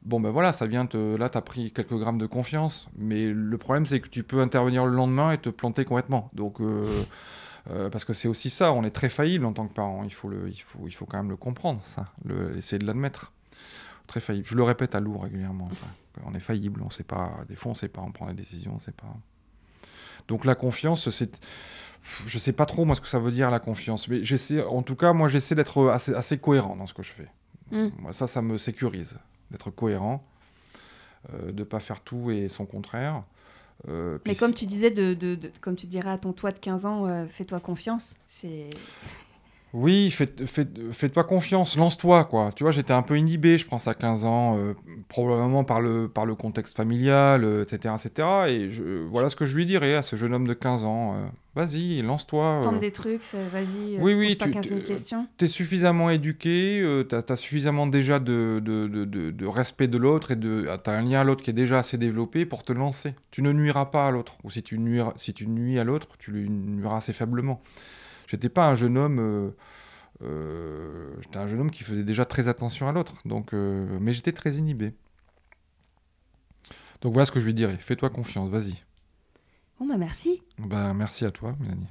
Bon 0.04 0.20
ben 0.20 0.30
voilà, 0.30 0.52
ça 0.52 0.66
vient 0.66 0.86
te... 0.86 1.16
là, 1.16 1.28
tu 1.28 1.38
as 1.38 1.42
pris 1.42 1.72
quelques 1.72 1.94
grammes 1.94 2.18
de 2.18 2.26
confiance, 2.26 2.88
mais 2.96 3.26
le 3.26 3.58
problème 3.58 3.84
c'est 3.84 4.00
que 4.00 4.08
tu 4.08 4.22
peux 4.22 4.40
intervenir 4.40 4.86
le 4.86 4.94
lendemain 4.94 5.32
et 5.32 5.38
te 5.38 5.48
planter 5.48 5.84
complètement. 5.84 6.30
Donc 6.34 6.60
euh, 6.60 6.86
euh, 7.70 7.90
parce 7.90 8.04
que 8.04 8.12
c'est 8.12 8.28
aussi 8.28 8.50
ça, 8.50 8.72
on 8.72 8.84
est 8.84 8.90
très 8.90 9.08
faillible 9.08 9.44
en 9.44 9.52
tant 9.52 9.66
que 9.66 9.74
parent, 9.74 10.04
il 10.04 10.12
faut, 10.12 10.28
le, 10.28 10.48
il 10.48 10.60
faut, 10.60 10.86
il 10.86 10.92
faut 10.92 11.06
quand 11.06 11.18
même 11.18 11.30
le 11.30 11.36
comprendre, 11.36 11.80
ça, 11.84 12.12
le, 12.24 12.56
essayer 12.56 12.78
de 12.78 12.86
l'admettre. 12.86 13.32
Très 14.06 14.20
faillible. 14.20 14.46
Je 14.46 14.56
le 14.56 14.62
répète 14.62 14.94
à 14.94 15.00
Lou 15.00 15.18
régulièrement, 15.18 15.70
ça. 15.72 15.84
On 16.24 16.34
est 16.34 16.40
faillible, 16.40 16.80
on 16.82 16.88
sait 16.88 17.04
pas. 17.04 17.40
Des 17.46 17.56
fois, 17.56 17.72
on 17.72 17.74
sait 17.74 17.88
pas, 17.88 18.00
on 18.00 18.10
prend 18.10 18.24
la 18.24 18.32
décision, 18.32 18.72
on 18.74 18.78
sait 18.78 18.92
pas. 18.92 19.14
Donc 20.28 20.46
la 20.46 20.54
confiance, 20.54 21.10
c'est. 21.10 21.38
Je 22.26 22.38
sais 22.38 22.52
pas 22.52 22.64
trop 22.64 22.86
moi 22.86 22.94
ce 22.94 23.02
que 23.02 23.08
ça 23.08 23.18
veut 23.18 23.32
dire 23.32 23.50
la 23.50 23.58
confiance, 23.58 24.08
mais 24.08 24.24
j'essaie, 24.24 24.62
en 24.62 24.82
tout 24.82 24.96
cas, 24.96 25.12
moi 25.12 25.28
j'essaie 25.28 25.54
d'être 25.54 25.88
assez, 25.88 26.14
assez, 26.14 26.38
cohérent 26.38 26.74
dans 26.74 26.86
ce 26.86 26.94
que 26.94 27.02
je 27.02 27.12
fais. 27.12 27.28
Mm. 27.70 27.88
Moi, 27.98 28.12
ça, 28.14 28.26
ça 28.26 28.40
me 28.40 28.56
sécurise 28.56 29.18
d'être 29.50 29.70
cohérent, 29.70 30.26
euh, 31.34 31.52
de 31.52 31.64
pas 31.64 31.80
faire 31.80 32.00
tout 32.00 32.30
et 32.30 32.48
son 32.48 32.64
contraire. 32.64 33.24
Euh, 33.86 34.18
mais 34.26 34.34
comme 34.34 34.52
tu 34.54 34.66
disais, 34.66 34.90
de, 34.90 35.14
de- 35.14 35.36
de- 35.36 35.52
comme 35.60 35.76
tu 35.76 35.86
dirais 35.86 36.10
à 36.10 36.18
ton 36.18 36.32
toi 36.32 36.50
de 36.50 36.58
15 36.58 36.84
ans, 36.86 37.06
euh, 37.06 37.26
fais-toi 37.26 37.60
confiance. 37.60 38.16
C'est 38.26 38.70
Oui, 39.74 40.10
faites, 40.10 40.46
faites, 40.46 40.92
faites-toi 40.92 41.24
confiance, 41.24 41.76
lance-toi, 41.76 42.24
quoi. 42.24 42.52
Tu 42.56 42.62
vois, 42.64 42.70
j'étais 42.72 42.94
un 42.94 43.02
peu 43.02 43.18
inhibé, 43.18 43.58
je 43.58 43.66
pense, 43.66 43.86
à 43.86 43.94
15 43.94 44.24
ans, 44.24 44.56
euh, 44.56 44.72
probablement 45.08 45.62
par 45.62 45.82
le, 45.82 46.08
par 46.08 46.24
le 46.24 46.34
contexte 46.34 46.74
familial, 46.74 47.44
euh, 47.44 47.62
etc., 47.64 47.94
etc. 48.02 48.28
Et 48.48 48.70
je, 48.70 48.82
voilà 49.10 49.28
ce 49.28 49.36
que 49.36 49.44
je 49.44 49.54
lui 49.54 49.66
dirais 49.66 49.94
à 49.94 50.00
ce 50.02 50.16
jeune 50.16 50.32
homme 50.32 50.46
de 50.48 50.54
15 50.54 50.84
ans. 50.84 51.16
euh, 51.16 51.26
vas-y, 51.54 52.00
lance-toi. 52.00 52.60
tente 52.64 52.78
des 52.78 52.92
trucs, 52.92 53.20
vas-y, 53.52 53.98
Oui, 54.00 54.14
oui, 54.14 54.36
pas 54.36 54.46
tu- 54.46 54.52
15 54.52 54.68
000 54.68 54.80
tu- 54.80 54.86
questions. 54.86 55.26
T'es 55.36 55.48
suffisamment 55.48 56.08
éduqué, 56.08 56.80
euh, 56.80 57.02
t'as 57.04 57.20
as 57.28 57.36
suffisamment 57.36 57.86
déjà 57.86 58.20
de, 58.20 58.62
de, 58.64 58.86
de, 58.86 59.04
de- 59.30 59.46
respect 59.46 59.88
de 59.88 59.98
l'autre 59.98 60.30
et 60.30 60.36
de 60.36 60.66
t'as 60.82 60.92
un 60.96 61.02
lien 61.02 61.20
à 61.20 61.24
l'autre 61.24 61.42
qui 61.44 61.50
est 61.50 61.54
déjà 61.54 61.78
assez 61.80 61.98
développé 61.98 62.46
pour 62.46 62.62
te 62.62 62.72
lancer. 62.72 63.14
Tu 63.30 63.42
ne 63.42 63.52
nuiras 63.52 63.86
pas 63.86 64.06
à 64.08 64.10
l'autre. 64.12 64.38
Ou 64.44 64.50
si 64.50 64.62
tu, 64.62 64.78
nuiras, 64.78 65.12
si 65.16 65.34
tu 65.34 65.46
nuis 65.46 65.78
à 65.78 65.84
l'autre, 65.84 66.08
tu 66.18 66.30
lui 66.30 66.48
nuiras 66.48 66.98
assez 66.98 67.12
faiblement. 67.12 67.58
J'étais 68.28 68.48
pas 68.48 68.66
un 68.66 68.74
jeune 68.74 68.96
homme... 68.96 69.18
euh, 69.18 69.50
euh, 70.22 71.14
j'étais 71.20 71.38
un 71.38 71.46
jeune 71.46 71.60
homme 71.60 71.70
qui 71.70 71.82
faisait 71.82 72.04
déjà 72.04 72.24
très 72.24 72.48
attention 72.48 72.88
à 72.88 72.92
l'autre, 72.92 73.14
donc, 73.24 73.54
euh, 73.54 73.98
mais 74.00 74.12
j'étais 74.12 74.32
très 74.32 74.52
inhibé. 74.52 74.94
Donc 77.00 77.12
voilà 77.12 77.26
ce 77.26 77.32
que 77.32 77.40
je 77.40 77.46
lui 77.46 77.54
dirais. 77.54 77.76
Fais-toi 77.78 78.10
confiance, 78.10 78.50
vas-y. 78.50 78.74
Bon 79.78 79.86
bah 79.86 79.96
merci. 79.96 80.42
Ben, 80.58 80.92
merci 80.92 81.24
à 81.24 81.30
toi, 81.30 81.54
Mélanie. 81.60 81.86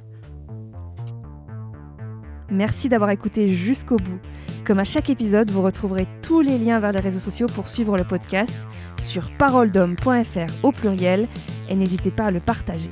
Merci 2.50 2.90
d'avoir 2.90 3.10
écouté 3.10 3.50
jusqu'au 3.50 3.98
bout. 3.98 4.20
Comme 4.66 4.80
à 4.80 4.86
chaque 4.86 5.10
épisode, 5.10 5.50
vous 5.50 5.62
retrouverez 5.62 6.08
tous 6.22 6.42
les 6.42 6.58
liens 6.58 6.80
vers 6.80 6.92
les 6.92 7.00
réseaux 7.00 7.20
sociaux 7.20 7.48
pour 7.48 7.70
suivre 7.70 7.98
le 7.98 8.04
podcast 8.04 8.68
sur 8.98 9.30
paroledhomme.fr 9.38 10.66
au 10.66 10.72
pluriel 10.72 11.28
et 11.70 11.76
n'hésitez 11.76 12.12
pas 12.12 12.26
à 12.26 12.32
le 12.32 12.42
partager. 12.42 12.92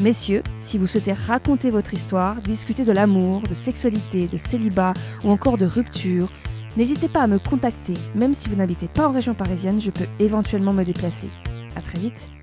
Messieurs, 0.00 0.42
si 0.58 0.76
vous 0.76 0.88
souhaitez 0.88 1.12
raconter 1.12 1.70
votre 1.70 1.94
histoire, 1.94 2.42
discuter 2.42 2.84
de 2.84 2.90
l'amour, 2.90 3.42
de 3.42 3.54
sexualité, 3.54 4.26
de 4.26 4.36
célibat 4.36 4.92
ou 5.22 5.30
encore 5.30 5.56
de 5.56 5.66
rupture, 5.66 6.32
n'hésitez 6.76 7.08
pas 7.08 7.22
à 7.22 7.26
me 7.28 7.38
contacter. 7.38 7.94
Même 8.14 8.34
si 8.34 8.48
vous 8.48 8.56
n'habitez 8.56 8.88
pas 8.88 9.08
en 9.08 9.12
région 9.12 9.34
parisienne, 9.34 9.80
je 9.80 9.90
peux 9.90 10.06
éventuellement 10.18 10.72
me 10.72 10.84
déplacer. 10.84 11.28
À 11.76 11.80
très 11.80 12.00
vite. 12.00 12.33